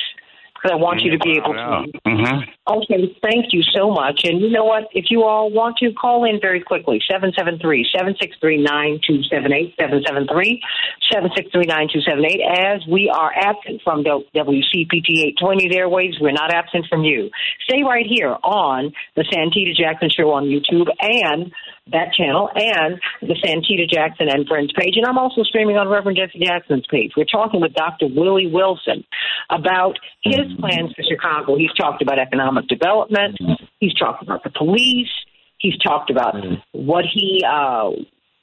Because 0.63 0.79
I 0.79 0.81
want 0.81 1.01
you 1.01 1.11
to 1.11 1.19
be 1.19 1.35
able 1.35 1.53
to. 1.53 1.91
Mm-hmm. 2.07 2.47
Okay, 2.63 3.19
thank 3.21 3.51
you 3.51 3.61
so 3.75 3.91
much. 3.91 4.21
And 4.23 4.39
you 4.39 4.49
know 4.49 4.63
what? 4.63 4.83
If 4.93 5.11
you 5.11 5.23
all 5.23 5.51
want 5.51 5.77
to, 5.77 5.91
call 5.91 6.23
in 6.23 6.39
very 6.39 6.61
quickly 6.61 7.01
773 7.11 7.85
763 7.91 8.63
9278. 8.63 9.75
773 9.75 10.63
763 11.11 11.67
9278. 11.67 12.39
As 12.47 12.79
we 12.87 13.11
are 13.11 13.31
absent 13.35 13.81
from 13.83 14.03
the 14.03 14.23
WCPT 14.31 15.35
820 15.35 15.67
airwaves, 15.75 16.15
we're 16.21 16.31
not 16.31 16.53
absent 16.53 16.87
from 16.87 17.03
you. 17.03 17.29
Stay 17.67 17.83
right 17.83 18.07
here 18.07 18.31
on 18.31 18.93
the 19.15 19.27
Santita 19.27 19.75
Jackson 19.75 20.09
Show 20.09 20.31
on 20.31 20.47
YouTube 20.47 20.87
and 20.99 21.51
that 21.91 22.13
channel 22.13 22.49
and 22.55 22.99
the 23.21 23.35
Santita 23.43 23.89
Jackson 23.89 24.29
and 24.29 24.47
Friends 24.47 24.71
page. 24.77 24.93
And 24.95 25.05
I'm 25.05 25.17
also 25.17 25.43
streaming 25.43 25.77
on 25.77 25.89
Reverend 25.89 26.17
Jesse 26.17 26.43
Jackson's 26.43 26.85
page. 26.89 27.11
We're 27.17 27.25
talking 27.25 27.59
with 27.59 27.73
Dr. 27.73 28.07
Willie 28.07 28.47
Wilson 28.47 29.03
about 29.49 29.99
his 30.21 30.47
plans 30.59 30.93
for 30.95 31.03
Chicago. 31.03 31.57
He's 31.57 31.73
talked 31.73 32.01
about 32.01 32.19
economic 32.19 32.67
development. 32.67 33.37
He's 33.79 33.93
talked 33.95 34.23
about 34.23 34.43
the 34.43 34.49
police. 34.49 35.11
He's 35.57 35.77
talked 35.79 36.09
about 36.09 36.35
what 36.71 37.05
he 37.11 37.43
uh, 37.47 37.91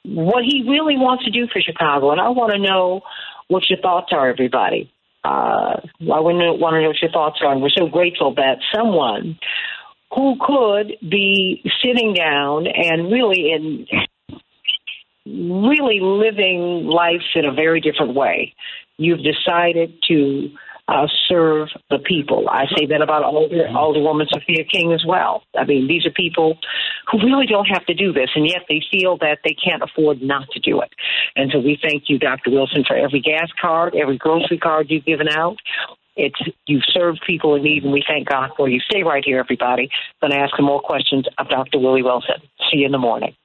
what 0.03 0.43
he 0.43 0.65
really 0.67 0.97
wants 0.97 1.25
to 1.25 1.31
do 1.31 1.47
for 1.51 1.61
Chicago. 1.61 2.11
And 2.11 2.21
I 2.21 2.29
want 2.29 2.53
to 2.53 2.59
know 2.59 3.01
what 3.47 3.63
your 3.69 3.79
thoughts 3.79 4.11
are, 4.11 4.29
everybody. 4.29 4.91
Uh, 5.23 5.77
I 5.77 6.19
want 6.19 6.39
to 6.39 6.45
know 6.45 6.53
what 6.53 7.01
your 7.01 7.11
thoughts 7.11 7.39
are. 7.43 7.51
And 7.51 7.61
we're 7.61 7.69
so 7.69 7.87
grateful 7.87 8.33
that 8.35 8.57
someone 8.75 9.37
who 10.13 10.35
could 10.39 10.97
be 11.09 11.63
sitting 11.83 12.13
down 12.13 12.67
and 12.67 13.11
really 13.11 13.51
in 13.51 13.87
really 15.25 15.99
living 16.01 16.87
life 16.87 17.21
in 17.35 17.45
a 17.45 17.53
very 17.53 17.79
different 17.79 18.15
way. 18.15 18.53
You've 18.97 19.23
decided 19.23 19.93
to 20.07 20.49
uh, 20.87 21.07
serve 21.27 21.69
the 21.89 21.99
people. 21.99 22.49
I 22.49 22.65
say 22.75 22.85
that 22.87 23.01
about 23.01 23.23
Alder, 23.23 23.67
Alderwoman 23.69 24.27
Sophia 24.29 24.65
King 24.69 24.91
as 24.93 25.03
well. 25.07 25.43
I 25.57 25.63
mean, 25.63 25.87
these 25.87 26.05
are 26.05 26.11
people 26.11 26.57
who 27.09 27.19
really 27.19 27.45
don't 27.45 27.67
have 27.67 27.85
to 27.85 27.93
do 27.93 28.11
this, 28.11 28.29
and 28.35 28.45
yet 28.47 28.63
they 28.67 28.81
feel 28.91 29.17
that 29.19 29.39
they 29.45 29.53
can't 29.53 29.81
afford 29.81 30.21
not 30.21 30.49
to 30.51 30.59
do 30.59 30.81
it. 30.81 30.89
And 31.35 31.51
so 31.51 31.59
we 31.59 31.79
thank 31.81 32.03
you, 32.07 32.19
Dr. 32.19 32.51
Wilson, 32.51 32.83
for 32.85 32.95
every 32.95 33.21
gas 33.21 33.49
card, 33.59 33.95
every 33.95 34.17
grocery 34.17 34.57
card 34.57 34.87
you've 34.89 35.05
given 35.05 35.29
out. 35.29 35.57
It's 36.15 36.39
you've 36.65 36.83
served 36.87 37.21
people 37.25 37.55
in 37.55 37.63
need, 37.63 37.83
and 37.83 37.93
we 37.93 38.03
thank 38.07 38.27
God 38.27 38.51
for 38.57 38.67
you. 38.67 38.79
Stay 38.79 39.03
right 39.03 39.23
here, 39.25 39.39
everybody. 39.39 39.89
Going 40.19 40.31
to 40.31 40.37
ask 40.37 40.55
some 40.55 40.65
more 40.65 40.81
questions 40.81 41.25
of 41.37 41.47
Dr. 41.49 41.79
Willie 41.79 42.03
Wilson. 42.03 42.41
See 42.69 42.79
you 42.79 42.85
in 42.85 42.91
the 42.91 42.97
morning. 42.97 43.35